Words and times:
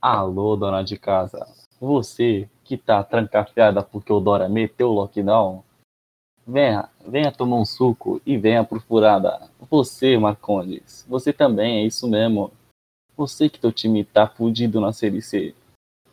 Alô, 0.00 0.54
dona 0.54 0.84
de 0.84 0.96
casa. 0.96 1.44
Você 1.80 2.48
que 2.62 2.76
tá 2.76 3.02
trancafiada 3.02 3.82
porque 3.82 4.12
o 4.12 4.20
Dora 4.20 4.48
meteu 4.48 4.90
o 4.90 4.92
lockdown, 4.92 5.64
venha, 6.46 6.88
venha 7.04 7.32
tomar 7.32 7.56
um 7.56 7.64
suco 7.64 8.22
e 8.24 8.36
venha 8.36 8.62
pro 8.62 8.78
furada. 8.78 9.50
Você, 9.68 10.16
Marcondes, 10.16 11.04
você 11.08 11.32
também, 11.32 11.80
é 11.80 11.86
isso 11.86 12.06
mesmo. 12.06 12.52
Você 13.16 13.48
que 13.48 13.58
teu 13.58 13.72
time 13.72 14.04
tá 14.04 14.28
fudido 14.28 14.80
na 14.80 14.92
Série 14.92 15.20
C. 15.20 15.52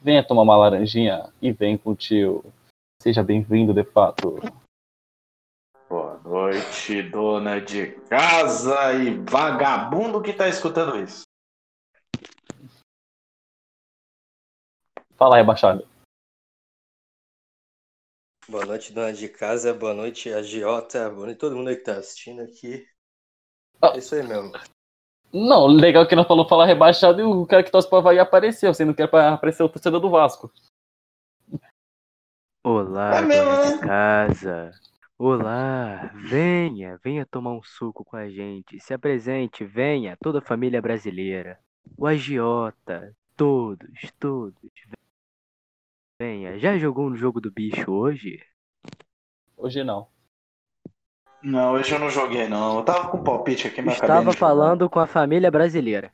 Venha 0.01 0.23
tomar 0.25 0.41
uma 0.41 0.57
laranjinha 0.57 1.29
e 1.39 1.51
vem 1.51 1.77
com 1.77 1.91
o 1.91 1.95
tio. 1.95 2.43
Seja 2.99 3.21
bem-vindo, 3.21 3.71
de 3.71 3.83
fato. 3.83 4.39
Boa 5.87 6.19
noite, 6.23 7.03
dona 7.03 7.61
de 7.61 7.91
casa 8.09 8.93
e 8.93 9.13
vagabundo 9.29 10.23
que 10.23 10.33
tá 10.33 10.49
escutando 10.49 10.97
isso. 10.97 11.24
Fala, 15.17 15.37
rebaixado. 15.37 15.87
Boa 18.47 18.65
noite, 18.65 18.93
dona 18.93 19.13
de 19.13 19.27
casa. 19.29 19.73
Boa 19.73 19.93
noite, 19.93 20.31
agiota. 20.31 21.09
Boa 21.09 21.27
noite, 21.27 21.39
todo 21.39 21.55
mundo 21.55 21.69
aí 21.69 21.77
que 21.77 21.83
tá 21.83 21.97
assistindo 21.97 22.41
aqui. 22.41 22.87
Ah. 23.81 23.93
É 23.95 23.97
isso 23.97 24.13
aí 24.13 24.23
mesmo. 24.23 24.51
Não, 25.33 25.67
legal 25.67 26.07
que 26.07 26.15
não 26.15 26.25
falou 26.25 26.47
falar 26.47 26.65
rebaixado 26.65 27.19
e 27.19 27.23
o 27.23 27.45
cara 27.45 27.63
que 27.63 27.71
torce 27.71 27.89
pra 27.89 27.97
Havaí 27.97 28.19
apareceu, 28.19 28.73
sendo 28.73 28.93
que 28.93 29.01
era 29.01 29.11
pra 29.11 29.33
aparecer 29.33 29.63
o 29.63 29.69
torcedor 29.69 29.99
do 29.99 30.09
Vasco. 30.09 30.51
Olá, 32.63 33.17
É 33.17 33.21
dona 33.21 33.65
né? 33.65 33.71
de 33.71 33.79
casa. 33.79 34.71
Olá, 35.17 36.11
venha, 36.29 36.99
venha 37.03 37.25
tomar 37.25 37.51
um 37.53 37.63
suco 37.63 38.03
com 38.03 38.17
a 38.17 38.29
gente. 38.29 38.79
Se 38.79 38.93
apresente, 38.93 39.63
venha, 39.65 40.17
toda 40.21 40.39
a 40.39 40.45
família 40.45 40.81
brasileira. 40.81 41.59
O 41.97 42.05
agiota, 42.05 43.15
todos, 43.35 43.89
todos. 44.19 44.71
Venha, 46.19 46.57
já 46.57 46.77
jogou 46.77 47.09
no 47.09 47.15
jogo 47.17 47.41
do 47.41 47.51
bicho 47.51 47.91
hoje? 47.91 48.39
Hoje 49.57 49.83
não. 49.83 50.07
Não, 51.43 51.73
hoje 51.73 51.93
eu 51.93 51.99
não 51.99 52.09
joguei, 52.09 52.47
não. 52.47 52.77
Eu 52.77 52.83
tava 52.83 53.09
com 53.09 53.21
palpite 53.23 53.67
aqui, 53.67 53.81
mas 53.81 53.95
Estava 53.95 54.31
falando 54.31 54.89
com 54.89 54.99
a 54.99 55.05
família 55.07 55.51
brasileira. 55.51 56.11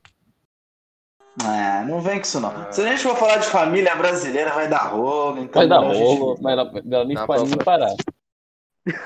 Ah, 1.43 1.85
não 1.87 2.01
vem 2.01 2.15
com 2.15 2.21
isso, 2.23 2.39
não. 2.41 2.71
Se 2.71 2.81
a 2.81 2.87
gente 2.87 3.03
for 3.03 3.15
falar 3.15 3.37
de 3.37 3.45
família 3.45 3.95
brasileira, 3.95 4.51
vai 4.51 4.67
dar 4.67 4.87
rolo. 4.89 5.39
Então 5.39 5.61
Vai 5.61 5.69
dar 5.69 5.93
gente- 5.93 6.03
rolo, 6.03 6.35
vai 6.41 6.55
dar, 6.55 6.63
vai 6.65 6.81
dar 6.81 7.05
nem 7.05 7.15
nem 7.15 7.57
parar. 7.63 7.95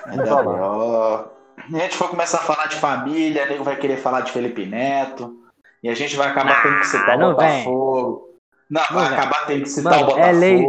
Vai 0.07 0.17
dar 0.17 0.41
rolo. 0.41 1.29
Se 1.69 1.75
a 1.75 1.79
gente 1.79 1.95
for 1.97 2.09
começar 2.09 2.37
a 2.39 2.43
falar 2.43 2.67
de 2.67 2.75
família, 2.77 3.45
nego 3.45 3.63
vai 3.63 3.75
querer 3.77 3.97
falar 3.97 4.21
de 4.21 4.31
Felipe 4.31 4.65
Neto. 4.65 5.43
E 5.83 5.89
a 5.89 5.93
gente 5.93 6.15
vai 6.15 6.29
acabar 6.29 6.63
tendo 6.63 6.79
que 6.79 6.87
citar 6.87 7.17
não 7.17 7.31
o 7.31 7.35
Botafogo. 7.35 8.34
Não, 8.69 8.81
vem. 8.89 8.97
acabar 9.05 9.45
tendo 9.45 9.63
que 9.63 9.69
citar 9.69 9.99
Mano, 9.99 10.07
o 10.07 10.19
é 10.19 10.33
Botafogo. 10.33 10.39
lei- 10.39 10.65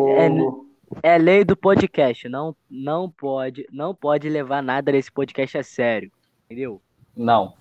É 1.03 1.19
lei 1.19 1.45
do 1.45 1.57
podcast, 1.57 2.29
não, 2.29 2.55
não 2.71 3.11
pode, 3.11 3.67
não 3.73 3.95
pode 3.95 4.29
levar 4.29 4.63
nada 4.63 4.93
desse 4.93 5.11
podcast 5.11 5.59
a 5.59 5.63
sério, 5.63 6.11
entendeu? 6.45 6.81
Não. 7.17 7.55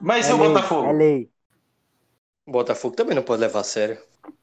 Mas 0.00 0.28
é 0.28 0.32
e 0.32 0.34
o 0.34 0.38
lei, 0.38 0.48
Botafogo? 0.48 0.88
É 0.88 0.92
lei. 0.92 1.30
O 2.46 2.52
Botafogo 2.52 2.94
também 2.94 3.14
não 3.16 3.22
pode 3.22 3.40
levar 3.40 3.60
a 3.60 3.64
sério. 3.64 3.96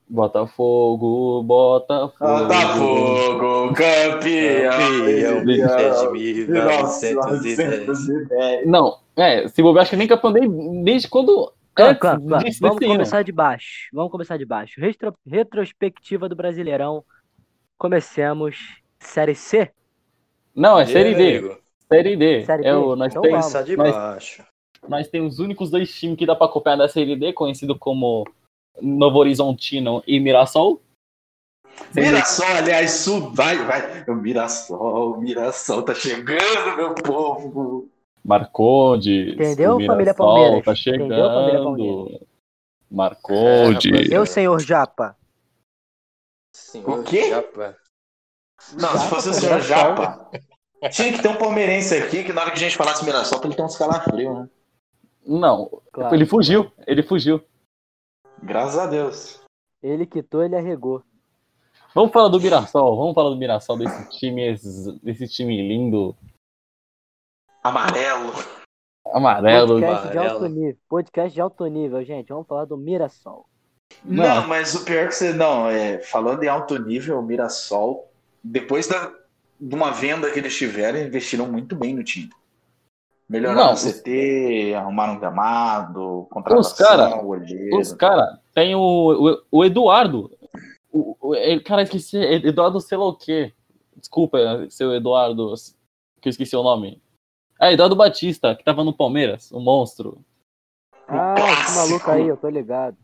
Botafogo, 0.09 1.43
Botafogo. 1.43 2.13
Botafogo, 2.19 3.73
campeão. 3.73 4.71
Campeão 4.71 5.39
de 5.39 5.45
1910. 5.45 6.49
1910. 6.49 8.67
Não, 8.67 8.97
é, 9.15 9.47
se 9.47 9.61
bobear, 9.61 9.83
acho 9.83 9.91
que 9.91 9.97
nem 9.97 10.07
campeão 10.07 10.33
desde 10.83 11.07
quando. 11.07 11.53
Claro, 11.73 11.91
antes 11.91 12.01
claro, 12.01 12.21
claro. 12.27 12.43
desse- 12.43 12.59
Vamos 12.59 12.75
desse 12.77 12.85
ano. 12.85 12.93
começar 12.95 13.23
de 13.23 13.31
baixo. 13.31 13.89
Vamos 13.93 14.11
começar 14.11 14.37
de 14.37 14.45
baixo. 14.45 14.79
Retro- 14.81 15.15
retrospectiva 15.25 16.27
do 16.29 16.35
Brasileirão. 16.35 17.03
Comecemos 17.77 18.81
Série 18.99 19.35
C. 19.35 19.71
Não, 20.55 20.77
é 20.79 20.85
Série 20.85 21.15
D. 21.15 21.37
amigo? 21.37 21.57
Série 21.91 22.15
D. 22.15 22.45
Série 22.45 22.67
é 22.67 22.71
D? 22.71 22.77
o, 22.77 22.95
nós, 22.95 23.11
Então 23.11 23.21
temos, 23.21 23.39
vamos. 23.39 23.53
Começar 23.53 23.61
de 23.63 23.77
nós, 23.77 23.91
baixo. 23.91 24.43
nós 24.87 25.07
temos 25.07 25.33
os 25.35 25.39
únicos 25.39 25.69
dois 25.71 25.93
times 25.93 26.17
que 26.17 26.25
dá 26.25 26.35
pra 26.35 26.45
acompanhar 26.47 26.75
da 26.77 26.87
Série 26.87 27.15
D, 27.15 27.33
conhecido 27.33 27.77
como 27.77 28.25
Novo 28.81 29.17
Horizontino 29.19 30.03
e 30.05 30.19
Mirassol. 30.19 30.81
Mirassol, 31.95 32.45
aliás, 32.57 32.91
sub, 32.91 33.35
vai, 33.35 33.57
vai. 33.65 34.03
O 34.07 34.13
Mirassol, 34.15 35.13
o 35.13 35.17
Mirassol 35.21 35.83
tá 35.83 35.95
chegando, 35.95 36.75
meu 36.77 36.93
povo. 36.95 37.89
Marcondes. 38.23 39.33
Entendeu, 39.33 39.73
o 39.73 39.77
Mirassol 39.77 39.95
família 39.95 40.13
Palmeiras? 40.13 40.65
Tá 40.65 40.71
Entendeu, 40.73 41.07
chegando. 41.07 41.33
família 41.33 41.63
Palmeiras? 41.63 42.21
Marcondes. 42.89 44.11
É, 44.11 44.17
Eu, 44.17 44.25
senhor 44.25 44.59
Japa. 44.59 45.15
Senhor 46.53 46.99
O 46.99 47.03
quê? 47.03 47.29
Japa. 47.29 47.77
Não, 48.79 48.89
se 48.97 49.07
fosse 49.09 49.29
o 49.29 49.33
senhor 49.33 49.59
Japa, 49.61 50.29
tinha 50.91 51.11
que 51.13 51.21
ter 51.21 51.27
um 51.29 51.37
palmeirense 51.37 51.95
aqui 51.95 52.23
que 52.23 52.31
na 52.33 52.41
hora 52.41 52.51
que 52.51 52.57
a 52.57 52.59
gente 52.59 52.77
falasse 52.77 53.03
Mirassol, 53.03 53.41
ele 53.43 53.55
ter 53.55 53.63
uns 53.63 53.77
calafrios, 53.77 54.35
né? 54.35 54.49
Não, 55.25 55.81
Claro. 55.91 56.13
ele 56.15 56.25
fugiu. 56.25 56.71
Ele 56.85 57.01
fugiu. 57.03 57.43
Graças 58.43 58.77
a 58.77 58.87
Deus. 58.87 59.39
Ele 59.81 60.05
quitou, 60.05 60.43
ele 60.43 60.55
arregou. 60.55 61.03
Vamos 61.93 62.11
falar 62.11 62.29
do 62.29 62.39
Mirassol. 62.39 62.95
Vamos 62.97 63.13
falar 63.13 63.29
do 63.31 63.35
Mirassol, 63.37 63.77
desse 63.77 64.09
time, 64.11 64.55
desse 65.03 65.27
time 65.27 65.67
lindo, 65.67 66.15
Amarelo. 67.63 68.33
amarelo. 69.13 69.79
Podcast 69.79 70.07
de 70.11 70.17
amarelo. 70.17 70.33
alto 70.33 70.47
nível. 70.47 70.77
Podcast 70.89 71.33
de 71.33 71.41
alto 71.41 71.65
nível, 71.67 72.03
gente. 72.03 72.29
Vamos 72.29 72.47
falar 72.47 72.65
do 72.65 72.77
Mirassol. 72.77 73.45
Não, 74.03 74.23
Não. 74.41 74.47
mas 74.47 74.73
o 74.73 74.83
pior 74.85 75.07
que 75.07 75.15
você. 75.15 75.33
Não, 75.33 75.67
é, 75.69 75.99
falando 75.99 76.43
em 76.43 76.47
alto 76.47 76.77
nível, 76.79 77.19
o 77.19 77.23
Mirassol, 77.23 78.09
depois 78.43 78.87
da, 78.87 79.11
de 79.59 79.75
uma 79.75 79.91
venda 79.91 80.31
que 80.31 80.39
eles 80.39 80.55
tiveram, 80.55 80.99
investiram 80.99 81.45
muito 81.51 81.75
bem 81.75 81.93
no 81.93 82.03
time. 82.03 82.29
Melhoraram 83.29 83.67
Não, 83.67 83.73
o 83.73 83.77
CT, 83.77 84.73
arrumaram 84.75 85.13
um 85.13 85.19
gramado, 85.19 86.27
contratação, 86.31 86.59
Os 86.59 86.73
cara- 86.73 87.23
olheiro. 87.23 87.77
Os 87.79 87.93
caras, 87.93 88.37
tem 88.53 88.75
o, 88.75 88.79
o, 88.81 89.59
o 89.59 89.65
Eduardo. 89.65 90.29
O, 90.91 91.15
o, 91.21 91.63
cara, 91.63 91.83
esqueci. 91.83 92.17
Eduardo 92.17 92.81
sei 92.81 92.97
lá 92.97 93.05
o 93.05 93.15
quê. 93.15 93.53
Desculpa, 93.95 94.37
seu 94.69 94.93
Eduardo, 94.93 95.53
que 96.19 96.27
eu 96.27 96.31
esqueci 96.31 96.55
o 96.55 96.63
nome. 96.63 97.01
É, 97.61 97.73
Eduardo 97.73 97.95
Batista, 97.95 98.55
que 98.55 98.63
tava 98.63 98.83
no 98.83 98.95
Palmeiras, 98.95 99.51
o 99.51 99.59
monstro. 99.59 100.23
Ah, 101.07 101.35
esse 101.37 101.75
maluco 101.75 102.09
aí, 102.09 102.27
eu 102.27 102.37
tô 102.37 102.49
ligado. 102.49 102.97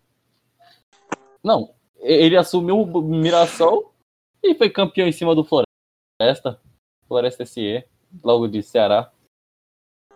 Não, 1.43 1.75
ele 1.97 2.35
assumiu 2.35 2.81
o 2.81 3.01
Mirassol 3.01 3.93
e 4.41 4.55
foi 4.55 4.69
campeão 4.69 5.07
em 5.07 5.11
cima 5.11 5.35
do 5.35 5.43
Floresta. 5.43 6.59
Floresta 7.07 7.45
SE, 7.45 7.85
logo 8.23 8.47
de 8.47 8.63
Ceará. 8.63 9.11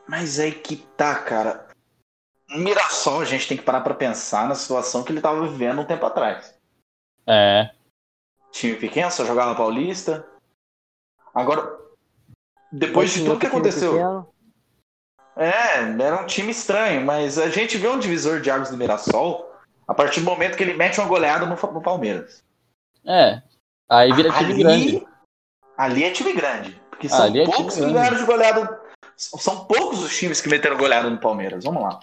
Mas 0.07 0.40
aí 0.40 0.52
que 0.52 0.75
tá, 0.75 1.23
cara. 1.23 1.68
O 2.50 2.58
Mirassol, 2.58 3.22
a 3.22 3.25
gente 3.25 3.47
tem 3.47 3.58
que 3.58 3.63
parar 3.63 3.81
pra 3.81 3.94
pensar 3.94 4.47
na 4.47 4.56
situação 4.56 5.03
que 5.03 5.12
ele 5.12 5.22
tava 5.22 5.47
vivendo 5.47 5.81
um 5.81 5.85
tempo 5.85 6.06
atrás. 6.06 6.59
É, 7.28 7.72
Time 8.52 8.75
pequeno, 8.75 9.09
só 9.09 9.25
jogava 9.25 9.56
Paulista. 9.56 10.28
Agora, 11.34 11.79
depois 12.72 13.12
de 13.12 13.23
tudo 13.23 13.40
que 13.40 13.47
aconteceu. 13.47 13.94
pequeno. 13.94 14.30
É, 15.35 15.79
era 15.79 16.21
um 16.21 16.25
time 16.25 16.51
estranho, 16.51 17.05
mas 17.05 17.37
a 17.37 17.49
gente 17.49 17.77
vê 17.77 17.87
um 17.87 17.99
divisor 17.99 18.41
de 18.41 18.51
águas 18.51 18.69
do 18.69 18.77
Mirassol 18.77 19.49
a 19.87 19.93
partir 19.93 20.19
do 20.19 20.25
momento 20.25 20.57
que 20.57 20.63
ele 20.63 20.73
mete 20.73 20.99
uma 20.99 21.07
goleada 21.07 21.45
no, 21.45 21.55
no 21.55 21.81
Palmeiras. 21.81 22.43
é. 23.05 23.41
Aí 23.89 24.13
vira 24.13 24.31
time 24.31 24.53
ali, 24.53 24.63
grande. 24.63 25.07
Ali 25.77 26.03
é 26.05 26.11
time 26.11 26.31
grande. 26.31 26.81
Porque 26.89 27.09
são 27.09 27.23
Ali 27.23 27.41
é 27.41 27.43
time 27.43 27.55
poucos 27.57 27.75
que 27.75 27.81
ganharam 27.81 28.17
de 28.17 28.25
goleada. 28.25 28.81
São 29.17 29.65
poucos 29.65 30.01
os 30.01 30.17
times 30.17 30.39
que 30.39 30.47
meteram 30.47 30.77
goleada 30.77 31.09
no 31.09 31.19
Palmeiras. 31.19 31.65
Vamos 31.65 31.83
lá. 31.83 31.99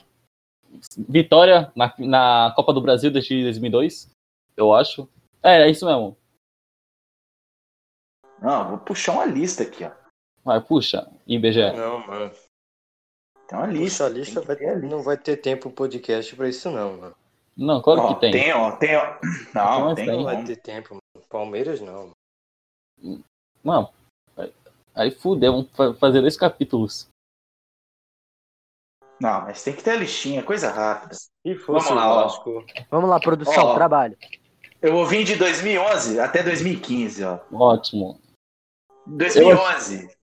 Vitória 1.09 1.73
na, 1.75 1.95
na 1.99 2.53
Copa 2.55 2.75
do 2.75 2.83
Brasil 2.83 3.11
de 3.11 3.43
2002, 3.43 4.11
eu 4.55 4.75
acho. 4.75 5.09
É, 5.43 5.63
é 5.63 5.71
isso 5.71 5.87
mesmo. 5.87 6.15
Não, 8.43 8.69
vou 8.69 8.79
puxar 8.79 9.13
uma 9.13 9.25
lista 9.25 9.63
aqui, 9.63 9.85
ó. 9.85 9.91
Vai, 10.45 10.61
puxa, 10.61 11.11
IBGE. 11.27 11.73
Não, 11.73 12.07
mano. 12.07 12.31
Tem 13.49 13.59
uma 13.59 13.67
Puxa 13.67 13.79
lista. 13.81 14.07
a 14.07 14.09
lista, 14.11 14.41
vai, 14.43 14.57
ter 14.57 14.69
a 14.69 14.75
lista. 14.75 14.89
não 14.89 15.03
vai 15.03 15.17
ter 15.17 15.37
tempo 15.39 15.71
podcast 15.71 16.37
pra 16.37 16.49
isso, 16.49 16.71
não, 16.71 16.97
mano. 16.99 17.15
Não, 17.57 17.83
claro 17.83 18.01
Ó, 18.03 18.15
que 18.15 18.21
tem. 18.21 18.31
Tem, 18.31 18.53
ó, 18.53 18.71
tem, 18.77 18.95
ó. 18.97 19.17
Não, 19.55 19.81
Mas 19.87 19.95
tem. 19.97 20.07
tem. 20.07 20.17
Não 20.17 20.25
vai 20.25 20.45
ter 20.45 20.57
tempo, 20.57 20.89
mano. 20.95 21.27
Palmeiras 21.29 21.81
não. 21.81 22.11
Mano, 23.65 23.91
aí 24.95 25.11
fudeu, 25.11 25.53
vamos 25.53 25.69
fa- 25.73 25.95
fazer 25.95 26.21
dois 26.21 26.37
capítulos. 26.37 27.09
Não, 29.21 29.41
mas 29.43 29.65
tem 29.65 29.75
que 29.75 29.83
ter 29.83 29.91
a 29.93 29.97
listinha, 29.97 30.43
coisa 30.45 30.71
rápida. 30.71 31.15
Se 31.17 31.55
fosse 31.57 31.89
Vamos 31.89 31.91
lá, 32.05 32.27
ó. 32.27 32.65
Vamos 32.91 33.11
lá, 33.11 33.19
produção, 33.19 33.67
Ó. 33.67 33.75
trabalho. 33.75 34.17
Eu 34.81 34.93
vou 34.93 35.05
vir 35.07 35.25
de 35.25 35.35
2011 35.35 36.21
até 36.21 36.41
2015, 36.43 37.25
ó. 37.25 37.41
Ótimo. 37.53 38.21
2011. 39.07 40.17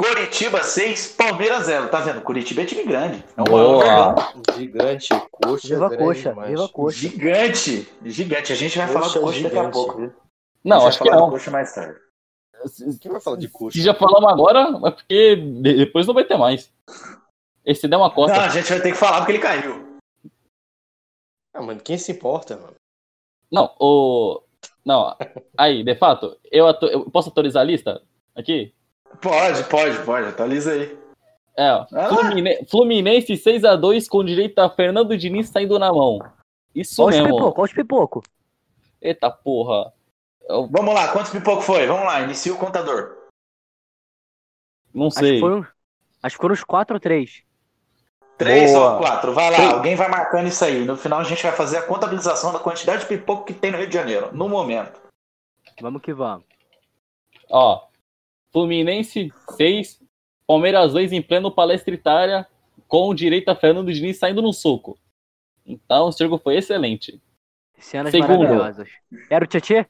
Coritiba 0.00 0.62
6, 0.62 1.08
Palmeiras 1.14 1.66
0. 1.66 1.88
Tá 1.90 2.00
vendo? 2.00 2.22
Curitiba 2.22 2.62
é 2.62 2.64
time 2.64 2.84
grande. 2.84 3.22
É 3.36 3.40
um 3.42 3.44
Boa. 3.44 4.14
Gigante, 4.56 5.08
coxa. 5.30 5.68
Viva 5.68 5.96
coxa, 5.96 6.30
demais. 6.30 6.48
viva 6.50 6.68
coxa. 6.68 6.98
Gigante. 6.98 7.88
Gigante. 8.04 8.52
A 8.52 8.56
gente 8.56 8.78
vai 8.78 8.86
falar 8.88 9.08
do 9.08 9.12
Coxa 9.12 9.20
coxa 9.20 9.42
daqui 9.42 9.56
a 9.56 9.58
gigante. 9.60 9.72
pouco. 9.74 9.96
viu? 9.98 10.12
Não, 10.64 10.76
A 10.76 10.80
gente 10.80 10.88
acho 10.88 10.98
vai 11.00 11.08
que 11.08 11.16
não. 11.16 11.30
coxa 11.30 11.50
mais 11.50 11.74
tarde. 11.74 11.98
Quem 13.00 13.10
vai 13.12 13.20
falar 13.20 13.36
de 13.36 13.48
coxa? 13.48 13.76
Se 13.78 13.84
já 13.84 13.94
falamos 13.94 14.30
agora, 14.32 14.60
é 14.86 14.90
porque 14.90 15.36
de- 15.36 15.76
depois 15.84 16.06
não 16.06 16.14
vai 16.14 16.24
ter 16.24 16.36
mais. 16.38 16.72
Esse 17.64 17.86
der 17.86 17.96
uma 17.96 18.08
Não, 18.08 18.14
costa. 18.14 18.40
a 18.40 18.48
gente 18.48 18.68
vai 18.70 18.80
ter 18.80 18.92
que 18.92 18.98
falar 18.98 19.18
porque 19.18 19.32
ele 19.32 19.38
caiu. 19.38 19.98
Ah, 21.54 21.62
mano, 21.62 21.80
quem 21.80 21.98
se 21.98 22.12
importa, 22.12 22.56
mano? 22.56 22.74
Não, 23.52 23.74
o. 23.78 24.42
Não, 24.84 25.14
aí, 25.58 25.82
de 25.84 25.94
fato, 25.94 26.38
eu, 26.50 26.66
atu- 26.66 26.86
eu 26.86 27.10
posso 27.10 27.28
atualizar 27.28 27.60
a 27.62 27.64
lista 27.64 28.02
aqui? 28.34 28.72
Pode, 29.20 29.64
pode, 29.64 29.98
pode. 30.04 30.28
Atualiza 30.28 30.72
aí. 30.72 30.98
É, 31.56 31.72
ó. 31.72 31.86
Vai 31.90 32.02
lá. 32.10 32.16
Flumine- 32.18 32.66
Fluminense 32.70 33.32
6x2 33.34 34.08
com 34.08 34.24
direito 34.24 34.58
a 34.60 34.70
Fernando 34.70 35.16
Diniz 35.16 35.48
saindo 35.48 35.78
na 35.78 35.92
mão. 35.92 36.18
Isso 36.74 37.02
Olha 37.02 37.16
os 37.16 37.20
mesmo. 37.22 37.36
pipoco, 37.36 37.60
olha 37.60 37.68
os 37.68 37.72
pipoco. 37.74 38.22
Eita 39.02 39.30
porra. 39.30 39.92
Eu 40.48 40.66
Vamos 40.68 40.94
lá, 40.94 41.08
quantos 41.08 41.30
pipoco 41.30 41.62
foi? 41.62 41.86
Vamos 41.86 42.04
lá, 42.04 42.20
inicia 42.20 42.52
o 42.52 42.58
contador. 42.58 43.16
não 44.94 45.06
Acho 45.08 45.16
que, 45.16 45.26
sei. 45.26 45.40
foram, 45.40 45.66
acho 46.22 46.36
que 46.36 46.40
foram 46.42 46.52
uns 46.54 46.64
4 46.64 46.94
ou 46.96 47.00
3. 47.00 47.42
Três 48.38 48.72
Boa. 48.72 48.92
ou 48.94 48.98
quatro? 48.98 49.34
Vai 49.34 49.50
lá, 49.50 49.56
Três. 49.56 49.72
alguém 49.72 49.96
vai 49.96 50.08
marcando 50.08 50.48
isso 50.48 50.64
aí. 50.64 50.84
No 50.84 50.96
final 50.96 51.20
a 51.20 51.24
gente 51.24 51.42
vai 51.42 51.52
fazer 51.52 51.76
a 51.76 51.82
contabilização 51.82 52.52
da 52.52 52.58
quantidade 52.58 53.02
de 53.02 53.06
pipoco 53.08 53.44
que 53.44 53.52
tem 53.52 53.70
no 53.70 53.76
Rio 53.76 53.86
de 53.86 53.92
Janeiro, 53.94 54.30
no 54.34 54.48
momento. 54.48 54.98
Vamos 55.80 56.00
que 56.00 56.12
vamos. 56.14 56.44
Ó. 57.50 57.86
Fluminense 58.52 59.32
6, 59.56 60.00
Palmeiras 60.46 60.92
2 60.92 61.12
em 61.12 61.22
pleno 61.22 61.50
palestra 61.50 61.94
Itália, 61.94 62.46
com 62.88 63.14
direito 63.14 63.48
a 63.48 63.54
Fernando 63.54 63.92
Diniz 63.92 64.18
saindo 64.18 64.42
no 64.42 64.52
soco. 64.52 64.98
Então 65.64 66.08
o 66.08 66.12
jogo 66.12 66.38
foi 66.38 66.56
excelente. 66.56 67.20
Cenas 67.78 68.10
Segundo. 68.10 68.40
maravilhosas. 68.40 68.88
Era 69.30 69.44
o 69.44 69.48
Tietê? 69.48 69.86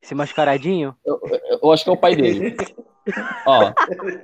Esse 0.00 0.14
mascaradinho? 0.14 0.96
Eu, 1.04 1.20
eu 1.62 1.72
acho 1.72 1.84
que 1.84 1.90
é 1.90 1.92
o 1.92 1.96
pai 1.96 2.14
dele. 2.14 2.56
Ó. 3.46 3.72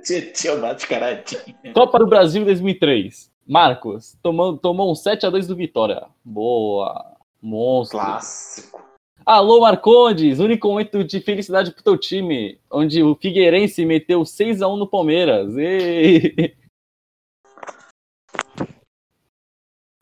Tietchan 0.03 0.59
bate 0.59 0.87
caradinho. 0.87 1.73
Copa 1.73 1.99
do 1.99 2.07
Brasil 2.07 2.43
2003. 2.43 3.31
Marcos, 3.45 4.17
tomou, 4.21 4.57
tomou 4.57 4.89
um 4.89 4.93
7x2 4.93 5.47
do 5.47 5.55
Vitória. 5.55 6.05
Boa. 6.23 7.17
Monstro. 7.41 7.99
Clássico. 7.99 8.83
Alô, 9.25 9.61
Marcondes. 9.61 10.39
Único 10.39 10.67
momento 10.67 11.01
de 11.03 11.21
felicidade 11.21 11.71
pro 11.71 11.83
teu 11.83 11.97
time. 11.97 12.59
Onde 12.69 13.01
o 13.01 13.15
Figueirense 13.15 13.85
meteu 13.85 14.21
6x1 14.21 14.77
no 14.77 14.87
Palmeiras. 14.87 15.55
Ê! 15.57 16.55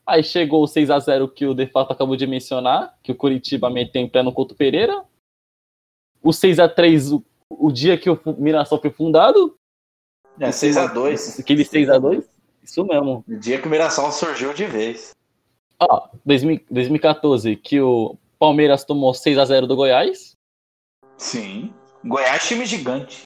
Aí 0.07 0.23
chegou 0.23 0.63
o 0.63 0.67
6x0 0.67 1.31
que 1.31 1.45
o 1.45 1.53
De 1.53 1.67
Fato 1.67 1.93
acabou 1.93 2.15
de 2.15 2.25
mencionar, 2.25 2.97
que 3.03 3.11
o 3.11 3.15
Curitiba 3.15 3.69
meteu 3.69 4.01
em 4.01 4.09
pé 4.09 4.23
no 4.23 4.33
Couto 4.33 4.55
Pereira. 4.55 5.05
O 6.21 6.31
6x3, 6.31 7.13
o, 7.13 7.23
o 7.49 7.71
dia 7.71 7.97
que 7.97 8.09
o 8.09 8.19
Mirassol 8.37 8.81
foi 8.81 8.89
fundado. 8.89 9.55
É 10.39 10.49
6x2. 10.49 11.39
Aquele 11.39 11.63
6x2. 11.63 12.25
Isso 12.63 12.83
mesmo. 12.83 13.23
No 13.27 13.39
dia 13.39 13.61
que 13.61 13.67
o 13.67 13.71
Mirassol 13.71 14.11
surgiu 14.11 14.51
de 14.53 14.65
vez. 14.65 15.11
Ó, 15.79 16.09
2000 16.25 16.61
2014, 16.69 17.55
que 17.55 17.79
o 17.79 18.17
Palmeiras 18.41 18.83
tomou 18.83 19.11
6x0 19.11 19.67
do 19.67 19.75
Goiás. 19.75 20.35
Sim. 21.15 21.71
Goiás, 22.03 22.47
time 22.47 22.65
gigante. 22.65 23.21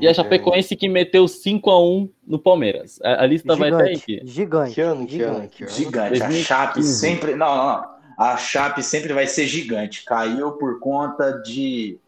E 0.00 0.08
a 0.08 0.14
Chapecoense 0.14 0.74
que 0.74 0.88
meteu 0.88 1.26
5x1 1.26 2.10
no 2.26 2.38
Palmeiras. 2.38 2.98
A, 3.02 3.24
a 3.24 3.26
lista 3.26 3.54
vai 3.54 3.70
até 3.70 3.90
aí. 3.90 3.96
Gigante. 4.24 4.26
Gigante. 4.26 4.74
Que 4.74 4.80
ano, 4.80 5.06
que 5.06 5.22
ano, 5.22 5.34
gigante. 5.34 5.56
que 5.56 5.64
ano? 5.64 5.72
Gigante. 5.72 6.06
A 6.06 6.26
2015. 6.28 6.44
Chape 6.44 6.82
sempre. 6.82 7.34
Não, 7.34 7.54
não, 7.56 7.66
não. 7.66 7.96
A 8.18 8.38
Chape 8.38 8.82
sempre 8.82 9.12
vai 9.12 9.26
ser 9.26 9.46
gigante. 9.46 10.02
Caiu 10.06 10.52
por 10.52 10.80
conta 10.80 11.32
de. 11.42 11.98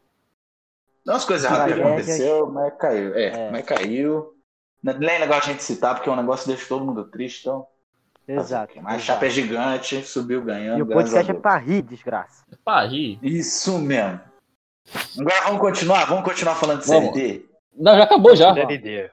Não 1.05 1.15
as 1.15 1.27
coisas 1.27 1.45
erradas 1.45 1.75
que 1.75 1.81
aconteceu, 1.83 2.51
mas 2.51 2.73
caiu. 2.79 3.15
É, 3.15 3.25
É. 3.27 3.51
mas 3.51 3.67
caiu. 3.67 4.35
Não 4.83 4.93
é 4.95 5.19
legal 5.19 5.41
a 5.41 5.45
gente 5.45 5.63
citar, 5.63 5.95
porque 5.95 6.09
é 6.09 6.13
um 6.13 6.17
negócio 6.17 6.45
que 6.47 6.53
deixa 6.53 6.67
todo 6.69 6.87
mundo 6.87 7.05
triste. 7.05 7.41
Então, 7.43 7.67
Exato. 8.29 8.75
mas 8.77 8.85
a 8.87 8.97
exato. 8.97 9.03
Chape 9.07 9.27
é 9.27 9.31
gigante, 9.31 10.03
subiu 10.05 10.43
ganhando. 10.43 10.79
E 10.79 10.83
o 10.83 10.87
podcast 10.87 11.31
é 11.31 11.35
pra 11.35 11.57
rir, 11.57 11.83
desgraça. 11.83 12.45
Pá, 12.65 12.85
ri. 12.85 13.19
Isso 13.23 13.79
mesmo. 13.79 14.21
Agora 15.19 15.43
vamos 15.45 15.61
continuar, 15.61 16.05
vamos 16.07 16.25
continuar 16.25 16.55
falando 16.55 16.83
de 16.83 17.13
D. 17.13 17.47
Não, 17.77 17.97
já 17.97 18.05
acabou 18.05 18.35
já. 18.35 18.55
Série 18.55 18.79
D. 18.79 19.11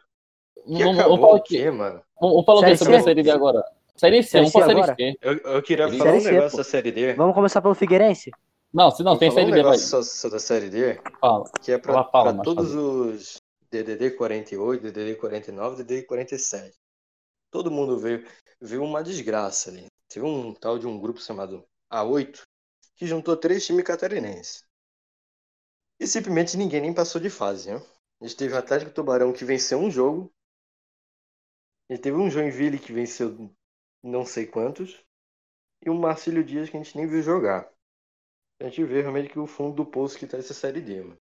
Vamos, 0.67 0.97
falar 0.97 1.35
o 1.35 1.41
quê? 1.41 1.69
mano? 1.69 2.01
Vamos, 2.19 2.45
falar 2.45 2.59
o 2.59 2.63
quê 2.63 2.67
Série 2.67 2.77
sobre 2.77 2.95
a 2.95 2.99
C? 2.99 3.03
Série 3.05 3.23
D 3.23 3.31
agora? 3.31 3.63
Série 3.95 4.23
C, 4.23 4.37
vamos 4.39 4.51
pra 4.51 4.65
Série? 4.65 4.95
C. 4.95 5.17
Eu, 5.21 5.37
eu 5.37 5.61
queria 5.61 5.87
Série 5.87 5.97
falar 5.97 6.11
um 6.11 6.21
negócio 6.21 6.51
pô. 6.51 6.57
da 6.57 6.63
Série 6.63 6.91
D. 6.91 7.13
Vamos 7.13 7.35
começar 7.35 7.61
pelo 7.61 7.75
Figueirense? 7.75 8.31
Não, 8.73 8.91
se 8.91 9.03
não, 9.03 9.17
tem 9.17 9.31
Série 9.31 9.45
um 9.45 9.51
D, 9.51 9.51
vai. 9.51 9.63
negócio 9.63 9.87
só, 9.87 10.01
só 10.01 10.29
da 10.29 10.39
Série 10.39 10.69
D, 10.69 10.99
Fala. 11.21 11.45
que 11.61 11.71
é 11.71 11.77
pra, 11.77 11.93
Fala, 11.93 12.09
fala, 12.11 12.23
pra 12.23 12.33
Machado. 12.33 12.55
todos 12.55 12.75
os 12.75 13.37
DDD 13.71 14.11
48, 14.11 14.83
DDD 14.83 15.15
49, 15.15 15.83
DDD 15.83 16.03
47. 16.03 16.73
Todo 17.55 17.71
mundo 17.71 17.97
veio, 17.97 18.27
viu 18.59 18.83
uma 18.83 19.01
desgraça 19.01 19.69
ali. 19.69 19.85
Teve 20.09 20.25
um 20.25 20.53
tal 20.53 20.77
de 20.77 20.85
um 20.85 20.99
grupo 20.99 21.21
chamado 21.21 21.65
A8 21.89 22.41
que 22.97 23.07
juntou 23.07 23.37
três 23.37 23.65
times 23.65 23.85
catarinenses. 23.85 24.65
E 25.97 26.05
simplesmente 26.05 26.57
ninguém 26.57 26.81
nem 26.81 26.93
passou 26.93 27.21
de 27.21 27.29
fase, 27.29 27.71
né? 27.71 27.81
A 28.19 28.27
gente 28.27 28.35
teve 28.35 28.53
o 28.53 28.57
Atlético 28.57 28.91
Tubarão 28.91 29.31
que 29.31 29.45
venceu 29.45 29.79
um 29.79 29.89
jogo. 29.89 30.29
A 31.89 31.93
gente 31.93 32.03
teve 32.03 32.17
um 32.17 32.29
Joinville 32.29 32.77
que 32.77 32.91
venceu 32.91 33.49
não 34.03 34.25
sei 34.25 34.45
quantos. 34.45 35.01
E 35.81 35.89
um 35.89 35.97
Marcílio 35.97 36.43
Dias 36.43 36.69
que 36.69 36.75
a 36.75 36.83
gente 36.83 36.97
nem 36.97 37.07
viu 37.07 37.21
jogar. 37.21 37.71
A 38.59 38.65
gente 38.65 38.83
vê 38.83 39.01
realmente 39.01 39.29
que 39.29 39.39
o 39.39 39.47
fundo 39.47 39.77
do 39.77 39.85
poço 39.85 40.19
que 40.19 40.27
tá 40.27 40.37
essa 40.37 40.53
série 40.53 40.81
D, 40.81 41.01
mano. 41.01 41.17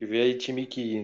E 0.00 0.06
vê 0.06 0.20
aí 0.22 0.38
time 0.38 0.68
que. 0.68 1.02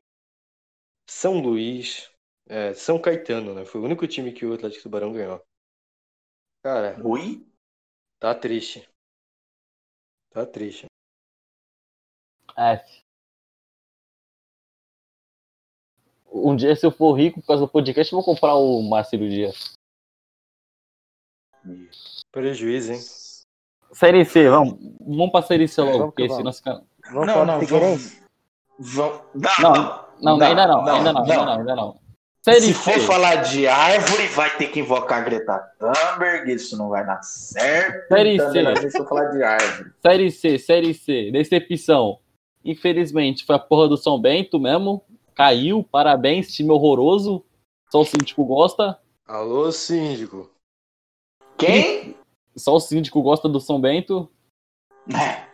São 1.08 1.40
Luís. 1.40 2.08
É, 2.50 2.74
São 2.74 3.00
Caetano, 3.00 3.54
né? 3.54 3.64
Foi 3.64 3.80
o 3.80 3.84
único 3.84 4.06
time 4.08 4.32
que 4.32 4.44
o 4.44 4.52
Atlético 4.54 4.82
Tubarão 4.82 5.12
ganhou. 5.12 5.40
Cara, 6.64 7.00
Ui? 7.06 7.46
tá 8.18 8.34
triste. 8.34 8.86
Tá 10.30 10.44
triste. 10.44 10.86
F. 12.56 13.00
Um 16.32 16.54
dia, 16.54 16.74
se 16.76 16.84
eu 16.86 16.90
for 16.92 17.12
rico 17.14 17.40
por 17.40 17.46
causa 17.46 17.64
do 17.64 17.70
podcast, 17.70 18.12
eu 18.12 18.20
vou 18.20 18.24
comprar 18.24 18.54
o 18.54 18.82
Marcelo 18.82 19.28
Dias. 19.28 19.74
Prejuízo, 22.30 22.92
hein? 22.92 23.00
Série 23.92 24.24
C, 24.24 24.48
vamos. 24.48 24.78
Vamos 25.00 25.30
pra 25.32 25.42
Série 25.42 25.66
C 25.66 25.80
logo, 25.82 25.98
Vamos 25.98 26.14
que 26.14 26.22
porque 26.22 26.42
vamos. 26.42 26.56
senão. 26.58 26.86
Vamos 27.12 27.26
não, 27.26 27.34
falar 27.34 27.46
não, 27.46 27.66
vamos. 27.66 28.20
vamos- 28.78 29.22
Não, 29.34 30.08
Não, 30.22 30.38
Não, 30.38 30.46
ainda 30.46 30.66
não, 30.66 30.86
ainda 30.88 31.12
não, 31.12 31.22
ainda 31.22 31.44
não, 31.44 31.52
ainda 31.58 31.76
não. 31.76 32.09
Série 32.42 32.60
Se 32.60 32.74
for 32.74 32.98
falar 33.00 33.36
de 33.36 33.66
árvore, 33.66 34.26
vai 34.28 34.56
ter 34.56 34.68
que 34.70 34.80
invocar 34.80 35.20
a 35.20 35.24
Greta 35.24 35.58
Thunberg, 35.78 36.54
isso 36.54 36.76
não 36.76 36.88
vai 36.88 37.04
dar 37.04 37.22
certo. 37.22 38.08
Série 38.08 38.34
Então, 38.34 38.50
C. 38.50 38.54
melhor 38.54 38.76
Se 38.90 38.98
eu 38.98 39.06
falar 39.06 39.26
de 39.26 39.42
árvore. 39.42 39.92
Série 40.00 40.30
C, 40.30 40.58
Série 40.58 40.94
C, 40.94 41.30
decepção. 41.30 42.18
Infelizmente, 42.64 43.44
foi 43.44 43.56
a 43.56 43.58
porra 43.58 43.88
do 43.88 43.96
São 43.98 44.18
Bento 44.18 44.58
mesmo. 44.58 45.04
Caiu, 45.34 45.84
parabéns, 45.84 46.52
time 46.54 46.70
horroroso. 46.70 47.44
Só 47.90 48.00
o 48.00 48.06
síndico 48.06 48.42
gosta. 48.44 48.98
Alô, 49.26 49.70
síndico. 49.70 50.50
Quem? 51.58 52.16
Só 52.56 52.74
o 52.74 52.80
síndico 52.80 53.20
gosta 53.22 53.48
do 53.50 53.60
São 53.60 53.78
Bento. 53.78 54.30
É. 55.08 55.46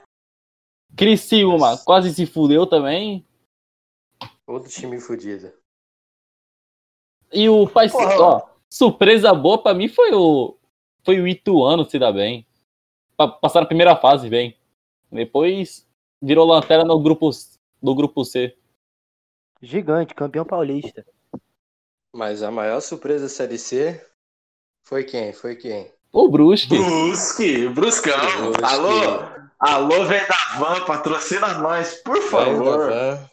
Criciúma 0.97 1.77
quase 1.79 2.15
se 2.15 2.27
fudeu 2.27 2.65
também. 2.67 3.27
Outro 4.47 4.71
time 4.71 5.01
fudido. 5.01 5.53
E 7.37 7.49
o 7.51 7.69
pai, 7.69 7.89
Porra. 7.91 8.19
ó, 8.21 8.43
surpresa 8.71 9.35
boa 9.35 9.59
pra 9.63 9.75
mim 9.75 9.89
foi 9.89 10.11
o 10.15 10.57
foi 11.05 11.21
o 11.21 11.29
Ituano 11.29 11.89
se 11.89 11.99
dar 11.99 12.13
bem. 12.13 12.47
Pa- 13.17 13.29
Passaram 13.29 13.65
a 13.65 13.69
primeira 13.69 13.95
fase 13.97 14.29
bem. 14.29 14.57
Depois 15.13 15.87
virou 16.21 16.47
lanterna 16.47 16.85
no 16.85 16.99
grupo 17.01 17.31
no 17.83 17.95
grupo 17.95 18.25
C. 18.25 18.57
Gigante, 19.61 20.15
campeão 20.15 20.45
paulista. 20.45 21.05
Mas 22.15 22.43
a 22.43 22.51
maior 22.51 22.81
surpresa 22.81 23.25
da 23.25 23.29
Série 23.29 23.59
C 23.59 24.05
foi 24.85 25.05
quem? 25.05 25.33
Foi 25.33 25.55
quem? 25.57 25.93
O 26.13 26.29
Brusque. 26.29 26.77
Brusque, 26.77 27.69
Bruscão. 27.69 28.53
Brusque. 28.53 28.65
Alô, 28.65 29.23
alô, 29.59 30.05
velho 30.07 30.27
da 30.27 30.59
van, 30.59 30.85
patrocina 30.87 31.59
nós, 31.59 31.97
por 32.03 32.21
favor. 32.23 32.91
Van. 32.91 33.31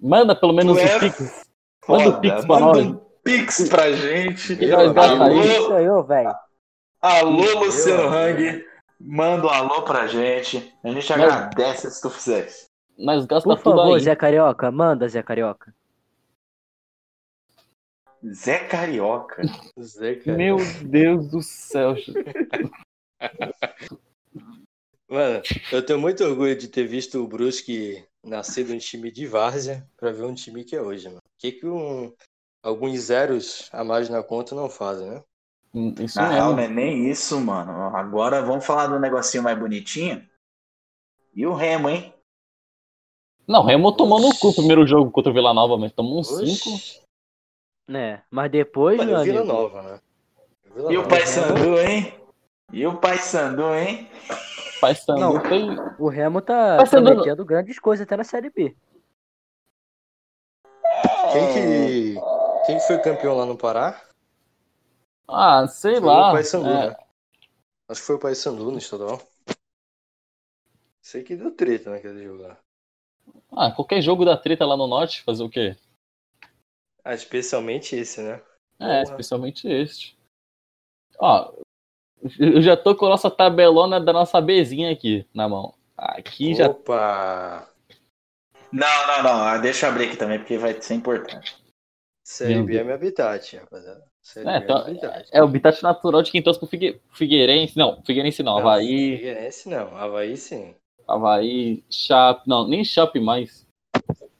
Manda 0.00 0.34
pelo 0.34 0.52
menos 0.52 0.76
os 0.76 0.82
é 0.82 0.98
pix. 0.98 1.46
Manda 1.88 2.08
o 2.10 2.20
pix 2.20 2.44
pra 2.44 2.58
manda 2.60 2.82
nós. 2.84 3.05
Pix 3.26 3.68
pra 3.68 3.92
gente. 3.92 4.52
Isso 4.52 4.74
Alô, 4.74 5.74
aí, 5.74 6.06
velho. 6.06 6.34
alô 7.02 7.58
Luciano 7.64 8.08
Hang, 8.08 8.64
manda 9.00 9.46
um 9.46 9.50
alô 9.50 9.82
pra 9.82 10.06
gente. 10.06 10.72
A 10.82 10.90
gente 10.90 11.12
agradece 11.12 11.90
se 11.90 12.00
tu 12.00 12.08
fizer 12.08 12.46
isso. 12.46 12.66
Nós 12.96 13.26
gasta 13.26 13.48
Por 13.48 13.62
tudo 13.62 13.76
favor, 13.76 13.96
aí. 13.96 14.00
Zé 14.00 14.14
Carioca, 14.16 14.70
manda, 14.70 15.08
Zé 15.08 15.22
Carioca. 15.22 15.74
Zé 18.32 18.60
Carioca. 18.60 19.42
Zé, 19.78 20.14
cara. 20.16 20.36
Meu 20.36 20.56
Deus 20.82 21.28
do 21.30 21.42
céu. 21.42 21.94
Mano, 25.08 25.42
eu 25.70 25.84
tenho 25.84 26.00
muito 26.00 26.24
orgulho 26.24 26.56
de 26.56 26.66
ter 26.66 26.86
visto 26.86 27.22
o 27.22 27.28
Brusque 27.28 28.04
nascer 28.24 28.64
de 28.64 28.72
um 28.72 28.78
time 28.78 29.12
de 29.12 29.26
várzea 29.26 29.86
pra 29.96 30.10
ver 30.10 30.24
um 30.24 30.34
time 30.34 30.64
que 30.64 30.74
é 30.74 30.82
hoje, 30.82 31.06
mano. 31.06 31.18
O 31.18 31.38
que 31.38 31.52
que 31.52 31.66
um, 31.66 32.12
alguns 32.66 32.98
zeros 32.98 33.68
a 33.72 33.84
mais 33.84 34.08
na 34.08 34.22
conta 34.22 34.54
não 34.54 34.68
fazem, 34.68 35.08
né? 35.08 35.22
Isso 36.00 36.18
Na 36.18 36.28
real, 36.28 36.52
não 36.52 36.60
é 36.60 36.68
nem 36.68 37.08
isso, 37.08 37.38
mano. 37.40 37.94
Agora 37.94 38.42
vamos 38.42 38.64
falar 38.64 38.86
do 38.86 38.98
negocinho 38.98 39.42
mais 39.42 39.58
bonitinho. 39.58 40.26
E 41.34 41.46
o 41.46 41.52
Remo, 41.54 41.88
hein? 41.88 42.14
Não, 43.46 43.60
o 43.60 43.64
Remo 43.64 43.92
tomou 43.92 44.18
no 44.18 44.34
cu 44.34 44.48
o 44.48 44.54
primeiro 44.54 44.86
jogo 44.86 45.10
contra 45.10 45.30
o 45.30 45.34
Vila 45.34 45.52
Nova, 45.52 45.76
mas 45.76 45.92
tomou 45.92 46.18
uns 46.18 46.28
5. 46.28 46.42
Oxi. 46.42 47.02
Né? 47.88 48.22
Mas 48.30 48.50
depois, 48.50 48.98
meu 48.98 49.16
o 49.16 49.22
Vila 49.22 49.40
amigo, 49.40 49.52
Nova, 49.52 49.82
né? 49.82 50.00
O 50.70 50.74
Vila 50.74 50.92
E 50.92 50.96
o 50.96 51.02
Nova. 51.02 51.08
Pai 51.08 51.26
Sandu, 51.26 51.78
hein? 51.78 52.14
E 52.72 52.86
o 52.86 52.96
Pai 52.98 53.18
Sandu, 53.18 53.74
hein? 53.74 54.10
Pai 54.80 54.94
Sandu 54.94 55.20
Não. 55.20 55.40
foi. 55.44 55.62
o 55.98 56.08
Remo 56.08 56.40
tá 56.40 56.78
Mas 56.80 56.90
prometendo 56.90 57.44
grandes 57.44 57.78
coisas 57.78 58.04
até 58.04 58.16
na 58.16 58.24
Série 58.24 58.50
B. 58.50 58.74
Quem 61.32 61.52
que, 61.52 62.14
quem 62.66 62.76
que 62.78 62.86
foi 62.86 62.98
campeão 63.00 63.36
lá 63.36 63.46
no 63.46 63.56
Pará? 63.56 64.02
Ah, 65.28 65.66
sei 65.66 65.96
Foi 65.96 66.08
lá. 66.08 66.30
o 66.30 66.32
Paysandu, 66.32 66.68
é, 66.68 66.90
né? 66.90 66.96
Acho 67.88 68.00
que 68.00 68.06
foi 68.06 68.16
o 68.16 68.20
Paysandu 68.20 68.70
no 68.70 68.78
estadual. 68.78 69.20
Sei 71.02 71.22
que 71.22 71.36
deu 71.36 71.50
treta 71.52 71.90
naquele 71.90 72.24
jogo 72.24 72.42
lá. 72.42 72.58
Ah, 73.52 73.70
qualquer 73.72 74.00
jogo 74.02 74.24
da 74.24 74.36
treta 74.36 74.66
lá 74.66 74.76
no 74.76 74.86
norte, 74.86 75.22
fazer 75.22 75.42
o 75.42 75.50
quê? 75.50 75.76
Ah, 77.04 77.14
especialmente 77.14 77.94
esse, 77.96 78.20
né? 78.20 78.42
É, 78.78 79.02
Porra. 79.02 79.02
especialmente 79.02 79.68
este. 79.68 80.16
Ó, 81.18 81.52
eu 82.38 82.60
já 82.60 82.76
tô 82.76 82.94
com 82.96 83.06
a 83.06 83.10
nossa 83.10 83.30
tabelona 83.30 84.00
da 84.00 84.12
nossa 84.12 84.40
Bzinha 84.40 84.92
aqui 84.92 85.26
na 85.32 85.48
mão. 85.48 85.74
Aqui 85.96 86.54
já. 86.54 86.68
Opa! 86.68 87.68
Não, 88.72 89.06
não, 89.06 89.22
não. 89.22 89.42
Ah, 89.42 89.58
Deixa 89.58 89.86
eu 89.86 89.90
abrir 89.90 90.08
aqui 90.08 90.16
também, 90.16 90.38
porque 90.38 90.58
vai 90.58 90.80
ser 90.80 90.94
importante. 90.94 91.56
Série 92.28 92.54
Meu 92.56 92.64
B 92.66 92.76
é 92.76 92.82
meu 92.82 92.94
habitat, 92.96 93.56
rapaziada. 93.56 94.04
Série 94.20 94.48
É, 94.48 94.58
B 94.58 94.64
é 94.64 94.66
tá- 94.66 94.74
meu 94.74 94.82
habitat. 94.82 95.28
É 95.32 95.40
o 95.40 95.44
habitat 95.44 95.80
natural 95.80 96.22
de 96.22 96.32
quem 96.32 96.42
torce 96.42 96.58
pro 96.58 96.68
Figue... 96.68 97.00
Figueirense. 97.12 97.78
Não, 97.78 98.02
Figueirense 98.04 98.42
não. 98.42 98.54
Não, 98.54 98.60
Havaí, 98.68 99.16
Figueirense 99.16 99.68
não, 99.68 99.96
Havaí 99.96 100.36
sim. 100.36 100.74
Havaí, 101.06 101.84
Chape. 101.88 102.48
Não, 102.48 102.66
nem 102.66 102.84
Chape 102.84 103.20
mais. 103.20 103.64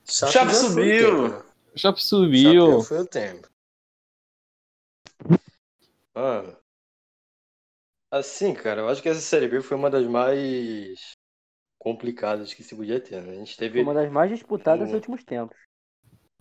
Chape 0.05 0.53
subiu. 0.53 1.29
né? 1.29 1.43
Chape 1.77 2.03
subiu. 2.03 2.81
foi 2.83 2.99
o 2.99 3.07
tempo. 3.07 3.49
Mano. 6.13 6.57
Assim, 8.11 8.53
cara, 8.53 8.81
eu 8.81 8.89
acho 8.89 9.01
que 9.01 9.09
essa 9.09 9.21
Série 9.21 9.47
B 9.47 9.61
foi 9.61 9.77
uma 9.77 9.91
das 9.91 10.07
mais 10.09 11.13
complicadas 11.79 12.53
que 12.53 12.65
se 12.65 12.75
podia 12.75 13.01
ter, 13.01 13.23
né? 13.23 13.31
A 13.33 13.35
gente 13.37 13.57
Foi 13.57 13.69
teve. 13.69 13.83
uma 13.83 13.95
das 13.95 14.11
mais 14.11 14.31
disputadas 14.31 14.87
dos 14.87 14.93
Hum. 14.93 14.97
últimos 14.97 15.23
tempos. 15.25 15.57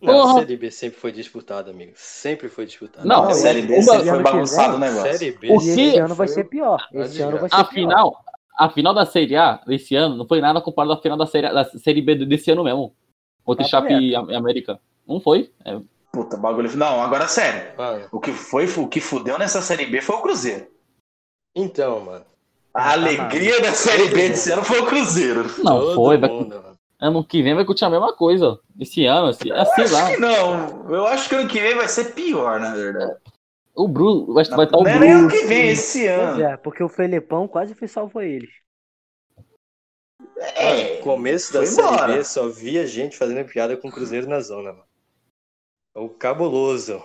Não, 0.02 0.32
a. 0.32 0.40
Série 0.40 0.58
B 0.58 0.72
sempre 0.72 1.00
foi 1.00 1.12
disputada, 1.12 1.72
amigo. 1.72 1.94
Sempre 1.96 2.50
foi 2.50 2.66
disputada. 2.66 3.08
Não, 3.08 3.24
a 3.24 3.34
Série 3.34 3.62
B 3.62 3.76
uma- 3.76 3.84
sempre 3.94 4.10
foi 4.10 4.24
bagunçado 4.24 4.76
o 4.76 4.80
negócio. 4.80 5.12
Série 5.18 5.32
B. 5.32 5.52
O 5.52 5.60
que- 5.60 5.70
esse 5.70 5.98
ano 5.98 6.16
vai 6.16 6.28
ser 6.28 6.44
pior. 6.46 6.88
Esse 6.94 7.22
ano 7.22 7.38
vai 7.40 7.50
ser 7.50 7.56
A 7.56 7.64
pior. 7.64 7.74
final, 7.74 8.26
a 8.60 8.70
final 8.70 8.94
da 8.94 9.06
Série 9.06 9.36
A 9.36 9.62
desse 9.66 9.96
ano 9.96 10.16
não 10.16 10.28
foi 10.28 10.42
nada 10.42 10.62
comparado 10.62 10.94
à 10.94 11.02
final 11.02 11.18
da 11.18 11.26
Série, 11.26 11.50
da 11.52 11.64
série 11.66 12.02
B 12.02 12.16
desse 12.26 12.52
ano 12.52 12.64
mesmo. 12.64 12.94
Contra 13.44 13.64
Papo 13.64 13.70
Chape 13.90 13.94
e 13.94 14.16
Am- 14.16 14.36
América. 14.36 14.80
Não 15.08 15.20
foi. 15.22 15.52
É, 15.64 15.80
Puta, 16.12 16.36
bagulho. 16.38 16.76
Não, 16.78 17.02
agora 17.02 17.28
sério. 17.28 17.74
Mano, 17.78 18.08
O 18.12 18.20
que 18.20 18.32
foi, 18.32 18.66
o 18.78 18.88
que 18.88 19.00
fudeu 19.02 19.38
nessa 19.38 19.62
Série 19.62 19.86
B 19.86 20.02
foi 20.02 20.16
o 20.16 20.22
Cruzeiro. 20.22 20.68
então, 21.56 22.00
mano. 22.02 22.26
A 22.74 22.84
tá 22.84 22.92
alegria 22.94 23.62
da 23.62 23.72
Série 23.74 24.10
B 24.10 24.30
desse 24.30 24.52
ano 24.52 24.64
foi 24.64 24.80
o 24.82 24.86
Cruzeiro. 24.86 25.44
não 25.64 25.80
todo 25.80 25.96
foi. 25.96 26.18
Mundo, 26.18 26.56
mano. 26.56 26.75
Ano 27.06 27.24
que 27.26 27.42
vem 27.42 27.54
vai 27.56 27.66
continuar 27.66 27.90
a 27.90 28.00
mesma 28.00 28.14
coisa. 28.16 28.60
Esse 28.80 29.06
ano, 29.06 29.28
assim, 29.28 29.52
assim 29.52 29.82
Acho 29.82 29.94
lá. 29.94 30.12
que 30.12 30.18
não. 30.18 30.94
Eu 30.94 31.06
acho 31.08 31.30
que 31.30 31.36
ano 31.36 31.48
que 31.50 31.60
vem 31.60 31.76
vai 31.76 31.88
ser 31.88 32.14
pior, 32.14 32.60
na 32.60 32.74
verdade. 32.74 33.16
O 33.74 33.88
Bruno 33.88 34.34
vai, 34.34 34.44
vai 34.46 34.66
estar 34.66 34.78
o 34.78 34.84
não 34.84 34.90
é 34.90 35.00
nem 35.00 35.12
ano 35.12 35.28
Bruno. 35.28 35.42
que 35.42 35.48
vem, 35.48 35.70
esse 35.70 36.00
Pois 36.08 36.20
ano. 36.20 36.44
é, 36.44 36.58
porque 36.58 36.84
o 36.84 36.88
Felipão 36.90 37.48
quase 37.48 37.74
foi 37.76 37.88
salvo 37.88 38.22
eles. 38.22 38.50
É, 40.38 40.98
No 40.98 41.02
começo 41.04 41.54
da 41.54 41.66
Série 41.66 41.88
embora. 41.88 42.14
B 42.14 42.24
só 42.24 42.48
via 42.48 42.86
gente 42.86 43.18
fazendo 43.18 43.46
piada 43.48 43.76
com 43.78 43.88
o 43.88 43.92
Cruzeiro 43.92 44.28
na 44.28 44.40
zona, 44.40 44.72
mano. 44.74 44.86
O 45.96 46.10
cabuloso. 46.10 47.02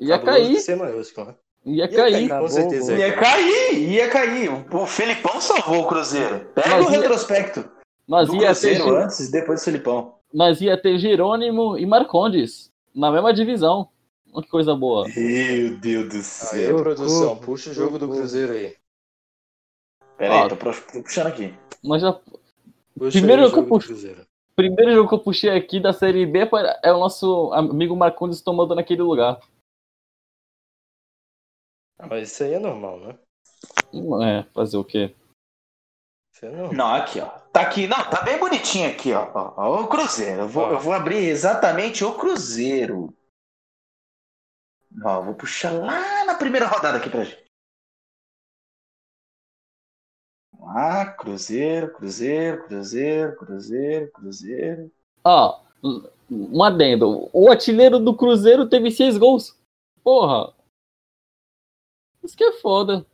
Ia 0.00 0.18
cabuloso 0.18 0.66
cair. 0.66 0.76
maiúsculo, 0.78 1.26
né? 1.28 1.34
Ia 1.64 1.84
Ia 1.84 1.88
cair. 1.88 2.12
cair, 2.12 2.20
com 2.28 2.34
Acabou, 2.34 2.48
certeza. 2.48 2.94
Ia 2.96 3.12
cair, 3.14 3.78
ia 3.78 4.10
cair. 4.10 4.50
O 4.74 4.86
Felipão 4.86 5.40
salvou 5.40 5.82
o 5.82 5.86
Cruzeiro. 5.86 6.40
Pega 6.54 6.68
Mas 6.70 6.86
o 6.86 6.90
ia- 6.92 7.00
retrospecto 7.00 7.70
Nós 8.12 8.28
do 8.28 8.36
ia, 8.36 8.54
ter, 8.54 8.82
antes 8.82 9.20
e 9.20 9.32
depois 9.32 9.60
do 9.60 9.64
Felipão. 9.64 10.18
nós 10.34 10.60
ia 10.60 10.76
ter 10.80 10.98
Jerônimo 10.98 11.78
e 11.78 11.86
Marcondes 11.86 12.70
na 12.94 13.10
mesma 13.10 13.32
divisão. 13.32 13.88
Olha 14.34 14.44
que 14.44 14.50
coisa 14.50 14.74
boa. 14.74 15.08
Meu 15.08 15.78
Deus 15.78 16.08
do 16.10 16.16
Aí, 16.16 16.22
céu. 16.22 16.76
produção, 16.76 17.08
Socorro, 17.08 17.40
puxa 17.40 17.70
o 17.70 17.74
jogo 17.74 17.98
do. 17.98 18.08
Cruzeiro 18.08 18.52
aí. 18.52 18.76
Pera 20.18 20.42
aí, 20.42 20.48
tô 20.50 20.56
pro- 20.56 20.72
tô 20.92 21.02
puxando 21.02 21.26
aqui. 21.28 21.54
Nós 21.82 22.02
já, 22.02 22.12
Puxa 22.12 23.18
Primeiro 23.18 23.42
aí 23.42 23.48
o 23.48 23.50
que 23.50 23.58
eu 23.58 23.62
jogo 23.62 23.62
do 23.62 23.68
puxo. 23.68 23.88
Cruzeiro. 23.88 24.26
primeiro 24.54 24.92
jogo 24.92 25.08
que 25.08 25.14
eu 25.14 25.18
puxei 25.18 25.50
aqui 25.50 25.80
da 25.80 25.94
Série 25.94 26.26
B 26.26 26.40
é 26.82 26.92
o 26.92 26.98
nosso 26.98 27.50
amigo 27.54 27.96
Marcondes 27.96 28.42
tomando 28.42 28.74
naquele 28.74 29.00
lugar. 29.02 29.40
Ah, 31.98 32.06
mas 32.08 32.30
isso 32.30 32.42
aí 32.44 32.54
é 32.54 32.58
normal, 32.58 33.00
né? 33.00 33.18
É, 34.26 34.42
fazer 34.52 34.76
o 34.76 34.84
quê? 34.84 35.14
Normal. 36.42 36.72
Não, 36.72 36.94
aqui, 36.94 37.20
ó. 37.20 37.26
Tá 37.52 37.60
aqui, 37.62 37.86
não, 37.86 37.98
tá 38.10 38.22
bem 38.22 38.38
bonitinho 38.38 38.90
aqui, 38.90 39.12
ó. 39.12 39.30
ó, 39.34 39.54
ó, 39.56 39.82
o 39.82 39.88
Cruzeiro. 39.88 40.42
Eu 40.42 40.48
vou, 40.48 40.64
Ó. 40.64 40.70
eu 40.72 40.80
vou 40.80 40.92
abrir 40.92 41.28
exatamente 41.28 42.04
o 42.04 42.16
Cruzeiro. 42.18 43.14
Ó, 45.04 45.16
eu 45.20 45.24
vou 45.24 45.34
puxar 45.34 45.72
lá 45.72 46.24
na 46.24 46.34
primeira 46.34 46.66
rodada 46.66 46.98
aqui 46.98 47.08
pra 47.08 47.24
gente. 47.24 47.42
Ah, 50.74 51.06
Cruzeiro, 51.18 51.92
Cruzeiro, 51.94 52.66
Cruzeiro, 52.66 53.36
Cruzeiro, 53.36 54.12
Cruzeiro. 54.12 54.92
Ó, 55.24 55.60
um 56.30 56.62
adendo. 56.62 57.28
O 57.32 57.50
artilheiro 57.50 57.98
do 57.98 58.16
Cruzeiro 58.16 58.68
teve 58.68 58.90
seis 58.90 59.18
gols. 59.18 59.58
Porra. 60.02 60.54
Isso 62.22 62.36
que 62.36 62.44
é 62.44 62.52
foda. 62.60 63.04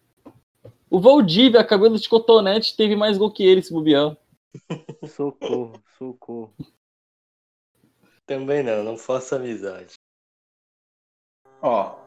O 0.90 1.00
Valdívia, 1.00 1.64
cabelo 1.64 1.98
de 1.98 2.08
cotonete, 2.08 2.76
teve 2.76 2.96
mais 2.96 3.18
gol 3.18 3.30
que 3.30 3.44
ele, 3.44 3.62
se 3.62 3.72
bobear. 3.72 4.16
Socorro, 5.06 5.82
socorro. 5.98 6.54
Também 8.26 8.62
não, 8.62 8.82
não 8.82 8.96
faça 8.96 9.36
amizade. 9.36 9.94
Ó, 11.60 11.98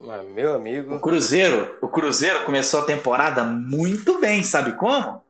Mas, 0.00 0.26
meu 0.28 0.52
o 0.52 0.54
amigo, 0.54 1.00
Cruzeiro, 1.00 1.78
o 1.82 1.88
Cruzeiro 1.88 2.44
começou 2.44 2.80
a 2.80 2.86
temporada 2.86 3.44
muito 3.44 4.18
bem, 4.20 4.42
sabe 4.42 4.76
como? 4.76 5.22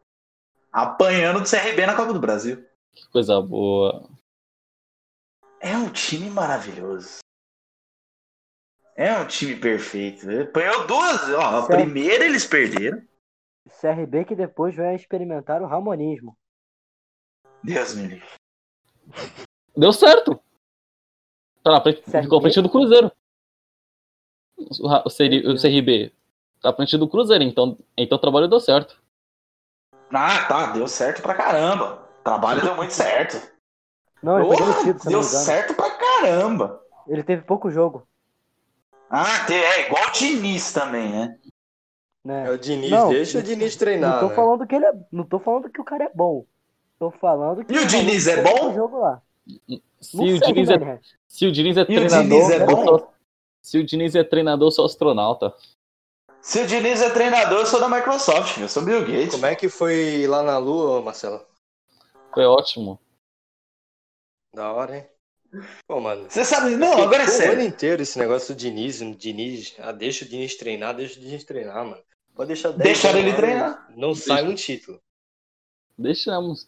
Apanhando 0.71 1.41
do 1.41 1.49
CRB 1.49 1.87
na 1.87 1.97
Copa 1.97 2.13
do 2.13 2.21
Brasil. 2.21 2.65
Que 2.95 3.09
coisa 3.09 3.41
boa. 3.41 4.09
É 5.61 5.77
um 5.77 5.91
time 5.91 6.31
maravilhoso. 6.31 7.22
É 8.97 9.19
um 9.19 9.27
time 9.27 9.57
perfeito. 9.57 10.27
Apanhou 10.31 10.87
duas, 10.87 11.29
ó, 11.31 11.41
a 11.41 11.63
Certo. 11.67 11.81
primeira 11.83 12.25
eles 12.25 12.47
perderam. 12.47 13.03
CRB 13.81 14.25
que 14.25 14.35
depois 14.37 14.77
vai 14.77 14.95
experimentar 14.95 15.63
o 15.63 15.67
Ramonismo. 15.67 16.37
Deus 17.63 17.95
me 17.95 18.07
livre. 18.09 18.29
Deu 19.77 19.93
certo. 19.93 20.39
Tá 21.63 21.71
lá, 21.71 21.81
frente- 21.81 22.03
CRB? 22.03 22.23
ficou 22.23 22.39
à 22.39 22.43
frente 22.43 22.61
do 22.61 22.69
Cruzeiro. 22.71 23.11
O, 24.59 24.89
o, 24.89 25.11
CR 25.11 25.47
o 25.49 25.61
CRB 25.61 26.13
tá 26.61 26.71
à 26.71 26.75
frente 26.75 26.97
do 26.99 27.09
Cruzeiro, 27.09 27.43
então, 27.45 27.79
então 27.97 28.19
o 28.19 28.21
trabalho 28.21 28.49
deu 28.49 28.61
certo. 28.61 29.01
Ah, 30.13 30.45
tá, 30.47 30.73
deu 30.73 30.87
certo 30.87 31.23
pra 31.23 31.35
caramba. 31.35 32.07
O 32.21 32.23
trabalho 32.23 32.61
deu 32.63 32.77
muito 32.77 32.93
certo. 32.93 33.41
Não, 34.23 34.39
ele 34.39 34.49
foi 34.49 34.57
Porra, 34.59 34.73
demitido, 34.75 34.99
se 35.01 35.05
não 35.07 35.13
deu 35.13 35.23
certo 35.23 35.75
pra 35.75 35.91
caramba. 35.91 36.85
Ele 37.09 37.23
teve 37.25 37.43
pouco 37.43 37.71
jogo. 37.71 38.07
Ah, 39.15 39.47
é 39.53 39.87
igual 39.87 40.09
o 40.09 40.11
Diniz 40.13 40.73
também, 40.73 41.13
né? 41.13 41.39
Né? 42.25 42.47
é 42.47 42.51
o 42.51 42.57
Diniz, 42.57 42.91
Não, 42.91 43.11
deixa 43.11 43.41
o 43.41 43.43
Diniz 43.43 43.73
Não 43.75 43.79
treinar, 43.79 44.21
tô 44.21 44.29
né? 44.29 44.35
falando 44.35 44.67
que 44.67 44.75
ele 44.75 44.87
é. 44.87 44.93
Não 45.13 45.25
tô 45.25 45.39
falando 45.39 45.69
que 45.69 45.81
o 45.81 45.85
cara 45.85 46.05
é 46.05 46.11
bom. 46.15 46.47
Tô 46.99 47.11
falando 47.11 47.65
que 47.65 47.75
E 47.75 47.79
o 47.79 47.87
Diniz 47.87 48.27
é 48.27 48.37
teve 48.37 48.49
pouco 48.49 48.67
bom? 48.67 48.75
Jogo 48.75 48.99
lá. 49.01 49.21
Se 50.01 50.17
Não 50.17 50.25
o, 50.25 50.39
sei, 50.39 50.39
Diniz 50.41 50.71
é, 50.71 50.79
né? 50.79 51.01
se 51.29 51.47
o 51.47 51.53
Diniz 51.53 51.77
é 51.77 51.81
E 51.81 51.83
o 51.83 51.87
treinador. 51.87 52.23
Diniz 52.23 52.51
é 52.51 52.67
sou- 52.67 53.13
se 53.61 53.79
o 53.79 53.85
Diniz 53.85 54.15
é 54.15 54.25
treinador, 54.25 54.69
eu 54.69 54.73
sou 54.73 54.87
astronauta. 54.87 55.55
Se 56.41 56.61
o 56.63 56.67
Diniz 56.67 57.03
é 57.03 57.11
treinador, 57.11 57.61
eu 57.61 57.67
sou 57.67 57.81
da 57.81 57.89
Microsoft, 57.89 58.59
eu 58.59 58.69
sou 58.69 58.83
Bill 58.85 59.01
Gates. 59.03 59.33
Como 59.33 59.47
é 59.47 59.55
que 59.55 59.69
foi 59.69 60.27
lá 60.27 60.43
na 60.43 60.59
Lua, 60.59 61.03
Marcelo? 61.03 61.45
Foi 62.33 62.45
ótimo. 62.45 62.99
Da 64.55 64.73
hora, 64.73 64.97
hein? 64.99 65.07
Pô, 65.87 66.01
mano. 66.01 66.27
Você 66.29 66.45
sabe, 66.45 66.77
não, 66.77 66.93
agora 67.03 67.23
é 67.23 67.27
Pô, 67.27 67.31
O 67.31 67.35
ano 67.35 67.43
sério. 67.43 67.63
inteiro 67.63 68.03
esse 68.03 68.19
negócio 68.19 68.55
do 68.55 68.59
Diniz, 68.59 69.01
o 69.01 69.15
Diniz, 69.15 69.75
ah, 69.79 69.93
deixa 69.93 70.25
o 70.25 70.29
Diniz 70.29 70.57
treinar, 70.57 70.95
deixa 70.95 71.19
o 71.19 71.23
Diniz 71.23 71.45
treinar, 71.45 71.85
mano. 71.85 72.03
Pode 72.35 72.49
deixar 72.49 72.71
10 72.71 72.83
Deixaram 72.83 73.19
anos 73.19 73.29
ele 73.29 73.37
treinar. 73.37 73.87
Não 73.95 74.15
sai 74.15 74.43
um 74.43 74.55
título. 74.55 74.99
Deixamos. 75.99 76.67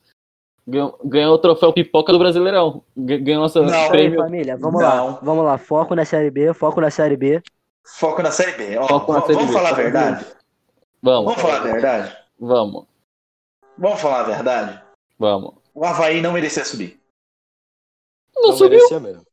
Ganhou, 0.66 0.98
ganhou 1.04 1.34
o 1.34 1.38
troféu 1.38 1.72
pipoca 1.72 2.12
do 2.12 2.18
Brasileirão. 2.18 2.82
Ga- 2.96 3.18
Ganhou 3.18 3.42
nosso 3.42 3.60
Não. 3.62 3.68
Isso 3.68 3.76
aí, 3.76 3.88
prêmio. 3.88 4.18
família. 4.18 4.56
Vamos 4.56 4.80
Não. 4.82 5.06
lá. 5.12 5.18
Vamos 5.22 5.44
lá. 5.44 5.58
Foco 5.58 5.94
na 5.94 6.04
Série 6.04 6.30
B. 6.30 6.52
Foco 6.54 6.80
na 6.80 6.90
Série 6.90 7.16
B. 7.16 7.42
Foco 7.86 8.22
na 8.22 8.30
Série 8.30 8.52
B. 8.52 8.78
Ó, 8.78 8.86
Foco 8.88 9.12
na 9.12 9.20
Série 9.22 9.34
vamos 9.34 9.48
B. 9.48 9.52
falar 9.54 9.68
a 9.70 9.72
verdade? 9.74 10.26
Vamos, 11.02 11.24
Vamos 11.26 11.40
falar 11.42 11.56
a 11.56 11.60
verdade? 11.72 12.16
vamos, 12.40 12.86
Vamos 13.76 14.00
falar 14.00 14.20
a 14.20 14.22
verdade? 14.24 14.82
vamos. 15.18 15.54
O 15.74 15.84
Havaí 15.84 16.22
não 16.22 16.32
merecia 16.32 16.64
subir. 16.64 16.98
Não, 18.36 18.52
subiu. 18.52 18.70
merecia 18.78 19.00
mesmo. 19.00 19.26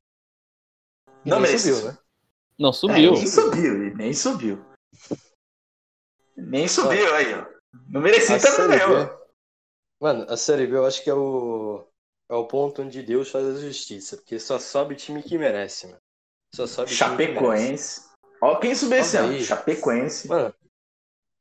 Não 1.25 1.39
nem 1.39 1.47
merecia. 1.49 1.73
subiu, 1.73 1.91
né? 1.91 1.97
Não 2.59 2.69
É, 2.69 2.73
subiu. 2.73 3.11
nem 3.13 3.27
subiu, 3.27 3.95
nem 3.95 4.13
subiu. 4.13 4.65
Nem 6.37 6.67
subiu 6.67 7.13
aí, 7.15 7.33
ó. 7.33 7.45
Não 7.89 8.01
merecia 8.01 8.35
A 8.35 8.39
também, 8.39 8.79
não. 8.79 9.21
Mano, 9.99 10.25
a 10.29 10.35
Série 10.37 10.65
B 10.67 10.75
eu 10.75 10.85
acho 10.85 11.03
que 11.03 11.09
é 11.09 11.13
o, 11.13 11.87
é 12.29 12.33
o 12.35 12.45
ponto 12.47 12.81
onde 12.81 13.03
Deus 13.03 13.29
faz 13.29 13.45
a 13.45 13.59
justiça, 13.59 14.17
porque 14.17 14.39
só 14.39 14.57
sobe 14.59 14.95
time 14.95 15.21
que 15.21 15.37
merece, 15.37 15.87
mano. 15.87 15.99
Só 16.53 16.65
sobe 16.67 16.89
time 16.89 16.97
que 16.97 17.15
merece. 17.15 17.35
Chapecoense. 17.35 18.01
Ó, 18.41 18.55
quem 18.57 18.73
subiu 18.75 18.97
esse 18.97 19.17
ano? 19.17 19.39
Chapecoense. 19.41 20.27
Mano, 20.27 20.53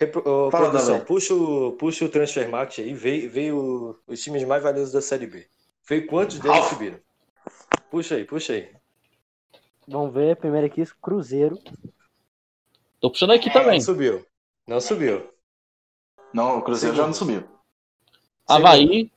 repro- 0.00 0.22
ô, 0.28 0.50
Fala, 0.50 0.70
produção, 0.70 1.00
puxa 1.04 1.34
o, 1.34 1.72
puxa 1.72 2.04
o 2.04 2.08
Transfermarkt 2.10 2.80
aí, 2.82 2.92
veio, 2.94 3.30
veio 3.30 4.00
os 4.06 4.22
times 4.22 4.44
mais 4.44 4.62
valiosos 4.62 4.92
da 4.92 5.00
Série 5.00 5.26
B. 5.26 5.48
Veio 5.88 6.06
quantos 6.06 6.38
deles 6.38 6.58
Ralf. 6.58 6.70
subiram? 6.70 7.00
Puxa 7.90 8.14
aí, 8.14 8.24
puxa 8.24 8.52
aí. 8.52 8.72
Vamos 9.86 10.14
ver. 10.14 10.36
Primeiro 10.36 10.66
aqui, 10.66 10.84
Cruzeiro. 11.00 11.58
Tô 13.00 13.10
puxando 13.10 13.32
aqui 13.32 13.52
também. 13.52 13.78
Não 13.78 13.80
subiu. 13.80 14.26
Não 14.66 14.80
subiu. 14.80 15.30
Não, 16.32 16.58
o 16.58 16.62
Cruzeiro 16.62 16.94
já 16.94 17.06
não 17.06 17.14
subiu. 17.14 17.48
Havaí, 18.46 19.10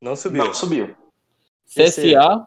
Não 0.00 0.14
subiu. 0.14 0.44
Não 0.44 0.54
subiu. 0.54 0.96
CSA. 1.66 2.46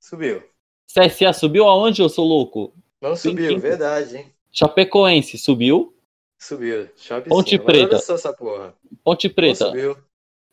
Subiu. 0.00 0.42
CSA 0.86 1.32
subiu 1.32 1.66
aonde, 1.66 2.00
eu 2.00 2.08
sou 2.08 2.26
louco? 2.26 2.72
Não 3.00 3.14
subiu, 3.16 3.58
verdade, 3.58 4.16
hein? 4.16 4.34
Chapecoense 4.50 5.36
subiu. 5.36 5.94
Subiu. 6.38 6.88
Ponte 7.28 7.58
Preta. 7.58 7.96
Olha 7.96 7.98
só 7.98 8.14
essa 8.14 8.32
porra. 8.32 8.74
Ponte 9.04 9.28
Não 9.28 9.34
Preta. 9.34 9.66
subiu. 9.66 9.98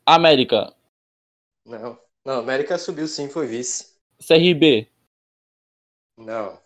América. 0.04 0.74
Não. 1.64 1.98
Não, 2.24 2.38
América 2.40 2.78
subiu 2.78 3.06
sim, 3.06 3.28
foi 3.28 3.46
vice. 3.46 3.94
CRB. 4.26 4.88
Não. 6.16 6.58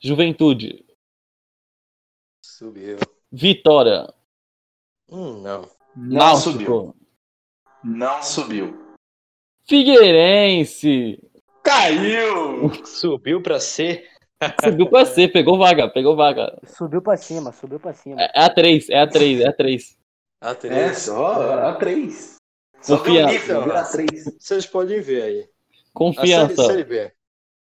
Juventude. 0.00 0.84
Subiu. 2.44 2.98
Vitória. 3.30 4.12
Hum, 5.08 5.40
não. 5.40 5.70
Não 5.96 6.36
subiu. 6.36 6.94
Não 7.84 8.22
subiu. 8.22 8.96
Figueirense. 9.68 11.22
Caiu! 11.62 12.84
Subiu 12.84 13.40
pra 13.40 13.60
C. 13.60 14.08
Subiu 14.62 14.90
pra 14.90 15.06
C, 15.06 15.28
pegou 15.28 15.56
vaga, 15.56 15.88
pegou 15.88 16.16
vaga. 16.16 16.58
Subiu 16.66 17.00
pra 17.00 17.16
cima, 17.16 17.52
subiu 17.52 17.78
pra 17.78 17.94
cima. 17.94 18.20
É 18.20 18.44
a 18.44 18.50
3, 18.52 18.90
é 18.90 19.00
a 19.00 19.06
3, 19.06 19.40
é 19.40 19.48
a 19.48 19.52
3. 19.52 19.98
A 20.40 20.54
3. 20.54 21.08
É 21.08 21.68
a 21.68 21.74
3. 21.76 22.33
Confiança. 22.86 24.34
Vocês 24.38 24.66
podem 24.66 25.00
ver 25.00 25.22
aí. 25.22 25.38
A 25.38 25.42
série, 25.42 25.50
Confiança. 25.92 26.66
série 26.66 26.84
B. 26.84 27.12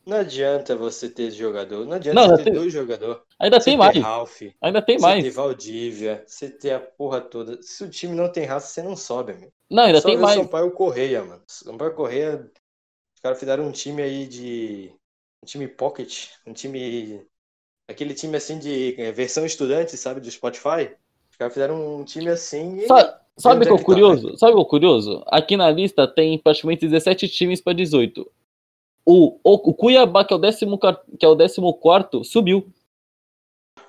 Não 0.05 0.17
adianta 0.17 0.75
você 0.75 1.09
ter 1.09 1.29
jogador. 1.31 1.85
Não 1.85 1.93
adianta 1.93 2.19
Não, 2.19 2.29
você 2.29 2.37
ter 2.37 2.43
tem- 2.45 2.53
dois 2.53 2.73
jogadores. 2.73 3.21
Ainda 3.39 3.59
Você 3.59 3.65
tem 3.65 3.77
mais. 3.77 3.97
Ralph. 3.97 4.41
Ainda 4.61 4.81
tem 4.81 4.97
você 4.97 5.05
ter 5.05 5.21
mais. 5.21 5.35
Valdívia. 5.35 6.23
Você 6.25 6.49
ter 6.49 6.71
a 6.71 6.79
porra 6.79 7.21
toda. 7.21 7.61
Se 7.61 7.83
o 7.83 7.89
time 7.89 8.15
não 8.15 8.31
tem 8.31 8.45
raça, 8.45 8.67
você 8.67 8.81
não 8.81 8.95
sobe, 8.95 9.33
amigo. 9.33 9.51
Não, 9.69 9.83
ainda 9.83 10.01
Só 10.01 10.07
tem 10.07 10.17
mais. 10.17 10.39
Sampaio 10.39 10.71
Correia, 10.71 11.23
mano. 11.23 11.43
Sampaio 11.47 11.93
Correia. 11.93 12.49
Os 13.15 13.21
caras 13.21 13.39
fizeram 13.39 13.65
um 13.67 13.71
time 13.71 14.01
aí 14.01 14.25
de. 14.27 14.91
Um 15.43 15.45
time 15.45 15.67
pocket. 15.67 16.29
Um 16.47 16.53
time. 16.53 17.23
Aquele 17.87 18.13
time 18.13 18.35
assim 18.37 18.57
de 18.57 18.95
é, 18.99 19.11
versão 19.11 19.45
estudante, 19.45 19.95
sabe? 19.97 20.21
Do 20.21 20.31
Spotify. 20.31 20.95
Os 21.29 21.37
caras 21.37 21.53
fizeram 21.53 21.99
um 21.99 22.03
time 22.03 22.29
assim 22.29 22.79
e. 22.79 22.87
Sabe 23.39 23.61
o 23.61 23.63
que 23.63 23.69
é 23.69 23.71
o 23.71 23.75
Onde 23.75 23.75
é 23.75 23.77
que 23.77 23.77
tá, 23.77 23.85
curioso? 23.85 24.37
Sabe 24.37 24.51
o 24.51 24.55
que 24.55 24.59
é 24.59 24.63
o 24.63 24.65
curioso? 24.65 25.23
Aqui 25.27 25.57
na 25.57 25.69
lista 25.71 26.07
tem 26.07 26.37
praticamente 26.37 26.87
17 26.87 27.27
times 27.29 27.61
para 27.61 27.73
18. 27.73 28.29
O, 29.05 29.39
o, 29.43 29.53
o 29.69 29.73
Cuiabá, 29.73 30.23
que 30.25 30.33
é 30.33 30.35
o, 30.35 30.39
décimo, 30.39 30.77
que 30.77 31.25
é 31.25 31.27
o 31.27 31.35
14, 31.37 32.23
subiu. 32.29 32.71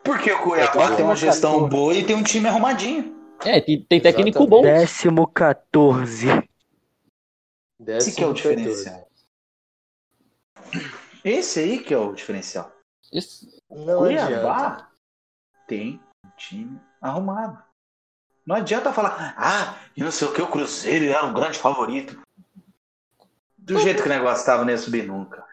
Porque 0.03 0.33
o 0.33 0.43
Cuiabá 0.43 0.95
tem 0.97 1.05
uma 1.05 1.17
gestão 1.17 1.69
boa 1.69 1.95
e 1.95 2.05
tem 2.05 2.17
um 2.17 2.23
time 2.23 2.49
arrumadinho. 2.49 3.17
É, 3.45 3.61
tem, 3.61 3.83
tem 3.83 4.01
técnico 4.01 4.47
bom. 4.47 4.63
Décimo 4.63 5.27
14. 5.27 6.27
Esse 7.87 8.15
que 8.15 8.23
é 8.23 8.27
o 8.27 8.35
14. 8.35 8.57
diferencial. 8.57 9.09
Esse 11.25 11.61
aí 11.61 11.79
que 11.83 11.93
é 11.93 11.99
o 11.99 12.13
diferencial. 12.13 12.71
Isso- 13.13 13.47
Não 13.71 14.05
adianta. 14.05 14.27
Cuiabá 14.27 14.91
tem 15.67 16.01
um 16.25 16.31
time 16.37 16.81
arrumado. 17.01 17.63
Não 18.51 18.57
adianta 18.57 18.93
falar, 18.93 19.33
ah, 19.39 19.79
e 19.97 20.03
não 20.03 20.11
sei 20.11 20.27
o 20.27 20.33
que, 20.33 20.43
o 20.43 20.51
Cruzeiro 20.51 21.05
era 21.05 21.25
um 21.25 21.33
grande 21.33 21.57
favorito. 21.57 22.21
Do 23.57 23.79
jeito 23.79 24.03
que 24.03 24.09
o 24.09 24.13
negócio 24.13 24.45
tava, 24.45 24.65
não 24.65 24.73
ia 24.73 24.77
subir 24.77 25.07
nunca. 25.07 25.47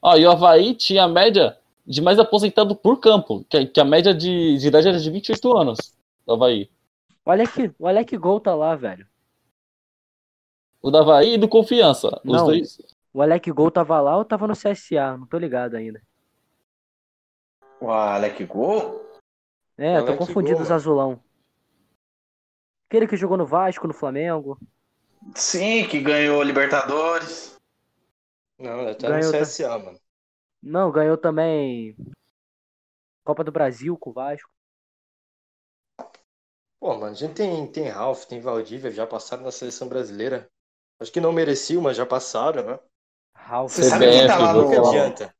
Ó, 0.00 0.16
e 0.16 0.24
o 0.24 0.30
Havaí 0.30 0.74
tinha 0.74 1.04
a 1.04 1.08
média 1.08 1.58
de 1.86 2.00
mais 2.00 2.18
aposentado 2.18 2.74
por 2.74 2.98
campo, 3.00 3.44
que, 3.50 3.66
que 3.66 3.78
a 3.78 3.84
média 3.84 4.14
de, 4.14 4.56
de 4.56 4.68
idade 4.68 4.88
era 4.88 4.98
de 4.98 5.10
28 5.10 5.58
anos. 5.58 5.94
Do 6.26 6.32
Havaí. 6.32 6.70
Olha 7.22 7.46
que, 7.46 7.70
olha 7.78 8.02
que 8.02 8.16
gol 8.16 8.40
tá 8.40 8.54
lá, 8.54 8.74
velho. 8.74 9.06
O 10.80 10.90
da 10.90 11.00
Havaí 11.00 11.34
e 11.34 11.38
do 11.38 11.50
Confiança. 11.50 12.18
Os 12.24 12.32
Não. 12.32 12.46
dois. 12.46 12.80
O 13.12 13.20
Alec 13.20 13.52
Gol 13.52 13.70
tava 13.70 14.00
lá 14.00 14.16
ou 14.16 14.24
tava 14.24 14.46
no 14.46 14.54
CSA? 14.54 15.18
Não 15.18 15.26
tô 15.26 15.36
ligado 15.36 15.74
ainda. 15.74 16.00
O 17.78 17.90
Alec 17.90 18.42
Gol? 18.46 19.04
É, 19.76 19.98
eu 19.98 20.00
tô 20.00 20.12
Alec 20.12 20.18
confundindo 20.18 20.54
Gol, 20.54 20.62
os 20.62 20.68
mano. 20.70 20.76
azulão. 20.76 21.29
Aquele 22.90 23.06
que 23.06 23.16
jogou 23.16 23.36
no 23.36 23.46
Vasco, 23.46 23.86
no 23.86 23.94
Flamengo. 23.94 24.58
Sim, 25.36 25.86
que 25.86 26.00
ganhou 26.00 26.42
Libertadores. 26.42 27.56
Não, 28.58 28.80
ele 28.80 28.96
tá 28.96 29.08
Ganhou, 29.10 29.26
no 29.30 29.38
tá? 29.38 29.44
CSA, 29.44 29.78
mano. 29.78 30.00
Não, 30.60 30.90
ganhou 30.90 31.16
também 31.16 31.94
Copa 33.24 33.44
do 33.44 33.52
Brasil 33.52 33.96
com 33.96 34.10
o 34.10 34.12
Vasco. 34.12 34.50
Pô, 36.80 36.94
mano, 36.94 37.12
a 37.12 37.14
gente 37.14 37.34
tem, 37.34 37.64
tem 37.70 37.86
Ralph, 37.86 38.24
tem 38.24 38.40
Valdívia, 38.40 38.90
já 38.90 39.06
passaram 39.06 39.44
na 39.44 39.52
seleção 39.52 39.88
brasileira. 39.88 40.50
Acho 40.98 41.12
que 41.12 41.20
não 41.20 41.30
mereciam, 41.32 41.80
mas 41.80 41.96
já 41.96 42.04
passaram, 42.04 42.64
né? 42.64 42.80
Ralf. 43.36 43.72
Você 43.72 43.84
sabe 43.84 44.10
quem 44.10 44.26
tá 44.26 44.36
lá 44.36 44.52
CBF, 44.52 44.66
O 44.66 44.68
que 44.68 44.76
no. 44.78 44.88
adianta? 44.88 45.34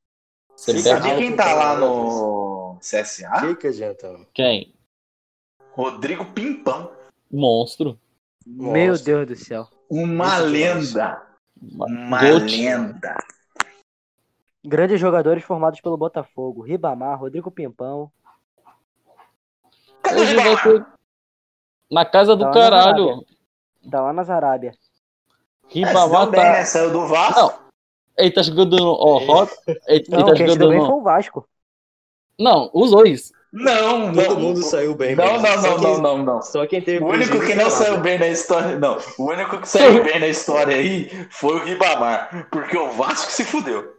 Você 0.55 0.79
Sabe 0.79 1.17
quem 1.17 1.35
tá 1.37 1.53
lá 1.53 1.77
no 1.77 2.79
CSA? 2.79 3.29
O 3.39 3.41
que, 3.41 3.57
que 3.57 3.67
adianta, 3.67 4.13
mano? 4.13 4.29
Quem? 4.33 4.73
Rodrigo 5.73 6.25
Pimpão. 6.33 7.00
Monstro. 7.31 7.99
Meu 8.47 8.89
Monstro. 8.89 9.05
Deus 9.05 9.27
do 9.27 9.37
céu. 9.37 9.69
Uma 9.89 10.39
lenda. 10.39 11.23
Uma 11.61 12.21
Gold. 12.21 12.57
lenda. 12.57 13.17
Grandes 14.65 15.01
jogadores 15.01 15.43
formados 15.45 15.81
pelo 15.81 15.97
Botafogo. 15.97 16.63
Ribamar, 16.63 17.19
Rodrigo 17.19 17.51
Pimpão. 17.51 18.11
Cadê 20.03 20.21
Hoje 20.21 20.35
vai 20.37 20.63
ter. 20.63 20.87
Na 21.91 22.05
casa 22.05 22.37
do 22.37 22.43
Tá 22.45 22.49
na 22.49 22.55
caralho. 22.55 23.25
Tá 23.91 24.01
lá 24.03 24.13
nas 24.13 24.29
Arábia. 24.31 24.71
É, 24.71 24.73
se 24.73 25.81
deu 25.81 25.87
Ribamar 25.87 26.31
bem, 26.31 26.41
né? 26.41 26.53
tá. 26.59 26.65
Saiu 26.65 26.91
do 26.93 27.07
Vasco. 27.07 27.41
Não. 27.41 27.71
Ele 28.19 28.31
tá 28.31 28.43
jogando 28.43 28.77
no. 28.77 28.93
Ó, 28.93 29.19
Roda. 29.19 29.51
Ele, 29.67 29.79
ele 29.89 30.05
Não, 30.11 30.27
tá 30.27 30.35
quem 30.35 30.47
se 30.47 30.53
jogando 30.55 30.75
no. 30.75 30.87
foi 30.87 30.95
o 30.95 31.03
Vasco. 31.03 31.49
Não, 32.39 32.71
os 32.75 32.91
dois. 32.91 33.33
Não, 33.53 34.13
Todo 34.13 34.35
não. 34.35 34.41
mundo 34.41 34.63
saiu 34.63 34.95
bem, 34.95 35.17
Não, 35.17 35.41
não, 35.43 35.63
não, 35.63 35.79
não, 35.79 35.99
não, 35.99 36.19
não. 36.19 36.43
Só 36.43 36.65
quem 36.67 36.81
teve 36.81 37.03
O 37.03 37.09
único 37.09 37.41
que 37.41 37.55
não 37.55 37.69
saiu 37.69 37.99
bem 38.01 38.17
na 38.19 38.29
história. 38.29 38.79
Não, 38.79 38.97
o 39.19 39.25
único 39.25 39.59
que 39.61 39.69
saiu 39.69 40.05
bem 40.05 40.21
na 40.21 40.29
história 40.29 40.77
aí 40.77 41.11
foi 41.31 41.57
o 41.57 41.65
Ribamar. 41.65 42.49
Porque 42.51 42.79
o 42.79 42.93
Vasco 42.93 43.31
se 43.33 43.45
fudeu. 43.45 43.93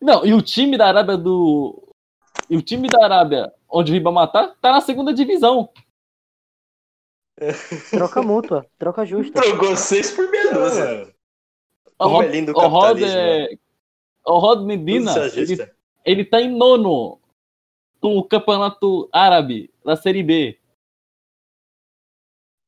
Não, 0.00 0.24
e 0.24 0.32
o 0.32 0.40
time 0.40 0.78
da 0.78 0.86
Arábia 0.88 1.18
do. 1.18 1.94
E 2.48 2.56
o 2.56 2.62
time 2.62 2.88
da 2.88 3.04
Arábia, 3.04 3.52
onde 3.68 3.92
o 3.92 3.94
Ribamar 3.94 4.32
tá, 4.32 4.54
tá 4.60 4.72
na 4.72 4.80
segunda 4.80 5.12
divisão. 5.12 5.68
Troca 7.90 8.22
mútua, 8.22 8.66
troca 8.78 9.04
justa. 9.04 9.40
Trocou 9.40 9.76
seis 9.76 10.10
por 10.12 10.30
meia 10.30 10.52
dúzia. 10.52 11.12
Mano, 11.98 12.16
O 12.18 12.22
é 12.22 12.28
lindo 12.28 12.52
o 12.54 12.60
o 12.60 12.68
Rod 12.68 13.02
é. 13.02 13.56
O 14.24 14.38
Rod 14.38 14.64
Medina, 14.64 15.12
ele, 15.34 15.68
ele 16.04 16.24
tá 16.24 16.40
em 16.40 16.50
nono 16.50 17.21
no 18.02 18.24
campeonato 18.24 19.08
árabe, 19.12 19.72
na 19.84 19.96
Série 19.96 20.22
B. 20.22 20.58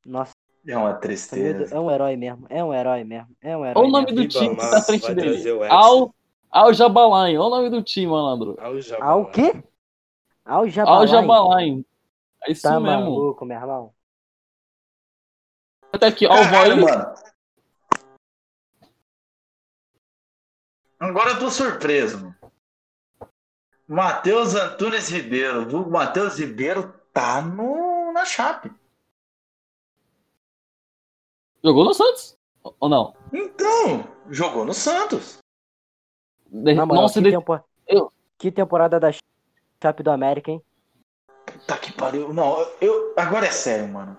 Nossa, 0.05 0.33
É 0.67 0.77
uma 0.77 0.93
tristeza. 0.93 1.75
É 1.75 1.79
um 1.79 1.89
herói 1.91 2.15
mesmo. 2.15 2.45
É 2.49 2.63
um 2.63 2.73
herói 2.73 3.03
mesmo. 3.03 3.35
É 3.41 3.55
um 3.57 3.65
herói 3.65 3.81
Olha 3.83 3.87
o 3.87 3.91
nome 3.91 4.05
mesmo. 4.11 4.21
do 4.21 4.27
time 4.27 4.55
que 4.55 4.61
tá 4.61 4.77
à 4.77 4.81
frente 4.81 5.13
dele. 5.13 5.51
o. 5.51 5.63
Al, 5.63 6.15
Al 6.51 6.73
Jabalain. 6.73 7.37
Olha 7.37 7.47
o 7.47 7.49
nome 7.49 7.69
do 7.69 7.81
time, 7.83 8.07
malandro. 8.07 8.55
Ao 8.59 8.79
Jabá. 8.79 9.05
Ao 9.05 9.29
quê? 9.31 9.63
Ao 10.45 10.59
Al 10.61 10.67
Jabalain. 10.67 11.07
Jabalain. 11.07 11.85
É 12.47 12.51
isso 12.51 12.61
Tá 12.61 12.79
mesmo. 12.79 12.85
maluco, 12.85 13.45
meu 13.45 13.57
irmão. 13.57 13.93
Até 15.91 16.07
aqui, 16.07 16.25
Al 16.25 16.33
Caralho, 16.35 16.81
Vai. 16.83 16.95
mano. 16.97 17.15
Agora 20.99 21.31
eu 21.31 21.39
tô 21.39 21.49
surpreso, 21.49 22.17
mano. 22.21 22.34
Matheus 23.87 24.55
Antunes 24.55 25.09
Ribeiro. 25.09 25.83
O 25.83 25.89
Matheus 25.89 26.39
Ribeiro 26.39 26.93
tá 27.13 27.41
no, 27.41 28.11
na 28.11 28.25
Chape. 28.25 28.71
Jogou 31.63 31.85
no 31.85 31.93
Santos? 31.93 32.37
Ou 32.79 32.89
não? 32.89 33.15
Então, 33.33 34.07
jogou 34.29 34.65
no 34.65 34.73
Santos. 34.73 35.37
De- 36.47 36.73
Na 36.73 36.85
moral, 36.85 37.03
Nossa, 37.03 37.19
que, 37.19 37.25
de- 37.25 37.31
tempo- 37.31 37.63
eu- 37.87 38.11
que 38.37 38.51
temporada 38.51 38.99
da 38.99 39.09
Chape 39.81 40.03
do 40.03 40.11
América, 40.11 40.51
hein? 40.51 40.61
Tá 41.67 41.77
que 41.77 41.91
pariu. 41.93 42.33
Não, 42.33 42.57
eu. 42.81 43.13
Agora 43.17 43.45
é 43.47 43.51
sério, 43.51 43.87
mano. 43.87 44.17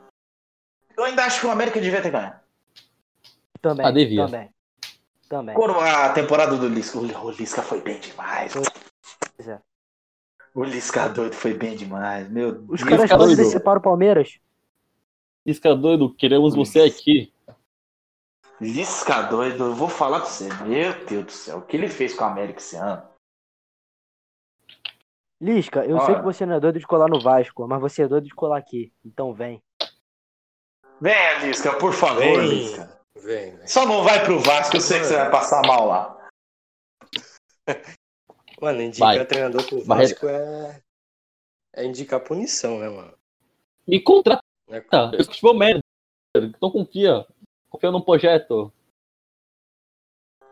Eu 0.97 1.05
ainda 1.05 1.25
acho 1.25 1.41
que 1.41 1.47
o 1.47 1.51
América 1.51 1.81
devia 1.81 2.01
ter 2.01 2.11
ganhado. 2.11 2.41
Também. 3.61 3.85
Ah, 3.87 3.91
devia. 3.91 4.25
Também. 4.25 4.51
Também. 5.29 5.57
A 5.57 6.13
temporada 6.13 6.57
do 6.57 6.69
Lisca. 6.69 6.99
O 6.99 7.31
Lisca 7.31 7.63
foi 7.63 7.81
bem 7.81 7.99
demais. 8.01 8.53
É. 9.39 9.61
O 10.55 10.65
Lisca 10.65 11.09
doido 11.09 11.35
foi 11.35 11.53
bem 11.53 11.77
demais. 11.77 12.31
Meu 12.31 12.65
Os 12.69 12.83
caras 12.83 13.11
quase 13.11 13.35
anteciparam 13.35 13.79
o 13.79 13.83
Palmeiras. 13.83 14.41
Lisca 15.45 15.75
doido, 15.75 16.15
queremos 16.15 16.55
você 16.55 16.81
aqui. 16.81 17.33
Lisca 18.61 19.23
doido, 19.23 19.65
eu 19.65 19.75
vou 19.75 19.89
falar 19.89 20.21
pra 20.21 20.29
você. 20.29 20.49
Meu 20.65 21.05
Deus 21.05 21.25
do 21.25 21.33
céu. 21.33 21.59
O 21.59 21.63
que 21.63 21.77
ele 21.77 21.89
fez 21.89 22.15
com 22.15 22.25
a 22.25 22.31
América 22.33 22.59
esse 22.59 22.75
ano? 22.77 23.07
Lisca, 25.39 25.85
eu 25.85 25.99
sei 25.99 26.15
Olha. 26.15 26.19
que 26.21 26.25
você 26.25 26.47
não 26.47 26.55
é 26.55 26.61
doido 26.61 26.79
de 26.79 26.87
colar 26.87 27.09
no 27.09 27.21
Vasco, 27.21 27.69
mas 27.69 27.81
você 27.81 28.03
é 28.03 28.09
doido 28.09 28.25
de 28.25 28.35
colar 28.35 28.57
aqui. 28.57 28.91
Então 29.05 29.35
vem. 29.35 29.63
Venha, 30.99 31.39
Lisca, 31.41 31.77
por 31.79 31.93
favor, 31.93 32.21
Vem. 32.21 32.49
Lisca. 32.49 32.99
Vem, 33.19 33.57
vem. 33.57 33.67
Só 33.67 33.87
não 33.87 34.03
vai 34.03 34.25
pro 34.25 34.41
Vasco, 34.41 34.77
eu 34.77 34.81
sei 34.81 35.01
que 35.01 35.05
você 35.05 35.17
vai 35.17 35.31
passar 35.31 35.61
mal 35.67 35.87
lá. 35.87 36.29
Mano, 38.61 38.83
indicar 38.83 39.15
Vai. 39.17 39.27
treinador 39.27 39.67
pro. 39.67 39.83
Vasco 39.85 40.27
é. 40.27 40.81
É 41.75 41.85
indicar 41.85 42.21
punição, 42.21 42.79
né, 42.79 42.89
mano? 42.89 43.13
Me 43.87 44.01
contrata. 44.01 44.43
É- 44.71 44.83
Eu 45.13 45.25
futebol 45.25 45.55
merda. 45.55 45.81
Então 46.37 46.71
confia. 46.71 47.27
Confia 47.69 47.91
no 47.91 48.03
projeto. 48.05 48.73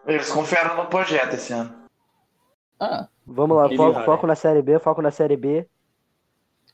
Eles 0.06 0.30
confiaram 0.30 0.76
no 0.76 0.86
projeto 0.88 1.34
esse 1.34 1.52
ano. 1.52 1.74
Ah, 2.78 3.08
Vamos 3.26 3.56
lá, 3.56 3.68
foco, 3.74 4.00
foco 4.04 4.26
na 4.26 4.34
Série 4.34 4.60
B, 4.60 4.78
foco 4.78 5.00
na 5.00 5.10
Série 5.10 5.36
B. 5.36 5.66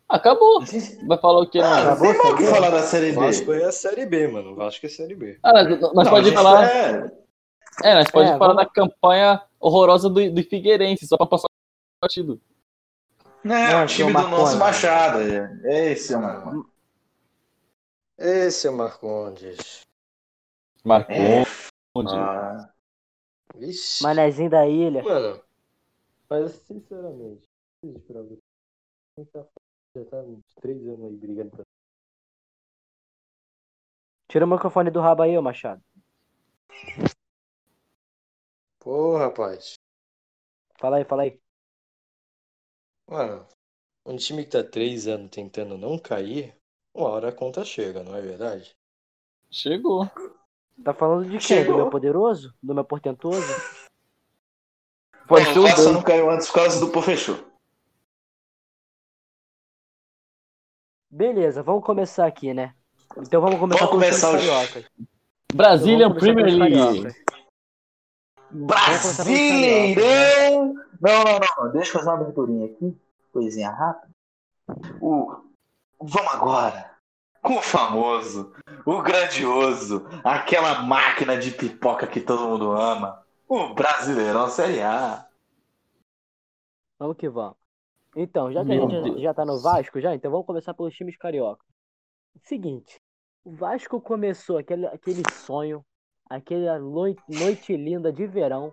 acabou. 0.09 0.61
Vai 1.07 1.19
falar 1.19 1.40
o 1.43 1.47
que? 1.49 1.61
Ah, 1.61 1.95
não 1.95 2.01
tem 2.01 2.11
o 2.11 2.37
que 2.37 2.45
falar 2.47 2.71
da 2.71 2.83
Série 2.83 3.11
B. 3.12 3.16
Vasco 3.16 3.53
é 3.53 3.64
a 3.64 3.73
Série 3.73 4.07
B, 4.07 4.27
mano. 4.27 4.57
Vasco 4.57 4.85
é 4.85 4.88
a 4.88 4.93
Série 4.93 5.14
B. 5.14 5.38
Ah, 5.45 5.62
nós 5.62 5.81
nós 5.95 6.11
Não, 6.11 6.25
gente 6.25 6.35
falar. 6.35 6.64
é- 6.69 7.12
É, 7.85 7.95
nós 7.95 8.11
podemos 8.11 8.35
É, 8.35 8.38
falar 8.38 8.55
vamos- 8.55 8.64
da 8.64 8.71
campanha 8.71 9.43
horrorosa 9.61 10.09
do, 10.09 10.33
do 10.33 10.42
Figueirense, 10.42 11.07
só 11.07 11.16
pra 11.16 11.27
passar 11.27 11.46
o 11.46 12.01
partido. 12.01 12.40
Não, 13.44 13.55
é 13.55 13.73
Não, 13.73 13.85
o 13.85 13.87
time 13.87 14.11
é 14.11 14.12
do 14.14 14.29
nosso. 14.29 14.59
Machado. 14.59 15.18
É 15.64 15.92
esse, 15.92 16.12
é 16.12 16.16
o 16.16 16.23
Marconi. 16.23 16.64
Esse 18.18 18.66
é 18.66 18.70
o 18.70 18.77
Marcondes. 18.77 19.81
Marcou. 20.85 21.14
É, 21.14 21.44
ah, 22.16 22.73
Vixe. 23.57 24.03
Manezinho 24.03 24.51
da 24.51 24.66
ilha. 24.66 25.03
Mano, 25.03 25.42
mas 26.29 26.53
sinceramente, 26.53 27.42
tá- 29.33 29.46
Já 29.96 30.05
tá 30.05 30.16
uns 30.18 30.55
três 30.61 30.87
anos 30.87 31.05
aí 31.11 31.16
brigando 31.16 31.51
pra. 31.51 31.64
Tira 34.29 34.44
o 34.44 34.49
microfone 34.49 34.90
do 34.90 35.01
rabo 35.01 35.23
aí, 35.23 35.37
ô 35.37 35.42
Machado. 35.42 35.83
Pô, 38.81 39.16
rapaz. 39.19 39.75
Fala 40.79 40.97
aí, 40.97 41.05
fala 41.05 41.23
aí. 41.23 41.38
Mano, 43.07 43.47
um 44.07 44.16
time 44.16 44.45
que 44.45 44.51
tá 44.51 44.64
três 44.64 45.07
anos 45.07 45.31
tentando 45.31 45.77
não 45.77 45.99
cair, 45.99 46.57
uma 46.95 47.09
hora 47.11 47.29
a 47.29 47.33
conta 47.33 47.64
chega, 47.64 48.03
não 48.03 48.16
é 48.16 48.21
verdade? 48.23 48.75
Chegou. 49.51 50.07
Tá 50.83 50.95
falando 50.95 51.25
de 51.25 51.33
quem? 51.33 51.40
Chegou. 51.40 51.75
Do 51.77 51.83
meu 51.83 51.90
poderoso? 51.90 52.55
Do 52.62 52.75
meu 52.75 52.85
portentoso? 52.85 53.53
Pode 55.29 55.49
o 55.51 55.53
ser 55.53 55.59
os 55.59 55.64
Vasco 55.71 55.93
não 55.93 56.03
caiu 56.03 56.31
antes 56.31 56.47
por 56.49 56.55
causa 56.55 56.81
do 56.81 56.90
Pô 56.90 57.03
Fechou. 57.03 57.37
Beleza, 61.11 61.62
vamos 61.62 61.85
começar 61.85 62.27
aqui, 62.27 62.55
né? 62.55 62.75
Então 63.19 63.40
vamos 63.40 63.59
começar 63.59 63.87
Vamos 63.87 64.09
pelos 64.09 64.21
começar 64.21 64.31
times 64.31 64.45
o- 64.45 64.49
cariocas. 64.49 64.85
Brazilian 65.53 66.07
Então 66.07 66.19
Premier 66.19 66.55
League. 66.57 67.09
Brasileirão! 68.53 70.75
Não, 71.01 71.25
não, 71.25 71.65
não. 71.65 71.73
Deixa 71.73 71.91
eu 71.91 71.95
fazer 71.95 72.11
uma 72.11 72.21
aberturinha 72.21 72.67
aqui. 72.67 72.97
Coisinha 73.33 73.71
rápida. 73.71 74.13
O... 75.01 75.35
Vamos 76.01 76.33
agora. 76.33 76.91
Com 77.43 77.57
o 77.57 77.63
famoso, 77.63 78.53
o 78.85 79.01
grandioso, 79.01 80.07
aquela 80.23 80.83
máquina 80.83 81.39
de 81.39 81.51
pipoca 81.51 82.07
que 82.07 82.21
todo 82.21 82.47
mundo 82.47 82.73
ama. 82.73 83.25
O 83.49 83.73
Brasileirão 83.73 84.47
Série 84.49 84.83
A. 84.83 85.27
Vamos 86.99 87.17
que 87.17 87.31
vamos. 87.31 87.57
Então, 88.15 88.53
já 88.53 88.61
que 88.61 88.69
Meu 88.69 88.87
a 88.87 88.91
gente 88.91 89.05
Deus. 89.05 89.23
já 89.23 89.33
tá 89.33 89.47
no 89.47 89.59
Vasco, 89.59 89.99
já, 90.01 90.15
então 90.15 90.31
vamos 90.31 90.47
começar 90.47 90.75
pelos 90.75 90.95
times 90.95 91.17
carioca. 91.17 91.65
Seguinte, 92.43 93.01
o 93.43 93.53
Vasco 93.53 93.99
começou 94.01 94.59
aquele, 94.59 94.87
aquele 94.87 95.23
sonho, 95.33 95.83
aquela 96.31 96.79
noi- 96.79 97.16
noite 97.29 97.77
linda 97.77 98.12
de 98.12 98.27
verão, 98.27 98.73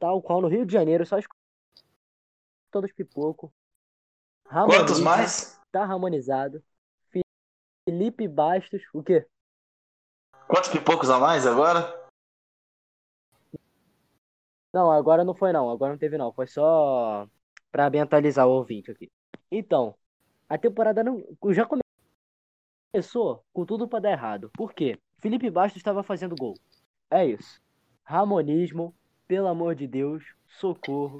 tal 0.00 0.22
qual 0.22 0.40
no 0.40 0.48
Rio 0.48 0.64
de 0.64 0.72
Janeiro, 0.72 1.04
só 1.04 1.18
todos 2.70 2.90
pipoco. 2.92 3.52
Quantos 4.48 5.00
mais? 5.00 5.60
Tá 5.70 5.82
harmonizado. 5.82 6.64
Felipe 7.88 8.26
Bastos, 8.26 8.82
o 8.94 9.02
quê? 9.02 9.26
Quantos 10.48 10.70
pipocos 10.70 11.10
a 11.10 11.18
mais 11.18 11.46
agora? 11.46 12.00
Não, 14.72 14.90
agora 14.90 15.24
não 15.24 15.34
foi 15.34 15.52
não, 15.52 15.68
agora 15.70 15.92
não 15.92 15.98
teve 15.98 16.16
não, 16.16 16.32
foi 16.32 16.46
só 16.46 17.28
pra 17.70 17.86
ambientalizar 17.86 18.46
o 18.46 18.52
ouvinte 18.52 18.90
aqui. 18.90 19.10
Então, 19.50 19.96
a 20.48 20.56
temporada 20.56 21.02
não 21.02 21.22
já 21.50 21.66
come- 21.66 21.82
começou 22.92 23.44
com 23.52 23.66
tudo 23.66 23.88
pra 23.88 24.00
dar 24.00 24.12
errado. 24.12 24.50
Por 24.54 24.72
quê? 24.72 24.98
Felipe 25.22 25.48
Bastos 25.48 25.78
estava 25.78 26.02
fazendo 26.02 26.34
gol. 26.36 26.54
É 27.10 27.24
isso. 27.24 27.62
Ramonismo, 28.02 28.94
pelo 29.26 29.46
amor 29.46 29.74
de 29.74 29.86
Deus, 29.86 30.24
socorro. 30.58 31.16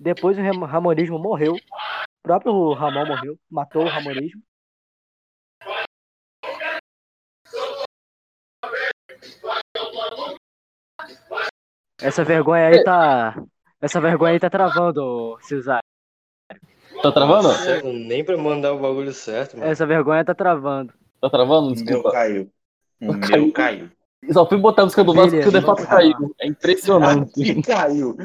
Depois 0.00 0.36
o 0.38 0.40
Ram- 0.40 0.64
Ramonismo 0.66 1.18
morreu. 1.18 1.52
O 1.54 2.22
próprio 2.22 2.72
Ramon 2.72 3.06
morreu, 3.06 3.38
matou 3.50 3.84
o 3.84 3.88
Ramonismo. 3.88 4.42
Essa 12.00 12.24
vergonha 12.24 12.68
aí 12.68 12.82
tá. 12.84 13.34
Essa 13.80 14.00
vergonha 14.00 14.32
aí 14.32 14.40
tá 14.40 14.50
travando, 14.50 15.38
Cesar. 15.42 15.80
Tá 17.02 17.10
travando? 17.12 17.48
Nem 17.92 18.24
pra 18.24 18.36
mandar 18.36 18.72
o 18.72 18.78
bagulho 18.78 19.12
certo, 19.12 19.56
mano. 19.56 19.70
Essa 19.70 19.86
vergonha 19.86 20.24
tá 20.24 20.34
travando. 20.34 20.92
Tá 21.22 21.30
travando? 21.30 21.68
O 21.68 21.70
meu 21.70 21.74
Desculpa. 21.84 22.10
caiu. 22.10 22.50
O 23.00 23.20
Caiu. 23.20 23.42
meu 23.44 23.52
caiu. 23.52 23.90
Só 24.32 24.44
fui 24.48 24.58
botar 24.58 24.82
a 24.82 24.84
música 24.86 25.04
do 25.04 25.14
Vasco 25.14 25.30
porque 25.36 25.48
o 25.48 25.52
defato 25.52 25.86
caiu. 25.86 26.34
É 26.40 26.46
impressionante. 26.48 27.40
Aqui 27.40 27.62
caiu. 27.62 28.16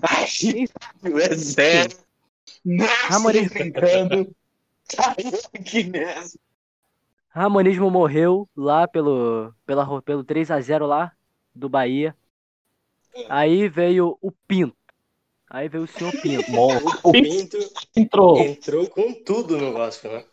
Aqui 0.00 0.68
caiu, 1.02 1.18
é 1.18 1.36
sério. 1.36 1.96
Estou 2.64 3.22
brincando. 3.24 4.34
Caiu 4.96 5.38
aqui 5.54 5.84
mesmo. 5.84 6.38
Ramonismo 7.30 7.90
morreu 7.90 8.48
lá 8.56 8.86
pelo, 8.86 9.52
pela, 9.66 10.02
pelo 10.02 10.24
3x0 10.24 10.86
lá 10.86 11.12
do 11.54 11.68
Bahia. 11.68 12.14
Aí 13.28 13.68
veio 13.68 14.16
o 14.20 14.30
Pinto. 14.46 14.76
Aí 15.48 15.68
veio 15.68 15.82
o 15.84 15.88
senhor 15.88 16.12
Pinto. 16.22 16.50
Bom, 16.52 16.70
O 17.02 17.12
Pinto 17.12 17.56
entrou 17.96 18.38
entrou 18.38 18.86
com 18.88 19.12
tudo 19.14 19.58
no 19.58 19.72
Vasco, 19.72 20.06
né? 20.08 20.24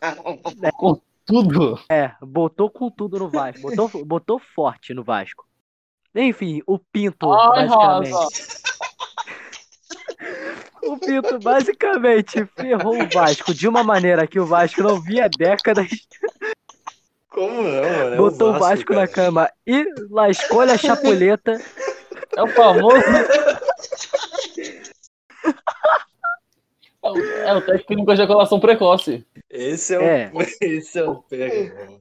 Tudo. 1.28 1.78
É, 1.90 2.12
botou 2.22 2.70
com 2.70 2.90
tudo 2.90 3.18
no 3.18 3.28
Vasco. 3.28 3.60
Botou, 3.60 3.88
botou 4.04 4.40
forte 4.54 4.94
no 4.94 5.04
Vasco. 5.04 5.46
Enfim, 6.14 6.62
o 6.66 6.78
Pinto, 6.78 7.30
Ai, 7.30 7.68
basicamente. 7.68 8.68
O 10.82 10.98
Pinto 10.98 11.38
basicamente 11.38 12.46
ferrou 12.56 13.02
o 13.02 13.08
Vasco 13.12 13.52
de 13.52 13.68
uma 13.68 13.84
maneira 13.84 14.26
que 14.26 14.40
o 14.40 14.46
Vasco 14.46 14.82
não 14.82 14.98
via 15.00 15.26
há 15.26 15.28
décadas. 15.28 15.86
Como 17.28 17.62
não, 17.62 17.82
mano? 17.82 18.14
É 18.14 18.16
Botou 18.16 18.54
o 18.54 18.58
Vasco, 18.58 18.94
na 18.94 19.06
cara. 19.06 19.26
cama 19.26 19.50
e 19.66 19.84
lascou-lhe 20.08 20.72
a 20.72 20.78
chapuleta. 20.78 21.60
É 22.36 22.42
o 22.42 22.46
famoso. 22.48 22.96
É 27.08 27.20
o, 27.20 27.48
é 27.48 27.54
o 27.54 27.60
técnico 27.66 28.04
com 28.04 28.12
ejaculação 28.12 28.60
precoce. 28.60 29.26
Esse 29.50 29.94
é 29.94 29.98
o. 29.98 30.02
É. 30.02 30.32
Esse 30.60 30.98
é 30.98 31.04
o 31.04 31.16
pega. 31.22 31.98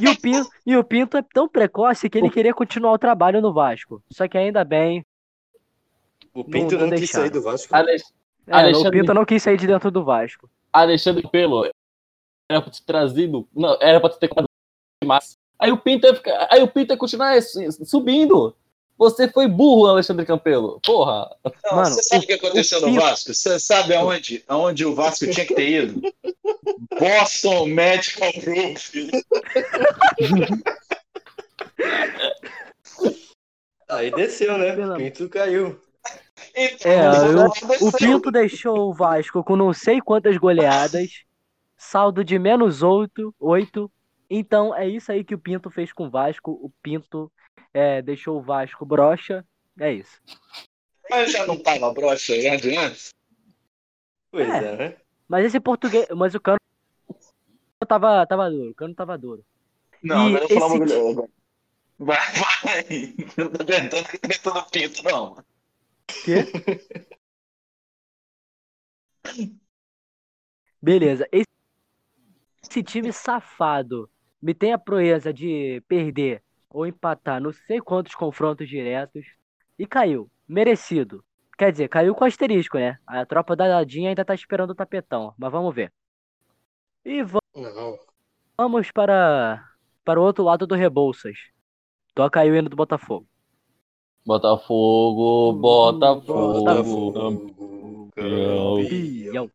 E 0.00 0.08
o, 0.08 0.20
Pinto, 0.20 0.50
e 0.66 0.76
o 0.76 0.84
Pinto 0.84 1.16
é 1.16 1.22
tão 1.32 1.48
precoce 1.48 2.10
que 2.10 2.18
ele 2.18 2.28
queria 2.30 2.52
continuar 2.52 2.92
o 2.92 2.98
trabalho 2.98 3.40
no 3.40 3.52
Vasco. 3.54 4.02
Só 4.10 4.28
que 4.28 4.36
ainda 4.36 4.62
bem. 4.64 5.02
O 6.34 6.44
Pinto 6.44 6.74
não 6.74 6.82
não, 6.82 6.90
quis 6.90 7.00
deixaram. 7.00 7.24
sair 7.24 7.32
do 7.32 7.42
Vasco. 7.42 7.74
Alex- 7.74 8.12
É, 8.46 8.52
o 8.52 8.56
Alexandre- 8.58 9.00
Pinto 9.00 9.14
não 9.14 9.24
quis 9.24 9.42
sair 9.42 9.56
de 9.56 9.66
dentro 9.66 9.90
do 9.90 10.04
Vasco. 10.04 10.48
Alexandre 10.72 11.26
Pelo 11.28 11.64
era 12.50 12.60
pra 12.60 12.70
ter 12.70 12.82
trazido. 12.84 13.48
Não, 13.54 13.78
era 13.80 13.98
pra 13.98 14.10
ter 14.10 14.28
comprado 14.28 14.46
mais. 15.04 15.38
Aí 15.58 15.72
o 15.72 15.78
Pinto 15.78 16.06
ia 16.06 16.14
ficar, 16.14 16.48
aí 16.50 16.62
o 16.62 16.68
Pinto 16.68 16.92
ia 16.92 16.98
continuar 16.98 17.40
su- 17.40 17.84
subindo. 17.86 18.54
Você 18.98 19.28
foi 19.28 19.46
burro, 19.46 19.86
Alexandre 19.88 20.24
Campelo. 20.24 20.80
Porra. 20.84 21.28
Não, 21.64 21.76
Mano, 21.76 21.94
você 21.94 22.02
sabe 22.02 22.20
o- 22.22 22.24
o 22.24 22.26
que 22.26 22.32
aconteceu 22.32 22.80
no 22.80 22.94
Vasco? 22.94 23.34
Você 23.34 23.58
sabe 23.60 23.94
aonde, 23.94 24.42
aonde 24.48 24.84
o 24.86 24.94
Vasco 24.94 25.26
tinha 25.30 25.44
que 25.46 25.54
ter 25.54 25.68
ido? 25.84 26.00
Boston 26.98 27.66
Medical 27.66 28.32
Group. 28.40 28.78
Aí 33.88 34.10
desceu, 34.10 34.58
né? 34.58 34.72
Pelo- 34.74 34.94
O 34.94 34.96
Pinto 34.96 35.28
caiu. 35.28 35.80
Então, 36.54 36.90
É, 36.90 37.32
não 37.32 37.46
O 37.80 37.92
Pinto 37.92 38.30
deixou 38.30 38.90
o 38.90 38.94
Vasco 38.94 39.42
com 39.44 39.56
não 39.56 39.72
sei 39.72 40.00
quantas 40.00 40.36
goleadas. 40.36 41.10
Saldo 41.76 42.24
de 42.24 42.38
menos 42.38 42.82
8, 42.82 43.34
8. 43.38 43.90
Então 44.28 44.74
é 44.74 44.88
isso 44.88 45.12
aí 45.12 45.22
que 45.22 45.34
o 45.34 45.38
Pinto 45.38 45.70
fez 45.70 45.92
com 45.92 46.06
o 46.06 46.10
Vasco. 46.10 46.50
O 46.52 46.70
Pinto 46.82 47.30
é, 47.76 48.00
deixou 48.00 48.38
o 48.38 48.42
Vasco 48.42 48.86
broxa. 48.86 49.46
É 49.78 49.92
isso. 49.92 50.18
Mas 51.10 51.30
já 51.30 51.46
não 51.46 51.62
tava 51.62 51.92
broxa 51.92 52.40
já 52.40 52.56
de 52.56 52.74
antes? 52.74 53.10
Pois 54.30 54.48
É. 54.48 54.72
é, 54.72 54.76
né? 54.76 54.96
Mas 55.28 55.44
esse 55.44 55.60
português. 55.60 56.06
Mas 56.16 56.34
o 56.34 56.40
cano 56.40 56.58
tava, 57.86 58.26
tava 58.26 58.48
duro. 58.48 58.70
O 58.70 58.74
cano 58.74 58.94
tava 58.94 59.18
duro. 59.18 59.44
Não, 60.02 60.30
E 60.30 60.36
agora 60.36 60.44
eu 60.44 60.48
vou 60.48 60.58
falar 60.58 60.74
uma 60.74 60.84
esse 60.86 60.94
coisa. 60.94 61.28
Vai, 61.98 62.16
vai. 62.62 63.14
Eu 63.36 63.44
não 63.44 63.52
tô 63.52 63.62
aguentando 63.62 64.60
do 64.60 64.70
Pinto, 64.70 65.02
não. 65.04 65.44
Quê? 66.06 66.44
Beleza. 70.80 71.28
Esse, 71.30 71.46
esse 72.62 72.82
time 72.82 73.12
safado 73.12 74.08
me 74.40 74.54
tem 74.54 74.72
a 74.72 74.78
proeza 74.78 75.30
de 75.32 75.82
perder 75.86 76.42
ou 76.76 76.86
empatar 76.86 77.40
não 77.40 77.52
sei 77.52 77.80
quantos 77.80 78.14
confrontos 78.14 78.68
diretos 78.68 79.24
e 79.78 79.86
caiu. 79.86 80.30
Merecido. 80.46 81.24
Quer 81.56 81.72
dizer, 81.72 81.88
caiu 81.88 82.14
com 82.14 82.24
asterisco, 82.24 82.76
né? 82.78 82.98
A 83.06 83.24
tropa 83.24 83.56
da 83.56 83.66
Dadinha 83.66 84.10
ainda 84.10 84.24
tá 84.24 84.34
esperando 84.34 84.70
o 84.70 84.74
tapetão, 84.74 85.32
mas 85.38 85.50
vamos 85.50 85.74
ver. 85.74 85.90
E 87.04 87.22
va- 87.22 87.40
Não. 87.54 87.98
vamos 88.58 88.90
para, 88.92 89.64
para 90.04 90.20
o 90.20 90.22
outro 90.22 90.44
lado 90.44 90.66
do 90.66 90.74
Rebouças. 90.74 91.38
Toca 92.14 92.40
aí 92.40 92.50
o 92.50 92.56
hino 92.56 92.68
do 92.68 92.76
Botafogo. 92.76 93.26
Botafogo, 94.26 95.54
Botafogo. 95.54 96.62
Botafogo. 96.64 98.10
Campeão. 98.14 99.50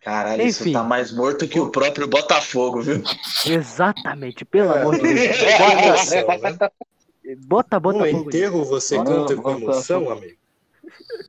Caralho, 0.00 0.46
isso 0.46 0.62
Enfim. 0.62 0.72
tá 0.72 0.82
mais 0.82 1.12
morto 1.12 1.46
que 1.46 1.60
o 1.60 1.70
próprio 1.70 2.08
Botafogo, 2.08 2.80
viu? 2.82 3.02
Exatamente, 3.46 4.44
pelo 4.44 4.72
amor 4.72 4.98
de 4.98 5.02
Deus. 5.02 5.40
Né? 7.22 7.36
Bota 7.46 7.76
No 7.76 7.92
Botafogo. 7.92 8.30
enterro 8.30 8.64
você 8.64 8.96
Ah, 8.96 9.04
canta 9.04 9.36
com 9.36 9.50
emoção, 9.50 10.10
amigo? 10.10 10.38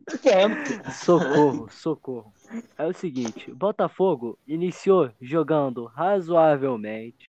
Socorro, 0.93 1.69
socorro. 1.69 2.33
É 2.77 2.85
o 2.85 2.93
seguinte, 2.93 3.51
o 3.51 3.55
Botafogo 3.55 4.37
iniciou 4.47 5.11
jogando 5.21 5.85
razoavelmente. 5.85 7.29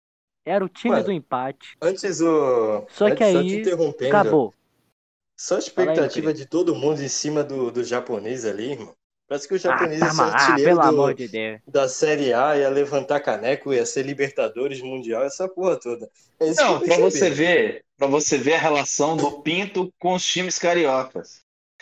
Era 0.45 0.63
o 0.63 0.69
time 0.69 0.91
Mano, 0.91 1.05
do 1.05 1.11
empate. 1.11 1.77
Antes 1.81 2.19
o. 2.21 2.85
Só 2.89 3.07
que 3.07 3.23
antes, 3.23 3.35
aí, 3.35 3.47
te 3.47 3.55
interrompendo, 3.57 4.17
Acabou. 4.17 4.53
Só 5.37 5.57
a 5.57 5.61
Fala 5.61 5.91
aí, 5.91 5.97
expectativa 5.97 6.33
de 6.33 6.45
todo 6.45 6.75
mundo 6.75 7.01
em 7.01 7.07
cima 7.07 7.43
do, 7.43 7.71
do 7.71 7.83
japonês 7.83 8.45
ali, 8.45 8.71
irmão. 8.71 8.93
Parece 9.27 9.47
que 9.47 9.53
o 9.53 9.57
Ah, 9.57 9.59
japonês 9.59 9.99
tá, 9.99 10.07
ia 10.07 10.57
ser 10.57 10.69
ah, 10.71 10.73
do- 10.75 10.81
amor 10.81 11.13
de 11.13 11.27
Deus. 11.27 11.61
da 11.67 11.87
Série 11.89 12.33
A, 12.33 12.57
ia 12.57 12.69
levantar 12.69 13.19
caneco, 13.21 13.73
ia 13.73 13.85
ser 13.85 14.03
Libertadores 14.05 14.81
Mundial, 14.81 15.23
essa 15.23 15.47
porra 15.47 15.79
toda. 15.79 16.09
É 16.39 16.49
isso 16.49 16.61
Não, 16.61 16.79
que 16.79 16.85
pra 16.87 16.97
você 16.97 17.29
ver, 17.29 17.85
para 17.97 18.07
você 18.07 18.37
ver 18.37 18.55
a 18.55 18.59
relação 18.59 19.15
do 19.17 19.41
Pinto 19.41 19.91
com 19.99 20.13
os 20.13 20.25
times 20.25 20.59
cariocas. 20.59 21.41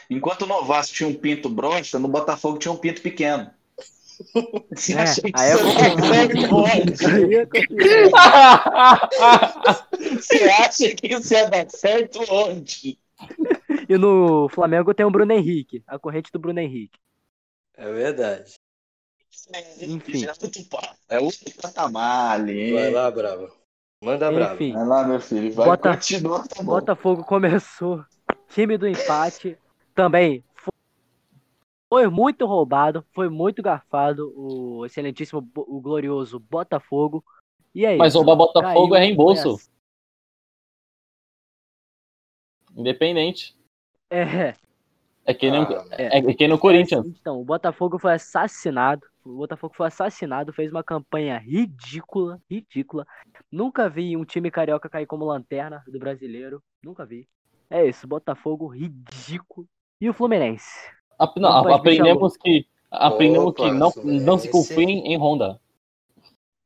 Enquanto 0.10 0.46
no 0.46 0.64
Vasco 0.66 0.94
tinha 0.96 1.10
um 1.10 1.14
Pinto 1.14 1.50
broxa, 1.50 1.98
no 2.00 2.08
Botafogo 2.08 2.58
tinha 2.60 2.72
um 2.72 2.78
Pinto 2.78 3.02
pequeno. 3.02 3.50
Você 4.76 4.94
É, 4.94 5.00
acha 5.02 5.22
que 5.22 5.32
aí 5.34 5.50
é 5.50 5.56
isso 5.56 5.66
onde? 6.54 7.06
Aí 7.06 7.36
é. 7.38 7.48
Você 9.98 10.44
acha 10.44 10.96
que 10.96 11.08
isso 11.08 11.34
ia 11.34 11.50
dar 11.50 11.70
certo 11.70 12.20
onde? 12.30 13.00
e 13.90 13.98
no 13.98 14.48
Flamengo 14.50 14.94
tem 14.94 15.06
o 15.06 15.12
Bruno 15.12 15.32
Henrique, 15.34 15.84
a 15.88 15.98
corrente 16.00 16.32
do 16.32 16.40
Bruno 16.40 16.60
Henrique. 16.60 17.00
É 17.76 17.92
verdade. 17.92 18.54
Enfim. 19.82 20.26
É 20.26 20.30
outro. 20.32 20.50
É 21.10 21.20
outro 21.20 21.62
patamar 21.62 22.40
ali. 22.40 22.74
Vai 22.74 22.92
lá, 22.92 23.10
Bravo. 23.10 23.52
Manda 24.04 24.32
Bravo. 24.32 24.56
Enfim, 24.56 24.74
Vai 24.74 24.86
lá, 24.86 25.04
meu 25.08 25.20
filho. 25.20 25.54
Vai, 25.54 25.68
Bota- 25.70 25.96
continua, 25.96 26.48
tá 26.48 26.64
bom. 26.64 26.72
Botafogo 26.72 27.24
começou. 27.24 28.04
Time 28.50 28.78
do 28.78 28.88
empate. 28.88 29.58
Também 29.94 30.44
fo- 30.56 30.72
foi 31.90 32.08
muito 32.08 32.46
roubado, 32.46 33.06
foi 33.14 33.30
muito 33.30 33.62
garfado 33.62 34.34
o 34.36 34.86
excelentíssimo, 34.86 35.48
o 35.56 35.80
glorioso 35.80 36.40
Botafogo. 36.40 37.24
E 37.76 37.86
é 37.86 37.96
Mas 37.96 38.16
roubar 38.16 38.36
Botafogo 38.36 38.90
Caiu, 38.90 38.96
é 38.96 39.00
reembolso. 39.06 39.58
foi 39.58 39.72
Independente. 42.76 43.56
assim. 43.56 43.62
É, 44.10 44.56
É 45.26 45.34
que 45.34 45.52
nem, 45.52 45.62
Ah, 45.62 45.86
é, 45.92 46.18
é 46.20 46.48
no 46.48 46.58
Corinthians. 46.58 47.06
Então, 47.06 47.40
o 47.40 47.46
Botafogo 47.46 48.00
foi 48.00 48.14
assassinado. 48.14 49.06
O 49.24 49.38
Botafogo 49.38 49.74
foi 49.76 49.88
assassinado, 49.88 50.52
fez 50.52 50.72
uma 50.72 50.84
campanha 50.84 51.38
ridícula, 51.38 52.40
ridícula. 52.50 53.06
Nunca 53.52 53.88
vi 53.88 54.18
um 54.18 54.26
time 54.26 54.50
carioca 54.50 54.90
cair 54.90 55.06
como 55.06 55.26
lanterna 55.26 55.84
do 55.88 56.00
brasileiro. 56.00 56.62
Nunca 56.84 57.06
vi. 57.06 57.28
É 57.70 57.86
isso, 57.86 58.08
Botafogo 58.08 58.68
ridículo. 58.68 59.68
E 60.00 60.10
o 60.10 60.14
Fluminense? 60.14 60.68
A- 61.20 61.32
não, 61.38 61.62
pra 61.62 61.76
aprendemos 61.76 62.36
que, 62.36 62.66
aprendemos 62.90 63.50
Opa, 63.52 63.64
que 63.64 63.72
não, 63.72 63.92
Fluminense. 63.92 64.26
não 64.26 64.38
se 64.40 64.50
confiem 64.50 65.14
em 65.14 65.18
Honda. 65.18 65.60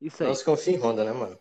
Isso 0.02 0.24
aí. 0.24 0.30
Não 0.30 0.36
se 0.36 0.46
confia 0.46 0.76
em 0.76 0.80
Honda, 0.80 1.04
né, 1.04 1.12
mano? 1.12 1.38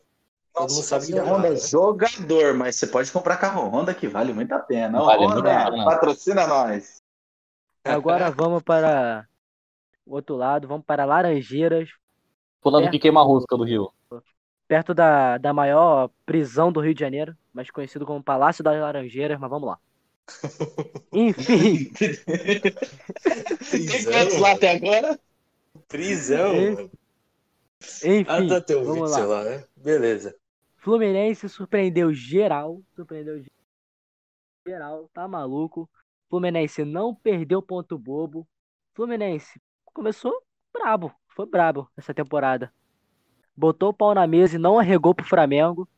Todo 0.53 0.73
mundo 0.73 0.83
sabe 0.83 1.07
que 1.07 1.15
dá 1.15 1.25
Honda 1.25 1.49
é 1.49 1.51
né? 1.51 1.57
jogador, 1.57 2.55
mas 2.55 2.77
você 2.77 2.87
pode 2.87 3.11
comprar 3.11 3.37
carro 3.37 3.69
Honda 3.69 3.93
que 3.95 4.07
vale 4.07 4.33
muito 4.33 4.53
a 4.53 4.61
pena. 4.61 5.01
Vale 5.01 5.25
Honda, 5.27 5.35
muito 5.35 5.49
a 5.49 5.71
pena. 5.71 5.85
patrocina 5.85 6.47
nós. 6.47 7.04
Agora 7.85 8.31
vamos 8.33 8.63
para 8.63 9.27
o 10.07 10.15
outro 10.15 10.37
lado, 10.37 10.69
vamos 10.69 10.85
para 10.87 11.05
Laranjeiras, 11.05 11.91
Falando 12.63 12.89
É. 12.89 12.91
que 12.91 12.99
queima 12.99 13.21
a 13.21 13.25
rosca 13.25 13.57
do 13.57 13.65
Rio. 13.65 13.93
perto 14.67 14.95
da, 14.95 15.39
da 15.39 15.53
maior 15.53 16.11
prisão 16.27 16.73
do 16.73 16.81
Rio 16.81 16.95
de 16.95 17.01
Janeiro, 17.01 17.37
mais 17.53 17.71
conhecido 17.71 18.07
como 18.07 18.23
Palácio 18.23 18.65
das 18.65 18.81
Laranjeiras, 18.81 19.39
mas 19.39 19.51
vamos 19.51 19.69
lá. 19.69 19.79
Enfim, 21.13 21.93
Tem 23.71 23.87
Prisão, 23.87 24.13
quantos 24.13 24.39
lá 24.39 24.53
até 24.53 24.71
agora? 24.77 25.21
Prisão, 25.89 26.55
Esse- 26.55 26.71
mano. 26.77 26.91
Ah, 28.27 28.41
enfim, 28.41 28.49
tá 28.49 28.61
teu 28.61 28.85
vamos 28.85 29.11
vídeo 29.11 29.27
lá. 29.29 29.43
lá, 29.43 29.45
né? 29.45 29.65
Beleza. 29.77 30.35
Fluminense 30.77 31.49
surpreendeu 31.49 32.13
geral, 32.15 32.81
surpreendeu 32.95 33.43
geral, 34.67 35.09
tá 35.13 35.27
maluco. 35.29 35.89
Fluminense 36.29 36.85
não 36.85 37.15
perdeu 37.15 37.63
ponto 37.63 37.99
bobo. 37.99 38.47
Fluminense 38.95 39.61
começou 39.85 40.43
brabo, 40.73 41.13
foi 41.29 41.47
brabo 41.47 41.89
essa 41.97 42.13
temporada. 42.13 42.73
Botou 43.57 43.91
o 43.91 43.95
pau 43.95 44.15
na 44.15 44.27
mesa 44.27 44.57
e 44.57 44.59
não 44.59 44.79
arregou 44.79 45.15
pro 45.15 45.25
Flamengo, 45.25 45.89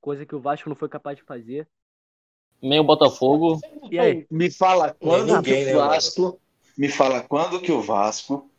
coisa 0.00 0.26
que 0.26 0.34
o 0.34 0.40
Vasco 0.40 0.68
não 0.68 0.76
foi 0.76 0.88
capaz 0.88 1.16
de 1.16 1.24
fazer. 1.24 1.66
Nem 2.60 2.80
o 2.80 2.84
Botafogo. 2.84 3.58
E 3.90 3.98
aí? 3.98 4.26
Me 4.30 4.50
fala 4.50 4.94
quando 4.94 5.36
ninguém, 5.36 5.64
que 5.64 5.70
né, 5.70 5.76
o 5.76 5.78
mano? 5.78 5.90
Vasco. 5.90 6.40
Me 6.76 6.88
fala 6.88 7.22
quando 7.22 7.60
que 7.60 7.72
o 7.72 7.80
Vasco 7.80 8.50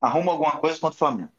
arruma 0.00 0.32
alguma 0.32 0.56
coisa 0.56 0.78
contra 0.78 0.94
o 0.94 0.98
Flamengo. 0.98 1.32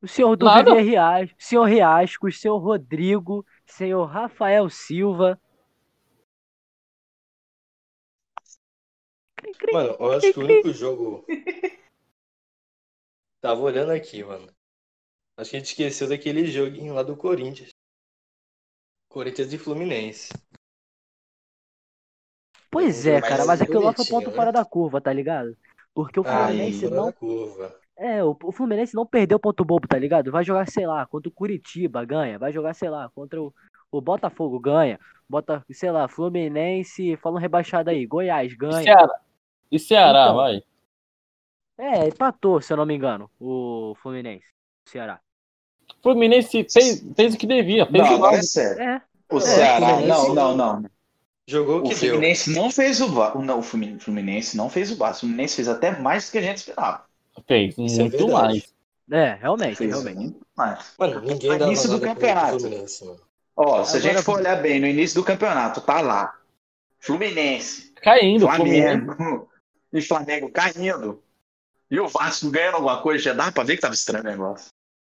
O 0.00 0.06
senhor 0.06 0.36
do 0.36 0.44
Nada. 0.44 0.74
Vivier 0.74 0.84
Riascos, 0.84 1.34
senhor 1.38 1.64
Riascos, 1.64 2.40
senhor 2.40 2.58
Rodrigo, 2.58 3.44
senhor 3.66 4.04
Rafael 4.04 4.70
Silva. 4.70 5.40
Mano, 9.72 9.96
eu 9.98 10.12
acho 10.12 10.32
que 10.32 10.38
o 10.38 10.44
único 10.44 10.72
jogo. 10.72 11.24
Tava 13.40 13.60
olhando 13.60 13.92
aqui, 13.92 14.24
mano. 14.24 14.48
Acho 15.36 15.50
que 15.50 15.56
a 15.56 15.58
gente 15.60 15.68
esqueceu 15.68 16.08
daquele 16.08 16.46
joguinho 16.46 16.94
lá 16.94 17.02
do 17.02 17.16
Corinthians. 17.16 17.70
Corinthians 19.08 19.52
e 19.52 19.58
Fluminense. 19.58 20.32
Pois 22.70 23.06
é, 23.06 23.20
cara, 23.20 23.46
mas 23.46 23.62
aquilo 23.62 23.82
lá 23.82 23.92
foi 23.92 24.04
ponto 24.04 24.30
né? 24.30 24.36
fora 24.36 24.52
da 24.52 24.64
curva, 24.64 25.00
tá 25.00 25.12
ligado? 25.12 25.56
Porque 25.94 26.20
o 26.20 26.24
Ah, 26.26 26.46
Fluminense 26.46 26.90
não. 26.90 27.14
É, 27.96 28.22
o, 28.22 28.36
o 28.42 28.52
Fluminense 28.52 28.94
não 28.94 29.06
perdeu 29.06 29.38
ponto 29.38 29.64
bobo, 29.64 29.88
tá 29.88 29.98
ligado? 29.98 30.30
Vai 30.30 30.44
jogar, 30.44 30.68
sei 30.68 30.86
lá, 30.86 31.06
contra 31.06 31.28
o 31.28 31.32
Curitiba, 31.32 32.04
ganha. 32.04 32.38
Vai 32.38 32.52
jogar, 32.52 32.74
sei 32.74 32.90
lá, 32.90 33.08
contra 33.14 33.40
o, 33.40 33.54
o 33.90 34.00
Botafogo, 34.00 34.58
ganha. 34.60 35.00
Bota, 35.28 35.64
sei 35.70 35.90
lá, 35.90 36.08
Fluminense, 36.08 37.16
fala 37.16 37.36
um 37.36 37.40
rebaixado 37.40 37.90
aí, 37.90 38.06
Goiás, 38.06 38.54
ganha. 38.54 38.82
Ceará? 38.82 39.20
E 39.70 39.78
Ceará, 39.78 40.24
Então. 40.24 40.36
vai. 40.36 40.62
É, 41.78 42.08
empatou, 42.08 42.60
se 42.60 42.72
eu 42.72 42.76
não 42.76 42.86
me 42.86 42.94
engano, 42.94 43.30
o 43.38 43.94
Fluminense, 44.02 44.46
o 44.86 44.90
Ceará. 44.90 45.20
Fluminense 46.02 46.66
fez, 46.70 47.04
fez 47.16 47.34
o 47.34 47.38
que 47.38 47.46
devia. 47.46 47.86
Fez 47.86 48.02
Não, 48.04 48.12
o 48.12 48.14
agora 48.16 48.36
é 48.36 48.42
sério. 48.42 48.82
É, 48.82 49.02
O 49.30 49.36
É, 49.38 49.40
Ceará, 49.40 50.00
não, 50.00 50.34
não, 50.34 50.56
não. 50.56 50.84
Jogou 51.46 51.76
o 51.76 51.78
O 51.80 51.82
que 51.88 51.94
deu. 51.94 52.10
Fluminense 52.14 52.50
não 52.54 52.70
fez 52.70 53.00
o 53.00 53.08
VAR. 53.12 53.38
Não, 53.38 53.60
o 53.60 53.62
Flumin- 53.62 53.98
Fluminense 53.98 54.56
não 54.56 54.68
fez 54.68 54.90
o 54.90 54.96
VAR. 54.96 55.12
O 55.12 55.14
Fluminense 55.20 55.56
fez 55.56 55.68
até 55.68 55.98
mais 55.98 56.26
do 56.28 56.32
que 56.32 56.38
a 56.38 56.42
gente 56.42 56.58
esperava. 56.58 57.04
Fez 57.46 57.78
Isso 57.78 58.00
é 58.00 58.04
muito 58.04 58.16
verdade. 58.18 58.32
mais. 58.42 58.74
é, 59.10 59.34
realmente, 59.40 59.76
Fez 59.76 59.90
realmente. 59.90 60.16
muito 60.18 60.46
mais. 60.56 60.92
Mano, 60.98 61.20
ninguém 61.20 61.48
No 61.58 61.66
início 61.66 61.88
do 61.90 62.00
campeonato. 62.00 62.58
Ó, 63.56 63.84
se 63.84 63.96
a 63.96 64.00
gente 64.00 64.22
for 64.22 64.38
olhar 64.40 64.56
bem, 64.60 64.80
no 64.80 64.86
início 64.86 65.20
do 65.20 65.24
campeonato, 65.24 65.80
tá 65.80 66.00
lá. 66.00 66.34
Fluminense, 67.00 67.92
Caindo, 68.02 68.46
Fluminense. 68.48 69.06
Flamengo 69.90 69.92
e 69.92 70.02
Flamengo 70.02 70.52
caindo. 70.52 71.22
E 71.90 71.98
o 71.98 72.06
Vasco 72.06 72.50
ganhando 72.50 72.76
alguma 72.76 73.00
coisa, 73.02 73.24
já 73.24 73.32
dá 73.32 73.50
pra 73.50 73.64
ver 73.64 73.76
que 73.76 73.82
tava 73.82 73.94
estranho 73.94 74.24
o 74.24 74.28
negócio. 74.28 74.70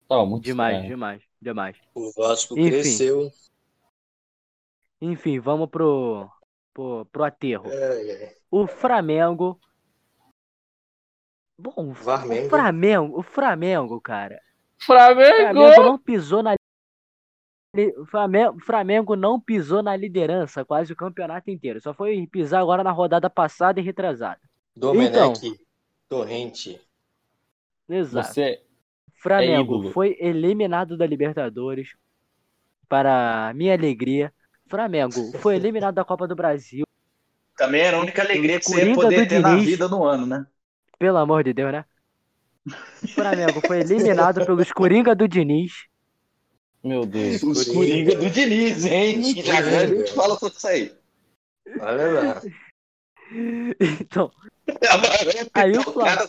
Tava 0.09 0.25
muito 0.25 0.45
Demais, 0.45 0.75
estranho. 0.75 0.91
demais, 0.91 1.23
demais. 1.41 1.77
O 1.95 2.13
Vasco 2.17 2.59
Enfim. 2.59 2.71
cresceu. 2.71 3.31
Enfim, 5.01 5.41
vamos 5.41 5.69
pro, 5.69 6.31
pro, 6.75 7.07
pro 7.07 7.25
aterro. 7.25 7.71
É, 7.71 8.13
é. 8.25 8.37
O 8.51 8.67
Flamengo. 8.67 9.59
Bom, 11.59 11.91
o. 11.91 11.95
Flamengo, 11.95 13.19
o 13.19 13.23
Flamengo, 13.23 14.01
cara. 14.01 14.41
O 14.81 14.85
Flamengo! 14.85 15.37
Flamengo 15.37 15.83
não 15.83 15.99
pisou 15.99 16.43
na. 16.43 16.55
O 17.97 18.07
Flamengo, 18.07 18.57
o 18.57 18.61
Flamengo 18.61 19.17
não 19.17 19.41
pisou 19.41 19.83
na 19.83 19.95
liderança 19.95 20.65
quase 20.65 20.93
o 20.93 20.97
campeonato 20.97 21.51
inteiro. 21.51 21.81
Só 21.81 21.95
foi 21.95 22.27
pisar 22.27 22.61
agora 22.61 22.83
na 22.83 22.91
rodada 22.91 23.31
passada 23.31 23.79
e 23.79 23.83
retrasada. 23.83 24.41
Domenech 24.77 25.59
Torrente. 26.09 26.81
Exato. 27.89 28.33
Você 28.33 28.63
Flamengo 29.15 29.77
ídolo. 29.77 29.93
foi 29.93 30.17
eliminado 30.21 30.97
da 30.97 31.07
Libertadores. 31.07 31.91
Para 32.89 33.53
minha 33.55 33.75
alegria. 33.75 34.33
Flamengo 34.69 35.33
foi 35.39 35.57
eliminado 35.57 35.95
da 35.95 36.05
Copa 36.05 36.27
do 36.27 36.35
Brasil. 36.35 36.85
Também 37.57 37.83
era 37.83 37.97
a 37.97 38.01
única 38.01 38.23
alegria 38.23 38.59
que 38.59 38.65
você 38.65 38.77
ia 38.77 38.95
Coringa 38.95 39.03
poder 39.03 39.23
do 39.25 39.29
ter 39.29 39.41
na 39.41 39.51
Diniz. 39.51 39.67
vida 39.67 39.89
no 39.89 40.05
ano, 40.05 40.27
né? 40.27 40.47
Pelo 40.99 41.19
amor 41.19 41.45
de 41.45 41.53
Deus, 41.53 41.73
né? 41.73 41.85
O 43.03 43.09
Flamengo 43.09 43.61
foi 43.67 43.81
eliminado 43.81 44.45
pelos 44.47 44.73
Coringa 44.73 45.15
do 45.15 45.29
Diniz. 45.29 45.73
Meu 46.83 47.05
Deus. 47.05 47.43
Os 47.43 47.65
Coringa. 47.67 48.15
Coringa 48.15 48.17
do 48.17 48.31
Diniz, 48.31 48.87
hein? 48.87 49.43
Já 49.43 49.59
a 49.59 49.87
gente 49.87 50.13
fala 50.13 50.39
tudo 50.39 50.57
isso 50.57 50.67
aí. 50.67 50.95
Olha 51.81 52.23
lá. 52.23 52.43
Então, 54.01 54.31
Aí 55.55 55.73
Aí 55.73 55.77
o 55.77 55.81
o 55.81 55.83
Flamengo- 55.85 56.29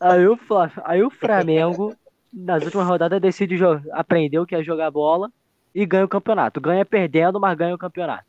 aí 0.00 0.26
o, 0.28 0.36
Fla- 0.36 0.72
aí 0.84 1.02
o 1.02 1.10
Flamengo, 1.10 1.94
nas 2.32 2.64
últimas 2.64 2.86
rodadas, 2.86 3.20
decide 3.20 3.56
aprender 3.92 4.38
o 4.38 4.46
que 4.46 4.54
é 4.54 4.62
jogar 4.62 4.90
bola 4.90 5.30
e 5.74 5.84
ganha 5.86 6.04
o 6.04 6.08
campeonato. 6.08 6.60
Ganha 6.60 6.84
perdendo, 6.84 7.40
mas 7.40 7.56
ganha 7.56 7.74
o 7.74 7.78
campeonato. 7.78 8.24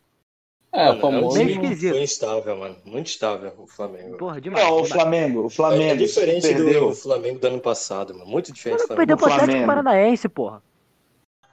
É, 0.72 0.86
Mano, 0.86 0.98
o 0.98 1.02
famoso. 1.02 1.40
Time 1.40 1.52
esquisito. 1.54 1.94
Foi 1.94 2.04
instável, 2.04 2.56
mano. 2.58 2.76
Muito 2.86 3.08
estável 3.08 3.52
o 3.58 3.66
Flamengo. 3.68 4.18
Porra, 4.18 4.40
demais. 4.40 4.64
Não, 4.66 4.82
o. 4.82 4.86
Flamengo, 4.86 5.42
o 5.44 5.48
É, 5.48 5.50
Flamengo 5.50 5.92
é 5.92 5.96
diferente 5.96 6.42
perdeu. 6.48 6.90
do 6.90 6.96
Flamengo 6.96 7.40
do 7.40 7.48
ano 7.48 7.60
passado, 7.60 8.14
mano. 8.14 8.28
Muito 8.30 8.54
diferente 8.54 8.82
do 8.82 8.88
Mano, 8.90 8.98
perdeu 8.98 9.18
Flamengo. 9.18 9.18
pro 9.18 9.44
Atlético 9.44 9.66
Flamengo. 9.66 9.84
Paranaense, 9.86 10.30
porra. 10.30 10.62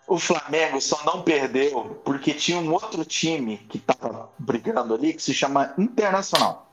O 0.07 0.19
Flamengo 0.19 0.81
só 0.81 1.05
não 1.05 1.23
perdeu 1.23 2.01
porque 2.05 2.33
tinha 2.33 2.59
um 2.59 2.73
outro 2.73 3.05
time 3.05 3.59
que 3.69 3.79
tava 3.79 4.31
brigando 4.38 4.95
ali 4.95 5.12
que 5.12 5.23
se 5.23 5.35
chama 5.35 5.75
Internacional. 5.77 6.71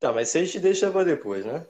Tá, 0.00 0.12
mas 0.12 0.28
se 0.28 0.38
a 0.38 0.44
gente 0.44 0.58
deixa 0.58 0.90
pra 0.90 1.04
depois, 1.04 1.44
né? 1.44 1.64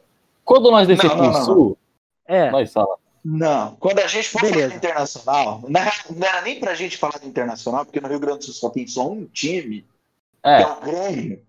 Quando 0.45 0.71
nós 0.71 0.89
descemos 0.89 1.17
Não, 1.17 1.25
não, 1.25 1.33
não, 1.33 1.45
sul, 1.45 1.79
É, 2.27 2.51
nós 2.51 2.73
fala. 2.73 2.97
Não, 3.25 3.77
quando 3.77 4.01
a 4.01 4.07
gente 4.07 4.29
for 4.29 4.41
falar 4.41 4.69
de 4.69 4.75
Internacional, 4.75 5.63
na 5.69 5.81
real, 5.81 5.95
não 6.11 6.27
era 6.27 6.43
nem 6.43 6.61
pra 6.61 6.75
gente 6.75 6.99
falar 6.99 7.19
de 7.19 7.27
Internacional, 7.27 7.85
porque 7.85 8.01
no 8.01 8.09
Rio 8.09 8.21
Grande 8.21 8.41
do 8.41 8.45
Sul 8.45 8.55
só 8.55 8.71
tem 8.71 8.87
só 8.87 9.11
um 9.11 9.25
time, 9.27 9.81
que 10.43 10.49
é 10.49 10.63
É, 10.63 10.67
o 10.67 10.81
Grêmio. 10.81 11.43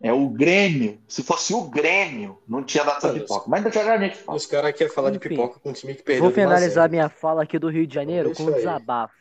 É 0.00 0.12
o 0.12 0.28
Grêmio. 0.28 0.98
Se 1.08 1.22
fosse 1.22 1.54
o 1.54 1.62
Grêmio, 1.62 2.38
não 2.46 2.62
tinha 2.62 2.84
dado 2.84 2.98
essa 2.98 3.12
pipoca. 3.12 3.48
Mas 3.48 3.62
já 3.62 3.70
já 3.70 3.94
a 3.94 3.98
gente 3.98 4.16
fala. 4.16 4.36
Os 4.36 4.46
caras 4.46 4.72
querem 4.72 4.92
falar 4.92 5.10
de 5.10 5.16
Enfim. 5.16 5.30
pipoca 5.30 5.58
com 5.60 5.70
um 5.70 5.72
time 5.72 5.94
que 5.94 6.02
perdeu. 6.02 6.24
vou 6.24 6.32
de 6.32 6.40
1 6.40 6.42
a 6.42 6.44
finalizar 6.44 6.84
0. 6.84 6.90
minha 6.90 7.08
fala 7.08 7.42
aqui 7.42 7.58
do 7.58 7.70
Rio 7.70 7.86
de 7.86 7.94
Janeiro 7.94 8.28
Deixa 8.28 8.42
com 8.42 8.50
um 8.50 8.54
desabafo. 8.54 9.14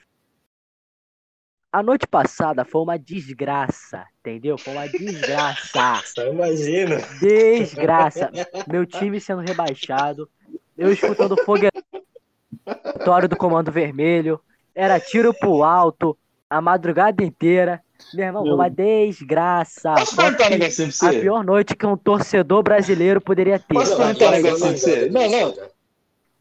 A 1.72 1.82
noite 1.82 2.06
passada 2.06 2.64
foi 2.64 2.82
uma 2.82 3.00
desgraça, 3.00 4.06
entendeu? 4.20 4.60
Foi 4.60 4.74
uma 4.74 4.88
desgraça. 4.88 6.04
Só 6.14 6.28
imagina. 6.28 6.98
Desgraça. 7.20 8.32
Meu 8.68 8.86
time 8.86 9.20
sendo 9.20 9.42
rebaixado. 9.42 10.30
Eu 10.78 10.94
escutando 10.94 11.32
o 11.32 11.44
foguetório 11.44 13.28
do 13.28 13.36
Comando 13.36 13.72
Vermelho. 13.72 14.40
Era 14.76 15.00
tiro 15.00 15.34
pro 15.34 15.64
alto 15.64 16.16
a 16.48 16.62
madrugada 16.62 17.24
inteira. 17.24 17.83
Meu 18.14 18.26
irmão, 18.26 18.44
foi 18.44 18.54
uma 18.54 18.70
desgraça. 18.70 19.94
Posso 19.96 20.16
perguntar 20.16 20.44
um 20.44 20.48
a 20.48 20.50
negocinho 20.50 20.92
pra 20.98 21.08
a 21.08 21.12
você? 21.12 21.20
pior 21.20 21.44
noite 21.44 21.76
que 21.76 21.86
um 21.86 21.98
torcedor 21.98 22.64
brasileiro 22.64 23.22
poderia 23.22 23.58
ter. 23.60 23.74
Posso 23.74 23.92
Não, 23.92 23.98
perguntar 23.98 24.28
um 24.28 24.32
negocinho 24.32 24.70
pra 24.70 24.78
você? 24.78 25.10
Não, 25.10 25.30
não. 25.30 25.70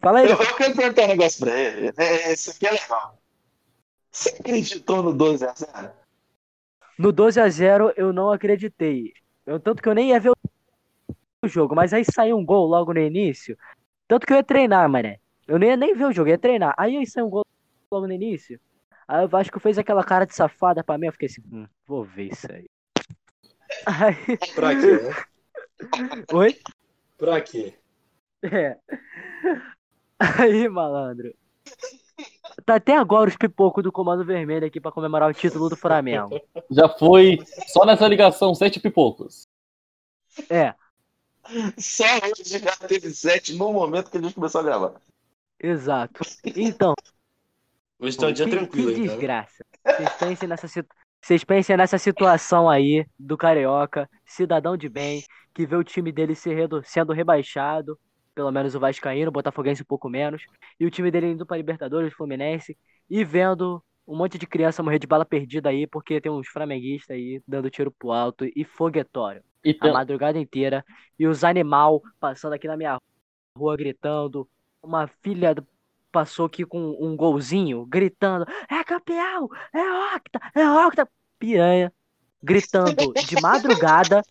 Fala 0.01 0.19
aí, 0.19 0.27
Eu, 0.27 0.37
eu 0.37 0.57
quero 0.57 0.75
perguntar 0.77 1.03
um 1.05 1.09
negócio 1.09 1.41
pra 1.47 1.59
ele. 1.59 1.93
É, 1.97 2.33
Isso 2.33 2.51
aqui 2.51 2.67
é 2.67 2.71
legal. 2.73 3.19
Você 4.11 4.31
acreditou 4.31 5.03
no 5.03 5.13
12 5.15 5.45
a 5.45 5.55
0? 5.55 5.91
No 6.99 7.13
12 7.13 7.41
a 7.41 7.49
0 7.49 7.93
eu 7.97 8.13
não 8.13 8.31
acreditei. 8.31 9.13
Eu, 9.47 9.59
tanto 9.59 9.83
que 9.83 9.89
eu 9.89 9.95
nem 9.95 10.11
ia 10.11 10.21
ver 10.21 10.33
o 11.45 11.49
jogo, 11.49 11.75
mas 11.75 11.93
aí 11.93 12.05
saiu 12.05 12.37
um 12.37 12.45
gol 12.45 12.67
logo 12.67 12.93
no 12.93 13.01
início. 13.01 13.57
Tanto 14.07 14.27
que 14.27 14.33
eu 14.33 14.37
ia 14.37 14.45
treinar, 14.45 14.89
mané. 14.89 15.19
Eu 15.49 15.59
não 15.59 15.67
ia 15.67 15.77
nem 15.77 15.95
ver 15.95 16.05
o 16.05 16.13
jogo, 16.13 16.29
eu 16.29 16.33
ia 16.33 16.39
treinar. 16.39 16.75
Aí 16.77 16.97
aí 16.97 17.07
saiu 17.07 17.27
um 17.27 17.31
gol 17.31 17.45
logo 17.91 18.07
no 18.07 18.13
início. 18.13 18.61
Aí 19.13 19.27
o 19.27 19.29
Vasco 19.29 19.61
fez 19.61 19.77
aquela 19.77 20.03
cara 20.03 20.25
de 20.25 20.35
safada 20.35 20.83
pra 20.83 20.97
mim. 20.97 21.05
Eu 21.05 21.13
fiquei 21.13 21.27
assim, 21.29 21.43
hum, 21.53 21.67
vou 21.87 22.03
ver 22.03 22.33
isso 22.33 22.51
aí. 22.51 22.65
Aí, 23.85 24.17
Pra 24.55 24.75
quê, 24.75 25.03
né? 25.03 26.25
oi? 26.33 26.59
Pra 27.19 27.39
quê? 27.43 27.75
É. 28.43 28.79
Aí, 30.19 30.67
malandro. 30.67 31.35
Tá 32.65 32.77
até 32.77 32.97
agora 32.97 33.29
os 33.29 33.37
pipocos 33.37 33.85
do 33.85 33.93
Comando 33.93 34.25
Vermelho 34.25 34.67
aqui 34.67 34.81
pra 34.81 34.91
comemorar 34.91 35.29
o 35.29 35.35
título 35.35 35.69
do 35.69 35.77
Flamengo. 35.77 36.41
já 36.71 36.89
foi 36.89 37.39
só 37.67 37.85
nessa 37.85 38.09
ligação, 38.09 38.55
sete 38.55 38.81
pipocos. 38.81 39.47
É, 40.49 40.75
Só 41.77 42.05
hoje 42.25 42.59
já 42.59 42.75
teve 42.89 43.11
7 43.11 43.57
no 43.57 43.75
momento 43.75 44.11
que 44.11 44.17
a 44.17 44.23
gente 44.23 44.35
começou 44.35 44.63
a 44.63 44.65
gravar. 44.65 44.95
exato. 45.61 46.23
Então, 46.57 46.95
Hoje 48.03 48.17
tá 48.19 48.27
um 48.27 48.33
dia 48.33 48.45
que, 48.45 48.51
tranquilo 48.51 48.93
que 48.93 49.01
desgraça. 49.03 49.65
Vocês 49.87 50.13
pensem 50.19 50.49
nessa 50.49 50.67
Vocês 51.23 51.45
pensem 51.45 51.77
nessa 51.77 51.99
situação 51.99 52.69
aí 52.69 53.07
do 53.17 53.37
Carioca, 53.37 54.11
cidadão 54.27 54.77
de 54.77 54.89
bem, 54.89 55.23
que 55.55 55.65
vê 55.65 55.77
o 55.77 55.85
time 55.85 56.11
dele 56.11 56.35
se 56.35 56.53
redu- 56.53 56.83
sendo 56.85 57.13
rebaixado, 57.13 57.97
pelo 58.35 58.51
menos 58.51 58.75
o 58.75 58.81
Vascaíno, 58.81 59.29
o 59.29 59.33
Botafoguense 59.33 59.83
um 59.83 59.87
pouco 59.87 60.09
menos, 60.09 60.43
e 60.81 60.85
o 60.85 60.91
time 60.91 61.13
dele 61.13 61.29
indo 61.29 61.47
pra 61.47 61.57
Libertadores, 61.57 62.13
Fluminense, 62.13 62.77
e 63.09 63.25
vendo 63.25 63.81
um 64.05 64.17
monte 64.17 64.37
de 64.37 64.49
criança 64.49 64.83
morrer 64.83 64.99
de 64.99 65.07
bala 65.07 65.25
perdida 65.25 65.69
aí, 65.69 65.87
porque 65.87 66.21
tem 66.21 66.33
uns 66.33 66.49
flamenguistas 66.49 67.15
aí 67.17 67.41
dando 67.47 67.71
tiro 67.71 67.93
pro 67.93 68.11
alto 68.11 68.45
e 68.45 68.65
foguetório 68.65 69.45
E 69.65 69.79
a 69.81 69.93
madrugada 69.93 70.41
inteira, 70.41 70.85
e 71.17 71.25
os 71.29 71.45
animal 71.45 72.03
passando 72.19 72.55
aqui 72.55 72.67
na 72.67 72.77
minha 72.77 72.97
rua 73.57 73.77
gritando, 73.77 74.49
uma 74.83 75.07
filha 75.07 75.55
do- 75.55 75.65
passou 76.13 76.45
aqui 76.47 76.65
com 76.65 76.79
um 77.01 77.17
golzinho, 77.17 77.85
gritando, 77.87 78.45
é 78.71 78.85
campeão, 78.85 79.49
é 79.73 80.15
octa, 80.17 80.41
é 80.55 80.69
octa, 80.87 81.09
piranha, 81.39 81.93
gritando 82.43 83.13
de 83.15 83.41
madrugada, 83.41 84.23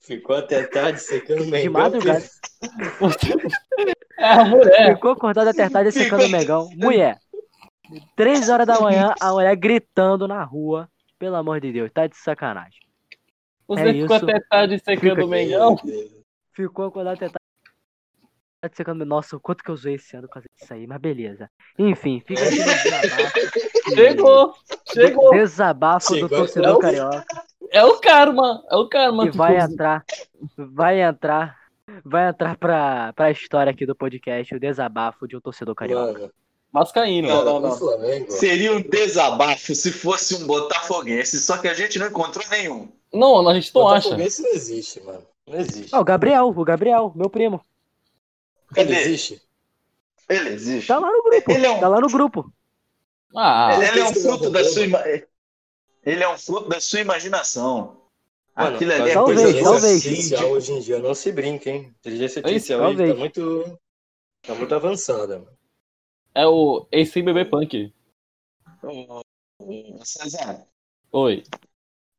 Ficou 0.00 0.36
até 0.36 0.62
tarde 0.64 1.00
secando 1.00 1.42
o 1.42 1.44
de 1.46 1.50
Mengão. 1.50 1.72
madrugada, 1.72 2.24
É 4.18 4.28
a 4.32 4.44
mulher. 4.44 4.94
ficou 4.94 5.10
acordada 5.12 5.50
até 5.50 5.68
tarde 5.68 5.90
secando 5.92 6.24
o 6.26 6.28
megão, 6.28 6.68
mulher, 6.76 7.18
três 8.14 8.48
horas 8.48 8.66
da 8.66 8.80
manhã, 8.80 9.12
a 9.20 9.32
mulher 9.32 9.56
gritando 9.56 10.26
na 10.28 10.42
rua, 10.44 10.88
pelo 11.18 11.36
amor 11.36 11.60
de 11.60 11.72
Deus, 11.72 11.90
tá 11.92 12.06
de 12.06 12.16
sacanagem, 12.16 12.80
Você 13.66 13.82
É 13.82 13.92
ficou 13.94 14.16
isso. 14.16 14.24
até 14.30 14.40
tarde 14.48 14.78
secando 14.78 15.00
Fica- 15.10 15.24
o 15.24 15.28
Mengão. 15.28 15.76
ficou 16.52 16.86
acordada 16.86 17.16
até 17.16 17.26
tarde 17.26 17.45
secando. 18.72 19.04
Nossa, 19.04 19.36
o 19.36 19.40
quanto 19.40 19.62
que 19.62 19.70
eu 19.70 19.74
usei 19.74 19.94
esse 19.94 20.16
ano 20.16 20.26
por 20.26 20.34
causa 20.34 20.48
disso 20.58 20.72
aí, 20.72 20.86
mas 20.86 21.00
beleza. 21.00 21.50
Enfim, 21.78 22.22
fica 22.26 22.42
aqui 22.42 22.58
no 22.58 22.64
desabafo. 22.64 23.94
Chegou! 23.94 24.54
Chegou! 24.92 25.30
Desabafo 25.30 26.08
do 26.08 26.14
Chegou. 26.14 26.28
torcedor 26.28 26.72
Não. 26.72 26.78
carioca. 26.78 27.24
É 27.70 27.84
o 27.84 27.98
karma! 27.98 28.64
É 28.70 28.76
o 28.76 28.88
karma. 28.88 29.24
Que 29.24 29.30
que 29.32 29.36
vai 29.36 29.58
entrar. 29.58 30.04
Vai 30.56 31.00
entrar. 31.02 31.56
Vai 32.04 32.28
entrar 32.28 32.56
pra, 32.56 33.12
pra 33.12 33.30
história 33.30 33.70
aqui 33.70 33.86
do 33.86 33.94
podcast, 33.94 34.54
o 34.54 34.60
desabafo 34.60 35.28
de 35.28 35.36
um 35.36 35.40
torcedor 35.40 35.74
carioca. 35.74 36.12
Mano, 36.20 36.32
Vascaíno. 36.72 37.28
Não, 37.28 37.60
não, 37.60 37.70
o. 37.70 38.30
Seria 38.30 38.72
um 38.72 38.82
desabafo 38.82 39.74
se 39.74 39.92
fosse 39.92 40.34
um 40.34 40.46
botafoguense, 40.46 41.38
só 41.38 41.56
que 41.58 41.68
a 41.68 41.74
gente 41.74 41.98
não 41.98 42.08
encontrou 42.08 42.44
nenhum. 42.50 42.88
Não, 43.12 43.48
a 43.48 43.54
gente 43.54 43.72
não 43.74 43.88
acha. 43.88 44.08
Botafoguense 44.08 44.42
não 44.42 44.50
existe, 44.50 45.00
mano. 45.02 45.22
Não 45.46 45.58
existe. 45.58 45.94
Ah, 45.94 46.00
o 46.00 46.04
Gabriel, 46.04 46.48
o 46.48 46.64
Gabriel, 46.64 47.12
meu 47.14 47.30
primo. 47.30 47.62
Ele 48.76 48.88
Cadê? 48.94 49.00
existe? 49.00 49.42
Ele 50.28 50.48
existe. 50.50 50.86
Tá 50.88 50.98
lá 50.98 51.10
no 51.10 51.22
grupo. 51.22 51.50
Ele 51.52 51.66
é 51.66 51.70
um- 51.70 51.80
Tá 51.80 51.88
lá 51.88 52.00
no 52.00 52.08
grupo. 52.08 52.52
Ah, 53.34 53.70
Ele, 53.74 53.84
ele 53.88 54.00
é 54.00 54.04
um 54.04 54.14
fruto 54.14 54.50
da 54.50 54.64
sua 54.64 54.82
ima... 54.84 55.02
Ele 56.04 56.22
é 56.22 56.28
um 56.28 56.38
fruto 56.38 56.68
da 56.68 56.80
sua 56.80 57.00
imaginação. 57.00 58.00
Mano, 58.56 58.76
Aquilo 58.76 58.92
ali 58.92 59.10
é 59.10 59.12
talvez, 59.12 59.40
coisa 59.42 59.62
talvez. 59.64 60.06
artificial 60.06 60.50
hoje 60.50 60.72
em 60.72 60.80
dia 60.80 60.98
não 60.98 61.14
se 61.14 61.30
brinca, 61.32 61.68
hein? 61.68 61.94
Inteligência 62.00 62.40
É 62.40 62.40
isso, 62.54 62.72
artificial 62.72 62.90
hoje 62.90 63.08
tá 63.12 63.14
muito. 63.18 63.78
Tá 64.42 64.54
muito 64.54 64.74
avançada, 64.74 65.38
mano. 65.40 65.58
é 66.34 66.46
o 66.46 66.86
esse 66.90 67.20
bebê 67.20 67.44
punk. 67.44 67.92
ô, 68.82 69.22
César, 70.04 70.66
Oi. 71.12 71.42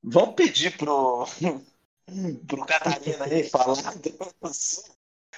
vamos 0.03 0.35
pedir 0.35 0.77
pro, 0.77 1.25
pro 2.47 2.65
Catarina 2.65 3.25
aí 3.25 3.43
falar 3.49 3.95
do. 3.95 4.11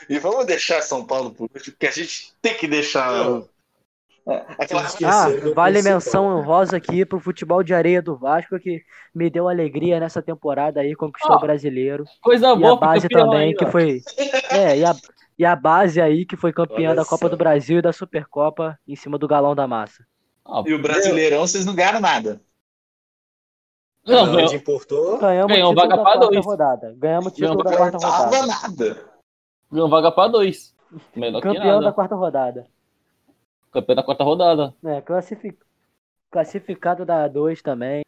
E 0.08 0.20
vamos 0.20 0.46
deixar 0.46 0.82
São 0.82 1.06
Paulo 1.06 1.32
por 1.32 1.44
último, 1.44 1.74
porque 1.74 1.88
a 1.88 1.92
gente 1.92 2.34
tem 2.42 2.56
que 2.56 2.68
deixar 2.68 3.12
Não, 3.12 3.48
aquela 4.60 4.84
Esqueci. 4.84 5.06
Ah, 5.06 5.54
vale 5.56 5.82
menção 5.82 6.26
honrosa 6.28 6.78
aqui 6.78 7.06
pro 7.06 7.20
futebol 7.20 7.64
de 7.64 7.74
areia 7.74 8.02
do 8.02 8.16
Vasco, 8.16 8.60
que 8.60 8.84
me 9.14 9.30
deu 9.30 9.48
alegria 9.50 10.00
nessa 10.00 10.22
temporada 10.22 10.82
aí, 10.82 10.96
conquistou 10.96 11.36
o 11.36 11.40
brasileiro. 11.40 12.06
Coisa 12.22 12.48
E 12.48 12.52
a 12.52 12.56
boa 12.56 12.78
base 12.78 13.08
também, 13.10 13.50
aí, 13.50 13.56
que 13.56 13.66
foi. 13.68 14.02
É, 14.52 14.78
e 14.78 14.86
a, 14.86 14.96
e 15.38 15.46
a 15.46 15.56
base 15.56 16.00
aí, 16.00 16.26
que 16.26 16.36
foi 16.38 16.54
campeã 16.54 16.90
Olha 16.90 16.98
da 16.98 17.06
Copa 17.06 17.26
só. 17.26 17.30
do 17.30 17.38
Brasil 17.38 17.80
e 17.80 17.82
da 17.82 17.92
Supercopa 17.94 18.78
em 18.88 18.96
cima 18.96 19.18
do 19.18 19.28
galão 19.28 19.56
da 19.56 19.68
massa. 19.68 20.06
Ah, 20.46 20.64
E 20.66 20.74
o 20.74 20.82
Brasileirão, 20.82 21.42
vocês 21.42 21.66
não 21.66 21.74
ganharam 21.76 22.00
nada. 22.00 22.42
Não, 24.06 24.26
Não, 24.26 24.36
ganhou. 24.36 24.54
importou. 24.54 25.20
Ganhamos 25.20 25.52
Ganhou 25.54 25.72
o 25.72 25.76
título 25.76 25.90
da 25.90 25.98
quarta 26.02 26.40
rodada. 26.42 26.96
Ganhamos 26.98 27.28
o 27.28 27.36
título 27.36 27.64
da 27.64 27.78
quarta 27.78 27.98
rodada. 27.98 28.48
nada. 28.48 29.10
Ganhou 29.72 29.90
vaga 29.90 30.12
pra 30.12 30.28
dois. 30.28 30.76
Melhor 31.16 31.42
que 31.42 31.48
Campeão 31.48 31.80
da 31.82 31.92
quarta 31.94 32.16
rodada. 32.16 32.68
Campeão 33.72 33.96
da 33.96 34.04
quarta 34.04 34.24
rodada. 34.24 34.74
É, 34.84 35.02
classifi- 35.02 35.58
classificado 36.32 37.06
da 37.06 37.28
2 37.28 37.62
também. 37.62 38.04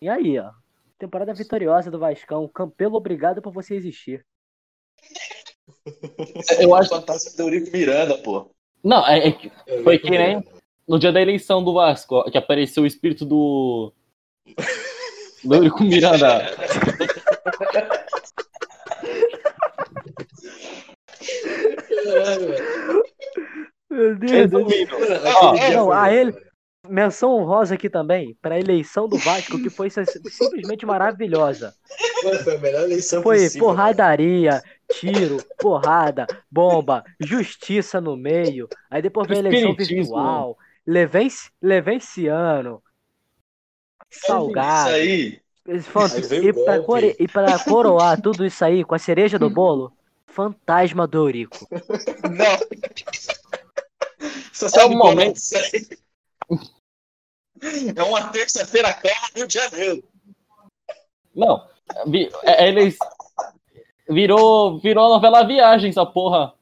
E 0.00 0.08
aí, 0.08 0.38
ó. 0.38 0.50
Temporada 0.98 1.32
vitoriosa 1.32 1.90
do 1.90 1.98
Vascão. 1.98 2.48
Campelo, 2.48 2.96
obrigado 2.96 3.40
por 3.40 3.52
você 3.52 3.74
existir. 3.76 4.24
Eu 6.60 6.74
acho. 6.74 6.90
Fantástico 6.90 7.36
do 7.36 7.42
Eurico 7.44 7.70
Miranda, 7.70 8.18
pô. 8.18 8.50
Não, 8.82 9.06
é, 9.06 9.28
é 9.28 9.32
que 9.32 9.50
Foi 9.82 9.98
que 9.98 10.10
nem- 10.10 10.42
no 10.86 10.98
dia 10.98 11.12
da 11.12 11.20
eleição 11.22 11.62
do 11.64 11.72
Vasco, 11.74 12.28
que 12.30 12.36
apareceu 12.36 12.82
o 12.82 12.86
espírito 12.86 13.24
do. 13.24 13.92
Do 15.44 15.54
Eurico 15.56 15.84
Miranda. 15.84 16.40
Caralho, 22.04 22.48
velho. 22.48 23.04
Meu 23.90 24.16
Deus, 24.16 24.32
Resumindo. 24.32 24.96
Ó, 25.40 25.52
dia 25.54 25.70
não, 25.76 25.92
a 25.92 26.12
ele- 26.12 26.34
Menção 26.86 27.30
honrosa 27.30 27.76
aqui 27.76 27.88
também 27.88 28.36
para 28.42 28.56
a 28.56 28.60
eleição 28.60 29.08
do 29.08 29.16
Vasco, 29.16 29.58
que 29.58 29.70
foi 29.70 29.88
sim- 29.88 30.04
simplesmente 30.04 30.84
maravilhosa. 30.84 31.74
Foi 32.44 32.56
a 32.56 32.58
melhor 32.58 32.82
eleição 32.82 33.22
Foi 33.22 33.38
possível. 33.38 33.66
porradaria, 33.68 34.62
tiro, 34.92 35.38
porrada, 35.58 36.26
bomba, 36.50 37.02
justiça 37.18 38.02
no 38.02 38.14
meio. 38.18 38.68
Aí 38.90 39.00
depois 39.00 39.26
veio 39.26 39.40
a 39.40 39.48
eleição 39.48 39.74
virtual, 39.74 40.58
Levenci- 40.86 41.48
Levenciano, 41.62 42.82
Salgado. 44.10 44.90
Isso 44.90 44.96
aí. 44.96 45.40
E 46.42 47.22
e 47.22 47.28
pra 47.28 47.58
coroar 47.64 48.20
tudo 48.20 48.44
isso 48.44 48.62
aí 48.62 48.84
com 48.84 48.94
a 48.94 48.98
cereja 48.98 49.38
do 49.38 49.48
bolo, 49.48 49.90
fantasma 50.34 51.06
do 51.06 51.18
Eurico. 51.18 51.66
Não. 52.28 52.58
Você 54.52 54.66
É 54.66 54.68
sabe 54.68 54.94
um 54.94 54.98
qual 54.98 55.10
momento- 55.12 55.36
isso 55.36 55.56
aí? 55.56 55.88
É 57.96 58.02
uma 58.02 58.28
terça-feira 58.28 58.92
clara 58.92 59.16
Rio 59.34 59.46
de 59.46 59.54
Janeiro. 59.54 60.04
Não, 61.34 61.66
vi- 62.06 62.30
é- 62.42 62.68
eles. 62.68 62.96
Virou, 64.08 64.78
virou 64.80 65.06
a 65.06 65.08
novela 65.14 65.46
Viagem, 65.46 65.88
essa 65.90 66.04
porra. 66.04 66.52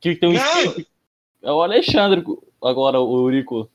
Que 0.00 0.16
tem 0.16 0.30
um 0.30 0.32
Não. 0.32 0.84
É 1.42 1.52
o 1.52 1.62
Alexandre, 1.62 2.24
agora 2.62 3.00
o 3.00 3.26
Eurico. 3.26 3.70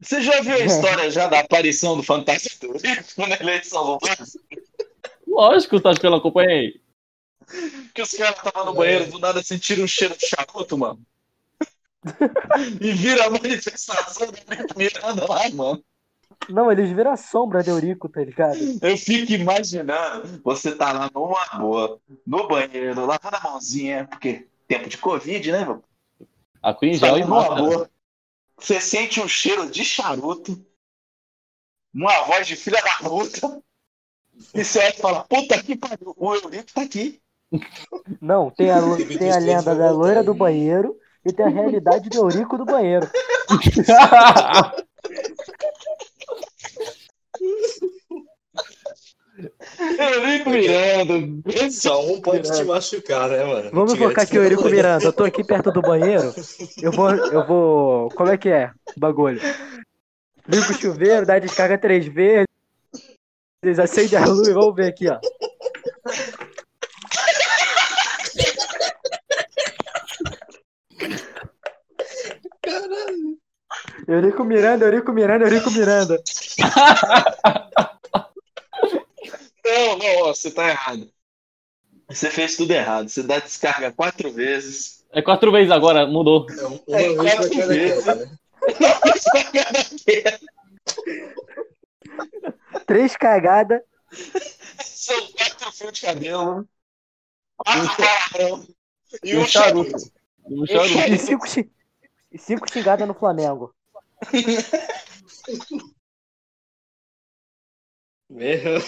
Você 0.00 0.22
já 0.22 0.40
viu 0.40 0.54
a 0.54 0.60
história 0.60 1.10
já 1.10 1.26
da 1.26 1.40
aparição 1.40 1.96
do 1.96 2.02
fantasma 2.02 2.50
do 2.60 2.66
Eurico 2.68 3.26
na 3.26 3.36
eleição 3.36 3.84
do 3.84 3.98
Vasco? 4.06 4.38
Lógico, 5.26 5.80
tá 5.80 5.92
que 5.94 6.06
eu 6.06 6.14
acompanhei. 6.14 6.80
Que 7.94 8.02
os 8.02 8.10
caras 8.12 8.36
estavam 8.36 8.66
no 8.66 8.74
banheiro, 8.74 9.10
do 9.10 9.18
nada 9.18 9.42
sentiram 9.42 9.84
um 9.84 9.88
cheiro 9.88 10.16
de 10.16 10.26
charuto, 10.26 10.78
mano. 10.78 11.00
E 12.80 12.92
vira 12.92 13.26
a 13.26 13.30
manifestação 13.30 14.26
do 14.26 14.38
Eurico 14.38 14.78
Miranda 14.78 15.26
lá, 15.28 15.50
mano. 15.50 15.84
Não, 16.48 16.72
eles 16.72 16.90
viram 16.90 17.12
a 17.12 17.16
sombra 17.16 17.62
do 17.62 17.70
Eurico, 17.70 18.08
tá 18.08 18.24
ligado? 18.24 18.58
Eu 18.80 18.96
fico 18.96 19.32
imaginando, 19.32 20.40
você 20.42 20.74
tá 20.74 20.92
lá 20.92 21.10
numa 21.12 21.44
boa, 21.58 22.00
no 22.26 22.48
banheiro, 22.48 23.04
lavando 23.04 23.36
a 23.36 23.40
mãozinha, 23.40 24.06
porque 24.06 24.48
tempo 24.66 24.88
de 24.88 24.96
Covid, 24.96 25.52
né, 25.52 25.64
meu? 25.64 25.84
A 26.62 26.74
Queen 26.74 26.98
tá 26.98 27.12
numa 27.12 27.26
máscara. 27.26 27.62
boa, 27.62 27.90
você 28.56 28.80
sente 28.80 29.20
um 29.20 29.28
cheiro 29.28 29.70
de 29.70 29.84
charuto, 29.84 30.64
uma 31.92 32.22
voz 32.22 32.46
de 32.46 32.56
filha 32.56 32.80
da 32.82 33.08
puta, 33.08 33.62
e 34.54 34.64
você 34.64 34.78
olha 34.78 34.88
e 34.88 34.92
fala, 34.98 35.24
puta 35.24 35.62
que 35.62 35.76
pariu, 35.76 36.14
o 36.16 36.34
Eurico 36.34 36.72
tá 36.72 36.82
aqui. 36.82 37.20
Não, 38.20 38.50
tem 38.50 38.70
a, 38.70 38.80
tem 39.18 39.32
a 39.32 39.38
lenda 39.38 39.74
da 39.74 39.90
loira 39.90 40.22
do 40.22 40.34
banheiro 40.34 40.96
e 41.24 41.32
tem 41.32 41.46
a 41.46 41.48
realidade 41.48 42.08
do 42.08 42.18
Eurico 42.18 42.56
do 42.56 42.64
banheiro. 42.64 43.08
Eurico 49.98 50.50
Miranda, 50.50 51.70
Só 51.70 52.04
um 52.06 52.20
pode 52.20 52.50
te 52.50 52.64
machucar, 52.64 53.28
né, 53.30 53.44
mano? 53.44 53.70
Vamos 53.72 53.94
Te 53.94 53.98
focar 53.98 54.24
aqui 54.24 54.38
o 54.38 54.42
Eurico. 54.42 54.68
Miranda. 54.68 55.04
Eu 55.04 55.12
tô 55.12 55.24
aqui 55.24 55.42
perto 55.42 55.72
do 55.72 55.80
banheiro. 55.80 56.34
Eu 56.80 56.92
vou. 56.92 57.10
Eu 57.10 57.46
vou. 57.46 58.08
Como 58.10 58.30
é 58.30 58.36
que 58.36 58.48
é 58.48 58.70
o 58.96 59.00
bagulho? 59.00 59.40
Liga 60.48 60.70
o 60.70 60.74
chuveiro, 60.74 61.26
dá 61.26 61.38
descarga 61.38 61.78
três 61.78 62.06
vezes. 62.06 62.46
Acende 63.78 64.16
a 64.16 64.24
luz, 64.24 64.48
vamos 64.48 64.74
ver 64.74 64.88
aqui, 64.88 65.08
ó. 65.08 65.18
Eurico 74.10 74.44
Miranda, 74.44 74.84
Eurico 74.84 75.12
Miranda, 75.12 75.44
Eurico 75.44 75.70
Miranda. 75.70 76.20
Não, 79.64 79.98
não, 79.98 80.24
você 80.26 80.50
tá 80.50 80.68
errado. 80.68 81.10
Você 82.08 82.28
fez 82.30 82.56
tudo 82.56 82.72
errado. 82.72 83.08
Você 83.08 83.22
dá 83.22 83.38
descarga 83.38 83.92
quatro 83.92 84.32
vezes. 84.32 85.04
É 85.12 85.22
quatro 85.22 85.52
vezes 85.52 85.70
agora, 85.70 86.06
mudou. 86.06 86.46
É 86.50 86.66
um- 86.66 86.80
uma 86.88 87.00
É, 87.00 87.08
vez 87.14 87.34
quatro 87.36 87.68
vezes. 87.68 88.04
Três 92.86 93.16
cagadas. 93.16 93.80
São 94.84 95.26
quatro 95.32 95.72
fios 95.72 95.92
de 95.92 96.00
cabelo. 96.02 96.68
Quatro 97.56 97.96
palavrão. 97.96 98.66
E 99.24 99.36
um 99.36 99.46
charuto. 99.46 99.90
charuto. 99.90 100.12
Um 100.46 100.66
charuto. 100.66 101.12
E 101.12 101.18
cinco, 101.18 101.46
e 102.32 102.38
cinco 102.38 102.72
xingadas 102.72 103.06
no 103.06 103.14
Flamengo. 103.14 103.74
Meu, 108.30 108.80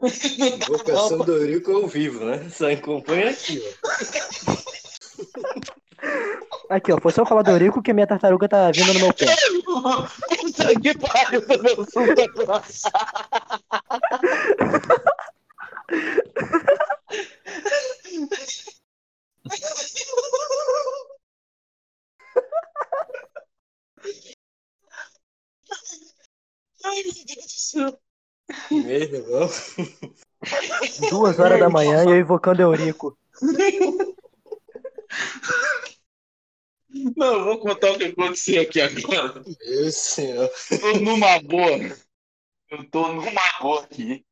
Invocação 0.00 1.18
do 1.18 1.36
Eurico 1.36 1.70
ao 1.72 1.86
vivo, 1.86 2.24
né? 2.24 2.48
Só 2.50 2.70
acompanha 2.70 3.30
aqui, 3.30 3.62
ó. 3.62 3.64
Aqui, 6.68 6.92
ó. 6.92 7.00
Foi 7.00 7.12
só 7.12 7.24
falar 7.24 7.42
do 7.42 7.50
Eurico 7.50 7.82
que 7.82 7.92
minha 7.92 8.06
tartaruga 8.06 8.48
tá 8.48 8.70
vindo 8.70 8.94
no 8.94 9.00
meu 9.00 9.12
pé. 9.14 9.26
Puta 10.36 10.80
que 10.80 10.96
pariu, 10.98 11.42
meu 11.48 11.86
super 26.78 27.24
coração. 27.34 27.98
merda, 28.70 29.22
não. 29.22 29.48
Duas 31.10 31.38
horas 31.38 31.58
da 31.58 31.68
manhã 31.68 32.04
e 32.04 32.08
eu 32.08 32.18
invocando 32.20 32.62
Eurico. 32.62 33.18
Não, 37.16 37.38
eu 37.38 37.44
vou 37.44 37.58
contar 37.58 37.92
o 37.92 37.98
que 37.98 38.04
aconteceu 38.04 38.62
aqui 38.62 38.80
agora. 38.80 39.42
Meu 39.44 39.92
senhor. 39.92 40.50
Tô 40.80 40.98
numa 40.98 41.40
boa. 41.40 41.96
Eu 42.70 42.90
tô 42.90 43.12
numa 43.12 43.58
boa 43.60 43.84
aqui. 43.84 44.24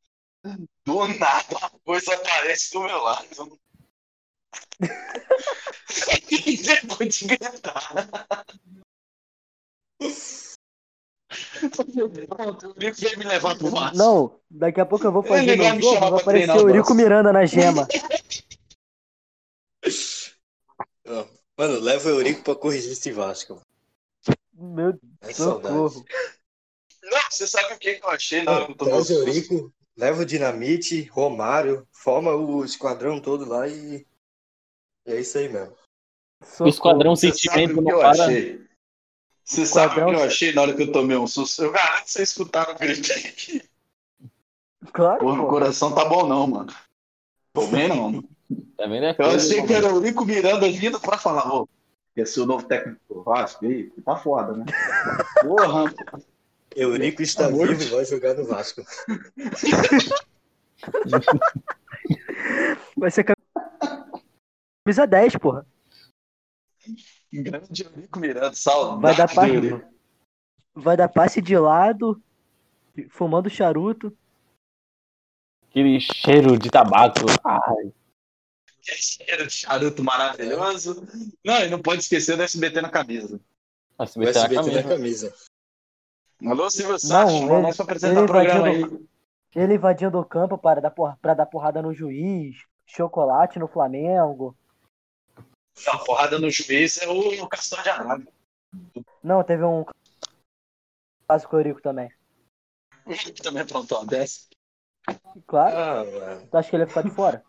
Do 0.84 1.08
nada, 1.08 1.56
a 1.60 1.70
coisa 1.84 2.14
aparece 2.14 2.72
do 2.72 2.82
meu 2.84 3.02
lado. 3.02 3.58
Depois 6.28 7.14
de 7.16 7.26
gritar. 7.26 8.08
Pronto, 12.28 12.66
o 12.66 12.70
Eurico 12.70 13.00
veio 13.00 13.18
me 13.18 13.24
levar 13.24 13.56
pro 13.56 13.70
Vasco. 13.70 13.96
Não, 13.96 14.38
daqui 14.50 14.80
a 14.80 14.86
pouco 14.86 15.06
eu 15.06 15.12
vou 15.12 15.22
fazer 15.22 15.42
Ele 15.50 15.56
vai 15.56 15.80
jogo, 15.80 16.16
aparecer 16.16 16.50
o 16.52 16.68
Eurico. 16.68 16.94
Miranda 16.94 17.32
na 17.32 17.46
gema. 17.46 17.86
Mano, 21.58 21.78
leva 21.80 22.08
o 22.08 22.12
Eurico 22.12 22.42
pra 22.42 22.54
corrigir 22.54 22.92
esse 22.92 23.10
Vasco. 23.12 23.60
Meu 24.52 24.90
É 25.22 25.32
saudade. 25.32 25.74
socorro. 25.74 26.04
Não, 27.02 27.18
você 27.30 27.46
sabe 27.46 27.72
o 27.74 27.78
que 27.78 27.94
que 27.94 28.04
eu 28.04 28.10
achei? 28.10 28.42
Não, 28.42 28.68
eu 28.68 28.74
tô 28.74 28.84
Traz 28.84 29.08
o 29.10 29.12
Eurico, 29.14 29.72
leva 29.96 30.22
o 30.22 30.26
Dinamite, 30.26 31.04
Romário, 31.04 31.86
forma 31.92 32.34
o 32.34 32.64
esquadrão 32.64 33.20
todo 33.20 33.48
lá 33.48 33.66
e. 33.68 34.04
e 35.06 35.12
é 35.12 35.20
isso 35.20 35.38
aí 35.38 35.48
mesmo. 35.48 35.74
O 36.42 36.46
socorro. 36.46 36.68
Esquadrão 36.70 37.16
Você 37.16 37.28
sabe 37.28 37.38
Sentimento 37.38 37.78
o 37.78 37.82
não 37.82 37.90
eu 37.92 37.98
para. 38.00 38.24
achei? 38.24 38.66
Você 39.46 39.64
sabe 39.64 40.00
o 40.00 40.06
que 40.06 40.14
eu 40.14 40.24
achei 40.24 40.52
na 40.52 40.62
hora 40.62 40.74
que 40.74 40.82
eu 40.82 40.90
tomei 40.90 41.16
um 41.16 41.26
susto? 41.26 41.62
Eu 41.62 41.70
garanto 41.70 42.04
que 42.04 42.10
vocês 42.10 42.30
escutaram 42.30 42.74
o 42.74 42.78
grito 42.78 43.12
aqui. 43.12 43.62
Claro, 44.92 45.20
Pô, 45.20 45.36
pô. 45.36 45.46
coração 45.46 45.94
tá 45.94 46.04
bom 46.04 46.26
não, 46.26 46.46
mano. 46.48 46.74
Tô 47.52 47.68
bem 47.68 47.88
não. 47.88 48.22
Tá 48.76 48.86
vendo? 48.86 49.06
É 49.06 49.14
Eu 49.16 49.30
achei 49.30 49.64
que 49.64 49.72
era 49.72 49.86
o 49.86 49.96
Eurico 49.96 50.24
Miranda 50.24 50.68
vindo 50.68 50.98
pra 50.98 51.16
falar, 51.16 51.54
ô, 51.54 51.68
esse 52.16 52.40
é 52.40 52.42
o 52.42 52.46
novo 52.46 52.66
técnico 52.66 53.00
do 53.08 53.22
Vasco 53.22 53.64
aí, 53.64 53.90
tá 54.04 54.16
foda, 54.16 54.52
né? 54.52 54.64
Porra, 55.40 55.94
Eurico 56.74 57.22
está 57.22 57.46
Amor 57.46 57.68
vivo 57.68 57.82
e 57.82 57.86
vai 57.86 58.04
jogar 58.04 58.34
no 58.34 58.44
Vasco. 58.46 58.82
Vai 62.96 63.10
ser 63.10 63.24
camisa 64.84 65.06
10, 65.06 65.36
porra. 65.36 65.66
Grande 67.42 67.84
Eurico 67.84 68.18
Miranda, 68.18 68.54
saudade 68.54 69.00
Vai 69.02 69.16
dar 69.16 69.34
passe, 69.34 69.84
vai 70.74 70.96
dar 70.96 71.08
passe 71.08 71.40
de 71.42 71.56
lado, 71.56 72.20
fumando 73.10 73.48
charuto. 73.50 74.16
Aquele 75.70 76.00
cheiro 76.00 76.58
de 76.58 76.70
tabaco. 76.70 77.20
Ai, 77.44 77.92
Que 78.82 78.92
cheiro 78.94 79.46
de 79.46 79.52
charuto 79.52 80.02
maravilhoso. 80.02 81.06
Não, 81.44 81.60
e 81.60 81.68
não 81.68 81.80
pode 81.82 82.02
esquecer 82.02 82.36
do 82.36 82.42
SBT 82.42 82.80
na 82.80 82.88
camisa. 82.90 83.40
O 83.98 84.02
meter 84.18 84.34
na 84.34 84.40
SBT 84.44 84.54
na 84.54 84.82
camisa. 84.82 85.28
camisa. 85.30 85.34
Alô, 86.52 86.70
Silvio 86.70 86.92
Não, 86.92 86.98
Santos, 86.98 87.32
chama 87.34 87.68
ele- 87.68 87.82
apresentar 87.82 88.12
ele 88.14 88.20
o 88.20 88.26
programa 88.26 88.66
aí. 88.66 88.76
invadindo- 88.80 89.08
Ele 89.54 89.74
invadindo 89.74 90.18
o 90.20 90.24
campo 90.24 90.58
para 90.58 90.80
dar, 90.82 90.90
porra, 90.90 91.18
pra 91.22 91.32
dar 91.34 91.46
porrada 91.46 91.80
no 91.80 91.94
juiz, 91.94 92.56
chocolate 92.86 93.58
no 93.58 93.66
Flamengo. 93.66 94.54
Não, 95.84 96.04
porrada 96.04 96.38
no 96.38 96.50
juiz 96.50 96.98
é 96.98 97.08
o 97.08 97.48
Castor 97.48 97.82
de 97.82 97.90
Andrade. 97.90 98.28
Não, 99.22 99.42
teve 99.44 99.64
um 99.64 99.84
caso 101.28 101.48
com 101.48 101.56
o 101.56 101.58
Eurico 101.58 101.82
também. 101.82 102.10
Que 103.06 103.42
também 103.42 103.62
aprontou 103.62 103.98
uma 103.98 104.06
dessa. 104.06 104.46
Claro, 105.46 105.76
Ah, 105.76 106.46
tu 106.50 106.56
acha 106.56 106.70
que 106.70 106.76
ele 106.76 106.82
ia 106.84 106.88
ficar 106.88 107.02
de 107.02 107.10
fora? 107.10 107.44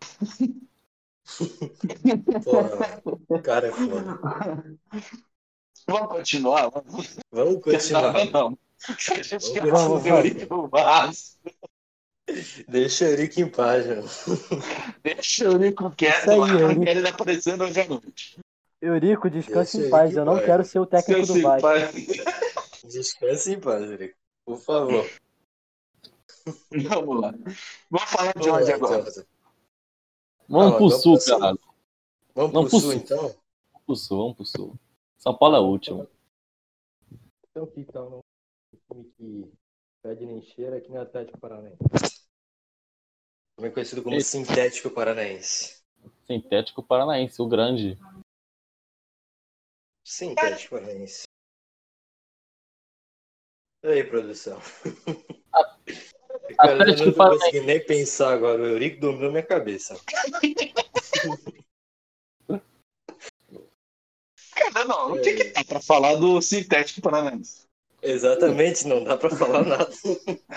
Porra, 2.44 3.02
o 3.28 3.42
cara 3.42 3.68
é 3.68 3.72
foda. 3.72 4.78
Vamos 5.86 6.08
continuar? 6.08 6.70
Vamos 6.70 7.18
Vamos 7.32 7.62
continuar. 7.62 8.12
Não, 8.12 8.30
não. 8.30 8.58
A 8.88 9.22
gente 9.22 9.52
quer 9.52 9.66
Vamos, 9.66 10.02
do 10.04 10.68
vamos. 10.68 11.38
Deixa 12.68 13.04
o 13.04 13.08
Eurico 13.08 13.40
em 13.40 13.48
paz, 13.50 13.86
mano. 13.86 14.04
Deixa 15.02 15.48
o 15.48 15.52
Eurico 15.52 15.90
quieto 15.92 16.30
aí, 16.30 16.38
não 16.38 16.48
Eurico. 16.60 16.84
quero 16.84 16.98
ele 17.00 17.08
aparecendo 17.08 17.64
hoje 17.64 17.80
à 17.80 17.88
noite. 17.88 18.38
Eurico, 18.80 19.30
descanse 19.30 19.78
em 19.86 19.90
paz. 19.90 20.14
Eu 20.16 20.24
não 20.24 20.38
quero 20.38 20.64
ser 20.64 20.78
o 20.78 20.86
técnico 20.86 21.26
Seu 21.26 21.34
do 21.36 21.42
Vasco. 21.42 21.68
Descanse 22.86 23.52
em 23.54 23.60
paz, 23.60 23.82
Eurico. 23.82 24.16
Por 24.44 24.58
favor. 24.58 25.10
Vamos 26.88 27.20
lá. 27.20 27.34
Vamos 27.90 28.10
falar 28.10 28.32
de 28.32 28.48
Vamos 28.48 28.62
onde 28.62 28.72
agora? 28.72 29.00
então. 29.08 29.24
Vamos 30.48 30.66
Ah, 30.72 30.76
pro 30.76 30.88
vamos 30.88 31.02
sul, 31.02 31.12
pro 31.14 31.20
sul. 31.22 31.38
caralho. 31.38 31.60
Vamos 32.34 32.52
Vamos 32.52 32.70
pro 32.70 32.70
pro 32.70 32.80
sul, 32.80 32.80
sul. 32.80 32.92
então? 32.94 33.18
Vamos 33.72 33.84
pro 33.86 33.96
sul, 33.96 34.18
vamos 34.18 34.36
pro 34.36 34.44
sul. 34.46 34.74
São 35.18 35.36
Paulo 35.36 35.56
é 35.56 35.60
o 35.60 35.64
último. 35.64 36.08
Então, 37.50 37.66
que 37.66 37.84
tal 37.84 38.20
um 38.72 38.86
time 38.94 39.12
que 39.16 39.52
pede 40.02 40.24
nem 40.24 40.40
cheira 40.42 40.76
aqui 40.76 40.88
no 40.90 41.00
Atlético 41.00 41.38
Paranaense? 41.38 41.76
Também 43.58 43.72
conhecido 43.72 44.04
como 44.04 44.14
Esse. 44.14 44.30
Sintético 44.30 44.88
Paranaense. 44.88 45.82
Sintético 46.28 46.80
Paranaense, 46.80 47.42
o 47.42 47.48
grande. 47.48 47.98
Sintético 50.06 50.76
Paranaense. 50.76 51.24
E 53.82 53.88
aí, 53.88 54.04
produção? 54.04 54.60
Cara, 56.56 56.88
eu 56.88 57.06
não 57.06 57.12
Paranaense. 57.12 57.44
conseguindo 57.44 57.66
nem 57.66 57.84
pensar 57.84 58.34
agora. 58.34 58.62
O 58.62 58.66
Eurico 58.66 59.00
dominou 59.00 59.32
minha 59.32 59.42
cabeça. 59.42 60.00
Cara, 64.54 64.84
não, 64.84 65.14
o 65.14 65.20
que 65.20 65.34
que 65.34 65.44
dá 65.50 65.64
pra 65.64 65.80
falar 65.80 66.14
do 66.14 66.40
sintético 66.40 67.00
paranaense? 67.00 67.66
Exatamente, 68.00 68.86
não 68.86 69.02
dá 69.02 69.16
pra 69.16 69.30
falar 69.30 69.64
nada. 69.64 69.90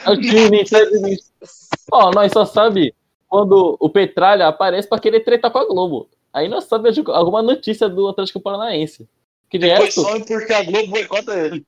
É 0.06 0.10
o 0.12 0.22
time 0.22 0.52
nem 0.52 0.64
Ó, 1.92 2.12
nós 2.12 2.32
só 2.32 2.46
sabe 2.46 2.94
quando 3.28 3.78
o 3.80 3.90
Petralha 3.90 4.48
aparece 4.48 4.88
pra 4.88 5.00
querer 5.00 5.22
tretar 5.22 5.52
com 5.52 5.60
a 5.60 5.66
Globo. 5.66 6.10
Aí 6.34 6.48
nós 6.48 6.66
sabemos 6.66 6.98
alguma 7.10 7.42
notícia 7.42 7.88
do 7.90 8.08
Atlético 8.08 8.42
Paranaense. 8.42 9.10
Que 9.50 9.58
de 9.58 9.68
Foi 9.76 9.86
resto, 9.86 10.02
só 10.02 10.26
porque 10.26 10.54
a 10.54 10.64
Globo 10.64 10.88
boicota 10.88 11.38
ele. 11.38 11.66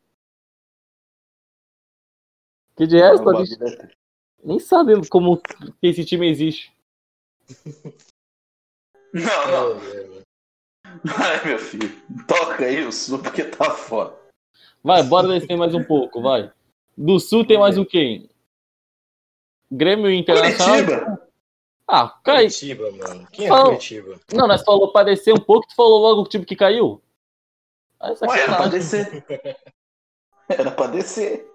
que 2.76 2.88
de 2.88 2.97
resto, 2.97 3.24
Não, 3.26 3.38
a 3.39 3.45
gente 3.45 3.57
nem 4.43 4.59
sabe 4.59 5.07
como 5.09 5.38
que 5.41 5.88
esse 5.88 6.05
time 6.05 6.30
existe. 6.30 6.72
não. 9.14 9.78
É, 9.93 10.14
Vai, 11.03 11.45
meu 11.45 11.59
filho. 11.59 11.89
Toca 12.28 12.66
aí 12.66 12.86
o 12.86 12.91
sul 12.91 13.20
porque 13.20 13.43
tá 13.43 13.72
foda. 13.72 14.16
Vai, 14.84 15.01
bora 15.03 15.28
descer 15.28 15.57
mais 15.57 15.74
um 15.74 15.84
pouco, 15.84 16.22
vai. 16.22 16.51
Do 16.95 17.20
Sul 17.20 17.45
tem 17.45 17.57
mais 17.57 17.78
o 17.78 17.86
quê? 17.86 18.30
Grêmio 19.76 20.11
Internacional. 20.11 20.86
Curitiba. 20.86 21.21
Ah, 21.88 22.09
cai. 22.24 22.43
Curitiba, 22.43 22.91
mano. 22.91 23.28
Quem 23.32 23.45
é 23.45 23.49
Fala. 23.49 23.65
Curitiba? 23.65 24.19
Não, 24.32 24.47
nós 24.47 24.63
falou 24.63 24.91
pra 24.91 25.03
descer 25.03 25.34
um 25.34 25.39
pouco, 25.39 25.67
tu 25.67 25.76
falou 25.76 25.99
logo 25.99 26.21
o 26.21 26.28
time 26.28 26.45
que 26.45 26.55
caiu. 26.55 27.01
Aí 27.99 28.15
Ué, 28.21 28.39
era 28.41 28.55
pra 28.55 28.67
descer. 28.67 29.26
Era 30.47 30.71
pra 30.71 30.88
descer. 30.88 31.49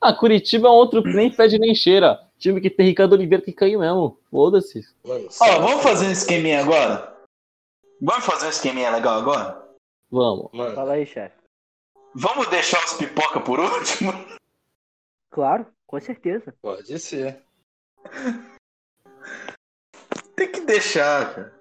Ah, 0.00 0.12
Curitiba 0.12 0.68
é 0.68 0.70
um 0.70 0.74
outro 0.74 1.02
que 1.02 1.12
nem 1.12 1.30
fede 1.30 1.58
nem 1.58 1.74
cheira. 1.74 2.20
Time 2.38 2.60
que 2.60 2.68
tem 2.68 2.86
Ricardo 2.86 3.12
Oliveira 3.12 3.44
que 3.44 3.52
caiu 3.52 3.80
mesmo. 3.80 4.18
Foda-se. 4.30 4.84
Ó, 5.04 5.60
vamos 5.60 5.82
fazer 5.82 6.08
um 6.08 6.12
esqueminha 6.12 6.60
agora? 6.60 7.16
Vamos 8.00 8.24
fazer 8.24 8.46
um 8.46 8.50
esqueminha 8.50 8.90
legal 8.90 9.20
agora? 9.20 9.62
Vamos. 10.10 10.50
Mano, 10.52 10.74
Fala 10.74 10.94
aí, 10.94 11.06
chefe. 11.06 11.36
Vamos 12.14 12.48
deixar 12.48 12.84
os 12.84 12.94
pipoca 12.94 13.40
por 13.40 13.60
último? 13.60 14.12
Claro, 15.30 15.66
com 15.86 16.00
certeza. 16.00 16.54
pode 16.60 16.98
ser. 16.98 17.42
Tem 20.34 20.50
que 20.50 20.60
deixar, 20.60 21.34
cara. 21.34 21.56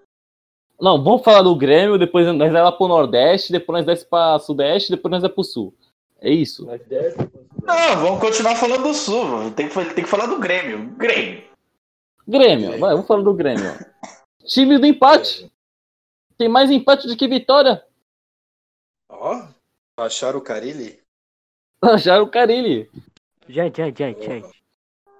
Não, 0.79 1.01
vamos 1.01 1.23
falar 1.23 1.41
do 1.41 1.55
Grêmio, 1.55 1.97
depois 1.97 2.27
nós 2.27 2.51
vai 2.51 2.61
lá 2.61 2.71
pro 2.71 2.87
Nordeste, 2.87 3.51
depois 3.51 3.77
nós 3.77 3.85
desce 3.85 4.05
pra 4.05 4.37
Sudeste, 4.39 4.91
depois 4.91 5.11
nós 5.11 5.21
vai 5.21 5.31
pro 5.31 5.43
Sul. 5.43 5.73
É 6.19 6.29
isso. 6.29 6.65
Nós 6.65 6.81
desce, 6.85 7.17
Não, 7.63 7.95
vamos 8.01 8.19
continuar 8.19 8.55
falando 8.55 8.83
do 8.83 8.93
Sul. 8.93 9.51
Tem 9.51 9.69
que, 9.69 9.85
tem 9.93 10.03
que 10.03 10.09
falar 10.09 10.25
do 10.25 10.39
Grêmio. 10.39 10.89
Grêmio. 10.97 11.43
Grêmio, 12.27 12.71
vai, 12.79 12.91
vamos 12.91 13.07
falar 13.07 13.23
do 13.23 13.33
Grêmio. 13.33 13.71
Time 14.45 14.77
do 14.77 14.85
empate. 14.85 15.49
Tem 16.37 16.49
mais 16.49 16.69
empate 16.69 17.07
do 17.07 17.15
que 17.15 17.27
vitória. 17.27 17.83
Ó, 19.09 19.47
acharam 19.97 20.39
o 20.39 20.41
Carilli? 20.41 21.01
Acharam 21.81 22.23
o 22.23 22.29
Carilli. 22.29 22.89
Gente, 23.47 23.77
gente, 23.77 23.97
gente, 23.97 24.25
gente. 24.25 24.63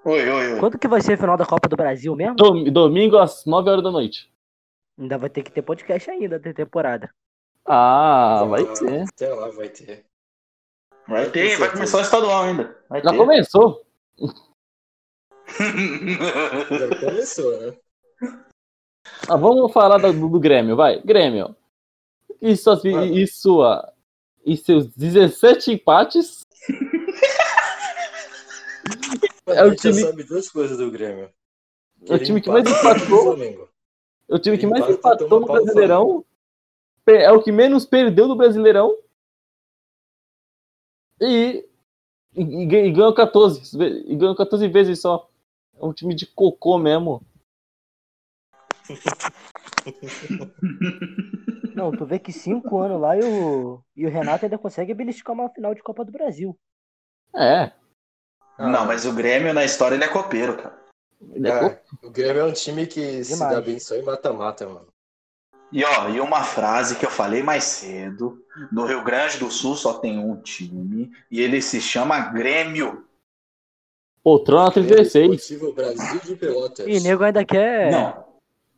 Oi, 0.04 0.28
oi, 0.30 0.52
oi. 0.54 0.60
Quando 0.60 0.78
que 0.78 0.88
vai 0.88 1.00
ser 1.00 1.14
a 1.14 1.16
final 1.16 1.36
da 1.36 1.46
Copa 1.46 1.68
do 1.68 1.76
Brasil 1.76 2.14
mesmo? 2.14 2.34
Dom- 2.36 2.64
Domingo 2.64 3.16
às 3.18 3.44
9 3.44 3.70
horas 3.70 3.82
da 3.84 3.90
noite. 3.90 4.30
Ainda 4.98 5.18
vai 5.18 5.28
ter 5.30 5.42
que 5.42 5.50
ter 5.50 5.62
podcast 5.62 6.10
ainda 6.10 6.38
da 6.38 6.52
temporada. 6.52 7.10
Ah, 7.64 8.44
vai 8.48 8.64
ter. 8.64 9.02
Até 9.02 9.28
lá 9.34 9.48
vai 9.50 9.68
ter. 9.68 10.04
Vai 11.08 11.30
ter, 11.30 11.56
vai 11.58 11.70
começar 11.70 11.98
o 11.98 12.00
estadual 12.00 12.42
ainda. 12.44 12.76
Vai 12.88 13.02
Já 13.02 13.10
ter. 13.10 13.16
começou. 13.16 13.84
Já 16.78 17.00
começou, 17.00 17.60
né? 17.60 17.76
Ah, 19.28 19.36
vamos 19.36 19.72
falar 19.72 19.98
do, 19.98 20.12
do 20.28 20.40
Grêmio, 20.40 20.74
vai. 20.76 21.00
Grêmio. 21.02 21.54
E, 22.40 22.56
suas, 22.56 22.84
e 22.84 23.26
sua. 23.26 23.92
E 24.44 24.56
seus 24.56 24.86
17 24.94 25.72
empates. 25.72 26.40
Mas 29.44 29.45
É 29.56 29.64
o 29.64 29.74
time- 29.76 30.02
sabe 30.02 30.22
duas 30.24 30.48
coisas 30.48 30.78
do 30.78 30.90
Grêmio. 30.90 31.30
É 32.08 32.14
o 32.14 32.18
time 32.22 32.40
que 32.40 32.48
mais 32.48 32.64
empatou. 32.68 33.36
É 34.28 34.34
o 34.34 34.38
time 34.38 34.58
que 34.58 34.66
mais 34.66 34.88
empatou 34.90 35.40
no 35.40 35.46
Brasileirão. 35.46 36.24
É 37.06 37.30
o 37.32 37.42
que 37.42 37.52
menos 37.52 37.86
perdeu 37.86 38.26
do 38.28 38.36
Brasileirão. 38.36 38.94
E, 41.20 41.64
e, 42.34 42.42
e 42.42 42.66
gan- 42.66 42.92
ganhou 42.92 43.14
14. 43.14 43.76
ve- 43.78 44.04
E 44.06 44.16
ganhou 44.16 44.34
14 44.36 44.68
vezes 44.68 45.00
só. 45.00 45.28
É 45.80 45.84
um 45.84 45.92
time 45.92 46.14
de 46.14 46.26
cocô 46.26 46.78
mesmo. 46.78 47.22
Não, 51.74 51.92
tu 51.92 52.06
vê 52.06 52.18
que 52.18 52.32
cinco 52.32 52.78
anos 52.78 53.00
lá 53.00 53.16
e 53.16 53.22
o, 53.22 53.80
e 53.94 54.06
o 54.06 54.10
Renato 54.10 54.44
ainda 54.44 54.58
consegue 54.58 54.94
beliscar 54.94 55.34
uma 55.34 55.48
final 55.50 55.74
de 55.74 55.82
Copa 55.82 56.04
do 56.04 56.12
Brasil. 56.12 56.58
É. 57.34 57.72
Não, 58.58 58.86
mas 58.86 59.04
o 59.04 59.12
Grêmio 59.12 59.52
na 59.52 59.64
história 59.64 59.94
ele 59.94 60.04
é 60.04 60.08
copeiro, 60.08 60.56
cara. 60.56 60.76
Ele 61.32 61.48
é 61.48 61.52
Ah, 61.52 61.78
o 62.02 62.10
Grêmio 62.10 62.40
é 62.40 62.44
um 62.44 62.52
time 62.52 62.86
que 62.86 63.22
se 63.24 63.38
dá 63.38 63.60
bem 63.60 63.78
só 63.78 63.94
em 63.94 64.02
mata-mata, 64.02 64.66
mano. 64.66 64.86
E 65.72 65.84
ó, 65.84 66.08
e 66.08 66.20
uma 66.20 66.44
frase 66.44 66.96
que 66.96 67.04
eu 67.04 67.10
falei 67.10 67.42
mais 67.42 67.64
cedo: 67.64 68.38
no 68.70 68.86
Rio 68.86 69.02
Grande 69.02 69.38
do 69.38 69.50
Sul 69.50 69.74
só 69.74 69.94
tem 69.94 70.18
um 70.18 70.36
time 70.40 71.10
e 71.30 71.40
ele 71.40 71.60
se 71.60 71.80
chama 71.80 72.18
Grêmio. 72.30 73.04
Poltrona 74.22 74.70
Grêmio 74.70 74.88
36. 74.96 75.24
Esportivo 75.24 75.72
Brasil 75.72 76.20
de 76.24 76.36
Pelotas. 76.36 76.86
E 76.86 77.00
nego 77.00 77.24
ainda 77.24 77.44
quer. 77.44 77.90
Não, 77.90 78.26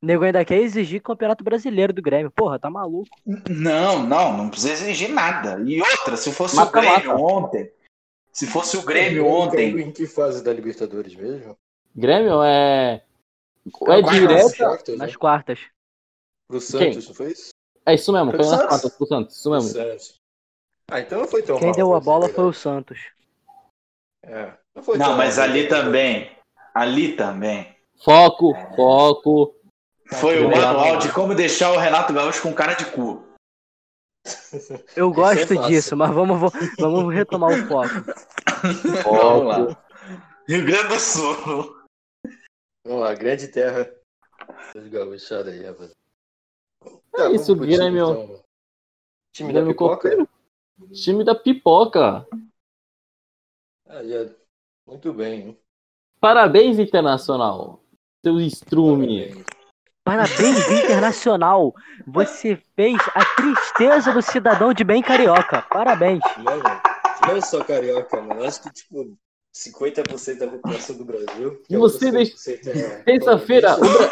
Nego 0.01 0.24
ainda 0.24 0.45
quer 0.45 0.61
exigir 0.61 1.03
campeonato 1.03 1.43
brasileiro 1.43 1.93
do 1.93 2.01
Grêmio. 2.01 2.31
Porra, 2.31 2.59
tá 2.59 2.70
maluco. 2.70 3.09
não, 3.49 4.03
não, 4.03 4.37
não 4.37 4.49
precisa 4.49 4.72
exigir 4.72 5.11
nada. 5.11 5.61
E 5.66 5.81
outra, 5.81 6.16
se 6.16 6.33
fosse 6.33 6.55
o 6.55 6.59
Mata, 6.59 6.81
Grêmio 6.81 7.11
mata. 7.11 7.22
ontem, 7.22 7.70
se 8.33 8.47
fosse 8.47 8.76
o 8.76 8.83
Grêmio 8.83 9.26
ontem, 9.26 9.79
Em 9.81 9.91
que 9.93 10.07
fase 10.07 10.43
da 10.43 10.53
Libertadores 10.53 11.14
mesmo? 11.14 11.57
Grêmio 11.95 12.43
é. 12.43 13.03
Ou 13.81 13.93
é 13.93 14.03
direta. 14.03 14.57
Quartas, 14.57 14.99
Nas 14.99 15.11
né? 15.12 15.16
quartas. 15.18 15.61
Pro 16.49 16.61
Santos, 16.61 17.09
não 17.09 17.14
foi 17.14 17.33
isso? 17.33 17.51
É 17.85 17.95
isso 17.95 18.12
mesmo, 18.12 18.31
Foi 18.31 18.39
caiu 18.39 18.49
o 18.49 18.51
nas 18.51 18.59
Santos. 18.61 18.68
quartas 18.68 18.97
pro 18.97 19.07
Santos. 19.07 19.37
Isso 19.37 19.51
mesmo. 19.51 19.68
Santos. 19.70 20.14
Ah, 20.91 21.01
então 21.01 21.20
não 21.20 21.29
foi 21.29 21.43
tão 21.43 21.59
Quem 21.59 21.66
mal, 21.68 21.76
deu 21.76 21.95
a 21.95 22.01
bola 22.01 22.26
dizer 22.26 22.35
foi 22.37 22.45
o. 22.47 22.53
Santos. 22.53 22.99
É, 24.24 24.53
não 24.74 24.83
foi 24.83 24.97
não, 24.99 25.07
tão 25.09 25.16
mas 25.16 25.37
mal, 25.37 25.45
ali 25.45 25.68
também, 25.68 26.31
ali 26.74 27.12
também, 27.14 27.76
Foco, 28.03 28.55
foco. 28.74 29.55
foi 30.14 30.43
o 30.45 30.51
Tá, 30.51 30.57
manual 30.57 30.93
tá. 30.95 30.97
de 31.01 31.12
como 31.12 31.35
deixar 31.35 31.72
o 31.72 31.76
Renato 31.79 32.12
Gaúcho 32.12 32.41
com 32.43 32.55
cara 32.55 32.74
de 32.74 32.87
cu. 32.87 33.22
Eu 34.97 35.07
Isso 35.11 35.14
gosto 35.14 35.55
é 35.55 35.66
disso, 35.68 35.97
mas 35.97 36.14
vamos, 36.14 36.39
vamos 36.79 37.14
retomar 37.14 37.51
o 37.51 37.66
foco. 37.66 37.89
Vamos 39.05 39.47
lá. 39.47 39.85
Rio 40.49 40.64
Grande 40.66 40.89
do 40.89 41.01
Sul. 41.01 41.79
Vamos 42.85 43.03
lá, 43.03 43.14
grande 43.14 43.49
terra 43.49 43.93
dos 44.74 44.89
gaúchados 44.89 45.53
aí, 45.53 45.62
rapaz. 45.64 45.91
É 47.16 47.31
isso, 47.33 47.55
time, 47.55 47.66
Grêmio. 47.76 48.11
então. 48.11 48.45
Time 49.33 49.53
da 49.53 49.66
pipoca? 49.66 49.97
copeiro. 49.97 50.29
Time 50.93 51.24
da 51.24 51.35
pipoca. 51.35 52.26
Ah, 53.87 54.03
já- 54.05 54.31
Muito 54.87 55.12
bem, 55.12 55.41
hein? 55.41 55.61
Parabéns, 56.20 56.79
Internacional. 56.79 57.83
Seu 58.24 58.41
estrume. 58.41 59.29
Parabéns. 59.29 59.47
Parabéns, 60.09 60.71
Internacional. 60.71 61.75
Você 62.07 62.59
fez 62.75 62.97
a 63.15 63.25
tristeza 63.25 64.13
do 64.13 64.23
cidadão 64.23 64.73
de 64.73 64.83
bem 64.83 65.03
carioca. 65.03 65.63
Parabéns. 65.71 66.21
Mano, 66.39 66.63
não 67.27 67.37
é 67.37 67.41
só 67.41 67.63
carioca, 67.63 68.21
mano. 68.23 68.43
Acho 68.45 68.63
que, 68.63 68.73
tipo, 68.73 69.15
50% 69.55 70.39
da 70.39 70.47
população 70.47 70.97
do 70.97 71.05
Brasil. 71.05 71.61
é 71.71 71.77
Você 71.77 72.07
outros 72.07 72.11
deixa- 72.13 72.37
50% 72.37 72.69
é 72.69 73.03
Terça-feira, 73.05 73.77
o. 73.77 73.81
Bra- 73.81 74.09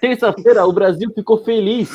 o 0.66 0.72
Brasil 0.72 1.10
ficou 1.14 1.44
feliz. 1.44 1.88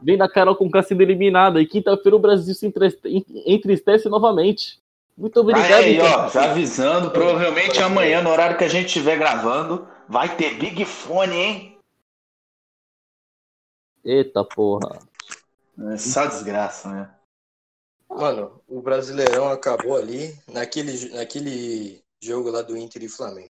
Vendo 0.00 0.22
a 0.22 0.28
Carol 0.30 0.54
com 0.54 0.70
sendo 0.82 1.00
eliminada. 1.02 1.60
E 1.60 1.66
quinta-feira 1.66 2.14
o 2.14 2.20
Brasil 2.20 2.54
se 2.54 2.66
entriste- 2.66 3.24
entristece 3.46 4.08
novamente. 4.08 4.78
Muito 5.16 5.40
obrigado, 5.40 5.72
aí, 5.72 5.98
ó, 6.00 6.04
Internacional. 6.04 6.30
já 6.30 6.50
avisando, 6.50 7.10
provavelmente 7.10 7.80
amanhã, 7.82 8.20
no 8.22 8.30
horário 8.30 8.56
que 8.58 8.64
a 8.64 8.68
gente 8.68 8.86
estiver 8.86 9.16
gravando, 9.16 9.86
vai 10.08 10.28
ter 10.36 10.54
Big 10.54 10.84
Fone, 10.84 11.36
hein? 11.36 11.73
Eita 14.04 14.44
porra. 14.44 14.98
É 15.92 15.96
só 15.96 16.26
desgraça, 16.26 16.88
né? 16.88 17.10
Mano, 18.08 18.60
o 18.68 18.80
Brasileirão 18.80 19.48
acabou 19.48 19.96
ali 19.96 20.38
naquele, 20.46 21.10
naquele 21.14 22.02
jogo 22.22 22.50
lá 22.50 22.62
do 22.62 22.76
Inter 22.76 23.02
e 23.02 23.08
Flamengo. 23.08 23.50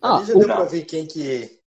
Ah, 0.00 0.16
Ali 0.16 0.26
já 0.26 0.34
o 0.34 0.38
deu 0.38 0.46
pra 0.46 0.64
ver 0.64 0.84
quem 0.84 1.06
que. 1.06 1.60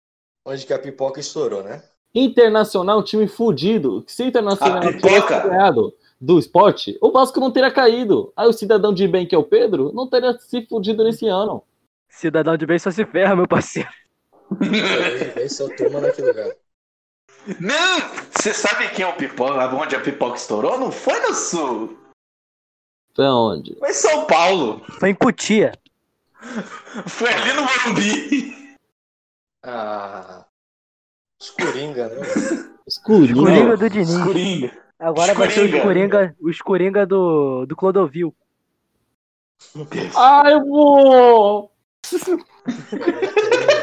Onde 0.44 0.66
que 0.66 0.72
a 0.72 0.78
pipoca 0.78 1.20
estourou, 1.20 1.62
né? 1.62 1.82
Internacional, 2.14 3.00
um 3.00 3.02
time 3.02 3.28
fudido. 3.28 4.04
Se 4.06 4.22
o 4.22 4.26
Internacional 4.26 4.80
tivesse 4.80 5.00
pipoca. 5.00 5.48
ganhado 5.48 5.94
do 6.20 6.38
esporte, 6.38 6.96
o 7.00 7.10
Vasco 7.10 7.40
não 7.40 7.50
teria 7.50 7.70
caído. 7.70 8.32
Aí 8.36 8.48
o 8.48 8.52
cidadão 8.52 8.92
de 8.92 9.06
bem, 9.06 9.26
que 9.26 9.34
é 9.34 9.38
o 9.38 9.44
Pedro, 9.44 9.92
não 9.92 10.08
teria 10.08 10.38
se 10.38 10.64
fudido 10.66 11.04
nesse 11.04 11.26
ano. 11.26 11.62
Cidadão 12.08 12.56
de 12.56 12.66
bem 12.66 12.78
só 12.78 12.90
se 12.90 13.04
ferra, 13.04 13.36
meu 13.36 13.48
parceiro. 13.48 13.88
Aí 14.60 15.30
vem 15.34 15.48
só 15.48 15.68
turma 15.74 16.00
naquele 16.00 16.28
lugar. 16.28 16.52
Não! 17.58 18.00
Você 18.30 18.54
sabe 18.54 18.88
quem 18.90 19.04
é 19.04 19.08
o 19.08 19.16
pipoca? 19.16 19.74
Onde 19.74 19.96
a 19.96 20.00
pipoca 20.00 20.36
estourou? 20.36 20.78
Não 20.78 20.92
foi 20.92 21.18
no 21.20 21.34
sul. 21.34 21.98
Foi 23.14 23.26
onde? 23.26 23.76
Foi 23.78 23.90
em 23.90 23.94
São 23.94 24.26
Paulo. 24.26 24.84
Foi 24.98 25.10
em 25.10 25.14
Cutia. 25.14 25.72
Foi 27.06 27.32
ali 27.32 27.52
no 27.52 27.62
Morumbi. 27.62 28.76
Ah. 29.62 30.44
Os 31.40 31.50
Coringa, 31.50 32.08
né? 32.08 32.14
mano? 32.16 32.72
Escurinho. 32.86 33.36
Coringa 33.36 33.76
do 33.76 33.90
Diniz. 33.90 34.24
Coringa. 34.24 34.82
Agora 34.98 35.34
vai 35.34 35.50
ser 35.50 35.64
os 35.64 35.70
Coringa. 35.70 35.82
Coringa, 35.82 36.36
os 36.40 36.60
Coringa 36.60 37.06
do, 37.06 37.66
do 37.66 37.76
Clodovil. 37.76 38.34
Ai, 40.16 40.60
vô! 40.60 41.70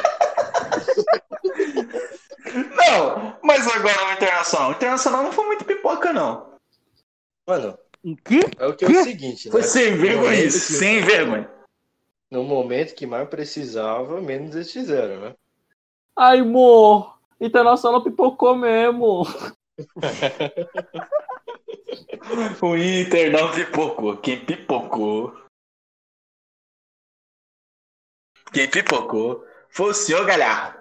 Não, 2.54 3.38
mas 3.44 3.68
agora 3.68 4.10
o 4.10 4.14
Internacional. 4.14 4.70
O 4.70 4.74
Internacional 4.74 5.24
não 5.24 5.32
foi 5.32 5.46
muito 5.46 5.66
pipoca, 5.66 6.14
não. 6.14 6.54
Mano, 7.48 7.78
Em 8.04 8.16
que? 8.16 8.40
é 8.58 8.68
o 8.68 8.76
que 8.76 8.86
é 8.86 8.90
o 8.90 9.04
seguinte, 9.04 9.50
Foi 9.50 9.62
né? 9.62 9.68
sem 9.68 9.96
vergonha 9.98 10.44
isso, 10.44 10.68
que- 10.68 10.74
sem 10.74 11.02
vergonha. 11.02 11.50
No 12.32 12.44
momento 12.44 12.94
que 12.96 13.08
mais 13.08 13.28
precisava, 13.28 14.22
menos 14.22 14.56
eles 14.56 14.72
fizeram, 14.72 15.20
né? 15.22 15.36
Ai, 16.16 16.42
mo! 16.44 17.12
Internacional 17.42 18.04
pipocou 18.04 18.56
mesmo. 18.56 19.24
O 22.62 22.76
Inter 22.76 23.32
não 23.32 23.52
pipocou. 23.52 24.18
Quem 24.18 24.46
pipocou. 24.46 25.34
Quem 28.54 28.70
pipocou 28.70 29.46
foi 29.70 29.92
o 29.92 29.94
senhor 29.94 30.26
Galhardo. 30.26 30.79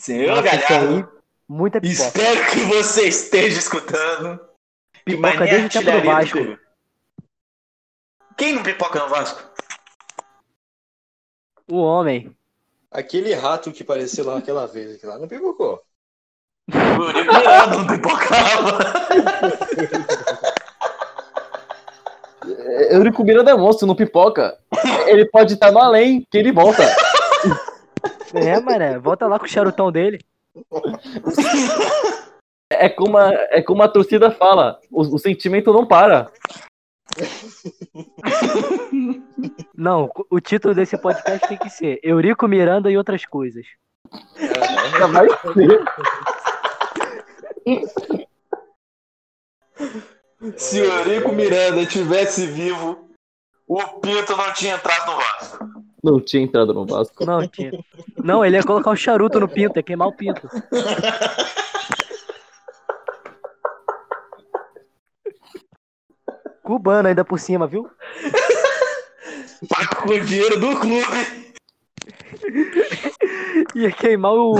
Senhor 0.00 0.28
Nossa, 0.28 0.42
Galhardo, 0.42 0.96
aí, 0.96 1.04
muita 1.46 1.78
pipoca. 1.78 2.06
espero 2.06 2.50
que 2.50 2.60
você 2.60 3.08
esteja 3.08 3.58
escutando. 3.58 4.40
Pipoca 5.04 5.44
desde 5.44 5.78
o 5.78 5.84
tempo 5.84 6.00
do 6.00 6.06
Vasco. 6.06 6.38
Quem 8.34 8.54
não 8.54 8.62
pipoca 8.62 8.98
no 8.98 9.08
Vasco? 9.10 9.42
O 11.70 11.82
homem. 11.82 12.34
Aquele 12.90 13.34
rato 13.34 13.70
que 13.72 13.82
apareceu 13.82 14.24
lá 14.24 14.36
naquela 14.36 14.66
vez, 14.66 14.94
aquele 14.94 15.12
lá 15.12 15.18
não 15.18 15.28
pipocou. 15.28 15.82
O 16.72 17.02
Eurico 17.02 17.34
Miranda 17.34 17.76
não 17.76 17.86
pipocava. 17.86 18.78
Eurico 22.90 23.22
Miranda 23.22 23.50
é 23.50 23.54
monstro, 23.54 23.86
não 23.86 23.94
pipoca. 23.94 24.58
Ele 25.06 25.26
pode 25.26 25.52
estar 25.52 25.70
no 25.70 25.78
além, 25.78 26.26
que 26.30 26.38
ele 26.38 26.52
volta. 26.52 26.82
É, 28.34 28.60
mané. 28.60 28.98
Volta 28.98 29.26
lá 29.26 29.38
com 29.38 29.44
o 29.44 29.48
charutão 29.48 29.90
dele. 29.90 30.18
É 32.70 32.88
como 32.88 33.18
a, 33.18 33.30
é 33.50 33.62
como 33.62 33.82
a 33.82 33.88
torcida 33.88 34.30
fala, 34.30 34.78
o, 34.90 35.00
o 35.00 35.18
sentimento 35.18 35.72
não 35.72 35.86
para. 35.86 36.30
Não, 39.74 40.10
o 40.30 40.40
título 40.40 40.74
desse 40.74 40.96
podcast 40.98 41.48
tem 41.48 41.58
que 41.58 41.70
ser 41.70 41.98
Eurico 42.02 42.46
Miranda 42.46 42.90
e 42.90 42.96
outras 42.96 43.24
coisas. 43.24 43.66
Já 44.98 45.06
vai 45.06 45.28
ser. 45.28 45.84
Se 50.56 50.80
o 50.80 50.84
Eurico 50.84 51.32
Miranda 51.32 51.84
tivesse 51.86 52.46
vivo, 52.46 53.10
o 53.66 53.82
Pinto 54.00 54.36
não 54.36 54.52
tinha 54.52 54.74
entrado 54.74 55.10
no 55.10 55.16
Vasco. 55.16 55.89
Não 56.02 56.20
tinha 56.20 56.42
entrado 56.42 56.72
no 56.72 56.86
Vasco. 56.86 57.24
Não, 57.24 57.46
tinha. 57.46 57.72
Não, 58.16 58.44
ele 58.44 58.56
ia 58.56 58.62
colocar 58.62 58.90
o 58.90 58.96
charuto 58.96 59.38
no 59.38 59.48
pinto, 59.48 59.78
ia 59.78 59.82
queimar 59.82 60.08
o 60.08 60.12
pinto. 60.12 60.48
Cubano 66.62 67.08
ainda 67.08 67.24
por 67.24 67.38
cima, 67.38 67.66
viu? 67.66 67.90
Paga 69.68 69.96
com 69.96 70.08
o 70.10 70.20
dinheiro 70.20 70.58
do 70.60 70.78
clube. 70.78 71.52
Ia 73.74 73.92
queimar 73.92 74.32
o. 74.32 74.54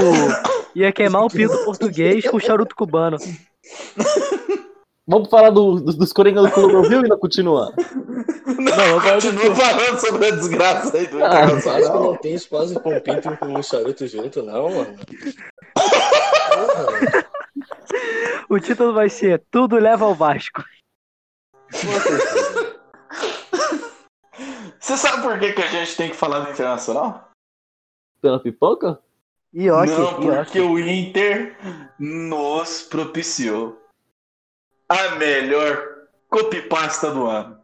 Ia 0.74 0.93
queimar 0.93 1.24
o 1.24 1.30
pinto 1.30 1.64
português 1.64 2.28
com 2.28 2.36
o 2.36 2.41
charuto 2.41 2.74
cubano. 2.74 3.16
Vamos 5.11 5.28
falar 5.28 5.50
do, 5.50 5.80
dos, 5.80 5.96
dos 5.96 6.12
Coringa 6.12 6.40
do 6.40 6.50
Clube, 6.52 6.88
viu? 6.88 7.00
E 7.00 7.02
ainda 7.02 7.16
continua. 7.18 7.74
Não, 8.46 8.98
do 8.98 9.02
continua 9.26 9.54
falando 9.56 9.98
sobre 9.98 10.26
a 10.26 10.30
desgraça 10.30 10.96
aí 10.96 11.06
do 11.08 11.24
Ah, 11.24 11.28
Vasco 11.46 11.56
Internacional. 11.58 12.02
não 12.04 12.16
tem 12.16 12.34
espaço 12.34 12.78
com 12.80 13.00
pinto 13.00 13.32
e 13.32 13.36
com 13.36 13.46
um 13.46 13.62
charuto 13.62 14.06
junto, 14.06 14.42
não, 14.42 14.70
mano. 14.70 14.96
O 18.48 18.58
título 18.61 18.92
vai 18.92 19.08
ser 19.08 19.42
Tudo 19.50 19.76
leva 19.78 20.04
ao 20.04 20.14
Vasco. 20.14 20.62
Você 24.78 24.96
sabe 24.96 25.22
por 25.22 25.38
que, 25.38 25.52
que 25.52 25.62
a 25.62 25.66
gente 25.66 25.96
tem 25.96 26.11
que 26.11 26.16
falar 26.16 26.40
do 26.40 26.50
Internacional? 26.50 27.28
Pela 28.20 28.40
pipoca? 28.40 28.98
Ioki, 29.54 29.90
Não, 29.90 30.14
porque 30.14 30.58
Ioki. 30.58 30.61
o 30.61 30.78
Inter 30.78 31.56
nos 31.98 32.82
propiciou 32.82 33.80
a 34.91 35.11
melhor 35.14 35.80
copypasta 36.28 37.12
do 37.12 37.26
ano. 37.26 37.61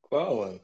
Qual, 0.00 0.36
mano? 0.36 0.60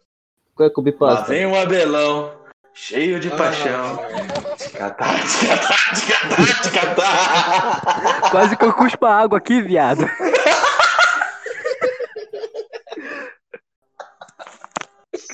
Qual 0.55 0.67
é 0.67 0.71
a 0.71 0.73
Cubi 0.75 0.97
Lá 0.99 1.21
vem 1.23 1.45
o 1.45 1.55
Abelão, 1.55 2.33
cheio 2.73 3.21
de 3.21 3.29
paixão. 3.29 3.99
Ah, 4.01 4.57
Ticatá, 4.57 5.05
ticatá, 5.27 5.77
ticatá, 5.95 6.63
ticatá. 6.63 8.31
Quase 8.31 8.57
que 8.57 8.65
eu 8.65 8.73
cuspo 8.73 9.05
a 9.05 9.15
água 9.15 9.37
aqui, 9.37 9.61
viado. 9.61 10.07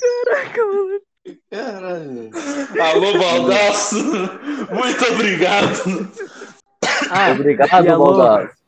Caraca, 0.00 0.64
mano. 0.64 1.00
Caralho. 1.50 2.30
Alô, 2.82 3.18
Baldaço, 3.18 3.96
muito 4.72 5.04
obrigado. 5.12 6.10
Ah, 7.10 7.30
Obrigado, 7.32 7.88
alô? 7.88 8.16
Baldasso. 8.16 8.59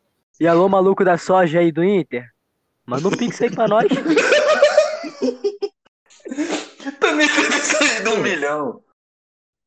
E 0.43 0.49
alô, 0.49 0.69
maluco 0.69 1.05
da 1.05 1.17
soja 1.17 1.61
aí 1.61 1.71
do 1.71 1.85
Inter? 1.85 2.27
Manda 2.85 3.07
um 3.07 3.13
pix 3.13 3.41
aí 3.41 3.49
pra 3.49 3.69
nós. 3.69 3.87
Também 6.99 7.29
aí 7.29 8.03
de 8.03 8.09
um 8.09 8.19
milhão. 8.21 8.81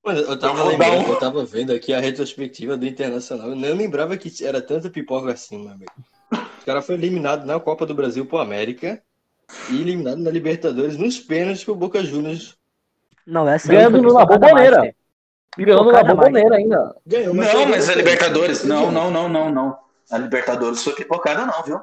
Mano, 0.04 0.20
eu 0.20 0.38
tava, 0.38 0.60
Eu 0.60 0.66
dar 0.66 0.70
lembrando, 0.72 1.08
um- 1.08 1.14
eu 1.14 1.16
tava 1.20 1.46
vendo 1.46 1.72
aqui 1.72 1.94
a 1.94 2.00
retrospectiva 2.02 2.76
do 2.76 2.86
Internacional. 2.86 3.48
Eu 3.50 3.56
nem 3.56 3.74
lembrava 3.74 4.18
que 4.18 4.46
era 4.46 4.62
tanta 4.62 4.90
pipoca 4.90 5.32
assim, 5.32 5.58
meu 5.64 5.72
amigo. 5.72 5.92
O 6.34 6.66
cara 6.66 6.82
foi 6.82 6.96
eliminado 6.96 7.46
na 7.46 7.58
Copa 7.58 7.86
do 7.86 7.96
Brasil 7.96 8.26
pro 8.26 8.38
América 8.40 9.02
e 9.70 9.80
eliminado 9.80 10.18
na 10.18 10.30
Libertadores 10.30 10.98
nos 10.98 11.20
pênaltis 11.20 11.64
pro 11.64 11.74
Boca 11.74 12.04
Juniors. 12.04 12.56
Não, 13.26 13.48
essa 13.48 13.72
aí 13.72 13.78
Ganhando 13.78 13.98
na 14.02 14.04
master. 14.04 14.94
Ganhando 15.58 15.84
na 15.86 15.92
Pipocada 15.92 16.16
bomboneira 16.16 16.56
ainda. 16.58 16.96
Ganhou, 17.08 17.34
Não, 17.34 17.44
perdeu 17.46 17.68
mas 17.68 17.86
no 17.88 17.94
a. 17.94 17.96
Libertadores, 17.96 18.64
não, 18.66 18.92
não, 18.92 19.10
não, 19.10 19.30
não, 19.30 19.50
não. 19.50 19.85
A 20.12 20.18
Libertadores 20.18 20.84
foi 20.84 20.94
pipocada, 20.94 21.46
não, 21.46 21.64
viu? 21.64 21.80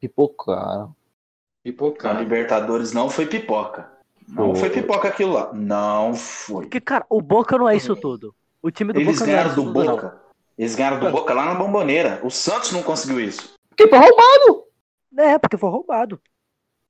Pipocaram. 0.00 0.84
A 0.84 0.94
Pipocada. 1.62 2.20
Libertadores 2.20 2.92
não 2.92 3.08
foi 3.08 3.26
pipoca. 3.26 3.90
Não 4.28 4.54
Foi. 4.54 4.70
foi 4.70 4.70
pipoca 4.70 5.08
aquilo 5.08 5.32
lá. 5.32 5.52
Não 5.52 6.14
foi. 6.14 6.64
Porque, 6.64 6.80
cara, 6.80 7.04
o 7.08 7.20
Boca 7.20 7.58
não 7.58 7.68
é 7.68 7.76
isso 7.76 7.94
tudo. 7.94 8.34
O 8.62 8.70
time 8.70 8.92
do 8.92 9.00
Eles 9.00 9.18
Boca 9.18 9.26
não 9.26 9.32
é 9.32 9.36
ganharam 9.36 9.50
isso 9.50 9.60
do 9.60 9.66
tudo, 9.66 9.84
não. 9.84 9.94
Boca. 9.96 10.20
Eles 10.56 10.74
ganharam 10.74 11.00
do 11.00 11.10
Boca 11.10 11.34
lá 11.34 11.44
na 11.46 11.54
bomboneira. 11.54 12.20
O 12.22 12.30
Santos 12.30 12.72
não 12.72 12.82
conseguiu 12.82 13.20
isso. 13.20 13.54
Porque 13.68 13.88
foi 13.88 13.98
roubado. 13.98 14.64
É, 15.18 15.38
porque 15.38 15.56
foi 15.56 15.70
roubado. 15.70 16.20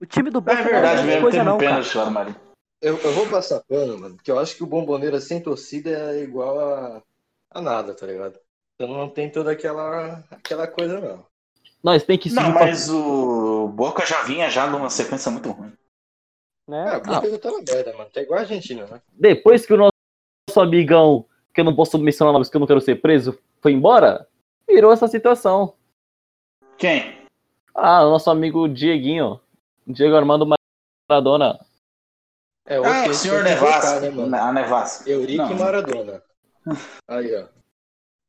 O 0.00 0.06
time 0.06 0.30
do 0.30 0.40
Boca 0.40 0.58
É 0.58 0.62
verdade 0.62 0.96
não 0.96 1.02
é 1.02 1.06
mesmo, 1.06 1.22
coisa 1.22 1.38
teve 1.38 1.48
não, 1.48 1.56
um 1.56 1.58
pênalti 1.58 1.96
lá, 1.96 2.10
Marinho. 2.10 2.36
Eu, 2.80 2.98
eu 2.98 3.12
vou 3.12 3.26
passar 3.26 3.62
pano, 3.66 3.98
mano, 3.98 4.16
porque 4.16 4.30
eu 4.30 4.38
acho 4.38 4.56
que 4.56 4.62
o 4.62 4.66
Bomboneira 4.66 5.20
sem 5.20 5.40
torcida 5.40 5.90
é 5.90 6.22
igual 6.22 6.60
a, 6.60 7.02
a 7.50 7.60
nada, 7.60 7.94
tá 7.94 8.06
ligado? 8.06 8.38
Então 8.74 8.92
não 8.92 9.08
tem 9.08 9.30
toda 9.30 9.52
aquela, 9.52 10.24
aquela 10.30 10.66
coisa, 10.66 11.00
não. 11.00 11.24
Nós 11.82 12.02
tem 12.02 12.18
que 12.18 12.28
subir 12.30 12.42
Não, 12.42 12.52
pra- 12.52 12.66
mas 12.66 12.88
o 12.88 13.68
Boca 13.68 14.04
já 14.06 14.22
vinha 14.22 14.48
já 14.50 14.66
numa 14.66 14.90
sequência 14.90 15.30
muito 15.30 15.50
ruim. 15.50 15.72
Ah, 16.68 16.70
Né? 16.70 17.00
porque 17.00 17.30
já 17.30 17.38
tá 17.38 17.50
na 17.50 17.58
merda, 17.58 17.92
mano. 17.96 18.10
Tá 18.10 18.20
igual 18.22 18.38
a 18.38 18.42
Argentina, 18.42 18.86
né? 18.86 19.02
Depois 19.12 19.66
que 19.66 19.74
o 19.74 19.76
nosso 19.76 20.60
amigão, 20.60 21.26
que 21.52 21.60
eu 21.60 21.64
não 21.64 21.76
posso 21.76 21.98
mencionar 21.98 22.32
nomes 22.32 22.48
que 22.48 22.56
eu 22.56 22.60
não 22.60 22.66
quero 22.66 22.80
ser 22.80 22.96
preso, 23.02 23.38
foi 23.60 23.72
embora, 23.72 24.26
virou 24.66 24.92
essa 24.92 25.06
situação. 25.06 25.74
Quem? 26.78 27.22
Ah, 27.74 28.02
o 28.06 28.10
nosso 28.10 28.30
amigo 28.30 28.66
Dieguinho. 28.68 29.40
Diego 29.86 30.16
Armando 30.16 30.46
Maradona. 31.10 31.60
É, 32.66 32.76
Ah, 32.76 33.06
o 33.08 33.12
senhor 33.14 33.44
Nevasca. 33.44 34.00
né, 34.00 34.08
mano? 34.10 34.34
A 34.34 34.50
Nevasca. 34.52 35.10
Eurico 35.10 35.42
Não. 35.42 35.52
e 35.52 35.54
Maradona. 35.60 36.22
Aí, 37.06 37.36
ó. 37.36 37.46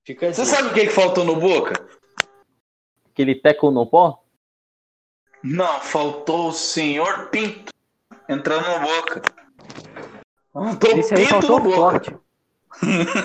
Fica 0.05 0.31
Você 0.31 0.45
sabe 0.45 0.69
o 0.69 0.73
que, 0.73 0.81
que 0.81 0.89
faltou 0.89 1.23
no 1.25 1.35
Boca? 1.37 1.73
Aquele 3.11 3.33
teco 3.35 3.71
no 3.71 3.87
pó. 3.87 4.23
Não, 5.43 5.79
faltou 5.81 6.49
o 6.49 6.53
senhor 6.53 7.29
Pinto 7.29 7.73
entrando 8.29 8.67
no 8.67 8.79
Boca. 8.85 9.21
Faltou 10.53 10.97
Esse 10.97 11.13
aí 11.15 11.21
Pinto 11.21 11.29
faltou 11.31 11.59
no 11.59 11.65
Boca. 11.65 11.75
forte. 11.75 12.17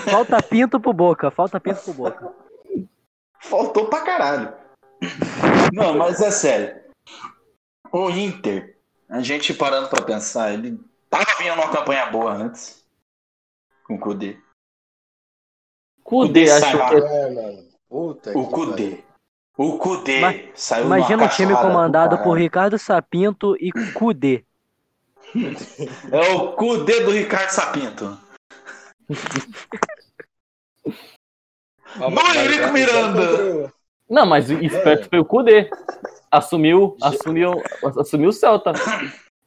Falta 0.09 0.41
pinto 0.41 0.79
pro 0.79 0.93
Boca, 0.93 1.29
falta 1.29 1.59
pinto 1.59 1.81
pro 1.81 1.93
Boca. 1.93 2.33
Faltou 3.39 3.87
pra 3.87 4.01
caralho. 4.01 4.53
Não, 5.73 5.97
mas 5.97 6.21
é 6.21 6.31
sério. 6.31 6.81
O 7.91 8.09
Inter, 8.09 8.77
a 9.09 9.19
gente 9.21 9.53
parando 9.53 9.89
pra 9.89 10.01
pensar, 10.01 10.53
ele 10.53 10.79
tava 11.09 11.25
vindo 11.37 11.55
numa 11.55 11.69
campanha 11.69 12.05
boa 12.05 12.31
antes. 12.33 12.85
Com 13.83 13.95
o 13.95 13.99
Kudê. 13.99 14.37
Kudê, 16.27 16.47
sai 16.47 16.57
acho 16.69 16.77
lá. 16.77 16.89
que 16.89 16.95
É, 16.95 17.29
mano. 17.31 17.63
Puta 17.89 18.37
O 18.37 18.47
Kudê. 18.49 18.97
O 19.57 19.77
Kudê 19.77 20.19
Ma- 20.19 20.33
saiu 20.55 20.85
Imagina 20.85 21.25
o 21.25 21.29
time 21.29 21.53
comandado 21.55 22.17
por. 22.19 22.37
Ricardo 22.37 22.77
Sapinto 22.77 23.55
e 23.57 23.71
Kudê. 23.93 24.43
É 26.11 26.29
o 26.33 26.53
Kudê 26.53 27.01
do 27.01 27.11
Ricardo 27.11 27.49
Sapinto. 27.49 28.17
Já- 31.97 32.09
já 32.57 32.71
Miranda. 32.71 33.73
Não, 34.09 34.25
mas 34.25 34.49
o 34.49 34.53
esperto 34.53 35.09
foi 35.09 35.19
o 35.19 35.25
Kudê. 35.25 35.69
Assumiu, 36.29 36.95
assumiu, 37.01 37.61
assumiu 37.99 38.29
o 38.29 38.33
Celta. 38.33 38.71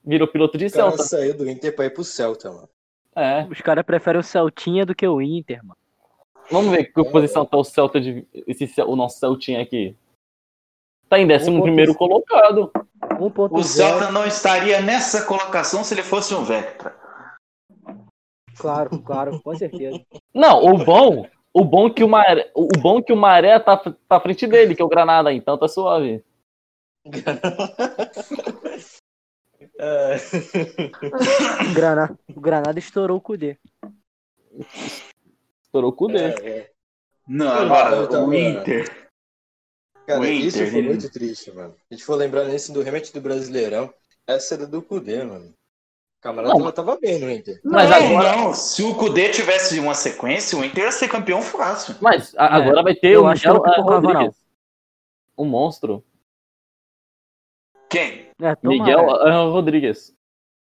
Virou 0.05 0.29
piloto 0.29 0.59
de 0.59 0.67
O 0.67 0.71
cara 0.71 0.91
Celta. 0.91 1.03
saiu 1.05 1.35
do 1.37 1.49
Inter 1.49 1.75
pra 1.75 1.87
ir 1.87 1.91
pro 1.91 2.05
Celta, 2.05 2.51
mano. 2.51 2.69
É. 3.17 3.45
Os 3.51 3.61
caras 3.61 3.85
preferem 3.85 4.21
o 4.21 4.25
Celtinha 4.25 4.85
do 4.85 4.95
que 4.95 5.07
o 5.07 5.21
Inter, 5.23 5.61
mano. 5.65 5.77
Vamos 6.51 6.71
ver 6.71 6.85
que 6.85 7.05
posição 7.05 7.45
tá 7.45 7.57
o 7.57 7.65
Celta 7.65 8.01
de. 8.01 8.27
Esse, 8.47 8.81
o 8.83 8.97
nosso 8.97 9.19
Celtinha 9.19 9.63
aqui. 9.63 9.97
Tá 11.09 11.19
em 11.19 11.27
décimo 11.27 11.57
Um 11.57 11.59
ponto 11.59 11.67
primeiro 11.67 11.95
colocado. 11.95 12.71
1.0. 13.01 13.53
O 13.53 13.63
Celta 13.63 14.11
não 14.11 14.27
estaria 14.27 14.81
nessa 14.81 15.27
colocação 15.27 15.85
se 15.85 15.95
ele 15.95 16.03
fosse 16.03 16.35
um 16.35 16.45
Vectra. 16.45 16.97
Claro, 18.57 19.03
claro, 19.03 19.41
com 19.43 19.55
certeza. 19.57 20.01
Não, 20.33 20.65
o 20.65 20.79
bom. 20.79 21.27
O 21.57 21.65
bom 21.65 21.89
que 21.89 22.03
o 22.03 22.09
Maré, 22.09 22.51
o 22.53 22.67
bom 22.67 23.01
que 23.01 23.13
o 23.13 23.17
Maré 23.17 23.61
tá, 23.61 23.77
tá 23.77 23.95
à 24.09 24.21
frente 24.21 24.45
dele, 24.45 24.75
que 24.75 24.83
é 24.83 24.85
o 24.85 24.89
Granada, 24.89 25.33
então 25.33 25.57
tá 25.57 25.69
suave. 25.69 26.25
É. 29.77 30.17
Granada, 31.75 32.17
o 32.35 32.41
Granada 32.41 32.79
estourou 32.79 33.19
o 33.19 33.21
Kudê. 33.21 33.59
Estourou 35.75 35.91
o 35.91 35.93
Kudê. 35.97 36.19
É, 36.19 36.49
é. 36.59 36.71
Não, 37.27 37.49
agora 37.51 38.07
tava- 38.07 38.25
o 38.27 38.33
Inter. 38.33 39.09
Cara, 40.07 40.21
O 40.21 40.25
isso 40.25 40.57
Inter, 40.59 40.71
foi 40.71 40.79
ele- 40.79 40.89
muito 40.91 41.11
triste, 41.11 41.51
mano. 41.51 41.75
A 41.91 41.95
gente 41.95 42.05
for 42.05 42.15
lembrar 42.15 42.45
nesse 42.45 42.73
do 42.73 42.81
remate 42.81 43.13
do 43.13 43.21
Brasileirão, 43.21 43.93
essa 44.25 44.55
era 44.55 44.67
do 44.69 44.81
Cudê, 44.81 45.25
mano. 45.25 45.47
O 45.49 46.23
camarada 46.23 46.55
Não, 46.55 46.65
já 46.67 46.71
tava 46.73 46.97
bem 47.01 47.19
no 47.19 47.29
Inter. 47.29 47.61
Mas 47.65 47.91
não, 47.91 47.97
agora- 47.97 48.37
não. 48.37 48.55
Se 48.55 48.85
o 48.85 48.95
Kudê 48.95 49.31
tivesse 49.31 49.81
uma 49.81 49.95
sequência, 49.95 50.57
o 50.57 50.65
Inter 50.65 50.85
ia 50.85 50.93
ser 50.93 51.09
campeão 51.09 51.43
fácil. 51.43 51.97
Mas 52.01 52.33
a- 52.37 52.45
É, 52.45 52.63
agora 52.63 52.83
vai 52.85 52.95
ter 52.95 53.09
eu 53.17 53.25
o 53.27 53.33
pipocava, 53.35 53.99
Rodrigues. 53.99 54.37
O 55.37 55.45
monstro. 55.45 56.05
Quem? 57.91 58.31
É. 58.41 58.57
Miguel 58.63 59.07
Rodrigues. 59.51 60.15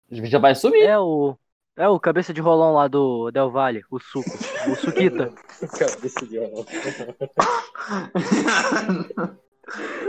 Já 0.09 0.39
vai 0.39 0.55
subir. 0.55 0.81
É 0.83 0.97
o. 0.97 1.37
É 1.77 1.89
o 1.89 1.99
cabeça 1.99 2.33
de 2.33 2.39
rolão 2.39 2.73
lá 2.73 2.87
do 2.87 3.29
Del 3.31 3.51
Valle, 3.51 3.83
o 3.91 3.99
suco. 3.99 4.29
O 4.71 4.75
Suquita. 4.75 5.33
Cabeça 5.77 6.25
de 6.25 6.37
anão. 6.37 6.65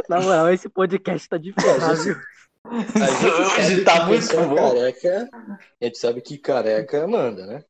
Na 0.09 0.21
moral, 0.21 0.49
esse 0.51 0.69
podcast 0.69 1.29
tá 1.29 1.39
difícil, 1.39 1.71
viu? 1.75 1.83
A 1.83 1.95
gente 1.95 2.17
Hoje 3.27 3.63
sabe 3.63 3.85
tá 3.85 4.07
muito 4.07 4.37
bom. 4.49 4.75
careca. 4.75 5.29
A 5.81 5.85
gente 5.85 5.99
sabe 5.99 6.21
que 6.21 6.39
careca 6.39 7.07
manda, 7.07 7.47
né? 7.47 7.65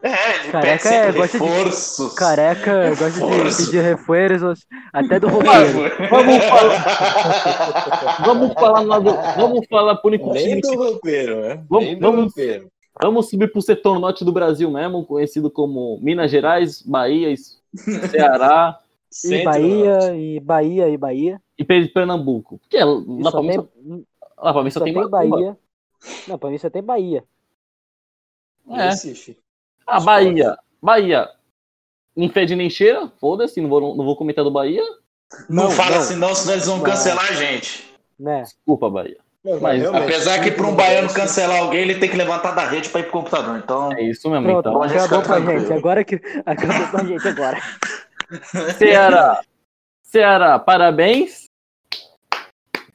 É, 0.00 0.36
ele 0.44 0.52
Careca 0.52 0.88
é, 0.88 1.12
gosta 1.12 1.38
de- 1.38 1.44
reforços. 1.44 2.14
Careca 2.14 2.90
gosta 2.94 3.10
de 3.10 3.56
pedir 3.66 3.80
reforços 3.82 4.66
até 4.92 5.18
do 5.18 5.26
roteiro. 5.28 6.08
Vamos 6.08 6.44
falar, 6.44 8.22
vamos 8.24 8.52
falar, 8.54 8.80
lá 8.82 8.98
do, 9.00 9.12
vamos 9.36 9.66
falar 9.68 9.96
por 9.96 10.08
único 10.08 10.32
Nem 10.32 10.60
do 10.60 10.74
roupeiro, 10.76 11.40
né? 11.40 11.64
Vamos- 11.68 11.84
Nem 11.86 11.94
do 11.96 12.00
vamos- 12.00 12.24
roupeiro. 12.26 12.70
Vamos 13.02 13.28
subir 13.30 13.50
pro 13.52 13.62
setor 13.62 13.98
norte 14.00 14.24
do 14.24 14.32
Brasil 14.32 14.70
mesmo, 14.70 15.04
conhecido 15.04 15.50
como 15.50 15.98
Minas 16.00 16.30
Gerais, 16.30 16.82
Bahia, 16.82 17.34
Ceará 17.74 18.78
E. 19.24 19.44
Bahia, 19.44 20.14
e 20.16 20.40
Bahia, 20.40 20.88
e 20.88 20.96
Bahia. 20.96 21.40
e 21.58 21.64
Pe- 21.64 21.88
Pernambuco. 21.88 22.58
Porque 22.58 22.78
lá 22.78 23.30
pra 23.32 23.40
mim 23.42 23.48
tem, 23.48 23.56
só, 23.56 23.68
lá 24.44 24.52
pra 24.52 24.62
mim 24.64 24.70
só 24.70 24.78
só 24.80 24.84
tem 24.84 24.94
tem 24.94 25.02
Macumba. 25.02 25.36
Bahia. 25.36 25.56
Não, 26.28 26.38
pra 26.38 26.50
mim 26.50 26.58
só 26.58 26.70
tem 26.70 26.82
Bahia. 26.82 27.24
É. 28.70 28.88
Recife. 28.90 29.36
Ah, 29.88 30.00
Bahia. 30.00 30.56
Bahia. 30.82 31.28
Não 32.14 32.28
fede 32.28 32.54
nem 32.54 32.68
cheira, 32.68 33.10
foda-se, 33.20 33.60
não 33.60 33.68
vou, 33.68 33.96
não 33.96 34.04
vou 34.04 34.16
comentar 34.16 34.44
do 34.44 34.50
Bahia. 34.50 34.82
Não, 35.48 35.64
Não, 35.64 35.70
fala 35.70 35.92
não. 35.92 35.98
assim, 35.98 36.16
não, 36.16 36.34
senão 36.34 36.54
eles 36.54 36.66
vão 36.66 36.76
Não. 36.78 36.84
cancelar 36.84 37.24
a 37.30 37.32
gente. 37.32 37.92
Né? 38.18 38.42
Desculpa, 38.42 38.90
Bahia. 38.90 39.18
Não, 39.44 39.60
Mas, 39.60 39.80
realmente, 39.80 40.02
Apesar 40.04 40.42
que 40.42 40.50
para 40.50 40.66
um 40.66 40.70
no 40.70 40.76
baiano 40.76 41.12
cancelar 41.14 41.58
alguém, 41.60 41.80
ele 41.82 41.98
tem 41.98 42.08
que 42.10 42.16
levantar 42.16 42.52
da 42.52 42.64
rede 42.66 42.88
para 42.88 43.00
ir 43.00 43.04
pro 43.04 43.12
computador. 43.12 43.56
Então, 43.58 43.92
É 43.92 44.02
isso 44.02 44.28
mesmo, 44.28 44.44
Pronto, 44.46 44.68
então. 44.68 44.82
acabou 44.82 45.22
pra 45.22 45.40
gente. 45.58 45.72
Agora 45.72 46.04
que 46.04 46.16
acabou 46.44 46.88
pra 46.90 47.04
gente 47.04 47.28
agora. 47.28 47.58
Ceará. 48.76 49.40
Ceará, 50.02 50.58
parabéns. 50.58 51.44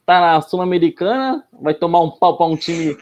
Tá 0.04 0.20
na 0.20 0.40
Sul-Americana. 0.42 1.44
Vai 1.52 1.72
tomar 1.74 2.00
um 2.00 2.10
pau 2.10 2.36
pra 2.36 2.46
um 2.46 2.56
time 2.56 2.96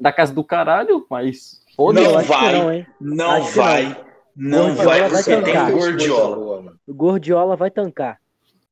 da 0.00 0.10
casa 0.12 0.32
do 0.32 0.42
caralho, 0.42 1.06
mas 1.10 1.62
Não 1.78 2.18
acho 2.18 2.28
vai. 2.28 2.52
não, 2.52 2.72
hein? 2.72 2.86
não 3.00 3.30
Acho 3.30 3.52
vai. 3.52 4.04
Não 4.36 4.74
Gordiola 4.74 4.84
vai, 4.84 5.00
vai 5.08 5.22
porque 5.22 5.42
tem 5.42 5.70
Gordiola. 5.70 6.74
O 6.86 6.94
Gordiola 6.94 7.56
vai 7.56 7.70
tancar. 7.70 8.20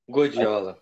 Gordiola. 0.09 0.79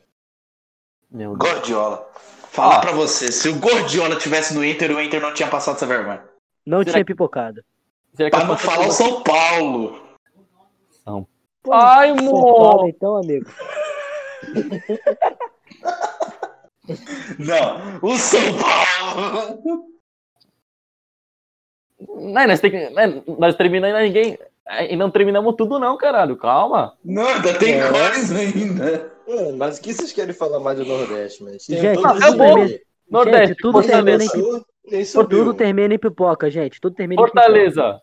Meu 1.11 1.37
Deus. 1.37 1.53
Gordiola. 1.53 2.11
Falar 2.51 2.79
Ó. 2.79 2.81
pra 2.81 2.93
você, 2.93 3.31
se 3.31 3.49
o 3.49 3.59
Gordiola 3.59 4.17
tivesse 4.17 4.55
no 4.55 4.65
Inter, 4.65 4.91
o 4.91 5.01
Inter 5.01 5.21
não 5.21 5.33
tinha 5.35 5.49
passado 5.49 5.77
essa 5.77 5.87
vergonha. 5.87 6.23
Não 6.67 6.79
Será 6.79 6.93
tinha 6.93 7.05
pipocado. 7.05 7.63
Será 8.15 8.31
Pra 8.31 8.45
não 8.45 8.57
falar 8.57 8.89
o 8.89 8.93
São 8.93 9.23
Paulo. 9.23 10.01
Pô, 11.63 11.75
Ai, 11.75 12.09
São 12.17 12.25
mo! 12.25 12.55
Paulo, 12.55 12.89
então, 12.89 13.17
amigo. 13.17 13.51
Não, 17.39 17.99
o 18.03 18.17
São 18.19 18.41
Paulo. 18.59 19.85
Não, 22.09 22.47
nós, 22.47 22.61
tem 22.61 22.71
que, 22.71 22.91
né, 22.91 23.23
nós 23.39 23.55
terminamos 23.57 23.97
ainda 23.97 24.07
ninguém. 24.07 24.39
E 24.89 24.95
não 24.97 25.11
terminamos 25.11 25.55
tudo, 25.57 25.79
não, 25.81 25.97
caralho. 25.97 26.37
Calma. 26.37 26.93
Não, 27.05 27.27
ainda 27.27 27.55
tem 27.55 27.81
É. 27.81 27.89
coisa 27.89 28.39
ainda. 28.39 29.13
Mano, 29.29 29.57
mas 29.57 29.79
o 29.79 29.83
que 29.83 29.93
vocês 29.93 30.13
querem 30.13 30.33
falar 30.35 30.61
mais 30.61 30.79
do 30.79 30.85
Nordeste, 30.85 31.43
mano? 31.43 31.57
Tem 31.67 31.77
Gente, 31.81 32.01
todos 32.03 32.17
os 32.17 32.23
acabou. 32.23 32.69
Nordeste, 33.11 33.47
Gente, 33.49 33.57
tudo 33.59 33.83
termina 33.83 34.25
em. 34.25 34.29
Tudo 35.29 35.55
termina 35.55 35.95
em 35.95 35.99
pipoca, 35.99 36.51
gente. 36.51 36.81
Tudo 36.81 36.95
termina 36.95 37.21
em 37.21 37.25
pipoca. 37.25 37.41
Fortaleza. 37.43 38.01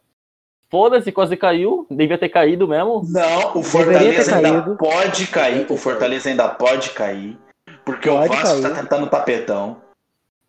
Foda-se, 0.69 1.11
quase 1.13 1.37
caiu. 1.37 1.87
Devia 1.89 2.17
ter 2.17 2.27
caído 2.29 2.67
mesmo. 2.67 3.01
Não, 3.09 3.57
o 3.57 3.63
Fortaleza 3.63 4.35
ainda 4.35 4.51
caído. 4.51 4.75
pode 4.77 5.27
cair. 5.27 5.65
O 5.69 5.77
Fortaleza 5.77 6.29
ainda 6.29 6.49
pode 6.49 6.89
cair. 6.91 7.37
Porque 7.85 8.09
o 8.09 8.17
Pode 8.17 8.27
Vasco 8.29 8.61
tá 8.61 8.69
cair. 8.69 8.81
tentando 8.81 9.07
tapetão. 9.09 9.77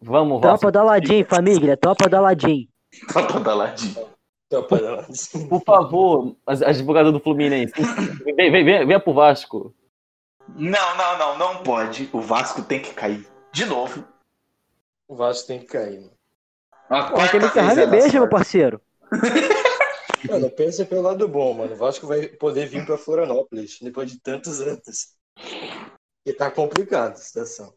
Vamos, 0.03 0.41
Vasco. 0.41 0.59
Tropa 0.59 0.73
do 0.73 0.79
Aladim, 0.81 1.23
família. 1.23 1.77
Tropa 1.77 2.09
do 2.09 2.17
Aladim. 2.17 2.69
Tropa 3.13 3.41
da 3.41 3.55
Ladinha. 3.55 4.07
Tropa 4.49 4.79
da- 4.79 5.07
Por 5.49 5.63
favor, 5.65 6.37
as- 6.47 6.63
advogado 6.63 7.13
do 7.13 7.21
Fluminense. 7.21 7.75
Vem, 8.25 8.35
vem, 8.35 8.65
vem, 8.65 8.87
venha 8.87 9.01
pro 9.01 9.13
Vasco. 9.13 9.75
Não, 10.57 10.97
não, 10.97 11.19
não, 11.19 11.39
não 11.39 11.63
pode. 11.63 12.09
O 12.13 12.21
Vasco 12.21 12.63
tem 12.63 12.81
que 12.81 12.95
cair. 12.95 13.27
De 13.53 13.67
novo. 13.67 14.05
O 15.07 15.15
Vasco 15.15 15.47
tem 15.49 15.59
que 15.61 15.67
cair, 15.67 16.01
mano. 16.01 16.13
A 16.89 17.03
Pô, 17.05 17.15
quarta 17.17 17.25
aquele 17.37 17.49
Ferrari 17.51 17.81
é 17.83 17.87
beija, 17.87 18.19
meu 18.19 18.29
parceiro. 18.29 18.81
Mano, 20.29 20.51
pensa 20.51 20.85
pelo 20.85 21.03
lado 21.03 21.29
bom, 21.29 21.55
mano. 21.55 21.75
O 21.75 21.77
Vasco 21.77 22.05
vai 22.07 22.27
poder 22.27 22.67
vir 22.67 22.85
pra 22.85 22.99
Florianópolis 22.99 23.79
depois 23.81 24.11
de 24.11 24.19
tantos 24.19 24.61
anos. 24.61 25.15
E 26.27 26.33
tá 26.33 26.51
complicado 26.51 27.13
a 27.13 27.17
situação. 27.17 27.73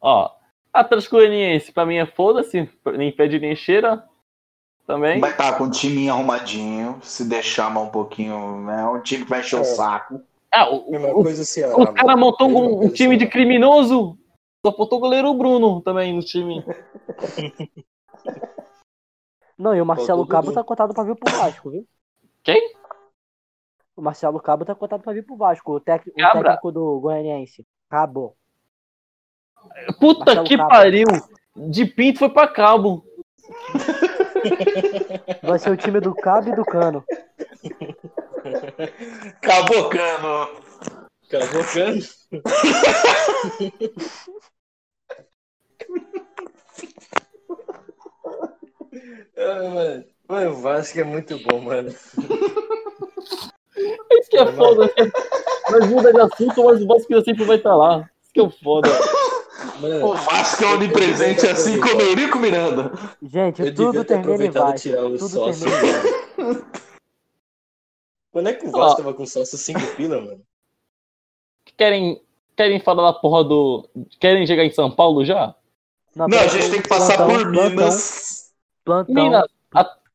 Ó, 0.00 0.30
Atlético 0.74 1.16
Goianiense, 1.16 1.72
pra 1.72 1.86
mim 1.86 1.96
é 1.98 2.06
foda-se. 2.06 2.68
Nem 2.96 3.12
pede 3.14 3.38
nem 3.38 3.54
cheira. 3.54 4.04
Também. 4.86 5.18
Vai 5.20 5.30
estar 5.30 5.56
com 5.56 5.64
o 5.64 5.70
time 5.70 6.10
arrumadinho. 6.10 6.98
Se 7.02 7.24
deixar 7.26 7.70
mais 7.70 7.86
um 7.86 7.90
pouquinho, 7.90 8.60
né? 8.66 8.84
Um 8.86 9.00
time 9.00 9.24
que 9.24 9.30
vai 9.30 9.40
encher 9.40 9.56
o 9.56 9.60
É. 9.60 9.64
saco. 9.64 10.20
Ah, 10.52 10.68
o, 10.68 10.90
Mesma 10.90 11.08
o, 11.08 11.22
coisa 11.22 11.42
o 11.42 11.44
Ceará. 11.44 11.74
o 11.76 11.92
cara 11.94 12.16
montou 12.16 12.48
um, 12.48 12.84
um 12.84 12.88
time 12.90 13.16
de 13.16 13.26
criminoso. 13.26 14.18
Só 14.64 14.72
faltou 14.76 14.98
o 14.98 15.00
goleiro 15.00 15.32
Bruno 15.34 15.80
também 15.80 16.12
no 16.14 16.20
time. 16.22 16.62
Não, 19.58 19.74
e 19.74 19.80
o 19.80 19.86
Marcelo 19.86 20.26
Cabo 20.26 20.52
tá 20.52 20.62
cotado 20.64 20.92
pra 20.92 21.04
vir 21.04 21.16
pro 21.16 21.32
Vasco, 21.32 21.70
viu? 21.70 21.86
Quem? 22.42 22.74
O 23.96 24.02
Marcelo 24.02 24.40
Cabo 24.40 24.64
tá 24.64 24.74
cotado 24.74 25.02
pra 25.02 25.12
vir 25.12 25.24
pro 25.24 25.36
Vasco. 25.36 25.72
O, 25.76 25.80
tec- 25.80 26.06
o 26.08 26.12
técnico 26.12 26.72
do 26.72 26.98
Goianiense. 27.00 27.64
Cabo. 27.88 28.36
Puta 30.00 30.24
Marcelo 30.26 30.46
que 30.46 30.56
Cabo. 30.56 30.68
pariu. 30.68 31.06
De 31.56 31.86
Pinto 31.86 32.18
foi 32.18 32.28
pra 32.28 32.48
Cabo. 32.48 33.04
Vai 35.42 35.58
ser 35.58 35.70
o 35.70 35.76
time 35.76 36.00
do 36.00 36.14
Cabo 36.14 36.50
e 36.50 36.56
do 36.56 36.64
Cano. 36.64 37.04
Cabocano. 39.40 40.48
Cavocando. 41.30 42.04
Ah, 49.36 49.68
mano. 49.70 50.04
Mano, 50.28 50.50
o 50.52 50.62
Vasco 50.62 50.98
é 50.98 51.04
muito 51.04 51.38
bom, 51.40 51.60
mano. 51.60 51.88
Isso 51.88 52.16
que 54.30 54.38
é 54.38 54.52
foda. 54.52 54.90
Nós 55.70 55.86
muda 55.88 56.12
de 56.12 56.20
assunto, 56.20 56.64
mas 56.64 56.82
o 56.82 56.86
Vasco 56.86 57.22
sempre 57.22 57.44
vai 57.44 57.56
estar 57.56 57.74
lá. 57.74 58.08
Isso 58.22 58.32
que 58.32 58.40
é 58.40 58.42
o 58.42 58.50
foda. 58.50 58.88
Mano, 59.80 60.06
O 60.06 60.14
Vasco 60.14 60.64
é 60.64 60.74
onipresente 60.74 61.46
assim 61.46 61.80
como 61.80 62.00
Eurico 62.00 62.38
Miranda. 62.38 62.92
Gente, 63.22 63.62
eu 63.62 63.74
tudo 63.74 64.04
termina 64.04 64.44
em 64.44 64.50
Vasco. 64.50 64.78
tirar 64.80 65.04
o 65.04 65.18
Tudo 65.18 65.28
sócio. 65.28 65.66
termina 65.68 66.64
Quando 68.30 68.48
é 68.48 68.52
que 68.52 68.66
o. 68.66 68.70
Vasco 68.70 68.96
tava 68.98 69.14
com 69.14 69.26
sócio 69.26 69.56
5 69.56 69.80
pila, 69.96 70.20
mano? 70.20 70.40
Querem, 71.76 72.20
querem 72.56 72.80
falar 72.80 73.12
da 73.12 73.18
porra 73.18 73.44
do. 73.44 73.88
Querem 74.20 74.46
chegar 74.46 74.64
em 74.64 74.70
São 74.70 74.90
Paulo 74.90 75.24
já? 75.24 75.54
Não, 76.14 76.26
a 76.38 76.46
gente 76.46 76.70
tem 76.70 76.82
que 76.82 76.88
passar 76.88 77.16
plantão, 77.16 77.36
por 77.36 77.52
plantão, 77.52 77.70
Minas. 77.70 78.52
Plantão, 78.84 79.14
Minas. 79.14 79.46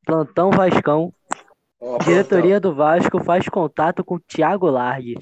plantão 0.06 0.52
Vascão. 0.52 1.14
Ó, 1.82 1.98
Diretoria 2.00 2.60
do 2.60 2.74
Vasco 2.74 3.24
faz 3.24 3.48
contato 3.48 4.04
com 4.04 4.20
Thiago 4.20 4.70
Largue. 4.70 5.18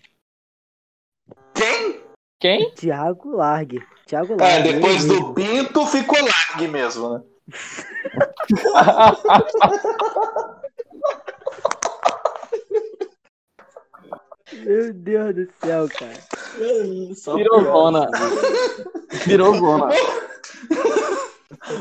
Quem? 2.40 2.72
Thiago 2.72 3.36
Largue. 3.36 3.82
Thiago 4.06 4.34
É, 4.34 4.38
Largue. 4.60 4.74
depois 4.74 5.06
ele 5.06 5.08
do 5.08 5.14
mesmo. 5.14 5.34
Pinto 5.34 5.86
ficou 5.88 6.18
lag 6.22 6.68
mesmo, 6.68 7.14
né? 7.14 7.22
Meu 14.54 14.94
Deus 14.94 15.36
do 15.36 15.48
céu, 15.62 15.88
cara. 15.90 16.14
Só 17.16 17.36
Virou 17.36 17.60
pior, 17.60 17.74
zona. 17.74 18.10
Virou 19.26 19.56
zona. 19.58 19.90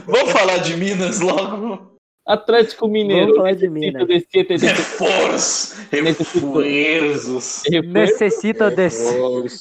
Vamos 0.07 0.33
falar 0.33 0.59
de 0.59 0.77
Minas 0.77 1.21
logo. 1.21 1.96
Atlético 2.27 2.89
Mineiro. 2.89 3.27
Vamos 3.27 3.37
falar 3.37 3.55
de 3.55 3.69
Minas. 3.69 4.09
Reforços. 4.09 5.75
Reforços. 5.93 7.63
Necessita 7.85 8.71
de, 8.71 8.89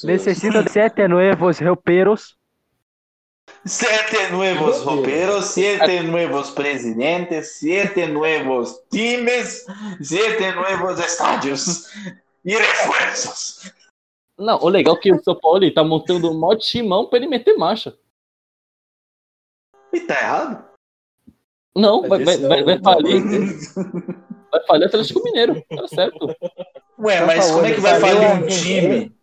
necessita 0.04 0.62
de 0.64 0.70
sete 0.70 1.06
nuevos 1.06 1.60
rouperos. 1.60 2.36
Siete 3.64 4.32
nuevos 4.32 4.82
roperos, 4.82 5.46
siete 5.46 6.02
nuevos 6.02 6.50
presidentes, 6.50 7.58
siete 7.58 8.06
nuevos 8.06 8.80
times, 8.90 9.64
siete 10.02 10.52
nuevos 10.52 10.98
estádios 10.98 11.86
e 12.44 12.56
reforços. 12.56 13.72
Não, 14.36 14.58
o 14.60 14.68
legal 14.68 14.96
é 14.96 14.98
que 14.98 15.12
o 15.12 15.22
São 15.22 15.38
Paulo 15.38 15.62
ele 15.62 15.70
tá 15.70 15.84
montando 15.84 16.30
um 16.30 16.38
mó 16.38 16.56
timão 16.56 17.08
pra 17.08 17.18
ele 17.18 17.28
meter 17.28 17.56
marcha. 17.56 17.96
E 19.92 20.00
tá 20.00 20.14
errado? 20.14 20.65
Não, 21.76 22.02
vai, 22.08 22.24
vai, 22.24 22.34
é 22.34 22.38
vai, 22.48 22.64
vai 22.64 22.78
falir. 22.80 23.22
Vai 24.50 24.66
falir 24.66 24.82
o 24.84 24.86
Atlético 24.86 25.22
Mineiro. 25.22 25.62
Tá 25.68 25.88
certo. 25.88 26.26
Ué, 26.98 27.24
mas 27.26 27.50
como 27.50 27.66
é 27.66 27.74
que 27.74 27.80
vai 27.80 28.00
falir 28.00 28.28
um 28.44 28.46
time? 28.46 29.16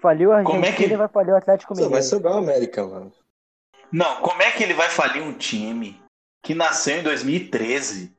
Faliu 0.00 0.32
a 0.32 0.42
Como 0.44 0.64
é 0.64 0.68
Argentina 0.68 0.88
que- 0.88 0.94
e 0.94 0.96
vai 0.96 1.08
falir 1.08 1.32
o 1.32 1.36
Atlético 1.36 1.74
Só 1.74 1.80
vai 1.82 1.88
Mineiro. 1.88 2.06
sobrar 2.06 2.34
o 2.34 2.38
América, 2.38 2.86
mano. 2.86 3.12
Não, 3.92 4.20
como 4.22 4.40
é 4.40 4.50
que 4.52 4.62
ele 4.62 4.72
vai 4.72 4.88
falir 4.88 5.22
um 5.22 5.32
time 5.36 6.00
que 6.42 6.54
nasceu 6.54 6.98
em 6.98 7.02
2013? 7.02 8.14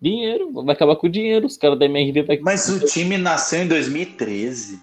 Dinheiro, 0.00 0.52
vai 0.64 0.74
acabar 0.74 0.96
com 0.96 1.06
o 1.06 1.10
dinheiro. 1.10 1.46
Os 1.46 1.56
caras 1.56 1.78
da 1.78 1.84
MRV 1.84 2.22
vai. 2.22 2.38
Mas 2.38 2.68
o 2.68 2.84
time 2.86 3.16
nasceu 3.18 3.60
em 3.62 3.68
2013. 3.68 4.82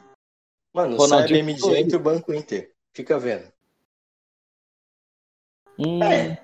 Mano, 0.74 0.96
Ronaldinho 0.98 1.58
sai 1.60 1.70
a. 1.70 1.72
BMG 1.74 1.80
entre 1.82 1.96
o 1.98 2.00
Banco 2.00 2.34
Inter. 2.34 2.72
Fica 2.94 3.18
vendo. 3.20 3.52
Hum, 5.80 6.04
É. 6.04 6.42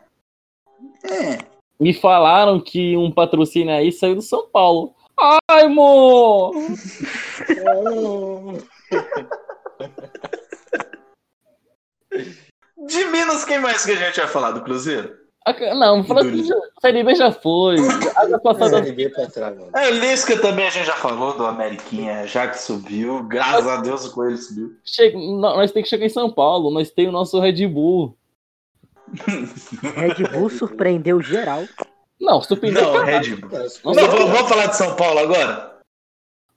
É. 1.03 1.37
Me 1.79 1.93
falaram 1.93 2.59
que 2.59 2.97
um 2.97 3.11
patrocínio 3.11 3.73
aí 3.73 3.91
saiu 3.91 4.15
do 4.15 4.21
São 4.21 4.47
Paulo. 4.49 4.93
Ai, 5.49 5.67
mo! 5.67 6.51
De 12.87 13.05
Minas, 13.05 13.45
quem 13.45 13.59
mais 13.59 13.85
que 13.85 13.91
a 13.91 13.95
gente 13.95 14.19
vai 14.19 14.27
falar? 14.27 14.51
Do 14.51 14.61
Cruzeiro? 14.63 15.17
Não, 15.75 16.03
fala 16.03 16.23
do- 16.23 16.29
assim, 16.29 16.47
Série 16.79 17.03
B 17.03 17.15
já 17.15 17.31
foi. 17.31 17.77
Água 18.15 18.39
passada. 18.39 18.77
Série 18.77 18.91
B 18.91 19.09
pra 19.09 19.25
trás. 19.27 19.57
É, 19.75 19.89
Lisca 19.89 20.37
também 20.39 20.67
a 20.67 20.69
gente 20.69 20.85
já 20.85 20.93
falou 20.93 21.35
do 21.35 21.43
Ameriquinha, 21.45 22.27
já 22.27 22.47
que 22.47 22.59
subiu. 22.61 23.23
Graças 23.23 23.67
a 23.67 23.77
Deus 23.77 24.05
o 24.05 24.13
Coelho 24.13 24.37
subiu. 24.37 24.75
Chega, 24.85 25.17
nó- 25.17 25.57
nós 25.57 25.71
temos 25.71 25.85
que 25.85 25.89
chegar 25.89 26.05
em 26.05 26.09
São 26.09 26.31
Paulo. 26.31 26.69
Nós 26.69 26.91
temos 26.91 27.09
o 27.09 27.13
nosso 27.13 27.39
Red 27.39 27.65
Bull. 27.67 28.15
Red 29.95 30.27
Bull 30.31 30.49
surpreendeu 30.49 31.21
geral. 31.21 31.65
Não, 32.19 32.41
surpreendeu. 32.41 32.93
Não, 32.93 33.03
Red 33.03 33.35
Bull. 33.35 33.49
Não, 33.49 34.07
vamos, 34.07 34.31
vamos 34.31 34.49
falar 34.49 34.67
de 34.67 34.77
São 34.77 34.95
Paulo 34.95 35.19
agora? 35.19 35.79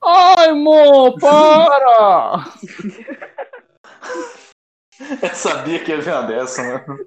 Ai, 0.03 0.51
mo, 0.53 1.17
para! 1.17 2.45
Eu 5.21 5.29
sabia 5.33 5.83
que 5.83 5.91
ia 5.91 6.01
vir 6.01 6.13
uma 6.13 6.23
dessa, 6.23 6.63
mano. 6.63 7.05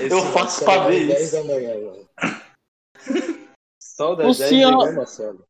esse 0.00 0.12
eu 0.12 0.20
faço 0.32 0.64
pra 0.64 0.86
ver 0.86 1.08
das 1.08 1.16
10 1.16 1.22
isso. 1.22 1.36
da 1.36 1.42
das 4.14 4.26
Luciano. 4.26 4.78
10 4.78 4.88
chegou, 4.88 4.92
Marcelo. 4.92 5.44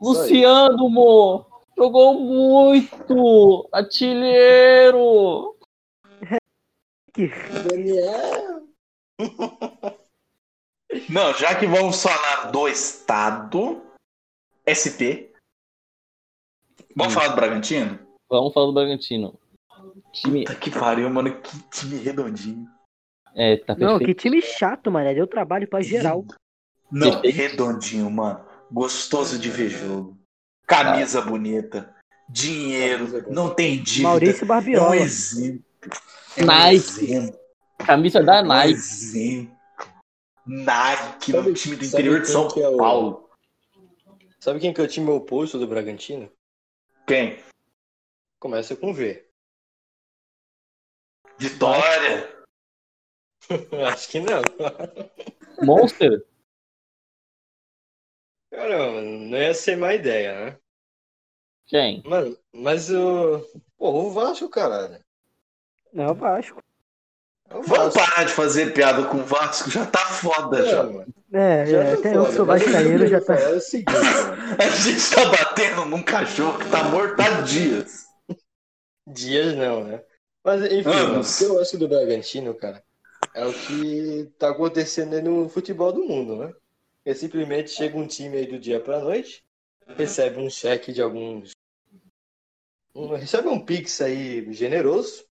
Luciano, 0.00 0.88
mo, 0.88 1.46
jogou 1.76 2.14
muito. 2.20 3.68
Daniel. 7.26 8.68
Não, 11.10 11.34
já 11.34 11.58
que 11.58 11.66
vamos 11.66 12.02
falar 12.02 12.50
do 12.50 12.68
Estado, 12.68 13.82
SP. 14.64 15.32
Vamos 16.96 17.12
Hum. 17.12 17.16
falar 17.18 17.28
do 17.28 17.36
Bragantino? 17.36 17.98
Vamos 18.30 18.52
falar 18.54 18.66
do 18.66 18.72
Bragantino. 18.72 19.38
Time. 20.12 20.44
Puta 20.44 20.58
que 20.58 20.70
pariu, 20.70 21.10
mano. 21.10 21.40
Que 21.40 21.58
time 21.70 21.96
redondinho. 21.98 22.66
É, 23.34 23.56
tá 23.58 23.74
Não, 23.74 23.98
perfeito. 23.98 24.06
que 24.06 24.14
time 24.22 24.40
chato, 24.42 24.90
mano. 24.90 25.12
Deu 25.14 25.26
trabalho 25.26 25.68
pra 25.68 25.80
geral. 25.80 26.24
Não, 26.90 27.20
Perfeito. 27.20 27.36
redondinho, 27.36 28.10
mano. 28.10 28.44
Gostoso 28.70 29.38
de 29.38 29.50
ver 29.50 29.68
jogo. 29.68 30.16
Camisa 30.66 31.20
bonita. 31.20 31.94
Dinheiro. 32.28 33.30
Não 33.32 33.54
tem 33.54 33.82
dívida. 33.82 34.08
Maurício 34.08 34.42
É 34.42 34.44
um 34.44 34.48
Barbiola. 34.48 34.96
É 36.36 36.44
Nike. 36.44 36.76
exemplo. 36.76 37.40
Camisa 37.86 38.22
da 38.22 38.38
É 38.38 38.42
um 38.42 38.46
Nike. 38.46 38.72
exemplo. 38.74 39.58
Nike 40.46 41.32
no 41.32 41.38
Sabe- 41.42 41.54
time 41.54 41.76
do 41.76 41.84
interior 41.84 42.20
de 42.20 42.28
São 42.28 42.48
é 42.56 42.68
o- 42.68 42.76
Paulo. 42.76 43.30
Sabe 44.40 44.60
quem 44.60 44.72
que 44.72 44.80
é 44.80 44.84
o 44.84 44.88
time 44.88 45.10
oposto 45.10 45.58
do 45.58 45.66
Bragantino? 45.66 46.30
Quem? 47.06 47.42
Começa 48.40 48.76
com 48.76 48.94
V. 48.94 49.26
Vitória. 51.38 52.36
Acho 53.92 54.08
que 54.10 54.20
não. 54.20 54.42
Monster? 55.62 56.24
Caramba, 58.50 59.02
não 59.02 59.38
ia 59.38 59.54
ser 59.54 59.76
má 59.76 59.94
ideia, 59.94 60.44
né? 60.52 60.60
Quem? 61.66 62.02
Mano, 62.04 62.36
mas 62.52 62.90
o. 62.90 63.40
Pô, 63.76 63.90
o 64.06 64.10
Vasco, 64.10 64.48
caralho. 64.48 65.04
Não, 65.92 66.04
é 66.04 66.10
o 66.10 66.14
Vasco. 66.14 66.62
É 67.50 67.54
Vamos 67.62 67.94
parar 67.94 68.24
de 68.24 68.32
fazer 68.32 68.74
piada 68.74 69.04
com 69.06 69.18
o 69.18 69.24
Vasco, 69.24 69.70
já 69.70 69.86
tá 69.86 70.00
foda 70.06 70.58
É, 70.60 70.70
já. 70.70 70.82
mano. 70.82 71.06
É, 71.32 71.66
Já 71.66 71.78
é 71.84 71.92
tá 71.94 71.98
até 71.98 72.08
eu 72.16 72.20
que 72.20 72.26
foda, 72.26 72.32
sou 72.36 72.46
mas 72.46 72.62
vascaíno 72.62 73.04
eu 73.04 73.08
já 73.08 73.20
tá. 73.20 73.36
falar 73.36 73.56
o 73.56 73.60
seguinte, 73.60 73.92
mano. 73.92 74.42
A 74.62 74.68
gente 74.76 75.10
tá 75.14 75.24
batendo 75.26 75.84
num 75.86 76.02
cachorro 76.02 76.58
que 76.58 76.70
tá 76.70 76.84
morto 76.84 77.20
há 77.20 77.40
dias. 77.42 78.04
Dias 79.06 79.54
não, 79.56 79.84
né? 79.84 80.02
Mas 80.44 80.62
enfim, 80.70 80.88
Anos. 80.90 81.34
o 81.34 81.38
que 81.38 81.44
eu 81.44 81.60
acho 81.60 81.78
do 81.78 81.88
Bragantino, 81.88 82.54
cara, 82.54 82.82
é 83.34 83.44
o 83.44 83.52
que 83.52 84.30
tá 84.38 84.50
acontecendo 84.50 85.14
aí 85.14 85.22
no 85.22 85.48
futebol 85.48 85.92
do 85.92 86.04
mundo, 86.04 86.36
né? 86.36 86.52
É 87.04 87.14
simplesmente 87.14 87.70
chega 87.70 87.96
um 87.96 88.06
time 88.06 88.36
aí 88.38 88.46
do 88.46 88.58
dia 88.58 88.78
pra 88.80 89.00
noite, 89.00 89.42
recebe 89.96 90.38
um 90.38 90.50
cheque 90.50 90.92
de 90.92 91.00
alguns. 91.00 91.52
um- 92.94 93.14
recebe 93.14 93.48
um 93.48 93.64
pix 93.64 94.00
aí 94.00 94.52
generoso 94.52 95.24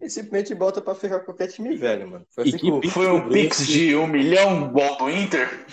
e 0.00 0.08
simplesmente 0.10 0.54
bota 0.54 0.80
pra 0.80 0.94
ferrar 0.94 1.24
qualquer 1.24 1.48
time 1.48 1.76
velho, 1.76 2.08
mano. 2.10 2.26
Foi 2.30 2.44
E 2.44 2.48
assim 2.48 2.58
que 2.58 2.70
o- 2.70 2.80
pix 2.80 2.92
Foi 2.94 3.06
o 3.06 3.16
um 3.16 3.28
pix 3.28 3.56
Brusque- 3.58 3.72
de 3.72 3.96
um 3.96 4.06
milhão 4.06 4.70
gol 4.72 4.96
do 4.98 5.10
Inter? 5.10 5.66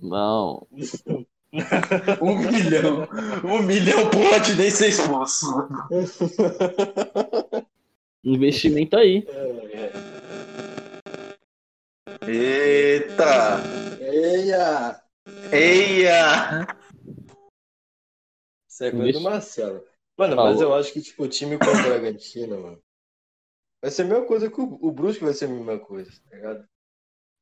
Não. 0.00 0.66
Um 2.20 2.36
milhão. 2.38 3.08
Um 3.42 3.62
milhão 3.62 4.10
pro 4.10 4.18
Rodney 4.20 4.70
ser 4.70 4.88
expulso. 4.88 5.46
Investimento 8.22 8.96
aí. 8.98 9.26
Eita! 12.26 13.62
Eia! 14.00 15.02
Eia! 15.52 16.66
Isso 18.68 18.84
é 18.84 18.90
coisa 18.90 19.12
do. 19.18 19.20
Marcelo. 19.22 19.84
Mano, 20.18 20.34
Falou. 20.36 20.52
mas 20.52 20.60
eu 20.60 20.74
acho 20.74 20.92
que, 20.92 21.00
tipo, 21.00 21.24
o 21.24 21.28
time 21.28 21.58
com 21.58 21.66
o 21.66 21.82
Bragantino, 21.82 22.60
mano, 22.60 22.82
vai 23.82 23.90
ser 23.90 24.02
a 24.02 24.04
mesma 24.06 24.26
coisa 24.26 24.50
que 24.50 24.60
o, 24.60 24.78
o 24.82 24.92
Brusque 24.92 25.24
vai 25.24 25.34
ser 25.34 25.46
a 25.46 25.48
mesma 25.48 25.78
coisa, 25.78 26.10
tá 26.28 26.36
ligado? 26.36 26.68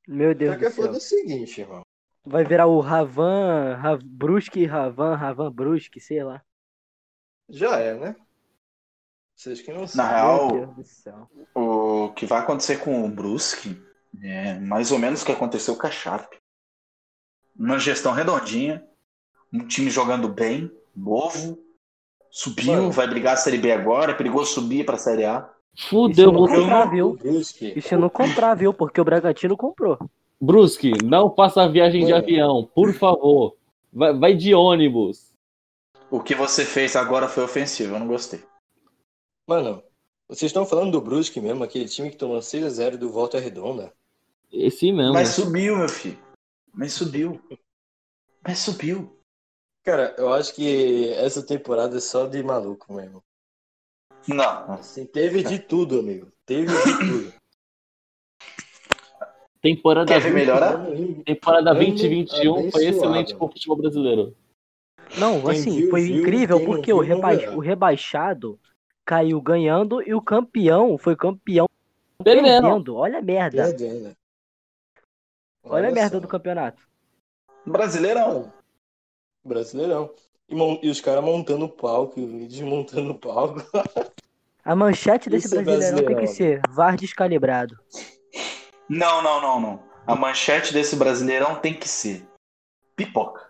Meu 0.07 0.35
Deus 0.35 0.55
Só 0.55 0.59
que 0.59 0.65
é 0.65 0.69
do 0.69 0.73
céu. 0.73 0.85
foda 0.85 0.97
o 0.99 1.01
seguinte, 1.01 1.61
irmão. 1.61 1.83
Vai 2.25 2.45
virar 2.45 2.67
o 2.67 2.81
Ravan, 2.81 3.75
Rav, 3.77 4.03
Brusque, 4.05 4.65
Ravan, 4.67 5.15
Ravan 5.15 5.53
Brusque, 5.53 6.01
sei 6.01 6.23
lá. 6.25 6.43
Já 7.49 7.79
é, 7.79 7.95
né? 7.95 8.17
Vocês 9.37 9.61
que 9.61 9.73
não 9.73 9.87
Na 9.95 10.09
sabem. 10.11 10.11
real, 10.11 10.49
Meu 10.53 10.67
Deus 10.67 10.75
do 10.77 10.85
céu. 10.85 11.31
o 11.55 12.13
que 12.15 12.27
vai 12.27 12.41
acontecer 12.41 12.79
com 12.79 13.05
o 13.05 13.11
Brusque 13.11 13.77
é 14.23 14.55
mais 14.61 14.93
ou 14.93 14.99
menos 14.99 15.23
o 15.23 15.27
que 15.27 15.33
aconteceu 15.33 15.77
com 15.77 15.87
a 15.87 15.91
Chape. 15.91 16.39
Uma 17.57 17.79
gestão 17.79 18.13
redondinha, 18.13 18.87
um 19.53 19.67
time 19.67 19.91
jogando 19.91 20.29
bem, 20.29 20.71
novo, 20.95 21.59
subiu, 22.31 22.73
Mano. 22.73 22.91
vai 22.91 23.07
brigar 23.09 23.35
a 23.35 23.37
Série 23.37 23.59
B 23.59 23.73
agora, 23.73 24.13
é 24.13 24.17
perigoso 24.17 24.53
subir 24.55 24.85
pra 24.87 24.97
Série 24.99 25.25
A. 25.25 25.53
Fudeu, 25.77 26.33
você. 26.33 26.57
comprar, 26.57 26.87
O 26.87 26.91
viu? 26.91 27.13
Brusque. 27.17 27.73
Isso 27.77 27.97
não 27.97 28.09
comprar, 28.09 28.55
viu? 28.55 28.73
Porque 28.73 29.01
o 29.01 29.05
Bragantino 29.05 29.57
comprou. 29.57 29.99
Brusque, 30.41 30.93
não 31.05 31.35
faça 31.35 31.63
a 31.63 31.69
viagem 31.69 32.05
de 32.05 32.13
Mano. 32.13 32.23
avião, 32.23 32.71
por 32.75 32.93
favor. 32.93 33.57
Vai, 33.93 34.13
vai 34.17 34.35
de 34.35 34.55
ônibus. 34.55 35.33
O 36.11 36.21
que 36.21 36.35
você 36.35 36.65
fez 36.65 36.95
agora 36.97 37.29
foi 37.29 37.43
ofensivo, 37.45 37.95
eu 37.95 37.99
não 37.99 38.07
gostei. 38.07 38.41
Mano, 39.47 39.83
vocês 40.29 40.51
estão 40.51 40.65
falando 40.65 40.93
do 40.93 41.01
Brusque 41.01 41.41
mesmo, 41.41 41.65
aquele 41.65 41.87
time 41.87 42.11
que 42.11 42.17
tomou 42.17 42.39
6x0 42.39 42.97
do 42.97 43.11
Volta 43.11 43.39
Redonda? 43.39 43.93
Esse 44.53 44.93
mesmo. 44.93 45.13
Mas 45.15 45.31
subiu, 45.31 45.77
meu 45.77 45.89
filho. 45.89 46.19
Mas 46.73 46.93
subiu. 46.93 47.41
Mas 48.47 48.59
subiu. 48.59 49.19
Cara, 49.83 50.15
eu 50.17 50.33
acho 50.33 50.55
que 50.55 51.09
essa 51.15 51.43
temporada 51.45 51.97
é 51.97 52.01
só 52.01 52.27
de 52.27 52.43
maluco 52.43 52.93
mesmo. 52.95 53.23
Não. 54.29 54.73
Assim, 54.75 55.05
teve 55.07 55.43
de 55.43 55.59
tudo, 55.59 56.01
amigo. 56.01 56.29
Teve 56.47 56.67
de 56.67 56.99
tudo. 56.99 57.35
Temporada, 59.61 60.07
Quer 60.07 60.21
ver 60.21 60.29
20, 60.29 60.35
melhorar? 60.35 60.87
temporada 61.25 61.71
Ano 61.71 61.79
2021 61.81 62.71
foi 62.71 62.85
excelente 62.87 63.35
pro 63.35 63.49
futebol 63.49 63.77
brasileiro. 63.77 64.37
Não, 65.19 65.41
Quem 65.41 65.51
assim, 65.53 65.77
viu, 65.77 65.91
foi 65.91 66.03
viu, 66.03 66.21
incrível 66.21 66.65
porque 66.67 66.93
o, 66.93 67.01
viu, 67.03 67.15
reba- 67.21 67.55
o 67.55 67.61
rebaixado 67.61 68.59
caiu 69.07 69.41
ganhando 69.41 70.03
e 70.07 70.13
o 70.15 70.21
campeão 70.21 70.99
foi 70.99 71.17
campeão 71.17 71.67
Perdendo. 72.23 72.63
perdendo. 72.63 72.97
Olha 72.97 73.19
a 73.19 73.23
merda. 73.23 73.65
Perdendo. 73.65 74.13
Olha 75.63 75.89
a 75.89 75.93
merda 75.93 76.21
do 76.21 76.29
campeonato. 76.29 76.87
Brasileirão. 77.65 78.53
Brasileirão. 79.43 80.11
E, 80.47 80.55
e 80.87 80.91
os 80.91 81.01
caras 81.01 81.25
montando 81.25 81.65
o 81.65 81.71
palco 81.71 82.21
e 82.21 82.47
desmontando 82.47 83.13
o 83.13 83.19
palco. 83.19 83.61
A 84.65 84.75
manchete 84.75 85.29
desse 85.29 85.47
Isso 85.47 85.59
é 85.59 85.63
brasileirão 85.63 85.99
tem 85.99 86.07
que 86.09 86.15
brasileirão. 86.23 86.63
ser 86.65 86.73
VAR 86.75 86.97
descalibrado. 86.97 87.77
Não, 88.89 89.23
não, 89.23 89.41
não, 89.41 89.61
não. 89.61 89.83
A 90.07 90.15
manchete 90.15 90.73
desse 90.73 90.97
Brasileirão 90.97 91.57
tem 91.61 91.73
que 91.73 91.89
ser 91.89 92.27
pipoca. 92.95 93.49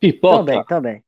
Pipoca. 0.00 0.38
Também, 0.38 0.64
também. 0.64 1.04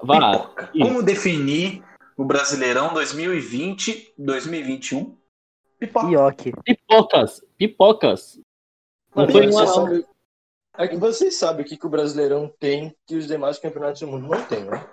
Pipoca. 0.00 0.72
Como 0.72 1.02
definir 1.02 1.84
o 2.16 2.24
Brasileirão 2.24 2.92
2020, 2.92 4.12
2021? 4.18 5.16
Pipoca. 5.78 6.06
Ioki. 6.08 6.52
Pipocas. 6.64 7.44
Pipocas. 7.56 8.40
Não 9.14 9.28
foi 9.28 9.46
você 9.46 9.54
uma, 9.56 9.66
sabe- 9.68 10.06
É 10.76 10.88
que 10.88 10.96
vocês 10.96 11.36
sabem 11.36 11.64
o 11.64 11.68
que, 11.68 11.76
que 11.76 11.86
o 11.86 11.90
Brasileirão 11.90 12.52
tem 12.58 12.92
que 13.06 13.14
os 13.16 13.26
demais 13.28 13.58
campeonatos 13.60 14.00
do 14.00 14.08
mundo 14.08 14.26
não 14.28 14.44
tem, 14.46 14.64
né? 14.64 14.84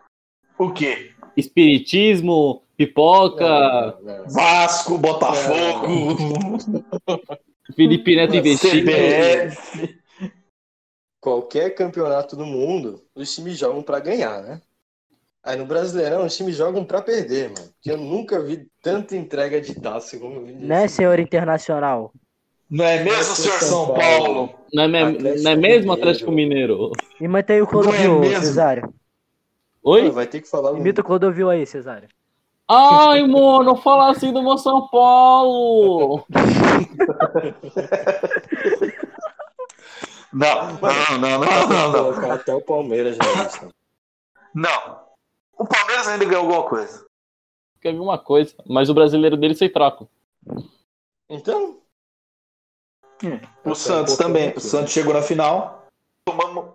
O 0.58 0.72
quê? 0.72 1.14
espiritismo, 1.36 2.62
pipoca. 2.86 3.98
Vasco, 4.28 4.98
Botafogo, 4.98 6.16
Felipe 7.76 8.16
Neto 8.16 8.36
investindo. 8.36 8.84
CBF. 8.86 10.00
Qualquer 11.22 11.72
campeonato 11.76 12.36
do 12.36 12.46
mundo, 12.46 13.04
os 13.16 13.34
times 13.34 13.58
jogam 13.58 13.84
pra 13.84 14.00
ganhar, 14.00 14.42
né? 14.42 14.62
Aí 15.44 15.56
no 15.58 15.66
Brasileirão, 15.66 16.26
os 16.26 16.36
times 16.36 16.56
jogam 16.56 16.84
pra 16.84 17.02
perder, 17.02 17.50
mano. 17.50 17.70
Porque 17.74 17.92
eu 17.92 17.98
nunca 17.98 18.40
vi 18.42 18.68
tanta 18.82 19.16
entrega 19.16 19.60
de 19.62 19.74
taça 19.80 20.18
como 20.20 20.36
eu 20.36 20.46
vi. 20.46 20.54
Né, 20.54 20.88
senhor 20.88 21.20
internacional? 21.20 22.12
Não 22.70 22.86
é 22.86 23.04
mesmo, 23.04 23.36
senhor 23.36 23.60
São 23.60 23.94
Paulo? 23.94 24.54
Não 24.74 24.84
é, 24.84 24.88
me- 24.88 25.00
Atlético 25.02 25.44
não 25.44 25.52
é 25.52 25.56
mesmo 25.56 25.82
Mineiro. 25.82 25.92
Atlético 25.94 26.32
Mineiro? 26.32 26.92
E 27.20 27.28
mantém 27.28 27.62
o 27.62 27.66
é 27.66 27.68
Clodovil, 27.68 28.20
mesmo? 28.20 28.44
Cesário. 28.46 28.94
Oi? 29.84 30.06
Pô, 30.06 30.12
Vai 30.12 30.28
ter 30.28 30.42
que 30.42 30.48
falar 30.48 30.72
um... 30.72 30.78
Imita 30.78 31.02
o 31.02 31.04
Clodovil 31.04 31.50
aí, 31.50 31.66
Cesário. 31.66 32.08
Ai, 32.74 33.28
mano, 33.28 33.76
fala 33.76 34.12
assim 34.12 34.32
do 34.32 34.42
meu 34.42 34.58
São 34.58 34.88
Paulo. 34.88 36.26
Não, 40.32 40.74
não, 40.80 41.18
não, 41.20 41.40
não, 41.68 42.12
não, 42.22 42.32
até 42.32 42.56
o 42.56 42.62
Palmeiras 42.62 43.18
na 43.18 43.44
lista. 43.44 43.70
Não. 44.56 45.02
O 45.58 45.66
Palmeiras 45.68 46.08
ainda 46.08 46.24
ganhou 46.24 46.46
alguma 46.46 46.64
coisa. 46.64 47.06
Quer 47.82 47.92
ver 47.92 48.00
uma 48.00 48.18
coisa, 48.18 48.56
mas 48.66 48.90
o 48.90 48.94
brasileiro 48.94 49.36
dele 49.36 49.56
foi 49.56 49.68
fraco. 49.68 50.10
Então, 51.30 51.78
O 53.66 53.76
Santos 53.76 54.16
também. 54.16 54.54
O 54.56 54.62
Santos 54.62 54.94
chegou 54.94 55.14
na 55.14 55.22
final. 55.22 55.86
Tomamos 56.26 56.74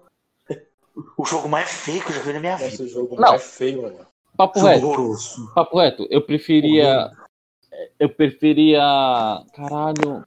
o 1.17 1.25
jogo 1.25 1.49
mais 1.49 1.71
feio 1.71 2.03
que 2.03 2.11
eu 2.11 2.17
já 2.17 2.23
vi 2.23 2.33
na 2.35 2.41
minha 2.41 2.57
vida. 2.57 2.69
esse 2.69 2.89
jogo 2.89 3.15
Não. 3.17 3.31
mais 3.31 3.43
feio, 3.57 3.83
mano. 3.83 4.07
Papo 4.37 4.61
reto, 4.61 5.15
papo 5.55 5.79
reto. 5.79 6.07
Eu 6.11 6.23
preferia. 6.23 7.11
Eu 7.99 8.09
preferia. 8.09 8.81
Caralho. 9.55 10.25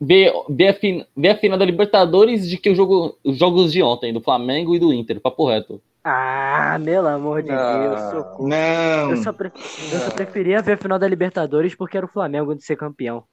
Ver, 0.00 0.32
ver, 0.50 0.68
a, 0.68 0.74
fin- 0.74 1.06
ver 1.16 1.28
a 1.30 1.38
final 1.38 1.58
da 1.58 1.64
Libertadores 1.64 2.48
de 2.48 2.58
que 2.58 2.68
o 2.70 2.74
jogo, 2.74 3.18
os 3.24 3.38
jogos 3.38 3.72
de 3.72 3.82
ontem, 3.82 4.12
do 4.12 4.20
Flamengo 4.20 4.74
e 4.74 4.78
do 4.78 4.92
Inter. 4.92 5.20
Papo 5.20 5.46
reto. 5.48 5.80
Ah, 6.04 6.78
pelo 6.84 7.08
amor 7.08 7.42
de 7.42 7.50
Ah. 7.50 7.78
Deus, 7.78 8.00
socorro. 8.24 8.48
Não. 8.48 9.10
Eu 9.10 9.16
só, 9.16 9.32
pre- 9.32 9.50
eu 9.92 9.98
só 10.00 10.10
preferia 10.10 10.60
ver 10.62 10.74
a 10.74 10.76
final 10.76 10.98
da 10.98 11.08
Libertadores 11.08 11.74
porque 11.74 11.96
era 11.96 12.04
o 12.06 12.10
Flamengo 12.10 12.54
de 12.54 12.62
ser 12.62 12.76
campeão. 12.76 13.24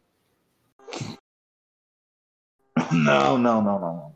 Não, 2.92 3.38
não, 3.38 3.62
não, 3.62 3.80
não. 3.80 4.14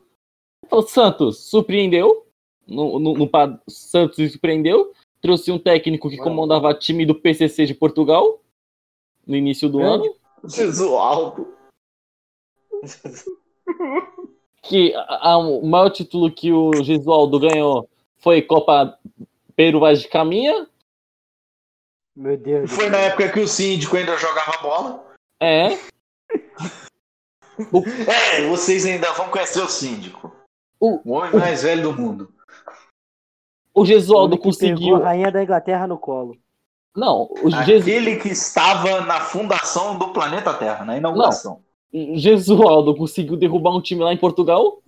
O 0.70 0.82
Santos 0.82 1.48
surpreendeu. 1.48 2.26
No, 2.68 2.98
no, 2.98 3.14
no 3.14 3.30
Santos 3.66 4.30
surpreendeu. 4.32 4.92
Trouxe 5.20 5.50
um 5.50 5.58
técnico 5.58 6.08
que 6.10 6.16
Mano. 6.18 6.30
comandava 6.30 6.74
time 6.74 7.04
do 7.06 7.14
PCC 7.14 7.64
de 7.66 7.74
Portugal 7.74 8.40
no 9.26 9.34
início 9.34 9.68
do 9.68 9.80
ano. 9.80 10.14
Gesualdo. 10.44 11.54
Que 14.62 14.94
a- 14.94 15.30
a- 15.32 15.38
o 15.38 15.66
maior 15.66 15.90
título 15.90 16.30
que 16.30 16.52
o 16.52 16.70
Gesualdo 16.84 17.40
ganhou 17.40 17.88
foi 18.18 18.42
Copa 18.42 18.98
Peru 19.56 19.80
Vaz 19.80 20.00
de 20.02 20.08
Caminha. 20.08 20.68
Meu 22.14 22.36
Deus. 22.36 22.70
Foi 22.70 22.88
na 22.90 22.98
época 22.98 23.32
que 23.32 23.40
o 23.40 23.48
síndico 23.48 23.96
ainda 23.96 24.16
jogava 24.16 24.58
bola. 24.62 25.14
É. 25.40 25.68
É, 28.06 28.46
vocês 28.48 28.86
ainda 28.86 29.10
vão 29.14 29.30
conhecer 29.30 29.60
o 29.60 29.68
síndico. 29.68 30.30
O- 30.78 31.00
O 31.04 31.14
homem 31.14 31.32
mais 31.32 31.64
velho 31.64 31.82
do 31.82 31.92
mundo. 31.92 32.32
O 33.78 33.86
Gesualdo 33.86 34.34
Ele 34.34 34.38
que 34.42 34.44
conseguiu. 34.48 34.76
Pegou 34.78 34.96
a 34.96 35.04
rainha 35.04 35.30
da 35.30 35.42
Inglaterra 35.42 35.86
no 35.86 35.98
colo. 35.98 36.36
Não, 36.96 37.28
o 37.42 37.50
Gesu- 37.64 37.82
Aquele 37.82 38.16
que 38.16 38.28
estava 38.28 39.00
na 39.02 39.20
fundação 39.20 39.96
do 39.98 40.08
planeta 40.12 40.52
Terra, 40.54 40.84
na 40.84 40.96
inauguração. 40.96 41.62
Gesualdo 42.14 42.94
conseguiu 42.96 43.36
derrubar 43.36 43.74
um 43.76 43.80
time 43.80 44.02
lá 44.02 44.12
em 44.12 44.16
Portugal. 44.16 44.82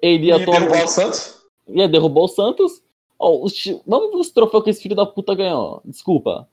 Ele 0.00 0.26
E 0.26 0.28
ia, 0.28 0.44
tomar- 0.44 0.60
derrubar 0.60 0.84
o 0.84 0.88
Santos? 0.88 1.42
ia 1.66 1.88
derrubar 1.88 2.20
o 2.22 2.28
Santos. 2.28 2.82
Ó, 3.18 3.44
os 3.44 3.52
Vamos 3.86 4.10
ver 4.10 4.16
os 4.16 4.30
troféus 4.30 4.62
que 4.64 4.70
esse 4.70 4.82
filho 4.82 4.94
da 4.94 5.04
puta 5.04 5.34
ganhou. 5.34 5.82
Desculpa. 5.84 6.48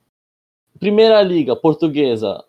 Primeira 0.80 1.22
Liga 1.22 1.55
Portuguesa. 1.55 2.43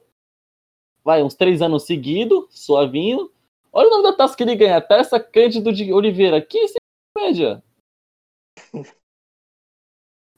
Vai, 1.05 1.23
uns 1.23 1.35
três 1.35 1.61
anos 1.63 1.85
seguidos, 1.85 2.47
suavinho. 2.51 3.31
Olha 3.77 3.89
o 3.89 3.91
nome 3.91 4.03
da 4.05 4.13
taça 4.15 4.35
que 4.35 4.43
ele 4.43 4.57
ganha. 4.57 4.81
Taça 4.81 5.21
Cândido 5.21 5.71
de 5.73 5.93
Oliveira. 5.93 6.41
Que 6.41 6.59
isso 6.59 6.75
é 7.19 7.21
média? 7.21 7.63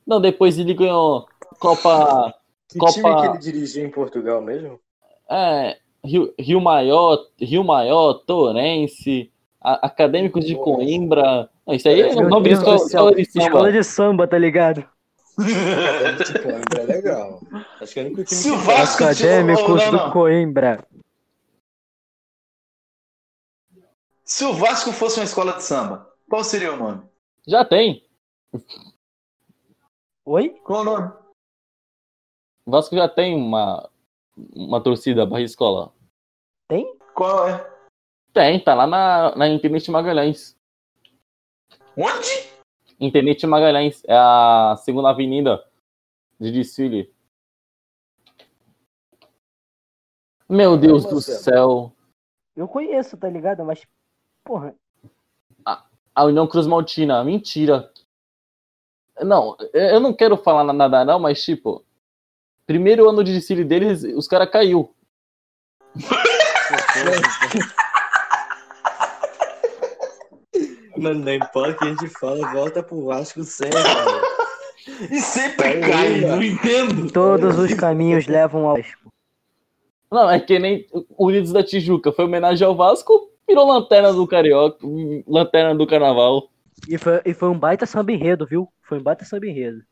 Não, 0.07 0.21
depois 0.21 0.59
ele 0.59 0.75
ganhou 0.75 1.27
Copa. 1.61 2.35
Que 2.69 2.79
Copa- 2.79 2.93
time 2.93 3.15
que 3.21 3.27
ele 3.29 3.39
dirigiu 3.39 3.87
em 3.87 3.91
Portugal 3.91 4.41
mesmo? 4.43 4.81
É, 5.31 5.79
Rio, 6.05 6.35
Rio 6.39 6.61
Maior, 6.61 7.27
Rio 7.41 7.63
Maior, 7.63 8.15
Torense, 8.15 9.31
a- 9.61 9.87
Acadêmicos 9.87 10.45
de 10.45 10.55
Coimbra. 10.57 11.49
Não, 11.67 11.75
isso 11.75 11.89
aí 11.89 12.01
é 12.01 12.15
nome 12.15 12.49
de 12.49 12.55
escola, 12.55 12.77
escola 12.77 13.15
de 13.15 13.25
samba. 13.31 13.45
Escola 13.47 13.73
de 13.73 13.85
samba, 13.85 14.27
tá 14.27 14.39
ligado? 14.39 14.85
Acadêmico 15.39 16.25
de 16.25 16.39
Coimbra 16.43 16.83
é 16.83 16.85
legal. 16.87 17.41
Acho 17.81 17.93
que 17.95 18.01
é 18.01 18.03
o 18.03 18.07
único 18.07 18.25
time 18.25 18.43
que 18.43 18.51
Vasco- 18.65 19.05
Acadêmicos 19.05 19.63
Não, 19.69 19.77
não, 19.77 19.93
não. 19.93 20.07
do 20.07 20.13
Coimbra. 20.13 20.85
Se 24.29 24.45
o 24.45 24.53
Vasco 24.53 24.93
fosse 24.93 25.19
uma 25.19 25.25
escola 25.25 25.55
de 25.55 25.65
samba, 25.65 26.15
qual 26.29 26.45
seria 26.45 26.75
o 26.75 26.77
nome? 26.77 27.03
Já 27.47 27.65
tem. 27.65 28.07
Oi? 30.27 30.51
Qual 30.63 30.83
o 30.83 30.85
nome? 30.85 31.13
O 32.67 32.71
Vasco 32.71 32.95
já 32.95 33.09
tem 33.09 33.35
uma, 33.35 33.89
uma 34.55 34.83
torcida 34.83 35.25
barra 35.25 35.41
escola. 35.41 35.95
Qual 37.15 37.49
é? 37.49 37.79
Tem, 38.35 38.63
tá 38.63 38.75
lá 38.75 38.87
na, 38.87 39.35
na 39.35 39.49
Intendente 39.49 39.91
Magalhães. 39.91 40.55
Onde? 41.97 42.53
Intendente 43.01 43.47
Magalhães, 43.47 44.05
é 44.05 44.15
a 44.15 44.77
segunda 44.77 45.09
avenida 45.09 45.67
de 46.39 46.53
desfile. 46.53 47.13
Meu 50.47 50.77
Deus 50.77 51.07
do 51.07 51.19
céu. 51.21 51.93
Eu 52.55 52.69
conheço, 52.69 53.17
tá 53.17 53.29
ligado? 53.29 53.65
Mas, 53.65 53.85
porra, 54.49 54.75
A 56.15 56.25
União 56.25 56.47
Cruz 56.47 56.67
Maltina, 56.67 57.23
mentira. 57.23 57.93
Não, 59.21 59.55
eu 59.75 60.01
não 60.01 60.15
quero 60.15 60.39
falar 60.39 60.73
nada 60.73 61.05
não, 61.05 61.19
mas 61.19 61.45
tipo, 61.45 61.85
primeiro 62.67 63.07
ano 63.07 63.23
de 63.23 63.35
desfile 63.35 63.63
deles, 63.63 64.03
os 64.17 64.27
caras 64.27 64.51
caiu. 64.51 64.95
Mano, 70.97 71.21
não 71.27 71.33
importa 71.33 71.71
o 71.71 71.77
que 71.77 71.85
a 71.85 71.89
gente 71.91 72.09
fala, 72.09 72.53
volta 72.53 72.83
pro 72.83 73.05
Vasco 73.05 73.45
sempre, 73.45 73.79
mano. 73.79 74.21
E 75.13 75.21
sempre 75.21 75.81
cai, 75.81 76.23
mano. 76.23 76.37
não 76.37 76.43
entendo. 76.43 77.13
todos 77.13 77.57
os 77.57 77.73
caminhos 77.75 78.27
levam 78.27 78.67
ao 78.67 78.77
Vasco. 78.77 79.13
Não, 80.11 80.29
é 80.29 80.41
que 80.41 80.59
nem 80.59 80.89
Unidos 81.17 81.53
da 81.53 81.63
Tijuca, 81.63 82.11
foi 82.11 82.25
homenagem 82.25 82.67
ao 82.67 82.75
Vasco, 82.75 83.31
virou 83.49 83.67
lanterna 83.67 84.13
do 84.13 84.27
Carioca, 84.27 84.79
lanterna 85.27 85.75
do 85.75 85.87
Carnaval. 85.87 86.49
E 86.89 86.97
foi, 86.99 87.21
e 87.25 87.35
foi 87.35 87.49
um 87.49 87.59
baita 87.59 87.87
samba 87.87 88.13
enredo, 88.13 88.47
viu? 88.47 88.69
Foi 88.83 88.99
um 88.99 89.03
baita 89.03 89.25
samba 89.25 89.47
enredo. 89.47 89.83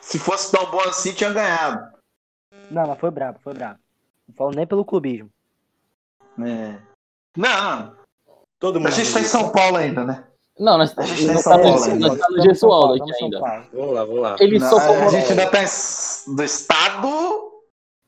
Se 0.00 0.18
fosse 0.18 0.52
tão 0.52 0.70
bom 0.70 0.80
assim, 0.80 1.12
tinha 1.12 1.32
ganhado. 1.32 1.90
Não, 2.70 2.86
mas 2.86 2.98
foi 2.98 3.10
brabo, 3.10 3.38
foi 3.42 3.54
brabo. 3.54 3.78
Não 4.28 4.34
falo 4.34 4.50
nem 4.50 4.66
pelo 4.66 4.84
clubismo. 4.84 5.30
É. 6.44 6.76
Não, 7.36 7.94
Todo 8.58 8.76
a 8.76 8.80
mundo. 8.80 8.92
gente 8.92 9.12
tá 9.12 9.20
em 9.20 9.24
São 9.24 9.50
Paulo 9.50 9.76
ainda, 9.76 10.04
né? 10.04 10.24
Não, 10.58 10.76
nós, 10.76 10.96
A 10.98 11.02
gente 11.04 11.24
tá 11.26 11.30
em 11.30 11.34
nós 11.34 11.42
São 11.42 11.52
tá 11.52 11.58
Paulo 11.62 11.84
ainda. 11.84 12.08
nós 12.08 12.18
tá 12.18 12.26
no 12.28 12.36
Vamos 12.36 12.42
São 12.44 12.44
Gesualdo 12.44 12.98
Paulo, 12.98 13.02
aqui 13.12 13.24
ainda. 13.24 13.40
Paulo. 13.40 13.64
Vamos 13.72 13.94
lá, 13.94 14.04
vamos 14.04 14.20
lá. 14.22 14.36
Ele 14.40 14.58
Não, 14.58 14.68
só 14.68 14.76
a 14.76 14.86
como 14.86 15.10
gente 15.10 15.30
ainda 15.30 15.50
tá 15.50 15.62
em- 15.62 16.36
do 16.36 16.42
estado. 16.44 17.47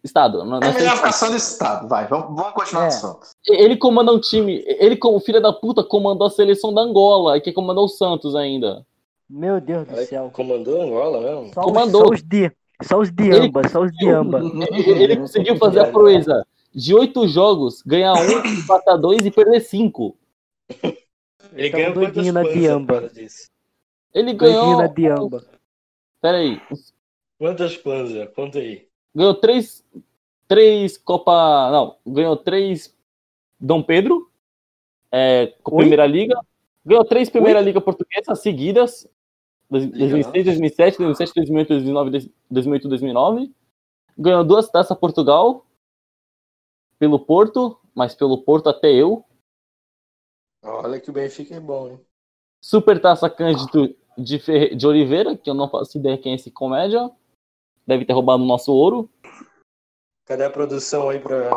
Estado. 0.03 0.45
nós- 0.45 0.63
É 0.63 0.73
melhor 0.73 0.97
ficar 0.97 1.13
só 1.13 1.29
do 1.29 1.37
estado, 1.37 1.89
vai. 1.89 2.07
Vamos, 2.07 2.35
vamos 2.35 2.53
continuar 2.55 2.85
É. 2.85 2.87
no 2.87 2.93
Santos. 2.93 3.31
Ele 3.47 3.77
comanda 3.77 4.13
um 4.13 4.19
time. 4.21 4.63
Ele, 4.67 4.97
como 4.97 5.21
filho 5.21 5.41
da 5.43 5.53
puta, 5.53 5.85
comandou 5.85 6.27
a 6.27 6.31
seleção 6.31 6.73
da 6.73 6.81
Angola 6.81 7.37
e 7.37 7.41
que 7.41 7.53
comandou 7.53 7.85
o 7.85 7.89
Santos 7.89 8.35
ainda. 8.35 8.87
Meu 9.29 9.61
Deus 9.61 9.87
do 9.87 9.97
céu. 10.07 10.31
comandou 10.33 10.81
Angola 10.83 11.21
mesmo? 11.21 11.55
Só 11.55 11.61
os, 11.61 11.67
comandou. 11.67 12.07
só 12.07 12.13
os 12.15 12.23
de. 12.23 12.53
Só 12.83 12.99
os 12.99 13.13
de 13.13 13.25
Ele- 13.29 13.47
amba, 13.49 13.69
só 13.69 13.83
os 13.83 13.93
de 13.93 14.09
amba. 14.09 14.41
Ele, 14.73 15.03
ele 15.05 15.17
conseguiu 15.19 15.57
fazer 15.57 15.81
a 15.81 15.87
proeza 15.89 16.47
de 16.75 16.95
oito 16.95 17.29
jogos, 17.29 17.83
ganhar 17.83 18.15
um, 18.15 18.17
empatar 18.59 18.97
dois 18.99 19.25
e 19.27 19.31
perder 19.31 19.61
cinco. 19.61 20.17
Ele 21.53 21.71
Tá 21.71 21.77
ganhou 21.79 21.93
doidinho 21.95 22.33
na 22.33 22.43
diamba. 22.43 23.11
Ele 24.15 24.33
Doidinho 24.33 24.37
ganhou. 24.37 24.77
na 24.79 24.87
diamba. 24.87 25.45
Pera 26.23 26.39
aí. 26.39 26.61
Quantas 27.39 27.77
planos 27.77 28.11
já? 28.13 28.27
Conta 28.29 28.59
aí. 28.59 28.87
Ganhou 29.15 29.35
três. 29.35 29.85
Três 30.47 30.99
Copa. 30.99 31.71
Não, 31.71 31.97
ganhou 32.07 32.37
três 32.37 32.97
Dom 33.59 33.83
Pedro. 33.83 34.31
É, 35.13 35.55
Oi? 35.65 35.77
Primeira 35.79 36.07
Liga. 36.07 36.41
Ganhou 36.85 37.05
três 37.05 37.29
Primeira 37.31 37.61
Liga 37.61 37.81
Portuguesa 37.81 38.35
seguidas. 38.35 39.07
dois- 39.69 39.87
2006, 39.91 40.45
2007, 40.45 40.99
2007, 40.99 41.35
2008, 41.35 41.69
2009, 41.69 42.33
2008, 42.51 42.89
2009. 42.89 43.53
Ganhou 44.19 44.45
duas 44.45 44.69
taças 44.71 44.97
Portugal. 44.99 45.67
Pelo 46.99 47.19
Porto, 47.19 47.79
mas 47.95 48.15
pelo 48.15 48.43
Porto 48.43 48.69
até 48.69 48.93
eu. 48.93 49.25
Olha 50.63 51.01
que 51.01 51.09
o 51.09 51.13
Benfica 51.13 51.55
é 51.55 51.61
bom, 51.61 51.89
hein? 51.89 52.01
Super 52.63 53.01
Taça 53.01 53.31
Cândido 53.31 53.97
de, 54.19 54.39
Ferre- 54.39 54.75
de 54.75 54.87
Oliveira, 54.87 55.35
que 55.35 55.49
eu 55.49 55.55
não 55.55 55.69
faço 55.71 55.97
ideia 55.97 56.19
quem 56.19 56.33
é 56.33 56.35
esse 56.35 56.51
comédia. 56.51 57.11
Deve 57.91 58.05
ter 58.05 58.13
roubado 58.13 58.41
o 58.45 58.47
nosso 58.47 58.73
ouro. 58.73 59.11
Cadê 60.25 60.45
a 60.45 60.51
produção 60.51 61.09
aí 61.11 61.19
pra. 61.19 61.51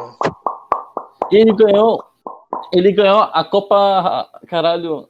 E 1.32 1.36
ele 1.38 1.54
ganhou. 1.54 2.04
Ele 2.74 2.92
ganhou 2.92 3.22
a 3.22 3.44
Copa. 3.46 4.28
Caralho. 4.48 5.08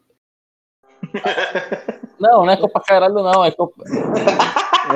Não, 2.20 2.46
não 2.46 2.50
é 2.52 2.56
Copa 2.58 2.80
Caralho, 2.82 3.16
não. 3.16 3.44
É 3.44 3.52
Copa. 3.52 3.84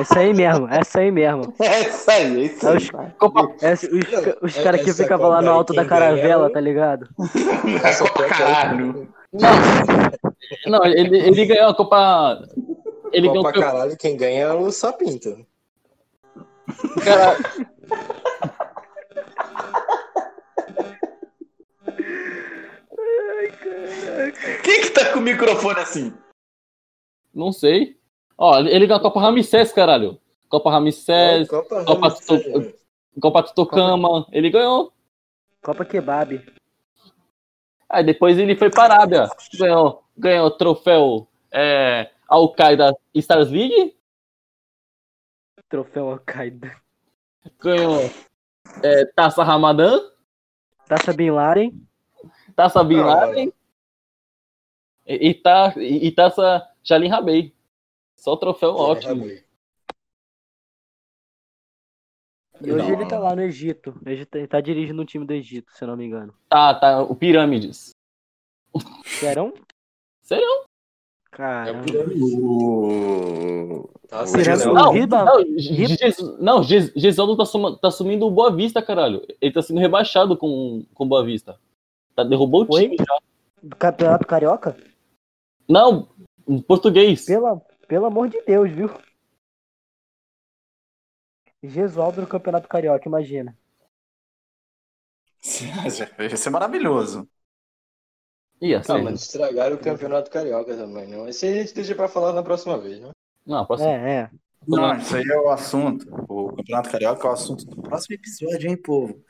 Essa 0.00 0.20
aí 0.20 0.32
mesmo, 0.32 0.66
essa 0.68 1.00
aí 1.00 1.10
mesmo. 1.10 1.52
É 1.60 1.80
isso 1.88 2.10
aí, 2.10 2.40
é 2.40 2.44
isso 2.44 2.66
É 2.66 2.70
aí. 2.70 2.76
os, 2.78 2.90
Copa... 3.18 3.54
essa- 3.60 3.86
os, 3.86 3.92
Não, 4.10 4.34
os 4.42 4.56
é- 4.56 4.62
caras 4.62 4.82
que 4.82 4.90
essa 4.90 5.02
ficavam 5.02 5.28
lá 5.28 5.42
no 5.42 5.50
aí, 5.50 5.54
alto 5.56 5.72
da 5.74 5.84
caravela, 5.84 6.44
é 6.46 6.48
o- 6.48 6.52
tá 6.52 6.60
ligado? 6.60 7.06
Essa 7.84 8.04
Copa 8.08 8.22
aí, 8.24 8.28
Caralho. 8.30 9.08
Não, 10.66 10.84
ele, 10.86 11.18
ele 11.18 11.44
ganhou 11.46 11.68
a 11.70 11.74
Copa. 11.74 12.42
Ele 13.12 13.28
Copa 13.28 13.52
ganhou. 13.52 13.66
caralho, 13.70 13.96
quem 13.98 14.16
ganha 14.16 14.44
é 14.46 14.52
o 14.54 14.70
Sapinto. 14.70 15.44
Cara, 17.04 17.36
Quem 24.64 24.82
que 24.82 24.90
tá 24.90 25.12
com 25.12 25.18
o 25.18 25.22
microfone 25.22 25.80
assim? 25.80 26.12
não 27.34 27.52
sei. 27.52 27.96
Ó, 28.36 28.58
ele 28.60 28.86
ganhou 28.86 28.98
a 28.98 29.02
Copa 29.02 29.20
Ramsés, 29.20 29.72
caralho. 29.72 30.18
Copa 30.48 30.70
Ramsés, 30.70 31.48
Copa 31.48 31.84
Copa 31.84 32.08
Ramsés. 32.08 32.42
Tuto- 32.44 32.74
Copa 33.20 33.42
Tutocama. 33.42 34.26
Ele 34.32 34.50
ganhou. 34.50 34.92
Copa 35.62 35.84
Kebab. 35.84 36.40
Aí 37.88 38.04
depois 38.04 38.38
ele 38.38 38.56
foi 38.56 38.70
para 38.70 38.94
a 38.94 38.96
Arábia. 38.98 39.28
Ganhou, 39.58 40.02
ganhou 40.16 40.46
o 40.46 40.50
troféu 40.50 41.28
é, 41.52 42.10
Al-Qaeda 42.28 42.94
Stars 43.14 43.50
League. 43.50 43.94
Troféu 45.68 46.10
Al-Qaeda. 46.10 46.74
Ganhou 47.60 48.00
é, 48.82 49.04
Taça 49.06 49.42
Ramadã. 49.42 50.00
Taça 50.86 51.12
Bin 51.12 51.30
Laden. 51.30 51.86
Taça 52.56 52.82
Bin 52.82 53.00
Laden. 53.00 53.52
E, 55.06 55.28
e, 55.28 55.34
tá, 55.34 55.74
e, 55.76 56.06
e 56.06 56.12
taça 56.12 56.66
Jalim 56.82 57.08
Rabei. 57.08 57.54
Só 58.16 58.36
troféu 58.36 58.74
ótimo. 58.74 59.26
E 62.60 62.72
hoje 62.72 62.90
Não. 62.90 62.92
ele 62.92 63.06
tá 63.06 63.18
lá 63.18 63.34
no 63.36 63.42
Egito. 63.42 63.98
Ele 64.04 64.26
tá, 64.26 64.38
tá 64.48 64.60
dirigindo 64.60 65.00
um 65.00 65.04
time 65.04 65.24
do 65.24 65.32
Egito, 65.32 65.72
se 65.72 65.84
eu 65.84 65.88
não 65.88 65.96
me 65.96 66.04
engano. 66.04 66.34
Tá, 66.48 66.74
tá, 66.74 67.02
o 67.02 67.14
Pirâmides. 67.14 67.94
Serão? 69.04 69.52
É 71.38 71.70
o 71.70 71.82
Pirâmide- 71.84 72.20
não. 72.36 73.88
Não, 74.10 74.74
Não, 74.74 74.92
Riba- 74.92 75.24
não, 75.24 76.36
não, 76.40 76.62
Gesualdo 76.62 77.36
tá, 77.36 77.44
suma- 77.44 77.78
tá 77.78 77.88
assumindo 77.88 78.26
o 78.26 78.30
Boa 78.30 78.50
Vista, 78.54 78.82
caralho. 78.82 79.22
Ele 79.40 79.52
tá 79.52 79.62
sendo 79.62 79.78
rebaixado 79.78 80.36
com 80.36 80.84
o 80.98 81.04
Boa 81.06 81.24
Vista. 81.24 81.60
Tá, 82.16 82.24
derrubou 82.24 82.64
o 82.64 82.74
Oi? 82.74 82.82
time 82.82 82.96
já. 82.98 83.18
Do 83.62 83.76
Campeonato 83.76 84.26
Carioca? 84.26 84.76
Não, 85.68 86.08
em 86.48 86.60
português. 86.60 87.24
Pela, 87.26 87.60
pelo 87.86 88.06
amor 88.06 88.28
de 88.28 88.40
Deus, 88.42 88.70
viu? 88.70 88.90
Gesualdo 91.62 92.20
no 92.22 92.26
Campeonato 92.26 92.66
Carioca, 92.68 93.08
imagina. 93.08 93.56
Ia 96.18 96.36
ser 96.36 96.50
maravilhoso. 96.50 97.28
Ia 98.60 98.78
Ah, 98.78 98.82
ser. 98.82 99.02
mas 99.02 99.22
estragaram 99.22 99.76
o 99.76 99.78
campeonato 99.78 100.30
carioca 100.30 100.76
também, 100.76 101.06
não. 101.06 101.28
Esse 101.28 101.46
a 101.46 101.52
gente 101.54 101.74
deixa 101.74 101.94
pra 101.94 102.08
falar 102.08 102.32
na 102.32 102.42
próxima 102.42 102.76
vez, 102.78 103.00
né? 103.00 103.10
Não, 103.46 103.64
próximo. 103.64 103.88
É, 103.88 104.10
é. 104.22 104.30
Não, 104.66 104.96
isso 104.96 105.16
aí 105.16 105.24
é 105.26 105.38
o 105.40 105.48
assunto. 105.48 106.06
O 106.28 106.52
Campeonato 106.56 106.90
Carioca 106.90 107.26
é 107.26 107.30
o 107.30 107.32
assunto 107.32 107.64
do 107.64 107.80
próximo 107.80 108.16
episódio, 108.16 108.68
hein, 108.68 108.76
povo? 108.76 109.22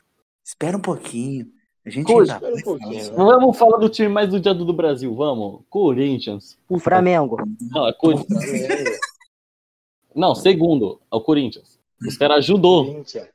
Espera 0.43 0.77
um 0.77 0.81
pouquinho. 0.81 1.47
A 1.87 1.91
gente 1.91 2.07
Coisa. 2.07 2.35
ainda 2.35 2.49
um 2.55 2.63
pouquinho, 2.63 3.05
né? 3.05 3.11
Vamos 3.15 3.57
falar 3.57 3.77
do 3.79 3.89
time 3.89 4.09
mais 4.09 4.33
odiado 4.35 4.65
do 4.65 4.73
Brasil, 4.73 5.15
vamos. 5.15 5.63
Corinthians. 5.71 6.59
O 6.69 6.79
Flamengo. 6.79 7.37
Não, 7.71 7.87
é 7.87 7.93
Cor- 7.93 8.25
Não, 10.15 10.35
segundo, 10.35 11.01
é 11.13 11.17
o 11.17 11.21
Corinthians. 11.21 11.79
Os 12.07 12.17
caras 12.17 12.39
ajudou. 12.39 12.87
Corinthians. 12.87 13.29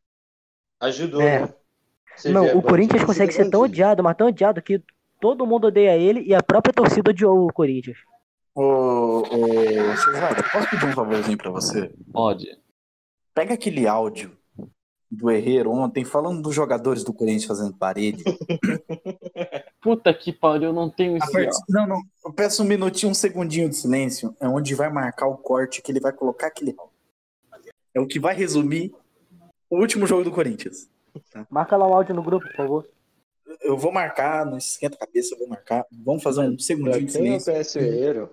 Ajudou, 0.80 1.22
É. 1.22 1.41
né? 1.41 1.53
Não, 2.26 2.57
o 2.57 2.61
Corinthians 2.61 3.03
consegue 3.03 3.32
ser 3.32 3.49
tão 3.49 3.61
odiado, 3.61 4.03
mas 4.03 4.15
tão 4.18 4.28
odiado 4.28 4.61
que 4.61 4.82
todo 5.24 5.48
mundo 5.48 5.68
odeia 5.68 5.95
ele 5.95 6.20
e 6.24 6.36
a 6.36 6.44
própria 6.44 6.74
torcida 6.74 7.12
odiou 7.12 7.48
o 7.48 7.54
Corinthians. 7.54 7.98
Ô, 8.54 9.20
ô, 9.22 9.95
Cesar, 9.95 10.52
posso 10.52 10.70
pedir 10.70 10.86
um 10.86 10.91
favorzinho 10.91 11.38
pra 11.38 11.50
você? 11.50 11.90
Pode. 12.12 12.45
Pega 13.34 13.54
aquele 13.54 13.88
áudio 13.88 14.38
do 15.10 15.32
Herreiro 15.32 15.72
ontem 15.72 16.04
falando 16.04 16.41
dos 16.41 16.54
jogadores 16.54 17.06
do 17.06 17.14
Corinthians 17.14 17.45
fazendo 17.45 17.74
parede. 17.74 18.22
Puta 19.82 20.14
que 20.14 20.34
pariu, 20.34 20.70
eu 20.70 20.74
não 20.74 20.90
tenho 20.90 21.14
A 21.14 21.18
isso. 21.20 21.32
part- 21.32 21.56
Não, 21.70 21.88
não. 21.88 22.02
Eu 22.26 22.34
peço 22.34 22.62
um 22.62 22.66
minutinho, 22.66 23.12
um 23.12 23.16
segundinho 23.16 23.70
de 23.70 23.78
silêncio. 23.78 24.36
É 24.41 24.48
onde 24.48 24.76
vai 24.76 24.91
marcar 24.91 25.28
o 25.28 25.38
corte 25.38 25.82
que 25.82 25.90
ele 25.91 26.02
vai 26.02 26.12
colocar 26.12 26.48
aquele. 26.48 26.76
É 27.95 28.00
o 28.02 28.06
que 28.08 28.20
vai 28.20 28.36
resumir 28.36 28.94
o 29.70 29.80
último 29.80 30.06
jogo 30.06 30.26
do 30.26 30.32
Corinthians. 30.32 30.90
Marca 31.50 31.78
lá 31.78 31.88
o 31.88 31.94
áudio 31.94 32.14
no 32.14 32.24
grupo, 32.24 32.45
por 32.45 32.56
favor. 32.56 32.86
Eu 33.64 33.77
vou 33.77 33.91
marcar, 33.91 34.45
não 34.45 34.57
esquenta 34.57 34.95
a 34.95 35.06
cabeça, 35.06 35.34
eu 35.34 35.40
vou 35.40 35.48
marcar. 35.48 35.85
Vamos 35.91 36.22
fazer 36.22 36.41
um 36.41 36.60
segundinho 36.60 37.06
de 37.06 37.18
quem 37.18 37.34
é 37.34 37.38
o 37.38 37.40
silêncio. 37.40 38.30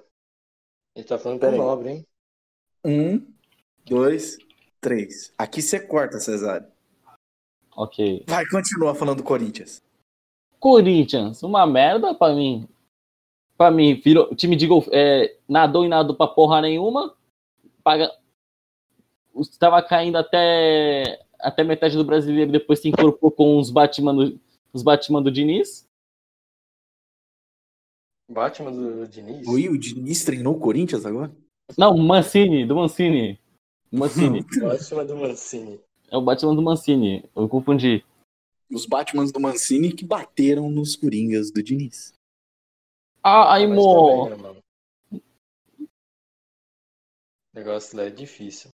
Ele 0.94 1.04
tá 1.04 1.18
falando 1.18 1.40
com. 1.40 1.50
Nobre, 1.52 1.88
hein? 1.88 2.06
Um, 2.84 3.26
dois, 3.84 4.36
três. 4.80 5.32
Aqui 5.38 5.62
você 5.62 5.78
corta, 5.78 6.18
Cesário. 6.18 6.66
Ok. 7.76 8.24
Vai, 8.26 8.44
continua 8.46 8.94
falando 8.94 9.18
do 9.18 9.22
Corinthians. 9.22 9.80
Corinthians, 10.58 11.42
uma 11.42 11.66
merda 11.66 12.14
pra 12.14 12.34
mim. 12.34 12.68
Pra 13.56 13.70
mim, 13.70 13.94
virou 13.94 14.34
time 14.34 14.56
de 14.56 14.66
golfe. 14.66 14.90
É, 14.92 15.36
nadou 15.48 15.84
e 15.84 15.88
nadou 15.88 16.16
pra 16.16 16.26
porra 16.26 16.60
nenhuma. 16.60 17.14
Paga. 17.84 18.10
Estava 19.36 19.80
caindo 19.82 20.18
até, 20.18 21.24
até 21.38 21.62
metade 21.62 21.96
do 21.96 22.04
brasileiro, 22.04 22.50
depois 22.50 22.80
se 22.80 22.88
incorporou 22.88 23.30
com 23.30 23.58
os 23.58 23.70
Batman 23.70 24.14
do, 24.14 24.40
os 24.72 24.82
Batman 24.82 25.22
do 25.22 25.30
Diniz. 25.30 25.86
Batman 28.30 28.72
do 28.72 29.08
Diniz. 29.08 29.46
Oi, 29.46 29.68
o 29.68 29.78
Diniz 29.78 30.24
treinou 30.24 30.56
o 30.56 30.60
Corinthians 30.60 31.04
agora? 31.04 31.34
Não, 31.76 31.96
Mancini, 31.96 32.66
do 32.66 32.76
Mancini. 32.76 33.40
Mancini. 33.90 34.42
Batman 34.60 35.04
do 35.04 35.16
Mancini. 35.16 35.80
é 36.10 36.16
o 36.16 36.22
Batman 36.22 36.54
do 36.54 36.62
Mancini. 36.62 37.24
Eu 37.34 37.48
confundi. 37.48 38.04
Os 38.72 38.86
Batmans 38.86 39.32
do 39.32 39.40
Mancini 39.40 39.92
que 39.92 40.04
bateram 40.04 40.70
nos 40.70 40.94
Coringas 40.94 41.50
do 41.50 41.60
Diniz. 41.60 42.12
Ah, 43.22 43.54
aí, 43.54 43.66
mo. 43.66 44.28
né? 44.28 44.60
O 45.12 45.20
negócio 47.52 47.96
lá 47.96 48.04
é 48.04 48.10
difícil. 48.10 48.70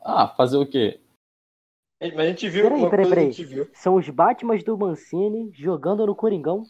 Ah, 0.00 0.28
fazer 0.28 0.58
o 0.58 0.68
quê? 0.68 1.00
É, 2.00 2.08
Mas 2.12 2.18
a 2.20 2.28
gente 2.28 2.48
viu 2.50 2.64
Peraí, 2.64 2.78
uma 2.80 2.90
peraí, 2.90 3.04
coisa 3.06 3.14
peraí. 3.16 3.34
que 3.34 3.40
a 3.42 3.44
gente 3.44 3.54
viu. 3.54 3.70
São 3.74 3.94
os 3.96 4.08
Batmans 4.08 4.62
do 4.64 4.76
Mancini 4.76 5.50
jogando 5.54 6.06
no 6.06 6.14
Coringão. 6.14 6.62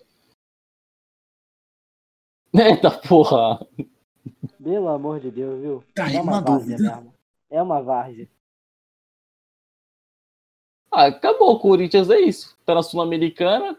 Eita 2.54 2.90
porra. 3.08 3.58
Pelo 4.62 4.88
amor 4.88 5.20
de 5.20 5.30
Deus, 5.30 5.60
viu? 5.60 5.84
Tá 5.94 6.06
aí 6.06 6.16
é 6.16 6.20
uma 6.20 6.40
várzea 6.40 6.76
dúvida. 6.76 6.96
mesmo. 6.96 7.14
É 7.50 7.62
uma 7.62 7.82
várzea. 7.82 8.28
Ah, 10.90 11.06
acabou. 11.06 11.54
O 11.54 11.60
Corinthians 11.60 12.08
é 12.10 12.20
isso. 12.20 12.56
Tá 12.64 12.74
na 12.74 12.82
Sul-Americana. 12.82 13.78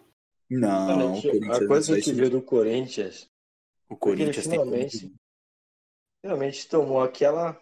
Não, 0.50 1.18
a 1.18 1.68
coisa 1.68 1.88
que 1.88 1.94
a 1.94 1.96
gente 1.96 2.06
ser- 2.06 2.14
viu 2.16 2.30
do 2.30 2.42
Corinthians, 2.42 3.30
O 3.90 3.98
Corinthians 3.98 4.48
tem 4.48 4.52
finalmente- 4.60 5.14
finalmente 6.22 6.70
tomou 6.70 7.02
aquela 7.02 7.62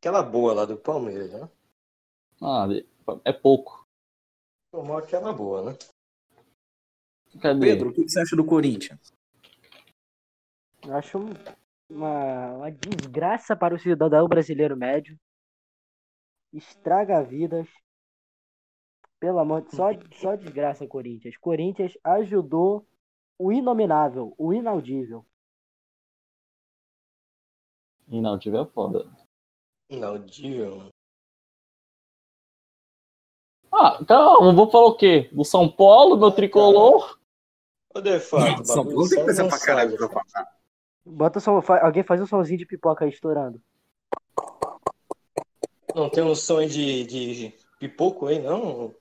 aquela 0.00 0.22
boa 0.22 0.52
lá 0.54 0.64
do 0.64 0.76
Palmeiras, 0.76 1.32
né? 1.32 1.48
Ah, 2.42 2.66
é 3.24 3.32
pouco. 3.32 3.86
Tomou 4.70 4.98
aquela 4.98 5.32
boa, 5.32 5.70
né? 5.72 5.78
Cadê? 7.40 7.60
Pedro, 7.60 7.90
o 7.90 7.92
que 7.92 8.08
você 8.08 8.20
acha 8.20 8.36
do 8.36 8.44
Corinthians? 8.44 9.12
Eu 10.84 10.94
acho 10.94 11.18
um- 11.18 11.32
uma, 11.88 12.52
uma 12.56 12.70
desgraça 12.70 13.56
para 13.56 13.74
o 13.74 13.78
cidadão 13.78 14.26
brasileiro 14.28 14.76
médio. 14.76 15.18
Estraga 16.52 17.22
vidas. 17.22 17.68
Pelo 19.18 19.38
amor 19.38 19.62
de 19.62 19.74
só, 19.74 19.88
só 20.14 20.36
desgraça, 20.36 20.86
Corinthians. 20.86 21.36
Corinthians 21.38 21.96
ajudou 22.04 22.86
o 23.38 23.50
inominável, 23.52 24.34
o 24.38 24.52
inaudível. 24.52 25.24
E 28.08 28.20
não 28.20 28.38
tiver 28.38 28.66
foda. 28.72 29.10
Inaudível. 29.90 30.90
Ah, 33.76 33.98
calma, 34.06 34.52
vou 34.54 34.70
falar 34.70 34.86
o 34.86 34.96
quê? 34.96 35.28
Do 35.32 35.44
São 35.44 35.68
Paulo, 35.68 36.16
meu 36.16 36.30
tricolor? 36.30 37.18
Ô, 37.92 38.00
De 38.00 38.20
fato, 38.20 38.62
o 38.62 38.64
São 38.64 38.84
Paulo 38.84 39.08
tem 39.08 39.24
coisa 39.24 39.48
pra 39.48 39.58
caralho 39.58 39.96
pra 39.96 40.08
falar. 40.08 40.48
Bota 41.04 41.40
só, 41.40 41.60
alguém 41.82 42.04
faz 42.04 42.20
um 42.20 42.26
somzinho 42.26 42.58
de 42.58 42.66
pipoca 42.66 43.04
aí 43.04 43.10
estourando. 43.10 43.60
Não 45.92 46.08
tem 46.08 46.22
um 46.22 46.36
som 46.36 46.64
de, 46.64 47.04
de 47.04 47.52
pipoco 47.80 48.26
aí, 48.26 48.40
não? 48.40 48.94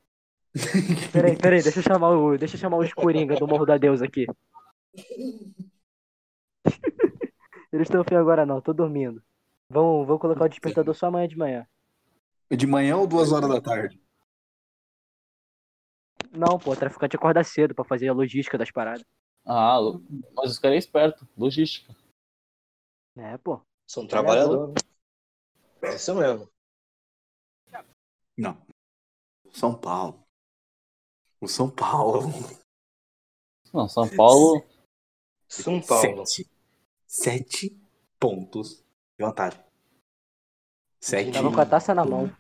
Peraí, 1.12 1.38
peraí, 1.38 1.62
deixa 1.62 1.80
eu 1.80 1.84
chamar 1.84 2.10
o, 2.10 2.38
deixa 2.38 2.56
eu 2.56 2.60
chamar 2.60 2.78
os 2.78 2.94
Coringa 2.94 3.36
do 3.36 3.48
Morro 3.48 3.66
da 3.66 3.78
Deus 3.78 4.02
aqui. 4.02 4.26
Eles 7.72 7.88
estão 7.88 8.02
afim 8.02 8.16
agora 8.16 8.46
não, 8.46 8.60
tô 8.62 8.74
dormindo. 8.74 9.22
Vão, 9.70 10.06
vão 10.06 10.20
colocar 10.20 10.46
o 10.46 10.50
despertador 10.50 10.94
só 10.94 11.08
amanhã 11.08 11.28
de 11.28 11.38
manhã. 11.38 11.68
De 12.52 12.68
manhã 12.68 12.98
ou 12.98 13.08
duas 13.08 13.32
horas 13.32 13.50
da 13.50 13.60
tarde? 13.60 14.03
Não, 16.34 16.58
pô, 16.58 16.72
o 16.72 16.76
traficante 16.76 17.16
acorda 17.16 17.44
cedo 17.44 17.76
pra 17.76 17.86
fazer 17.86 18.08
a 18.10 18.14
logística 18.14 18.58
das 18.58 18.72
paradas. 18.72 19.06
Ah, 19.46 19.78
mas 20.36 20.52
os 20.52 20.60
caras 20.60 20.76
é 20.76 20.80
esperto. 20.80 21.28
Logística. 21.38 21.96
É, 23.16 23.38
pô. 23.38 23.62
São 23.88 24.08
trabalhadores. 24.08 24.74
É 25.82 25.96
isso 25.96 26.16
mesmo. 26.16 26.50
Não. 28.38 28.66
São 29.52 29.80
Paulo. 29.80 30.24
O 31.40 31.48
São 31.48 31.70
Paulo. 31.70 32.22
Não, 33.72 33.88
São 33.88 34.10
Paulo. 34.16 34.66
São 35.48 35.82
Paulo. 35.82 36.26
Sete. 36.26 36.50
Sete 37.06 37.80
pontos 38.20 38.84
de 39.20 39.26
vantagem. 39.26 39.64
Sete 41.00 41.34
Tava 41.34 41.52
com 41.52 41.60
a 41.60 41.66
taça 41.66 41.94
na 41.94 42.04
mão. 42.06 42.32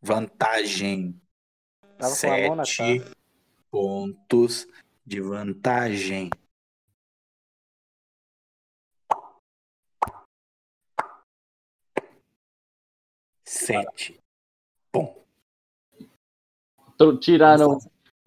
vantagem. 0.00 1.20
Tava 1.98 2.14
com 2.20 2.26
a 2.26 2.46
mão 2.48 2.56
na 2.56 2.64
Sete 2.64 3.18
pontos 3.70 4.66
de 5.04 5.20
vantagem. 5.20 6.30
Sete. 13.44 14.20
Bom. 14.92 15.24
Tiraram, 17.20 17.78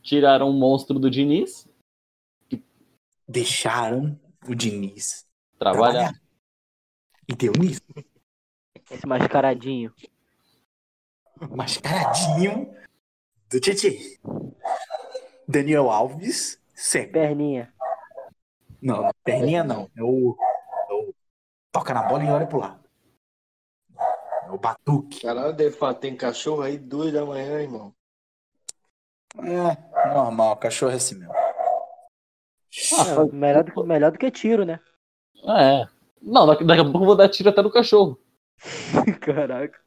tiraram 0.02 0.50
o 0.50 0.54
monstro 0.54 1.00
do 1.00 1.10
Diniz. 1.10 1.68
Deixaram 3.28 4.20
o 4.48 4.56
Diniz 4.56 5.26
Trabalhar. 5.58 6.12
trabalhar. 6.12 6.22
E 7.28 7.36
deu 7.36 7.54
nisso. 7.54 7.82
Esse 8.90 9.08
mascaradinho. 9.08 9.94
Mascaradinho 11.50 12.81
do 13.52 13.60
Titi. 13.60 14.20
Daniel 15.48 15.90
Alves, 15.90 16.60
seco. 16.74 17.14
Perninha. 17.14 17.74
Não, 18.82 19.12
perninha 19.24 19.64
não. 19.64 19.90
É 19.96 20.02
o, 20.04 20.36
é 20.90 20.94
o 20.94 21.14
toca 21.72 21.94
na 21.94 22.04
bola 22.04 22.24
e 22.24 22.30
olha 22.30 22.48
pro 22.48 22.60
lado. 22.60 22.82
É 24.46 24.52
o 24.52 24.58
batuque. 24.58 25.22
Caralho, 25.22 25.54
De 25.54 25.72
fato, 25.72 26.00
tem 26.00 26.16
cachorro 26.16 26.62
aí 26.62 26.78
duas 26.78 27.12
da 27.12 27.26
manhã, 27.26 27.62
irmão. 27.62 27.94
É, 29.38 30.08
normal, 30.14 30.58
cachorro 30.58 30.92
é 30.92 30.96
assim 30.96 31.16
mesmo. 31.16 31.34
É, 31.34 33.34
melhor, 33.34 33.64
do, 33.64 33.72
que- 33.74 33.84
melhor 33.84 34.12
do 34.12 34.18
que 34.18 34.32
tiro, 34.32 34.66
né? 34.66 34.80
É. 35.46 35.88
Não, 36.22 36.46
daqui, 36.46 36.64
daqui 36.64 36.82
a 36.82 36.86
pouco 36.86 37.00
eu 37.02 37.06
vou 37.06 37.16
dar 37.16 37.30
tiro 37.30 37.50
até 37.50 37.62
no 37.62 37.72
cachorro. 37.72 38.20
Caraca. 39.22 39.80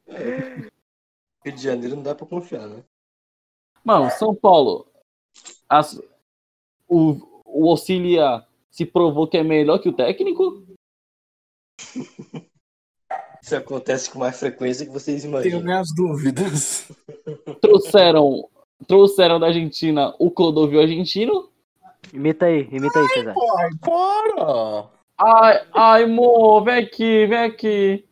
Rio 1.45 1.55
de 1.55 1.63
Janeiro 1.63 1.97
não 1.97 2.03
dá 2.03 2.15
pra 2.15 2.27
confiar, 2.27 2.67
né? 2.67 2.83
Mano, 3.85 4.11
São 4.13 4.35
Paulo. 4.35 4.87
as- 5.69 6.01
o, 6.89 7.43
o 7.45 7.71
auxiliar 7.71 8.47
se 8.71 8.85
provou 8.87 9.27
que 9.29 9.37
é 9.37 9.43
melhor 9.43 9.79
que 9.79 9.89
o 9.89 9.93
técnico. 9.93 10.63
Isso 13.43 13.57
acontece 13.57 14.11
com 14.11 14.19
mais 14.21 14.39
frequência 14.39 14.87
que 14.87 14.93
vocês 14.93 15.23
Tenho 15.23 15.33
imaginam. 15.33 15.63
minhas 15.63 15.89
dúvidas. 15.95 16.89
Trouxeram, 17.61 18.49
trouxeram 18.87 19.39
da 19.39 19.49
Argentina 19.49 20.15
o 20.19 20.31
Clodovil 20.31 20.81
argentino. 20.81 21.51
Imita 22.13 22.47
aí, 22.47 22.63
imita 22.71 22.99
aí, 22.99 23.09
César. 23.09 23.35
Ai, 23.59 23.71
bora! 23.83 24.91
Ai, 25.19 25.69
ai, 25.73 26.07
mo, 26.07 26.61
vem 26.63 26.85
aqui, 26.85 27.27
vem 27.27 27.39
aqui. 27.39 28.09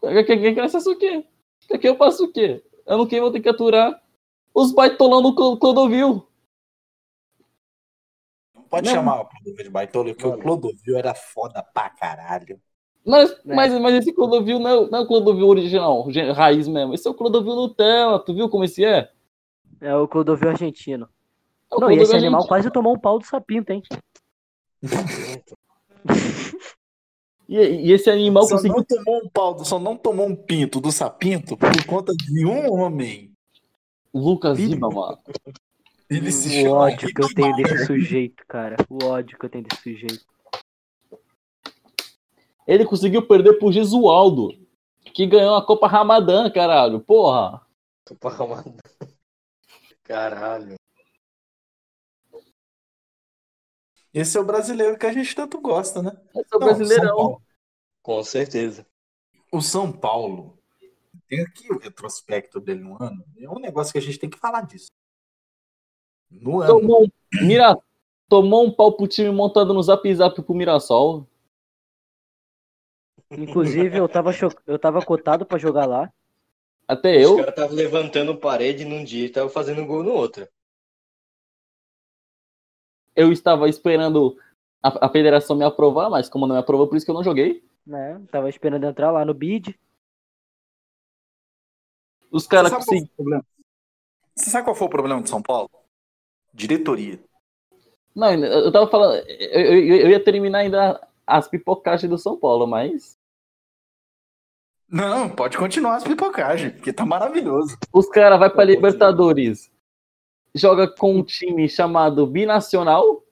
Quer 0.00 0.24
quer- 0.24 0.40
quer 0.40 0.54
que 0.54 0.60
eu 0.60 0.68
faça 0.68 0.90
o 0.90 0.96
quê? 0.98 1.24
Quer 1.68 1.78
que 1.78 1.88
eu 1.88 1.96
faça 1.96 2.22
o 2.24 2.32
quê? 2.32 2.62
Eu 2.86 2.98
não 2.98 3.06
quero, 3.06 3.22
vou 3.22 3.32
ter 3.32 3.40
que 3.40 3.48
aturar 3.48 4.00
os 4.54 4.72
baitolão 4.72 5.22
do 5.22 5.34
Clo- 5.34 5.58
Clodovil. 5.58 6.26
Não 8.54 8.62
pode 8.64 8.86
Não. 8.88 8.94
chamar 8.94 9.20
o 9.20 9.24
Clodovil 9.26 9.64
de 9.64 9.70
baitola, 9.70 10.04
porque 10.14 10.26
o. 10.26 10.38
Clodovil 10.38 10.96
era 10.96 11.14
foda 11.14 11.62
pra 11.62 11.90
caralho. 11.90 12.60
Mas, 13.04 13.30
É. 13.32 13.54
mas, 13.54 13.72
mas 13.80 13.94
esse 13.96 14.12
Clodovil 14.12 14.58
não 14.58 14.70
é, 14.70 14.74
o- 14.76 14.90
não 14.90 14.98
é 15.00 15.02
o 15.02 15.06
Clodovil 15.06 15.48
original, 15.48 16.06
raiz 16.34 16.68
mesmo. 16.68 16.94
Esse 16.94 17.08
é 17.08 17.10
o 17.10 17.14
Clodovil 17.14 17.54
Nutella. 17.56 18.20
Tu 18.24 18.34
viu 18.34 18.48
como 18.48 18.64
esse 18.64 18.84
é? 18.84 19.10
É 19.80 19.94
o 19.96 20.06
Clodovil 20.06 20.50
argentino. 20.50 21.08
É 21.70 21.76
o 21.76 21.80
Não, 21.80 21.90
e 21.90 21.94
esse 21.94 22.02
Clodovil 22.04 22.18
animal 22.18 22.40
argentino. 22.42 22.48
quase 22.48 22.70
tomou 22.70 22.94
um 22.94 22.98
pau 22.98 23.18
do 23.18 23.24
sapinto, 23.26 23.72
hein? 23.72 23.82
E, 27.48 27.56
e 27.56 27.92
esse 27.92 28.08
animal 28.10 28.44
Só 28.44 28.56
conseguiu. 28.56 28.76
não 28.76 28.84
tomou 28.84 29.24
um 29.24 29.28
pau, 29.28 29.64
só 29.64 29.78
não 29.78 29.96
tomou 29.96 30.26
um 30.26 30.34
pinto 30.36 30.80
do 30.80 30.90
sapinto 30.90 31.56
por 31.56 31.86
conta 31.86 32.12
de 32.14 32.46
um 32.46 32.72
homem. 32.72 33.32
Lucas. 34.14 34.58
Lima, 34.58 34.88
mano. 34.90 35.18
Ele 36.08 36.30
se 36.30 36.48
O 36.48 36.62
chama 36.62 36.76
ódio 36.76 37.08
que 37.14 37.22
eu 37.22 37.34
tenho 37.34 37.56
desse 37.56 37.86
sujeito, 37.86 38.44
cara. 38.46 38.76
O 38.88 39.04
ódio 39.04 39.38
que 39.38 39.46
eu 39.46 39.50
tenho 39.50 39.64
desse 39.64 39.82
sujeito. 39.82 40.24
Ele 42.66 42.84
conseguiu 42.84 43.26
perder 43.26 43.54
pro 43.54 43.72
Gesualdo, 43.72 44.50
que 45.14 45.26
ganhou 45.26 45.54
a 45.56 45.64
Copa 45.64 45.88
Ramadã, 45.88 46.50
caralho. 46.50 47.00
Porra. 47.00 47.60
Pra 48.20 48.30
arrumar. 48.30 48.64
Caralho. 50.04 50.74
Esse 54.14 54.36
é 54.36 54.40
o 54.40 54.44
brasileiro 54.44 54.98
que 54.98 55.06
a 55.06 55.12
gente 55.12 55.34
tanto 55.34 55.60
gosta, 55.60 56.02
né? 56.02 56.12
Esse 56.34 56.52
é 56.52 56.56
o 56.56 56.60
Não, 56.60 56.66
brasileirão. 56.66 57.06
São 57.06 57.16
Paulo. 57.16 57.42
Com 58.02 58.22
certeza. 58.24 58.86
O 59.50 59.60
São 59.60 59.92
Paulo 59.92 60.58
tem 61.28 61.40
aqui 61.40 61.72
o 61.72 61.78
retrospecto 61.78 62.60
dele 62.60 62.80
no 62.80 63.02
ano. 63.02 63.24
É 63.38 63.48
um 63.48 63.58
negócio 63.58 63.92
que 63.92 63.98
a 63.98 64.02
gente 64.02 64.18
tem 64.18 64.28
que 64.28 64.38
falar 64.38 64.66
disso. 64.66 64.88
No 66.30 66.60
ano. 66.60 66.80
Tomou, 66.80 67.04
um- 67.04 67.46
Mira, 67.46 67.78
tomou 68.28 68.66
um 68.66 68.70
pau 68.74 68.92
pro 68.96 69.06
time 69.06 69.30
montado 69.30 69.72
no 69.72 69.82
zap 69.82 70.14
zap 70.14 70.42
pro 70.42 70.54
Mirassol. 70.54 71.26
Inclusive, 73.30 73.96
eu 73.96 74.08
tava, 74.08 74.32
cho... 74.32 74.48
eu 74.66 74.78
tava 74.78 75.02
cotado 75.04 75.46
pra 75.46 75.58
jogar 75.58 75.86
lá. 75.86 76.12
Até 76.86 77.16
Os 77.18 77.22
eu. 77.22 77.36
caras 77.36 77.50
estavam 77.50 77.76
levantando 77.76 78.36
parede 78.36 78.84
num 78.84 79.02
dia 79.04 79.22
e 79.22 79.26
estavam 79.26 79.48
fazendo 79.48 79.86
gol 79.86 80.02
no 80.02 80.12
outro. 80.12 80.46
Eu 83.14 83.32
estava 83.32 83.68
esperando 83.68 84.36
a, 84.82 85.06
a 85.06 85.08
federação 85.08 85.56
me 85.56 85.64
aprovar, 85.64 86.08
mas 86.10 86.28
como 86.28 86.46
não 86.46 86.54
me 86.54 86.60
aprovou, 86.60 86.86
por 86.88 86.96
isso 86.96 87.04
que 87.04 87.10
eu 87.10 87.14
não 87.14 87.24
joguei. 87.24 87.64
Né? 87.86 88.20
Tava 88.30 88.48
esperando 88.48 88.84
entrar 88.86 89.10
lá 89.10 89.24
no 89.24 89.34
bid. 89.34 89.78
Os 92.30 92.46
caras 92.46 92.72
conseguiram. 92.72 93.44
Você 94.34 94.50
sabe 94.50 94.64
qual 94.64 94.74
foi 94.74 94.86
o 94.86 94.90
problema 94.90 95.22
de 95.22 95.28
São 95.28 95.42
Paulo? 95.42 95.68
Diretoria. 96.54 97.20
Não, 98.14 98.32
eu 98.34 98.72
tava 98.72 98.90
falando. 98.90 99.16
Eu, 99.28 99.60
eu- 99.60 99.96
eu 100.02 100.10
ia 100.10 100.22
terminar 100.22 100.58
ainda 100.60 101.06
as 101.26 101.48
pipocagens 101.48 102.08
do 102.08 102.18
São 102.18 102.38
Paulo, 102.38 102.66
mas. 102.66 103.18
Não, 104.88 105.28
pode 105.30 105.56
continuar 105.56 105.96
as 105.96 106.04
pipocagens, 106.04 106.72
porque 106.74 106.92
tá 106.92 107.04
maravilhoso. 107.06 107.78
Os 107.92 108.08
caras 108.08 108.38
vão 108.38 108.50
pra 108.50 108.64
Libertadores. 108.64 109.71
Joga 110.54 110.88
com 110.88 111.16
um 111.16 111.24
time 111.24 111.68
chamado 111.68 112.26
Binacional. 112.26 113.24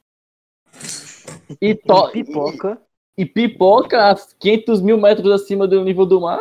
E, 1.60 1.74
to... 1.74 2.10
Pipoca. 2.12 2.80
e 3.16 3.26
pipoca 3.26 4.10
a 4.10 4.14
500 4.14 4.80
mil 4.80 4.98
metros 4.98 5.30
acima 5.32 5.66
do 5.66 5.84
nível 5.84 6.06
do 6.06 6.20
mar. 6.20 6.40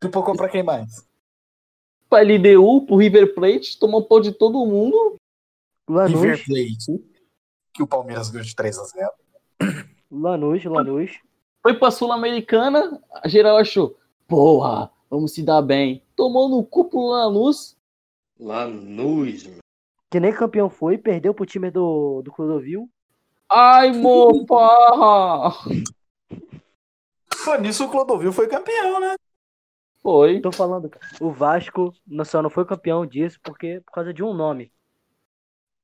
Pipocou 0.00 0.36
pra 0.36 0.48
quem 0.48 0.62
mais? 0.62 1.10
pra 2.10 2.22
LDU, 2.22 2.84
pro 2.84 2.96
River 2.96 3.32
Plate, 3.34 3.78
tomou 3.78 4.04
pau 4.04 4.20
de 4.20 4.32
todo 4.32 4.66
mundo. 4.66 5.14
Lanús, 5.88 6.20
River 6.20 6.44
Plate, 6.44 7.04
que 7.72 7.82
o 7.82 7.86
Palmeiras 7.86 8.28
ganhou 8.28 8.44
de 8.44 8.54
3 8.54 8.78
a 8.78 8.84
0 8.84 9.10
Lanús, 10.10 10.64
Lanús. 10.64 11.12
Foi 11.62 11.78
pra 11.78 11.90
Sul-Americana, 11.90 13.00
a 13.22 13.28
geral 13.28 13.56
achou, 13.56 13.96
porra, 14.26 14.90
vamos 15.10 15.32
se 15.34 15.42
dar 15.42 15.60
bem. 15.60 16.02
Tomou 16.16 16.48
no 16.48 16.64
cu 16.64 16.84
pro 16.88 17.00
Lanús. 17.08 17.76
Lanús, 18.38 19.44
meu. 19.46 19.58
Que 20.10 20.18
nem 20.20 20.32
campeão 20.32 20.70
foi, 20.70 20.96
perdeu 20.96 21.34
pro 21.34 21.44
time 21.46 21.70
do, 21.70 22.22
do 22.22 22.32
Clodovil. 22.32 22.88
Ai, 23.48 23.92
mo, 23.92 24.46
porra! 24.46 25.52
Pô, 27.44 27.54
nisso 27.56 27.84
o 27.84 27.90
Clodovil 27.90 28.32
foi 28.32 28.48
campeão, 28.48 29.00
né? 29.00 29.14
Foi. 30.02 30.40
Tô 30.40 30.50
falando, 30.52 30.88
cara. 30.88 31.04
O 31.20 31.30
Vasco 31.30 31.92
não- 32.06 32.24
só 32.24 32.40
não 32.42 32.50
foi 32.50 32.64
campeão 32.64 33.04
disso 33.06 33.38
porque 33.42 33.80
por 33.84 33.92
causa 33.92 34.12
de 34.14 34.22
um 34.22 34.32
nome. 34.32 34.72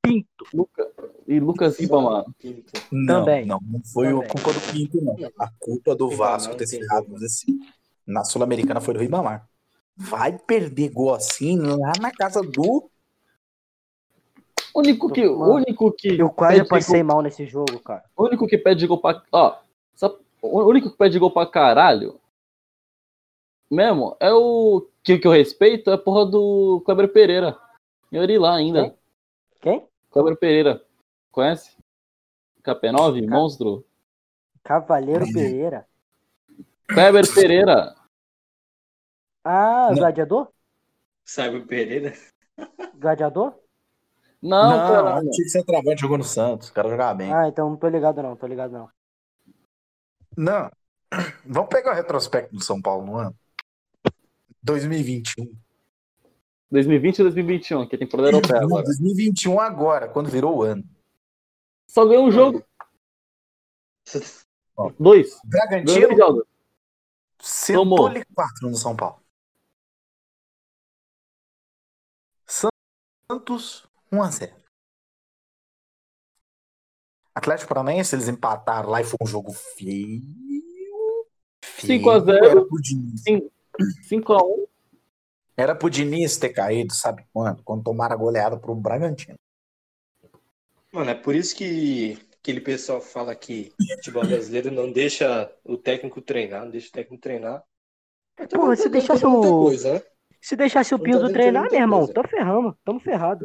Pinto. 0.03 0.45
Luca- 0.53 0.89
E 1.27 1.39
Lucas. 1.39 1.77
Pinto. 1.77 2.71
Não, 2.91 3.19
Também. 3.19 3.45
não, 3.45 3.59
não 3.61 3.81
foi 3.83 4.07
Também. 4.07 4.23
a 4.25 4.27
culpa 4.31 4.53
do 4.53 4.71
Pinto, 4.71 5.01
não. 5.01 5.15
A 5.39 5.51
culpa 5.59 5.95
do 5.95 6.09
Vasco 6.09 6.55
ter 6.55 6.67
ferrado 6.67 7.05
como. 7.05 7.17
assim, 7.17 7.59
na 8.07 8.23
Sul-Americana 8.23 8.79
foi 8.81 8.93
do 8.93 8.99
Ribamar. 8.99 9.47
Vai 9.95 10.37
perder 10.37 10.89
gol 10.89 11.13
assim 11.13 11.57
lá 11.59 11.91
na 11.99 12.11
casa 12.11 12.41
do. 12.41 12.89
Único 14.75 15.11
que, 15.11 15.25
o 15.27 15.53
único 15.55 15.91
que 15.91 16.19
Eu 16.19 16.29
quase 16.29 16.63
passei 16.65 16.99
gol- 17.01 17.07
mal 17.15 17.21
nesse 17.23 17.45
jogo, 17.47 17.79
cara. 17.79 18.03
o 18.15 18.25
único 18.25 18.45
que 18.47 18.57
pede 18.59 18.85
gol 18.85 18.99
pra, 19.01 19.23
ó, 19.31 19.57
só- 19.95 20.19
o 20.41 20.63
único 20.65 20.91
que 20.91 20.97
pede 20.97 21.17
gol 21.17 21.31
pra 21.31 21.47
caralho 21.47 22.19
mesmo 23.71 24.15
é 24.19 24.31
o 24.31 24.87
que, 25.03 25.17
que 25.17 25.25
eu 25.27 25.31
respeito 25.31 25.89
é 25.89 25.93
a 25.93 25.97
porra 25.97 26.25
do 26.27 26.81
Kleber 26.85 27.11
Pereira. 27.11 27.57
Eu 28.11 28.23
iria 28.23 28.39
lá 28.39 28.55
ainda. 28.55 28.95
Quem? 29.61 29.87
Kleber 30.11 30.37
Pereira. 30.37 30.81
Conhece? 31.31 31.75
KP9, 32.63 33.27
monstro. 33.27 33.83
Cavaleiro 34.63 35.25
Pereira. 35.33 35.87
Kleber 36.87 37.33
Pereira. 37.33 37.95
Ah, 39.43 39.87
Não. 39.89 39.95
gladiador? 39.97 40.49
Sabe 41.25 41.57
o 41.57 41.67
Pereira? 41.67 42.13
Gladiador? 42.95 43.53
Não, 44.41 44.69
cara. 44.69 45.19
tinha 45.21 45.31
que 45.31 45.49
ser 45.49 45.63
travante, 45.63 46.01
jogou 46.01 46.17
no 46.17 46.23
Santos. 46.23 46.69
O 46.69 46.73
cara 46.73 46.89
jogava 46.89 47.15
bem. 47.15 47.33
Ah, 47.33 47.47
então 47.47 47.69
não 47.69 47.77
tô 47.77 47.87
ligado 47.87 48.21
não, 48.21 48.35
tô 48.35 48.47
ligado 48.47 48.71
não. 48.71 48.89
Não. 50.37 50.71
Vamos 51.45 51.69
pegar 51.69 51.91
o 51.91 51.95
retrospecto 51.95 52.55
do 52.55 52.63
São 52.63 52.81
Paulo 52.81 53.05
no 53.05 53.17
ano. 53.17 53.35
2021. 54.63 55.53
2020 56.69 57.19
e 57.19 57.23
2021, 57.23 57.87
que 57.87 57.95
é 57.95 57.99
temporada 57.99 58.29
europeia 58.29 58.59
Não, 58.59 58.67
agora. 58.67 58.83
2021 58.83 59.59
agora, 59.59 60.07
quando 60.09 60.29
virou 60.29 60.57
o 60.57 60.63
ano. 60.63 60.83
Só 61.87 62.05
ganhou 62.05 62.25
um 62.27 62.31
jogo. 62.31 62.63
Ó. 64.75 64.91
Dois. 64.99 65.39
Bragantino. 65.45 66.45
Sentou-lhe 67.39 68.23
4 68.25 68.69
no 68.69 68.75
São 68.75 68.95
Paulo. 68.95 69.21
Santos 73.29 73.87
1 74.11 74.21
a 74.21 74.31
0. 74.31 74.55
Atlético 77.35 77.69
Paranaense, 77.69 78.15
eles 78.15 78.27
empataram 78.27 78.89
lá 78.89 79.01
e 79.01 79.03
foi 79.03 79.17
um 79.21 79.27
jogo 79.27 79.51
feio. 79.51 80.21
5 81.61 82.09
a 82.09 82.19
0. 82.19 82.45
Era 82.45 82.65
pro 82.65 82.81
Diniz, 82.81 83.23
5x1. 84.09 84.67
era 85.55 85.75
pro 85.75 85.89
Diniz 85.89 86.37
ter 86.37 86.49
caído, 86.49 86.93
sabe 86.93 87.27
quando? 87.31 87.61
Quando 87.63 87.83
tomaram 87.83 88.15
a 88.15 88.17
goleada 88.17 88.57
pro 88.57 88.73
Bragantino. 88.73 89.37
Mano, 90.91 91.11
é 91.11 91.15
por 91.15 91.35
isso 91.35 91.55
que 91.55 92.17
aquele 92.47 92.61
pessoal 92.61 93.01
fala 93.01 93.35
que 93.35 93.73
futebol 93.95 94.25
brasileiro 94.25 94.71
não 94.71 94.89
deixa 94.89 95.51
o 95.65 95.75
técnico 95.75 96.21
treinar, 96.21 96.63
não 96.63 96.71
deixa 96.71 96.87
o 96.87 96.91
técnico 96.93 97.21
treinar. 97.21 97.61
Porra, 98.49 98.73
se 98.77 98.87
deixasse 98.87 99.25
o- 99.25 99.41
coisa, 99.41 99.95
né? 99.95 100.01
Se 100.39 100.55
deixasse 100.55 100.95
o 100.95 100.97
Não 100.97 101.03
Pinto 101.03 101.17
tá 101.17 101.23
dando 101.25 101.33
treinar, 101.33 101.63
meu 101.69 101.73
irmão, 101.81 101.99
coisa. 101.99 102.13
tô 102.13 102.23
ferramos, 102.25 102.73
tamo 102.85 102.99
ferrado. 103.01 103.43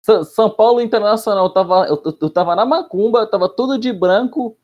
Sa- 0.00 0.24
São 0.24 0.48
Paulo 0.48 0.80
Internacional, 0.80 1.44
eu 1.44 1.50
tava, 1.52 1.86
eu, 1.86 2.02
eu- 2.18 2.30
tava 2.30 2.56
na 2.56 2.64
macumba, 2.64 3.26
tava 3.26 3.46
todo 3.46 3.76
de 3.78 3.92
branco, 3.92 4.56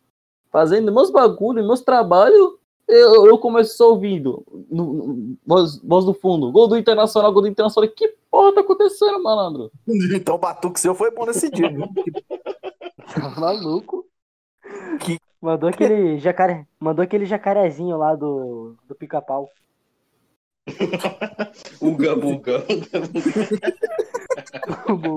fazendo 0.50 0.90
meus 0.90 1.10
bagulhos, 1.10 1.66
meus 1.66 1.82
trabalhos. 1.82 2.54
Eu, 2.88 3.26
eu 3.26 3.36
comecei 3.36 3.74
só 3.76 3.90
ouvindo, 3.90 4.42
no, 4.70 4.92
no- 4.94 5.36
voz, 5.44 5.78
voz 5.82 6.04
do 6.06 6.14
fundo, 6.14 6.50
gol 6.50 6.66
do 6.68 6.78
Internacional, 6.78 7.30
gol 7.30 7.42
do 7.42 7.48
Internacional. 7.48 7.90
Que 7.90 8.14
porra 8.30 8.54
tá 8.54 8.60
acontecendo, 8.62 9.22
malandro? 9.22 9.70
Então 10.14 10.36
o 10.36 10.38
batuque 10.38 10.80
seu 10.80 10.94
foi 10.94 11.10
bom 11.10 11.26
nesse 11.26 11.50
dia, 11.50 11.68
viu? 11.68 11.86
Tá 13.14 13.28
maluco? 13.40 14.06
Que- 15.00 15.18
Mandou 15.40 15.68
aquele 15.68 16.18
jacaré, 16.18 16.66
mandou 16.80 17.02
aquele 17.04 17.26
jacarezinho 17.26 17.96
lá 17.98 18.14
do, 18.16 18.74
do 18.88 18.94
pica-pau. 18.94 19.48
Uga, 21.80 22.16
buga. 22.16 22.64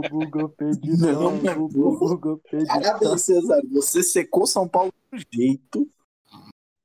Buga, 0.09 0.49
pedidão, 0.49 1.31
Não, 1.41 1.67
buga, 1.67 2.37
pedidão. 2.49 2.81
Parabéns, 2.81 3.21
Cesar. 3.25 3.61
Você 3.71 4.03
secou 4.03 4.45
São 4.45 4.67
Paulo 4.67 4.91
do 5.11 5.17
jeito. 5.33 5.89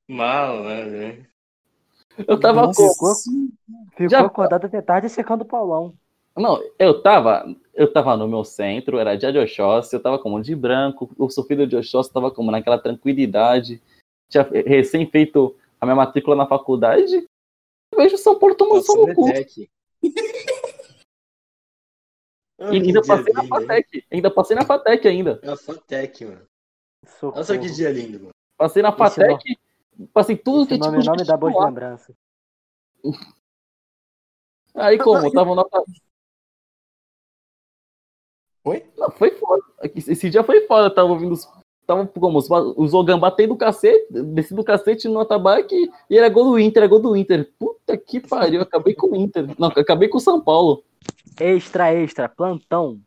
Mal, 0.09 0.63
né? 0.63 1.25
Eu 2.27 2.39
tava 2.39 2.61
Nossa, 2.67 2.81
como? 2.97 3.13
Ficou 3.91 4.09
Já- 4.09 4.21
acordado 4.25 4.65
até 4.65 4.81
tarde 4.81 5.09
secando 5.09 5.41
o 5.41 5.45
Paulão. 5.45 5.93
Não, 6.35 6.61
eu 6.77 7.01
tava, 7.01 7.45
eu 7.73 7.91
tava 7.91 8.17
no 8.17 8.27
meu 8.27 8.43
centro, 8.43 8.97
era 8.97 9.15
dia 9.15 9.31
de 9.31 9.39
Oxóssi, 9.39 9.95
eu 9.95 10.01
tava 10.01 10.19
como 10.19 10.41
de 10.41 10.53
branco, 10.53 11.09
o 11.17 11.29
sofrido 11.29 11.65
de 11.65 11.77
Oxóssi 11.77 12.11
tava 12.11 12.29
como 12.29 12.51
naquela 12.51 12.77
tranquilidade, 12.77 13.81
tinha 14.29 14.43
recém 14.43 15.09
feito 15.09 15.55
a 15.79 15.85
minha 15.85 15.95
matrícula 15.95 16.35
na 16.35 16.45
faculdade, 16.45 17.25
eu 17.91 17.97
vejo 17.97 18.15
o 18.15 18.17
São 18.17 18.37
Paulo 18.37 18.55
tomando 18.55 18.83
só 18.83 18.93
no 18.95 19.13
cu. 19.13 19.25
Ainda 22.57 23.01
que 23.01 23.07
passei 23.07 23.33
na? 23.33 23.43
Fatec, 23.43 24.05
ainda 24.11 24.31
passei 24.31 24.55
na 24.55 24.65
Fatec 24.65 25.07
ainda. 25.07 25.39
É 25.43 25.49
a 25.49 25.57
Fatec, 25.57 26.23
mano. 26.23 26.47
Socorro. 27.05 27.35
Nossa, 27.35 27.57
que 27.57 27.69
dia 27.69 27.91
lindo, 27.91 28.19
mano. 28.19 28.31
Passei 28.57 28.81
na 28.81 28.93
Fatec, 28.93 29.57
passei 30.13 30.37
tudo 30.37 30.65
que 30.65 30.75
Esse 30.75 30.81
é 30.81 30.85
nome, 30.85 30.99
tipo 30.99 31.09
nome 31.09 31.23
de 31.23 31.27
da 31.27 31.35
boa 31.35 31.65
lembrança. 31.65 32.15
Aí 34.73 34.97
como, 34.97 35.25
eu 35.25 35.31
tava 35.31 35.53
na... 35.53 35.63
Oi? 38.65 38.83
Não, 38.97 39.11
foi 39.11 39.31
foda. 39.31 39.63
Esse 39.95 40.29
dia 40.29 40.43
foi 40.43 40.61
foda, 40.61 40.87
eu 40.87 40.93
tava 40.93 41.09
ouvindo 41.09 41.33
os... 41.33 41.47
Tava 41.85 42.07
como, 42.07 42.39
os, 42.39 42.49
os 42.49 42.95
Ogan 42.95 43.19
batendo 43.19 43.49
do 43.49 43.57
cacete, 43.57 44.07
desci 44.11 44.55
do 44.55 44.63
cacete 44.63 45.07
no 45.07 45.19
atabaque 45.19 45.87
e 46.09 46.17
era 46.17 46.27
gol 46.29 46.45
do 46.45 46.59
Inter, 46.59 46.81
era 46.81 46.89
gol 46.89 46.99
do 46.99 47.15
Inter. 47.15 47.53
Puta 47.59 47.95
que 47.95 48.19
pariu, 48.19 48.61
acabei 48.61 48.95
com 48.95 49.11
o 49.11 49.15
Inter. 49.15 49.45
Não, 49.59 49.67
acabei 49.67 50.09
com 50.09 50.17
o 50.17 50.21
São 50.21 50.41
Paulo. 50.41 50.83
Extra, 51.39 51.93
extra, 51.93 52.27
plantão. 52.27 52.99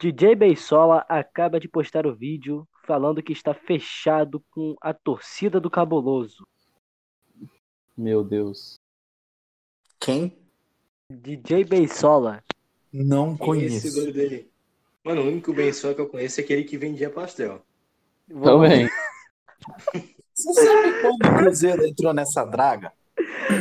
DJ 0.00 0.34
Beisola 0.34 1.06
acaba 1.08 1.60
de 1.60 1.68
postar 1.68 2.08
o 2.08 2.14
vídeo 2.14 2.66
falando 2.84 3.22
que 3.22 3.32
está 3.32 3.54
fechado 3.54 4.42
com 4.50 4.74
a 4.80 4.92
torcida 4.92 5.60
do 5.60 5.70
Cabuloso. 5.70 6.44
Meu 7.96 8.24
Deus. 8.24 8.80
Quem? 10.00 10.36
DJ 11.08 11.64
Beisola. 11.64 12.42
Não 12.92 13.28
é 13.28 13.32
esse 13.32 13.38
conheço. 13.38 13.94
doido 13.94 14.20
aí? 14.20 14.55
Mano, 15.06 15.22
o 15.22 15.26
único 15.28 15.52
só 15.72 15.94
que 15.94 16.00
eu 16.00 16.08
conheço 16.08 16.40
é 16.40 16.42
aquele 16.42 16.64
que 16.64 16.76
vendia 16.76 17.08
pastel. 17.08 17.62
Também. 18.42 18.90
Você 20.34 20.52
sabe 20.52 21.00
quando 21.00 21.24
o 21.24 21.38
Cruzeiro 21.38 21.86
entrou 21.86 22.12
nessa 22.12 22.44
draga? 22.44 22.92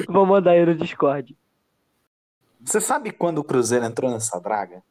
Vou 0.09 0.25
mandar 0.25 0.53
aí 0.53 0.65
no 0.65 0.73
Discord. 0.73 1.37
Você 2.61 2.81
sabe 2.81 3.11
quando 3.11 3.37
o 3.37 3.43
Cruzeiro 3.43 3.85
entrou 3.85 4.09
nessa 4.09 4.39
draga? 4.39 4.81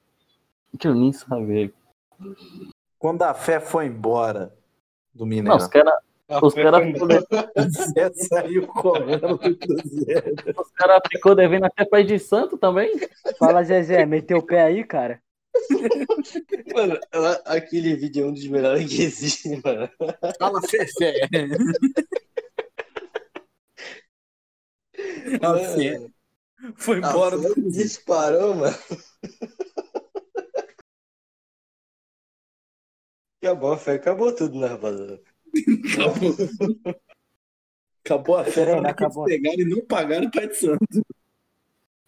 Que 0.78 0.86
eu 0.86 0.94
nem 0.94 1.12
saber. 1.12 1.74
Quando 3.00 3.22
a 3.22 3.34
fé 3.34 3.58
foi 3.58 3.86
embora 3.86 4.54
do 5.12 5.24
Não, 5.24 5.30
Mineirão. 5.30 5.56
os 5.56 5.66
caras 5.66 5.94
os 6.40 6.54
cara 6.54 6.78
Foi 6.78 6.92
ficou, 6.92 7.10
embora. 7.10 7.26
A 7.56 7.62
fé 7.94 8.12
saiu 8.14 8.68
correndo 8.68 9.26
do 9.26 9.38
Cruzeiro. 9.58 10.34
os 10.56 10.70
cara 10.70 11.02
ficou 11.10 11.34
devendo 11.34 11.64
até 11.64 11.84
pai 11.84 12.04
de 12.04 12.16
santo 12.16 12.56
também. 12.56 12.92
Fala, 13.40 13.64
Zezé, 13.64 14.06
meteu 14.06 14.38
o 14.38 14.46
pé 14.46 14.62
aí, 14.62 14.84
cara? 14.84 15.20
Mano, 16.74 16.98
ela- 17.12 17.42
aquele 17.46 17.94
vídeo 17.96 18.24
é 18.24 18.28
um 18.28 18.32
dos 18.32 18.46
melhores 18.46 18.88
que 18.88 19.02
existe, 19.02 19.48
mano. 19.62 19.88
Fala, 20.38 20.60
fé, 20.62 20.86
fé. 20.98 21.28
A 25.42 25.58
fé 25.58 26.06
foi 26.76 26.96
a 26.96 27.08
embora 27.10 27.38
do 27.38 27.70
disparou, 27.70 28.54
mano. 28.54 28.76
Acabou 33.42 33.72
a 33.72 33.76
fé, 33.76 33.94
acabou 33.94 34.34
tudo, 34.34 34.58
né, 34.58 34.66
rapaziada? 34.68 35.20
Acabou 38.04 38.36
a 38.38 38.44
fé. 38.44 38.62
Eles 38.62 38.84
acabou. 38.86 39.24
pegaram 39.24 39.60
e 39.60 39.64
não 39.64 39.84
pagaram 39.84 40.26
o 40.26 40.30
pai 40.30 40.48
de 40.48 40.56
santo. 40.56 40.84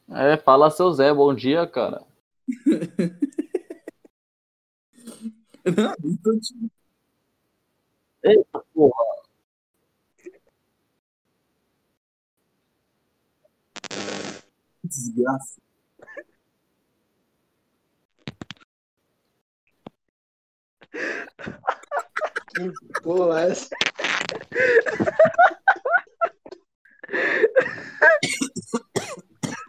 É, 0.08 0.36
fala 0.38 0.70
seu 0.70 0.90
Zé, 0.92 1.12
bom 1.12 1.34
dia, 1.34 1.66
cara. 1.66 2.02
Não, 5.64 5.94
então, 6.04 6.38
tipo, 6.40 6.70
Eita 8.22 8.60
porra. 8.74 9.04
desgraça. 14.84 15.60
Pô, 23.02 23.32
essa. 23.36 23.68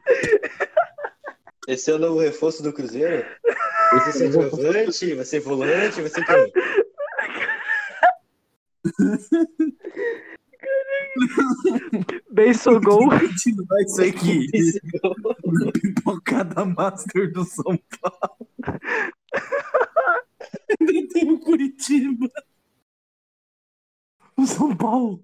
Esse 1.67 1.91
é 1.91 1.93
o 1.93 1.99
novo 1.99 2.19
reforço 2.19 2.63
do 2.63 2.71
Cruzeiro? 2.71 3.25
Vai 3.91 3.99
ser 4.05 4.13
centroavante, 4.13 5.13
vai 5.13 5.25
ser 5.25 5.41
volante, 5.41 6.01
vai 6.01 6.09
ser 6.09 6.25
quem? 6.25 6.53
Benção 12.31 12.79
Gol. 12.79 13.09
Continuar 13.09 13.81
isso 13.81 14.01
aqui. 14.01 14.47
Pipocada 15.73 16.63
Master 16.63 17.33
do 17.33 17.43
São 17.43 17.77
Paulo. 18.01 18.47
Ainda 20.79 21.13
tem 21.13 21.31
o 21.31 21.39
Curitiba. 21.39 22.31
O 24.37 24.45
São 24.45 24.73
Paulo. 24.73 25.21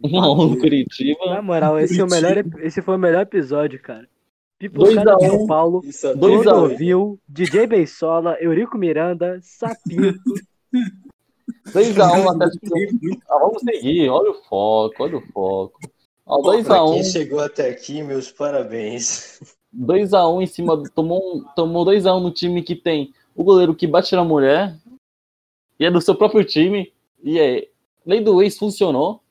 Não, 0.00 0.48
no 0.48 0.58
Curitiba. 0.58 1.26
Na 1.26 1.42
moral, 1.42 1.78
esse, 1.78 2.00
é 2.00 2.04
o 2.04 2.08
melhor, 2.08 2.42
esse 2.60 2.80
foi 2.80 2.94
o 2.94 2.98
melhor 2.98 3.20
episódio, 3.22 3.78
cara. 3.82 4.08
Dois 4.60 4.90
Pipocada 4.92 5.14
a 5.14 5.16
de 5.16 5.24
um. 5.26 5.30
São 5.30 5.46
Paulo, 5.46 5.82
é 5.84 6.14
Dois 6.16 6.46
a 6.46 6.54
um. 6.54 6.58
Clodovil, 6.66 7.20
DJ 7.28 7.66
Beisola, 7.66 8.36
Eurico 8.40 8.76
Miranda, 8.76 9.38
Sapinto. 9.42 10.18
2x1 11.68 12.34
até 12.34 12.44
ah, 13.28 13.38
Vamos 13.38 13.62
seguir, 13.62 14.08
olha 14.08 14.30
o 14.30 14.42
foco, 14.44 14.94
olha 15.02 15.16
o 15.18 15.26
foco. 15.32 15.78
Ó, 16.26 16.42
Pra 16.42 16.52
2x1, 16.78 16.94
quem 16.94 17.04
chegou 17.04 17.40
até 17.40 17.68
aqui, 17.70 18.02
meus 18.02 18.30
parabéns. 18.30 19.40
2x1 19.74 20.42
em 20.42 20.46
cima 20.46 20.76
do. 20.76 20.90
Tomou, 20.90 21.36
um- 21.36 21.44
tomou 21.54 21.84
2x1 21.84 22.20
no 22.20 22.30
time 22.30 22.62
que 22.62 22.74
tem 22.74 23.12
o 23.34 23.44
goleiro 23.44 23.74
que 23.74 23.86
bate 23.86 24.14
na 24.16 24.24
mulher. 24.24 24.76
E 25.78 25.84
é 25.84 25.90
do 25.90 26.00
seu 26.00 26.14
próprio 26.14 26.44
time. 26.44 26.92
E 27.22 27.38
é. 27.38 27.68
Lei 28.04 28.20
do 28.22 28.42
ex 28.42 28.58
funcionou. 28.58 29.22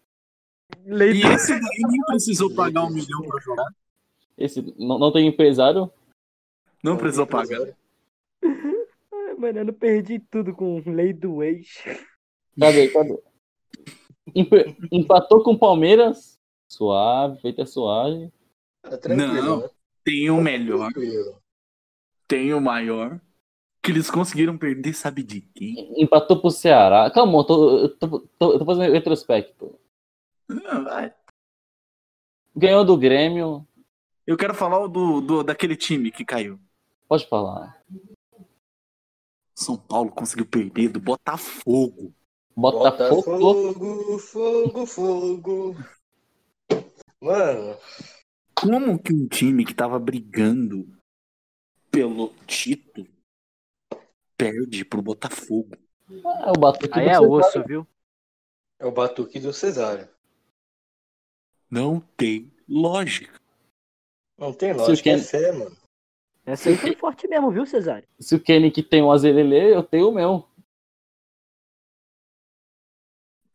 Lei 0.85 1.13
E 1.13 1.21
esse 1.21 1.51
daí 1.51 1.81
nem 1.89 2.01
precisou 2.05 2.53
pagar 2.53 2.83
um 2.83 2.89
milhão 2.89 3.21
pra 3.23 3.39
jogar. 3.41 3.65
Esse 4.37 4.61
não, 4.77 4.99
não 4.99 5.11
tem 5.11 5.27
empresário. 5.27 5.91
Não 6.83 6.97
precisou 6.97 7.25
pagar. 7.27 7.59
Ai, 7.61 7.73
Mano, 9.37 9.59
eu 9.59 9.65
não 9.65 9.73
perdi 9.73 10.19
tudo 10.19 10.53
com 10.55 10.81
lei 10.85 11.13
do 11.13 11.43
ex. 11.43 11.83
Cadê? 12.59 12.87
Cadê? 12.89 13.19
Empe- 14.35 14.75
Empatou 14.91 15.43
com 15.43 15.51
o 15.53 15.59
Palmeiras. 15.59 16.37
Suave, 16.69 17.39
feita 17.41 17.65
suave. 17.65 18.31
Tá 18.81 19.09
Não. 19.15 19.61
né? 19.61 19.69
Tem 20.03 20.29
o 20.29 20.41
melhor, 20.41 20.91
Tranquilo. 20.91 21.41
tem 22.27 22.53
o 22.53 22.61
maior. 22.61 23.19
Que 23.81 23.91
eles 23.91 24.09
conseguiram 24.11 24.57
perder, 24.57 24.93
sabe 24.93 25.23
de 25.23 25.41
quem? 25.41 26.01
Empatou 26.01 26.39
pro 26.41 26.49
Ceará. 26.51 27.09
Calma, 27.11 27.39
eu 27.39 27.43
tô, 27.45 27.77
eu 27.79 27.89
tô, 27.97 28.19
tô- 28.39 28.53
eu 28.53 28.59
tô 28.59 28.65
fazendo 28.65 28.91
retrospecto. 28.91 29.79
Ah, 30.65 30.79
vai. 30.79 31.13
Ganhou 32.55 32.83
do 32.83 32.97
Grêmio. 32.97 33.65
Eu 34.27 34.35
quero 34.35 34.53
falar 34.53 34.79
o 34.81 34.89
do, 34.89 35.21
do, 35.21 35.43
daquele 35.43 35.75
time 35.77 36.11
que 36.11 36.25
caiu. 36.25 36.59
Pode 37.07 37.25
falar. 37.29 37.81
São 39.55 39.77
Paulo 39.77 40.11
conseguiu 40.11 40.45
perder 40.45 40.89
do 40.89 40.99
Botafogo. 40.99 42.13
Botafogo. 42.53 43.37
Botafogo, 43.39 44.19
fogo, 44.19 44.85
fogo. 44.85 45.75
Mano, 47.21 47.77
Como 48.53 49.01
que 49.01 49.13
um 49.13 49.27
time 49.27 49.63
que 49.63 49.73
tava 49.73 49.97
brigando 49.97 50.85
pelo 51.89 52.33
título 52.45 53.07
perde 54.35 54.83
pro 54.83 55.01
Botafogo? 55.01 55.75
É 56.09 56.51
o 56.51 56.59
Batuque 56.59 56.99
Aí 56.99 57.05
do 57.05 57.09
é 57.09 57.13
Ceará. 57.13 57.27
osso, 57.27 57.63
viu? 57.65 57.87
é 58.79 58.85
o 58.85 58.91
batuque 58.91 59.39
do 59.39 59.51
Cesário. 59.51 60.07
Não 61.69 61.99
tem 61.99 62.51
lógica. 62.69 63.39
Não 64.37 64.53
tem 64.53 64.73
Se 64.73 64.79
lógica, 64.79 65.09
o 65.09 65.13
é 65.13 65.15
Ken- 65.17 65.23
fé, 65.23 65.51
mano. 65.51 65.75
Essa 66.45 66.69
aí 66.69 66.77
foi 66.77 66.95
forte 66.95 67.27
mesmo, 67.27 67.51
viu, 67.51 67.65
Cesário? 67.65 68.07
Se 68.19 68.35
o 68.35 68.39
Kenny 68.41 68.71
que 68.71 68.81
tem 68.83 69.01
um 69.03 69.11
azelelê, 69.11 69.75
eu 69.75 69.83
tenho 69.83 70.09
o 70.09 70.13
meu. 70.13 70.47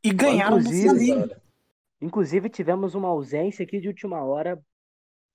E 0.05 0.13
ganharam 0.13 0.59
Inclusive-. 0.59 1.37
Inclusive, 2.01 2.51
tivemos 2.51 2.95
uma 2.97 3.09
ausência 3.09 3.63
aqui 3.63 3.81
de 3.81 3.87
última 3.87 4.23
hora 4.25 4.61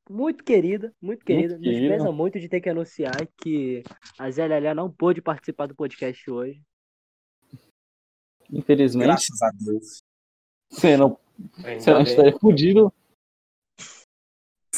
muito 0.10 0.44
querida, 0.44 0.94
muito 1.02 1.24
querida. 1.26 1.56
Nos 1.56 1.64
querida. 1.64 1.96
pesa 1.96 2.12
muito 2.12 2.40
de 2.40 2.50
ter 2.50 2.60
que 2.60 2.70
anunciar 2.70 3.26
que 3.42 3.84
a 4.20 4.30
Zé 4.30 4.46
Lelé 4.46 4.74
não 4.74 4.92
pôde 4.92 5.22
participar 5.22 5.66
do 5.68 5.76
podcast 5.76 6.30
hoje. 6.30 6.62
Infelizmente, 8.52 9.06
Graças 9.08 9.42
a 9.42 9.50
Deus. 9.52 10.02
você 10.70 10.98
não, 10.98 11.18
Ainda 11.64 11.80
você 11.82 11.92
não 11.94 12.02
estaria 12.02 12.38
fudido. 12.38 12.94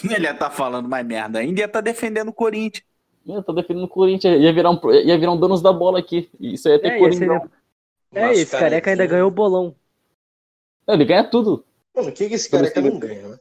Ele 0.15 0.25
ia 0.25 0.33
tá 0.33 0.49
falando 0.49 0.87
mais 0.87 1.05
merda 1.05 1.39
ainda, 1.39 1.59
ia 1.61 1.67
tá 1.67 1.81
defendendo 1.81 2.29
o 2.29 2.33
Corinthians. 2.33 2.85
Eu 3.27 3.43
tô 3.43 3.53
defendendo 3.53 3.83
o 3.83 3.87
Corinthians. 3.87 4.41
Ia 4.41 4.51
virar 4.53 4.71
um, 4.71 4.91
ia 4.93 5.17
virar 5.17 5.31
um 5.33 5.39
donos 5.39 5.61
da 5.61 5.71
bola 5.71 5.99
aqui. 5.99 6.29
Isso 6.39 6.67
aí 6.67 6.75
ia 6.75 6.81
ter 6.81 6.87
É, 6.87 6.93
ia 6.93 6.99
Coringão. 6.99 7.41
ser- 7.41 7.49
É, 8.19 8.33
esse 8.33 8.57
careca 8.57 8.89
ainda 8.89 9.05
ganhou 9.05 9.27
o 9.27 9.31
bolão. 9.31 9.75
Ele 10.87 11.05
ganha 11.05 11.23
tudo. 11.29 11.63
Mano, 11.95 12.09
o 12.09 12.11
que, 12.11 12.27
que 12.27 12.35
esse 12.35 12.49
careca 12.49 12.81
não 12.81 12.97
ganha, 12.97 13.27
né? 13.29 13.37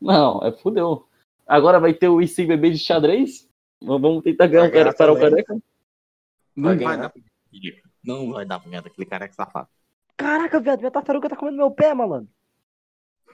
Não, 0.00 0.40
é 0.44 0.50
fudeu. 0.50 1.06
Agora 1.46 1.78
vai 1.78 1.92
ter 1.94 2.08
o 2.08 2.20
IC 2.20 2.46
bebê 2.46 2.70
de 2.70 2.78
xadrez? 2.78 3.48
Vamos 3.80 4.22
tentar 4.24 4.46
ganhar 4.48 4.68
o 4.68 4.72
cara 4.72 4.92
para 4.92 5.12
o 5.12 5.18
careca? 5.18 5.54
Não 6.56 6.68
Vai 6.70 6.76
vai, 6.78 6.96
dar. 6.98 7.12
Não 8.04 8.32
vai 8.32 8.44
dar 8.44 8.58
pra 8.58 8.68
ganhar 8.70 8.82
daquele 8.82 9.06
careca 9.06 9.34
safado. 9.34 9.68
Caraca, 10.16 10.58
viado, 10.58 10.80
minha 10.80 10.90
tartaruga 10.90 11.28
tá 11.28 11.36
comendo 11.36 11.56
meu 11.58 11.70
pé, 11.70 11.94
malandro. 11.94 12.28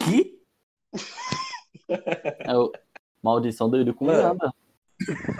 Que? 0.00 0.38
É 1.88 2.56
o 2.56 2.72
maldição 3.22 3.70
do 3.70 3.76
Eurico 3.76 4.04
Mano. 4.04 4.18
Miranda. 4.18 4.54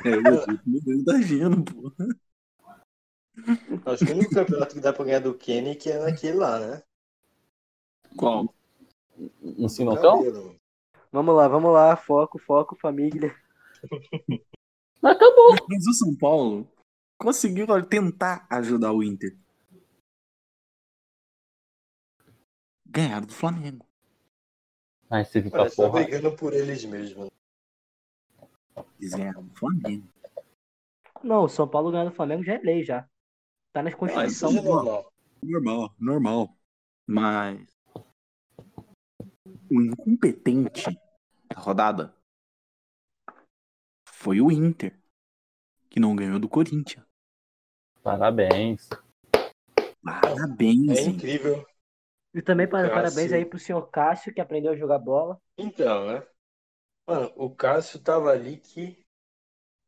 É, 0.04 0.20
meu 0.66 0.80
Deus 0.82 1.04
da 1.04 1.20
Gino, 1.20 1.64
pô. 1.64 1.92
Acho 3.86 4.04
que 4.04 4.12
o 4.12 4.16
único 4.16 4.34
campeonato 4.34 4.74
que 4.74 4.80
dá 4.80 4.92
pra 4.92 5.04
ganhar 5.04 5.20
do 5.20 5.34
Kenny 5.34 5.76
que 5.76 5.90
é 5.90 5.98
naquele 5.98 6.38
lá, 6.38 6.58
né? 6.58 6.82
Qual? 8.16 8.54
Um 9.42 9.68
sinocão? 9.68 10.56
Vamos 11.12 11.34
lá, 11.34 11.48
vamos 11.48 11.72
lá. 11.72 11.96
Foco, 11.96 12.38
foco, 12.38 12.76
família. 12.76 13.34
Acabou. 15.02 15.54
Mas 15.68 15.86
o 15.86 15.92
São 15.92 16.16
Paulo 16.16 16.68
conseguiu 17.18 17.66
tentar 17.86 18.46
ajudar 18.50 18.92
o 18.92 19.02
Inter. 19.02 19.36
Ganharam 22.86 23.26
do 23.26 23.32
Flamengo. 23.32 23.85
Ai, 25.10 25.24
você 25.24 25.42
fica 25.42 25.58
Parece 25.58 25.76
porra. 25.76 26.02
brigando 26.02 26.36
por 26.36 26.52
eles 26.52 26.84
mesmos. 26.84 27.28
Eles 28.98 29.14
ganharam 29.14 29.44
do 29.44 29.54
Flamengo. 29.54 30.08
Não, 31.22 31.44
o 31.44 31.48
São 31.48 31.68
Paulo 31.68 31.90
ganhando 31.90 32.10
o 32.10 32.14
Flamengo 32.14 32.42
já 32.42 32.54
é 32.54 32.58
lei, 32.58 32.82
já. 32.84 33.08
Tá 33.72 33.82
na 33.82 33.88
Ah, 33.88 33.90
isso 33.90 33.98
Constituição. 33.98 34.52
já 34.52 34.60
é 34.60 34.62
normal. 34.62 35.12
Normal, 35.42 35.94
normal. 35.98 36.56
Mas 37.06 37.66
o 39.70 39.80
incompetente 39.80 40.90
da 41.48 41.60
rodada 41.60 42.14
foi 44.08 44.40
o 44.40 44.50
Inter, 44.50 44.98
que 45.88 46.00
não 46.00 46.16
ganhou 46.16 46.40
do 46.40 46.48
Corinthians. 46.48 47.04
Parabéns. 48.02 48.88
Parabéns, 50.02 50.90
É 50.90 51.02
hein? 51.02 51.10
incrível. 51.10 51.66
E 52.36 52.42
também 52.42 52.68
para- 52.68 52.90
Cássio. 52.90 53.02
parabéns 53.02 53.32
aí 53.32 53.46
pro 53.46 53.58
senhor 53.58 53.82
Cássio, 53.90 54.32
que 54.32 54.42
aprendeu 54.42 54.72
a 54.72 54.76
jogar 54.76 54.98
bola. 54.98 55.40
Então, 55.56 56.06
né? 56.06 56.22
Mano, 57.06 57.32
o 57.34 57.48
Cássio 57.48 57.98
tava 57.98 58.30
ali 58.30 58.58
que 58.58 59.02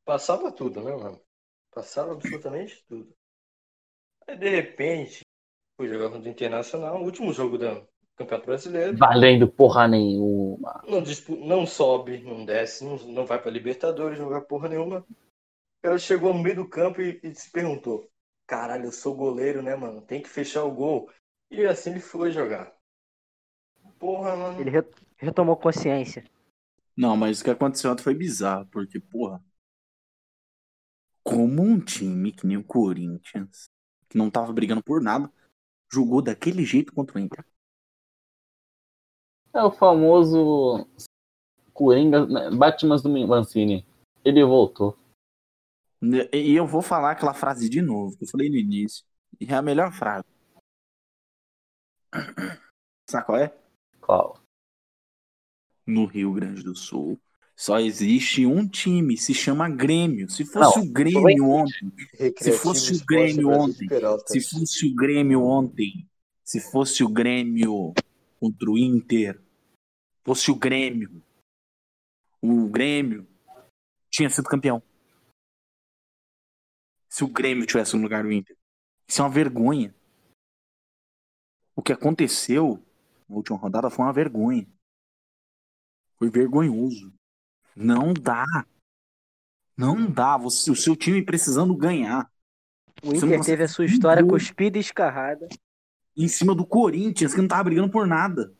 passava 0.06 0.50
tudo, 0.50 0.82
né, 0.82 0.96
mano? 0.96 1.20
Passava 1.70 2.12
absolutamente 2.12 2.82
tudo. 2.88 3.14
Aí, 4.26 4.34
de 4.38 4.48
repente, 4.48 5.20
foi 5.76 5.88
jogar 5.88 6.10
contra 6.10 6.28
o 6.28 6.32
Internacional, 6.32 7.02
o 7.02 7.04
último 7.04 7.34
jogo 7.34 7.58
do 7.58 7.86
Campeonato 8.16 8.46
Brasileiro. 8.46 8.96
Valendo 8.96 9.46
porra 9.46 9.86
nenhuma. 9.86 10.82
Não, 10.88 11.02
dispu- 11.02 11.36
não 11.36 11.66
sobe, 11.66 12.22
não 12.22 12.46
desce, 12.46 12.82
não, 12.82 12.96
não 12.96 13.26
vai 13.26 13.40
pra 13.40 13.50
Libertadores, 13.50 14.18
não 14.18 14.30
vai 14.30 14.40
porra 14.40 14.70
nenhuma. 14.70 15.04
Cara 15.82 15.98
chegou 15.98 16.32
no 16.32 16.42
meio 16.42 16.56
do 16.56 16.68
campo 16.68 17.02
e, 17.02 17.20
e 17.22 17.34
se 17.34 17.50
perguntou: 17.50 18.10
caralho, 18.46 18.86
eu 18.86 18.92
sou 18.92 19.14
goleiro, 19.14 19.62
né, 19.62 19.76
mano? 19.76 20.00
Tem 20.02 20.22
que 20.22 20.28
fechar 20.28 20.64
o 20.64 20.72
gol. 20.72 21.10
E 21.50 21.64
assim 21.66 21.90
ele 21.90 22.00
foi 22.00 22.30
jogar. 22.30 22.72
Porra, 23.98 24.36
mano. 24.36 24.60
Ele 24.60 24.70
re- 24.70 24.90
retomou 25.16 25.56
consciência. 25.56 26.24
Não, 26.96 27.16
mas 27.16 27.40
o 27.40 27.44
que 27.44 27.50
aconteceu 27.50 27.90
ontem 27.90 28.02
foi 28.02 28.14
bizarro, 28.14 28.66
porque, 28.66 29.00
porra. 29.00 29.42
Como 31.22 31.62
um 31.62 31.78
time 31.80 32.32
que 32.32 32.46
nem 32.46 32.56
o 32.56 32.64
Corinthians, 32.64 33.68
que 34.08 34.16
não 34.16 34.30
tava 34.30 34.52
brigando 34.52 34.82
por 34.82 35.00
nada, 35.02 35.30
jogou 35.92 36.22
daquele 36.22 36.64
jeito 36.64 36.92
contra 36.92 37.16
o 37.16 37.20
Inter. 37.20 37.44
É 39.54 39.62
o 39.62 39.70
famoso 39.70 40.86
Coringa, 41.72 42.26
né, 42.26 42.50
Batman 42.50 42.96
do 42.96 43.08
Mancini. 43.26 43.86
Ele 44.24 44.44
voltou. 44.44 44.98
E 46.32 46.54
eu 46.54 46.66
vou 46.66 46.82
falar 46.82 47.12
aquela 47.12 47.34
frase 47.34 47.68
de 47.68 47.82
novo, 47.82 48.16
que 48.16 48.24
eu 48.24 48.28
falei 48.28 48.48
no 48.48 48.56
início. 48.56 49.04
E 49.40 49.46
é 49.46 49.54
a 49.54 49.62
melhor 49.62 49.92
frase. 49.92 50.26
Sabe 53.08 53.26
qual 53.26 53.38
é? 53.38 53.54
Qual? 54.00 54.40
No 55.86 56.06
Rio 56.06 56.32
Grande 56.32 56.62
do 56.62 56.74
Sul. 56.74 57.18
Só 57.56 57.80
existe 57.80 58.46
um 58.46 58.68
time, 58.68 59.16
se 59.16 59.34
chama 59.34 59.68
Grêmio. 59.68 60.30
Se 60.30 60.44
fosse 60.44 60.78
Não, 60.78 60.84
o 60.86 60.92
Grêmio 60.92 61.48
ontem, 61.48 61.92
Recreativo 62.12 62.56
fosse 62.56 62.94
o 62.94 63.04
Grêmio 63.04 63.48
ontem, 63.50 63.88
se 64.26 64.40
fosse 64.40 64.86
o 64.86 64.94
Grêmio 64.94 65.42
ontem, 65.42 66.08
se 66.44 66.60
fosse 66.60 67.02
o 67.02 67.08
Grêmio 67.08 67.92
contra 68.38 68.70
o 68.70 68.78
Inter, 68.78 69.42
fosse 70.22 70.52
o 70.52 70.54
Grêmio, 70.54 71.20
o 72.40 72.68
Grêmio 72.68 73.26
tinha 74.08 74.30
sido 74.30 74.48
campeão. 74.48 74.80
Se 77.08 77.24
o 77.24 77.28
Grêmio 77.28 77.66
tivesse 77.66 77.96
no 77.96 78.02
lugar 78.02 78.22
do 78.22 78.30
Inter. 78.30 78.56
Isso 79.08 79.20
é 79.20 79.24
uma 79.24 79.30
vergonha. 79.30 79.92
O 81.78 81.82
que 81.82 81.92
aconteceu 81.92 82.84
na 83.28 83.36
última 83.36 83.56
rodada 83.56 83.88
foi 83.88 84.04
uma 84.04 84.12
vergonha. 84.12 84.66
Foi 86.16 86.28
vergonhoso. 86.28 87.14
Não 87.76 88.12
dá. 88.12 88.44
Não 89.76 90.10
dá. 90.10 90.36
Você, 90.38 90.72
o 90.72 90.74
seu 90.74 90.96
time 90.96 91.24
precisando 91.24 91.76
ganhar. 91.76 92.28
O 93.00 93.12
não 93.12 93.14
Inter 93.14 93.44
teve 93.44 93.62
a 93.62 93.68
sua 93.68 93.84
história 93.84 94.22
gol. 94.22 94.32
cuspida 94.32 94.76
e 94.76 94.80
escarrada. 94.80 95.46
Em 96.16 96.26
cima 96.26 96.52
do 96.52 96.66
Corinthians, 96.66 97.32
que 97.32 97.40
não 97.40 97.46
tava 97.46 97.62
brigando 97.62 97.92
por 97.92 98.08
nada. 98.08 98.52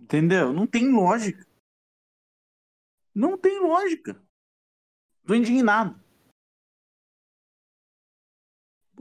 Entendeu? 0.00 0.54
Não 0.54 0.66
tem 0.66 0.90
lógica. 0.90 1.46
Não 3.14 3.36
tem 3.36 3.60
lógica. 3.60 4.18
Tô 5.26 5.34
indignado. 5.34 6.01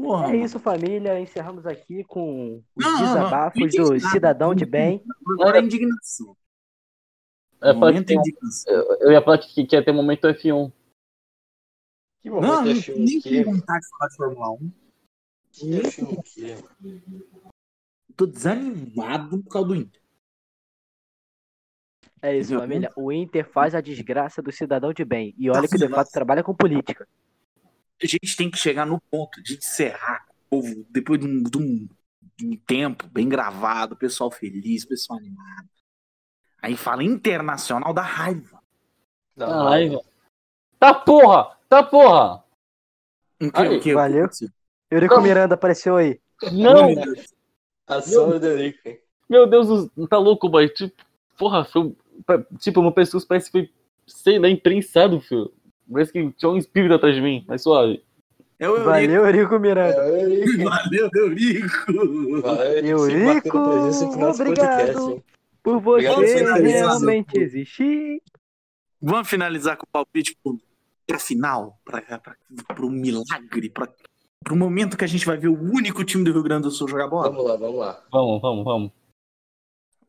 Porra, 0.01 0.33
É 0.33 0.37
isso, 0.37 0.59
família. 0.59 1.19
Encerramos 1.19 1.65
aqui 1.65 2.03
com 2.03 2.63
os 2.75 2.85
Não, 2.85 2.91
não, 2.91 2.99
não. 2.99 3.07
desabafos 3.07 3.71
do 3.75 3.99
cidadão 3.99 4.55
de 4.55 4.65
bem. 4.65 5.03
Agora 5.27 5.59
é 5.59 5.61
indignação. 5.61 6.35
É, 7.61 7.73
Momento 7.73 8.11
indignação. 8.11 8.73
eu, 8.73 8.97
eu 9.01 9.11
ia 9.11 9.21
falar 9.21 9.37
que, 9.37 9.65
que 9.65 9.75
ia 9.75 9.85
ter 9.85 9.91
momento 9.91 10.27
F1. 10.27 10.71
Que 12.21 12.29
Não, 12.29 12.37
momento 12.41 12.65
não, 12.65 12.73
F1 12.73 12.95
nem 12.97 13.19
que, 13.21 13.43
vontade 13.43 13.81
de 13.81 13.89
falar 13.89 14.09
de 14.09 14.15
Fórmula 14.15 14.51
1. 14.51 14.71
que 15.51 15.69
F1 15.81 16.23
que... 16.23 16.55
Tô 18.15 18.25
desanimado 18.25 19.41
por 19.43 19.49
causa 19.51 19.67
do 19.67 19.75
Inter. 19.75 20.01
É 22.23 22.37
isso, 22.37 22.57
família. 22.57 22.91
O 22.95 23.11
Inter 23.11 23.47
faz 23.49 23.73
a 23.73 23.81
desgraça 23.81 24.41
do 24.41 24.51
cidadão 24.51 24.93
de 24.93 25.03
bem. 25.03 25.33
E 25.37 25.49
olha 25.49 25.67
que 25.67 25.77
de 25.77 25.87
fato 25.87 26.11
trabalha 26.11 26.43
com 26.43 26.53
política. 26.53 27.07
A 28.01 28.05
gente 28.07 28.35
tem 28.35 28.49
que 28.49 28.57
chegar 28.57 28.85
no 28.85 28.99
ponto 28.99 29.41
de 29.41 29.55
encerrar 29.57 30.25
o 30.49 30.61
povo 30.61 30.85
depois 30.89 31.19
de 31.19 31.27
um, 31.27 31.43
de 31.43 31.57
um- 31.57 31.87
de 32.37 32.45
um 32.47 32.55
tempo 32.57 33.07
bem 33.07 33.29
gravado, 33.29 33.95
pessoal 33.95 34.31
feliz, 34.31 34.83
pessoal 34.85 35.19
animado. 35.19 35.69
Aí 36.61 36.75
fala 36.75 37.03
internacional 37.03 37.93
da 37.93 38.01
raiva. 38.01 38.59
Não, 39.35 39.47
Ah, 39.47 39.69
raiva. 39.69 40.01
Tá 40.79 40.93
porra! 40.93 41.57
Tá 41.69 41.83
porra! 41.83 42.43
O 43.41 43.51
que, 43.51 43.59
Aí, 43.61 43.77
o 43.77 43.81
que- 43.81 43.93
valeu. 43.93 44.27
Eurico 44.89 45.15
Não. 45.15 45.21
Miranda 45.23 45.55
apareceu 45.55 45.95
aí. 45.97 46.19
Não! 46.51 46.89
A 47.87 48.01
sombra 48.01 48.39
do 48.39 48.47
Eurico? 48.47 48.97
Meu 49.29 49.47
Deus, 49.47 49.69
os- 49.69 50.09
tá 50.09 50.17
louco, 50.17 50.49
boy. 50.49 50.67
Tipo, 50.69 50.95
porra, 51.37 51.63
foi, 51.63 51.95
tipo, 52.59 52.81
meu 52.81 52.91
pescoço 52.91 53.27
parece 53.27 53.47
que 53.51 53.51
foi, 53.51 53.73
sei 54.07 54.39
lá, 54.39 54.49
imprensado, 54.49 55.21
filho. 55.21 55.53
Parece 55.91 56.11
que 56.11 56.31
tinha 56.31 56.49
um 56.51 56.57
espírito 56.57 56.93
atrás 56.93 57.15
de 57.15 57.22
mim, 57.22 57.43
mas 57.47 57.61
suave. 57.61 58.03
É 58.59 58.69
o 58.69 58.73
Eurico. 58.73 58.89
Valeu, 58.89 59.26
Eurico 59.26 59.55
É 59.55 59.59
Miranda. 59.59 60.03
o 60.03 60.15
Eurico. 60.15 60.63
Valeu, 60.69 61.09
Eurico. 61.15 62.41
Valeu, 62.41 63.09
Eurico, 63.09 63.57
obrigado. 63.57 64.38
podcast? 64.38 65.23
Por 65.63 65.76
Obrigado 65.77 66.15
você 66.15 66.34
por 66.34 66.38
finalizar, 66.39 66.88
realmente 66.89 67.39
existir. 67.39 68.22
Vamos 69.01 69.30
finalizar 69.30 69.77
com 69.77 69.85
o 69.85 69.89
palpite 69.91 70.38
pro, 70.43 70.59
pra 71.07 71.19
final, 71.19 71.80
pra, 71.84 72.01
pra, 72.01 72.35
pro 72.76 72.89
milagre, 72.89 73.69
pra, 73.69 73.88
pro 74.43 74.55
momento 74.55 74.97
que 74.97 75.03
a 75.03 75.07
gente 75.07 75.26
vai 75.26 75.38
ver 75.38 75.47
o 75.49 75.59
único 75.59 76.03
time 76.03 76.23
do 76.23 76.31
Rio 76.31 76.43
Grande 76.43 76.63
do 76.63 76.72
Sul 76.72 76.88
jogar 76.88 77.07
bola. 77.07 77.30
Vamos 77.30 77.45
lá, 77.45 77.55
vamos 77.55 77.80
lá. 77.80 78.03
Vamos, 78.11 78.41
vamos, 78.41 78.63
vamos. 78.63 78.91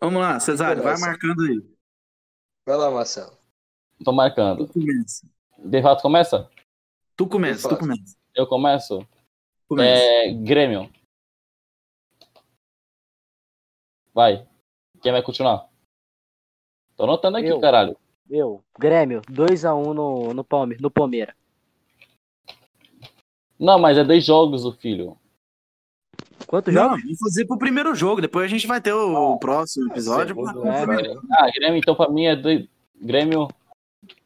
Vamos 0.01 0.21
lá, 0.21 0.41
Cesário, 0.41 0.83
vai 0.83 0.99
marcando 0.99 1.43
aí. 1.43 1.63
Vai 2.67 2.77
lá, 2.77 2.91
Marcelo. 2.91 3.33
Tô 4.05 4.13
marcando. 4.13 4.69
Tu 5.63 5.69
começa. 5.69 5.69
De 5.69 5.83
fato, 5.83 6.03
começa? 6.03 6.51
Tu 7.17 7.27
começa, 7.27 7.69
tu 7.69 7.77
começa. 7.77 8.17
Eu 8.35 8.47
começo? 8.47 9.07
Começa. 9.69 10.03
É. 10.03 10.33
Grêmio. 10.33 10.91
Vai. 14.15 14.47
Quem 15.01 15.13
vai 15.13 15.23
continuar? 15.23 15.69
Tô 16.97 17.05
anotando 17.05 17.39
aqui, 17.39 17.49
Eu. 17.49 17.61
caralho. 17.61 17.97
Eu, 18.31 18.65
Grêmio, 18.79 19.21
2x1 19.23 19.93
no, 19.93 20.33
no, 20.33 20.45
Palme, 20.45 20.77
no 20.81 20.91
Palmeira. 20.91 21.35
Não, 23.59 23.79
mas 23.79 23.99
é 23.99 24.05
dois 24.05 24.25
jogos, 24.25 24.65
o 24.65 24.73
filho. 24.73 25.19
Quantos 26.47 26.73
Não, 26.73 26.83
jogos? 26.91 27.03
vamos 27.03 27.19
fazer 27.19 27.47
pro 27.47 27.59
primeiro 27.59 27.95
jogo, 27.95 28.21
depois 28.23 28.45
a 28.47 28.49
gente 28.49 28.67
vai 28.67 28.81
ter 28.81 28.93
o, 28.93 29.33
o 29.33 29.39
próximo 29.39 29.91
episódio. 29.91 30.35
Segundo, 30.35 30.67
É, 30.67 30.87
vai. 30.87 31.05
Ah, 31.33 31.51
Grêmio, 31.55 31.77
então 31.79 31.95
pra 31.95 32.09
mim 32.09 32.25
é 32.27 32.35
dois... 32.37 32.67
Grêmio 32.97 33.49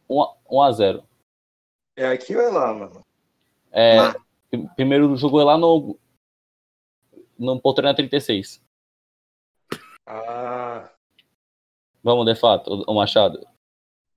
1x0. 0.09 1.03
É 1.97 2.07
aqui 2.09 2.37
ou 2.37 2.43
é 2.43 2.49
lá, 2.51 2.73
mano? 2.75 3.01
É, 3.73 3.97
Lá. 4.01 4.15
pr- 4.51 4.69
primeiro 4.77 5.17
jogo 5.17 5.41
é 5.41 5.45
lá 5.45 5.57
no. 5.59 5.99
No 7.39 7.61
Poltrona 7.61 7.95
36. 7.95 8.63
Ah, 10.07 10.91
Vamos, 12.03 12.25
de 12.25 12.35
fato, 12.39 12.85
o 12.87 12.95
Machado. 12.95 13.47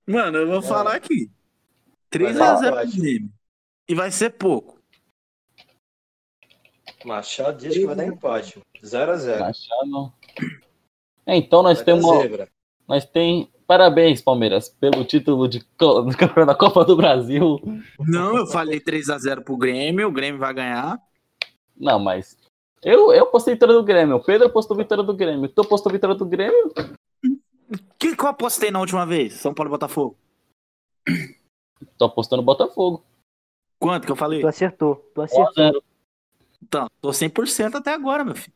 Mano, 0.06 0.38
eu 0.38 0.46
vou 0.48 0.62
falar 0.62 0.94
aqui. 0.96 1.30
Vai 2.12 2.32
lá, 2.32 2.56
3x0 2.56 2.70
Machado. 2.70 2.90
pro 2.90 3.00
Grêmio. 3.00 3.32
E 3.88 3.94
vai 3.94 4.10
ser 4.10 4.30
pouco. 4.30 4.78
Machado 7.04 7.58
diz 7.58 7.74
que 7.74 7.86
vai 7.86 7.96
dar 7.96 8.06
empate. 8.06 8.60
0x0. 8.82 9.40
Machado. 9.40 10.12
É, 11.26 11.36
Então 11.36 11.62
nós 11.62 11.78
Vai 11.78 11.84
temos. 11.84 12.22
zebra. 12.22 12.48
Nós 12.86 13.04
tem. 13.04 13.50
Parabéns, 13.70 14.20
Palmeiras, 14.20 14.68
pelo 14.68 15.04
título 15.04 15.46
de 15.46 15.60
campeão 16.18 16.44
da 16.44 16.56
Copa 16.56 16.84
do 16.84 16.96
Brasil. 16.96 17.60
Não, 18.00 18.38
eu 18.38 18.46
falei 18.48 18.80
3x0 18.80 19.44
pro 19.44 19.56
Grêmio, 19.56 20.08
o 20.08 20.10
Grêmio 20.12 20.40
vai 20.40 20.52
ganhar. 20.52 21.00
Não, 21.76 22.00
mas. 22.00 22.36
Eu, 22.82 23.12
eu 23.12 23.26
postei 23.26 23.54
vitória 23.54 23.76
do 23.76 23.84
Grêmio. 23.84 24.16
O 24.16 24.24
Pedro 24.24 24.50
postou 24.50 24.76
vitória 24.76 25.04
do 25.04 25.14
Grêmio. 25.14 25.48
Tu 25.48 25.64
postou 25.64 25.92
vitória 25.92 26.16
do 26.16 26.26
Grêmio? 26.26 26.74
Quem 27.96 28.16
que 28.16 28.24
eu 28.24 28.28
apostei 28.28 28.72
na 28.72 28.80
última 28.80 29.06
vez? 29.06 29.34
São 29.34 29.54
Paulo 29.54 29.68
e 29.68 29.70
Botafogo. 29.70 30.18
Tô 31.96 32.06
apostando 32.06 32.42
Botafogo. 32.42 33.04
Quanto 33.78 34.04
que 34.04 34.10
eu 34.10 34.16
falei? 34.16 34.40
Tu 34.40 34.48
acertou, 34.48 34.96
tu 35.14 35.22
acertou. 35.22 35.54
1x0. 35.54 35.82
Então, 36.60 36.90
tô 37.00 37.10
100% 37.10 37.76
até 37.76 37.94
agora, 37.94 38.24
meu 38.24 38.34
filho. 38.34 38.52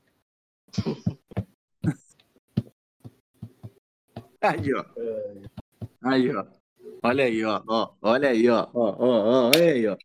Aí, 4.44 4.74
ó. 4.74 4.84
Aí, 6.02 6.36
ó. 6.36 6.44
Olha 7.02 7.24
aí, 7.24 7.44
ó. 7.44 7.62
ó. 7.66 7.94
Olha 8.02 8.28
aí, 8.28 8.50
ó. 8.50 8.68
Ó, 8.74 8.96
ó, 8.98 9.06
ó. 9.08 9.50
Olha 9.54 9.72
aí, 9.72 9.86
ó. 9.88 9.96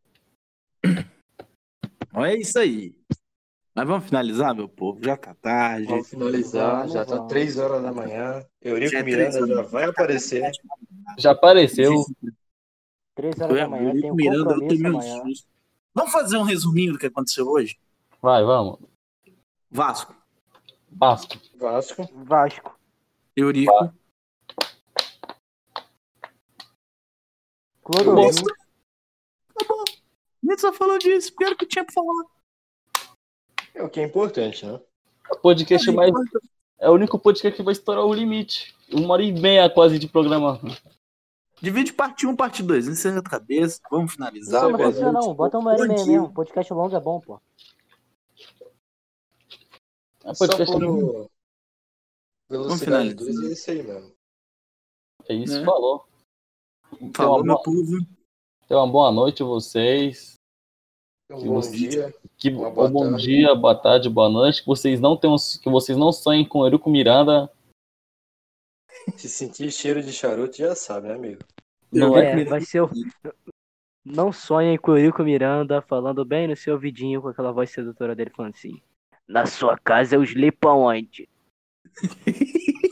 Olha 2.14 2.38
isso 2.38 2.58
aí. 2.58 2.96
Mas 3.76 3.88
vamos 3.88 4.06
finalizar, 4.06 4.56
meu 4.56 4.70
povo? 4.70 5.04
Já 5.04 5.18
tá 5.18 5.34
tarde. 5.36 5.88
Vamos 5.88 6.10
finalizar. 6.10 6.80
Vamos, 6.80 6.94
Já 6.94 7.06
tá. 7.06 7.26
3 7.26 7.58
horas 7.58 7.84
da 7.84 7.92
manhã. 7.92 8.46
Eurico 8.62 8.92
Já 8.92 9.00
é 9.00 9.04
Miranda 9.04 9.32
três 9.32 9.48
já 9.50 9.62
vai 9.62 9.84
aparecer. 9.86 10.52
Já 11.18 11.32
apareceu. 11.32 12.06
3 13.16 13.42
horas 13.42 13.58
da 13.58 13.68
manhã, 13.68 13.92
tem 13.92 14.12
um 14.12 14.16
Miranda, 14.16 14.54
eu 14.54 14.68
tomei 14.68 14.92
um 14.92 15.02
susto. 15.02 15.48
Vamos 15.94 16.12
fazer 16.14 16.38
um 16.38 16.44
resuminho 16.44 16.94
do 16.94 17.00
que 17.00 17.08
aconteceu 17.08 17.46
hoje? 17.48 17.78
Vai, 18.22 18.44
vamos. 18.44 18.80
Vasco, 19.70 20.16
Vasco. 20.90 21.38
Vasco. 21.56 22.10
Vasco. 22.26 22.80
Eurico. 23.36 23.94
Clodovil. 27.92 28.30
Acabou. 29.56 29.84
A 30.44 30.52
gente 30.52 30.62
só 30.62 30.72
falou 30.74 30.98
disso, 31.00 31.32
porque 31.32 31.46
era 31.46 31.54
o 31.56 31.58
que 31.58 31.66
tinha 31.66 31.84
pra 31.84 31.94
falar. 31.94 32.26
É 33.74 33.84
o 33.84 33.90
que 33.90 34.00
é 34.00 34.04
importante, 34.04 34.66
né? 34.66 34.80
O 35.32 35.36
podcast 35.38 35.92
mais. 35.92 36.12
É 36.80 36.90
o 36.90 36.94
único 36.94 37.20
podcast 37.20 37.56
que 37.58 37.64
vai 37.64 37.74
estourar 37.74 38.06
o 38.06 38.14
limite. 38.14 38.76
Uma 38.92 39.14
hora 39.14 39.24
e 39.24 39.32
meia 39.32 39.70
quase 39.70 40.00
de 40.00 40.08
programa. 40.08 40.60
Divide 41.62 41.92
parte 41.92 42.26
1, 42.26 42.36
parte 42.36 42.64
2. 42.64 42.88
Encerra 42.88 43.20
a 43.20 43.24
cabeça. 43.24 43.82
Vamos 43.92 44.14
finalizar. 44.14 44.64
Não, 44.64 44.72
não 44.72 44.78
precisa 44.78 45.12
não. 45.12 45.34
Bota 45.34 45.58
uma 45.58 45.72
hora 45.72 45.86
e 45.86 45.88
meia 45.88 46.06
mesmo. 46.06 46.34
Podcast 46.34 46.72
longo 46.74 46.96
é 46.96 47.00
bom, 47.00 47.20
pô. 47.20 47.42
É 50.24 50.34
podcast 50.34 50.76
longo. 50.78 51.24
o- 51.24 51.32
velocidade 52.50 53.10
finalizar. 53.10 53.34
2 53.34 53.50
é 53.50 53.54
isso 53.54 53.72
aí 53.72 53.84
mesmo. 53.84 54.14
É 55.28 55.34
isso, 55.34 55.60
né? 55.60 55.66
falou. 55.66 56.09
Tenha 56.98 57.12
Falou, 57.16 57.38
uma, 57.38 57.44
meu 57.44 57.54
boa, 57.56 57.64
povo. 57.64 57.98
tenha 58.68 58.80
uma 58.80 58.92
boa 58.92 59.12
noite 59.12 59.44
vocês. 59.44 60.36
Um 61.32 61.38
Que 61.40 61.46
bom 61.46 61.54
você- 61.56 61.72
dia. 61.90 62.14
Que 62.38 62.50
Uma 62.50 62.70
um 62.70 62.74
boa 62.74 62.90
bom 62.90 63.10
tarde. 63.12 63.24
dia, 63.24 63.56
boa 63.56 63.76
tarde, 63.76 64.10
boa 64.10 64.30
noite. 64.30 64.62
Que 64.62 64.68
vocês 64.68 65.00
não 65.00 65.16
tenham, 65.18 65.36
que 65.62 65.70
vocês 65.70 65.98
não 65.98 66.12
sonhem 66.12 66.46
com 66.48 66.66
Eruco 66.66 66.90
Miranda. 66.90 67.52
Se 69.16 69.30
sentir 69.30 69.72
cheiro 69.72 70.02
de 70.02 70.12
charuto, 70.12 70.58
já 70.58 70.76
sabe, 70.76 71.08
né, 71.08 71.14
amigo? 71.16 71.42
Não 71.92 72.18
é, 72.18 72.42
É, 72.42 72.44
vai 72.46 72.62
ser 72.62 72.82
o. 72.82 72.90
Não 74.06 74.32
sonhem 74.32 74.78
com 74.78 74.92
o 74.92 74.98
Eurico 74.98 75.24
Miranda 75.24 75.82
falando 75.82 76.24
bem 76.26 76.48
no 76.48 76.56
seu 76.56 76.74
ouvidinho 76.74 77.22
com 77.22 77.28
aquela 77.28 77.52
voz 77.52 77.70
sedutora 77.70 78.16
dele 78.16 78.32
falando 78.36 78.54
assim. 78.56 78.82
Na 79.28 79.46
sua 79.46 79.78
casa 79.78 80.16
eu 80.16 80.24
sleep 80.24 80.58
aonde? 80.66 81.28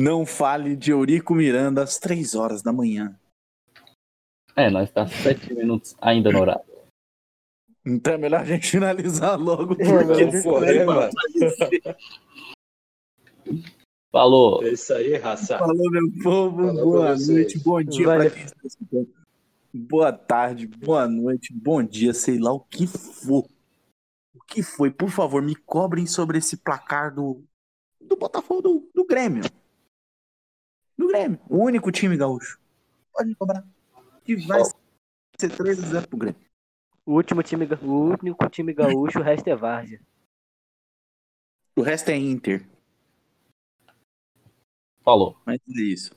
Não 0.00 0.24
fale 0.24 0.76
de 0.76 0.92
Eurico 0.92 1.34
Miranda 1.34 1.82
às 1.82 1.98
3 1.98 2.36
horas 2.36 2.62
da 2.62 2.72
manhã. 2.72 3.18
é, 4.54 4.70
nós 4.70 4.88
tá 4.92 5.04
sete 5.08 5.52
minutos 5.52 5.96
ainda 6.00 6.30
no 6.30 6.38
horário. 6.40 6.62
Então 7.84 8.12
é 8.12 8.16
melhor 8.16 8.42
a 8.42 8.44
gente 8.44 8.70
finalizar 8.70 9.36
logo. 9.36 9.74
É, 9.74 10.04
Porque 10.04 10.22
é, 10.68 10.84
mano. 10.84 11.10
Falou. 14.12 14.62
É 14.64 14.70
isso 14.70 14.94
aí, 14.94 15.16
raça. 15.16 15.58
Falou, 15.58 15.90
meu 15.90 16.08
povo. 16.22 16.66
Falou 16.68 16.84
boa 16.84 17.16
noite, 17.16 17.58
bom 17.58 17.82
dia 17.82 18.06
Valeu. 18.06 18.30
pra 18.30 18.38
quem 18.38 18.44
está 18.44 18.60
escutando. 18.64 19.14
Boa 19.74 20.12
tarde, 20.12 20.66
boa 20.68 21.08
noite, 21.08 21.52
bom 21.52 21.82
dia, 21.82 22.14
sei 22.14 22.38
lá 22.38 22.52
o 22.52 22.60
que 22.60 22.86
for. 22.86 23.46
O 24.32 24.40
que 24.46 24.62
foi? 24.62 24.92
Por 24.92 25.10
favor, 25.10 25.42
me 25.42 25.56
cobrem 25.56 26.06
sobre 26.06 26.38
esse 26.38 26.56
placar 26.56 27.12
do, 27.12 27.42
do 28.00 28.16
Botafogo, 28.16 28.62
do, 28.62 28.90
do 28.94 29.04
Grêmio. 29.04 29.42
Do 30.98 31.06
Grêmio. 31.06 31.40
O 31.48 31.58
único 31.58 31.92
time 31.92 32.16
gaúcho. 32.16 32.60
Pode 33.12 33.34
cobrar. 33.36 33.64
Que 34.24 34.36
vai 34.36 34.62
ser 35.40 35.56
3 35.56 35.84
a 35.84 35.86
0 35.86 36.08
pro 36.08 36.18
Grêmio. 36.18 36.40
O 37.06 37.12
último 37.14 37.42
time, 37.42 37.66
o 37.80 38.16
único 38.20 38.48
time 38.50 38.74
gaúcho, 38.74 39.20
o 39.20 39.22
resto 39.22 39.48
é 39.48 39.56
Várzea. 39.56 40.00
O 41.76 41.82
resto 41.82 42.10
é 42.10 42.16
Inter. 42.16 42.68
Falou. 45.04 45.40
Mas 45.46 45.60
é 45.68 45.80
isso. 45.80 46.14